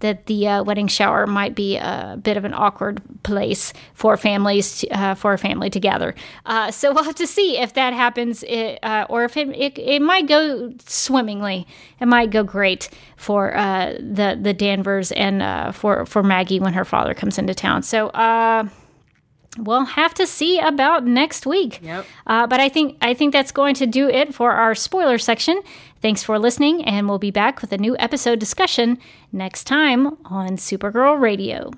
that 0.01 0.25
the 0.25 0.47
uh, 0.47 0.63
wedding 0.63 0.87
shower 0.87 1.25
might 1.25 1.55
be 1.55 1.77
a 1.77 2.19
bit 2.21 2.37
of 2.37 2.45
an 2.45 2.53
awkward 2.53 3.01
place 3.23 3.73
for 3.93 4.17
families 4.17 4.79
to, 4.79 4.89
uh, 4.89 5.15
for 5.15 5.33
a 5.33 5.37
family 5.37 5.69
to 5.69 5.79
gather. 5.79 6.13
Uh, 6.45 6.69
so 6.71 6.93
we'll 6.93 7.03
have 7.03 7.15
to 7.15 7.27
see 7.27 7.57
if 7.57 7.73
that 7.73 7.93
happens, 7.93 8.43
it, 8.43 8.79
uh, 8.83 9.05
or 9.09 9.23
if 9.23 9.37
it, 9.37 9.49
it, 9.49 9.77
it 9.79 10.01
might 10.01 10.27
go 10.27 10.73
swimmingly. 10.85 11.65
It 11.99 12.07
might 12.07 12.31
go 12.31 12.43
great 12.43 12.89
for 13.15 13.55
uh, 13.55 13.93
the 13.99 14.37
the 14.41 14.53
Danvers 14.53 15.11
and 15.11 15.41
uh, 15.41 15.71
for 15.71 16.05
for 16.05 16.23
Maggie 16.23 16.59
when 16.59 16.73
her 16.73 16.85
father 16.85 17.13
comes 17.13 17.37
into 17.37 17.53
town. 17.53 17.83
So 17.83 18.09
we'll 19.57 19.85
have 19.85 20.13
to 20.15 20.25
see 20.27 20.59
about 20.59 21.05
next 21.05 21.45
week. 21.45 21.79
Yep. 21.81 22.05
Uh, 22.25 22.47
but 22.47 22.59
I 22.59 22.69
think 22.69 22.97
I 23.01 23.13
think 23.13 23.33
that's 23.33 23.51
going 23.51 23.75
to 23.75 23.85
do 23.85 24.09
it 24.09 24.33
for 24.33 24.51
our 24.51 24.75
spoiler 24.75 25.17
section. 25.17 25.61
Thanks 26.01 26.23
for 26.23 26.39
listening, 26.39 26.83
and 26.83 27.07
we'll 27.07 27.19
be 27.19 27.31
back 27.31 27.61
with 27.61 27.71
a 27.71 27.77
new 27.77 27.95
episode 27.99 28.39
discussion 28.39 28.97
next 29.31 29.65
time 29.65 30.17
on 30.25 30.57
Supergirl 30.57 31.19
Radio. 31.19 31.71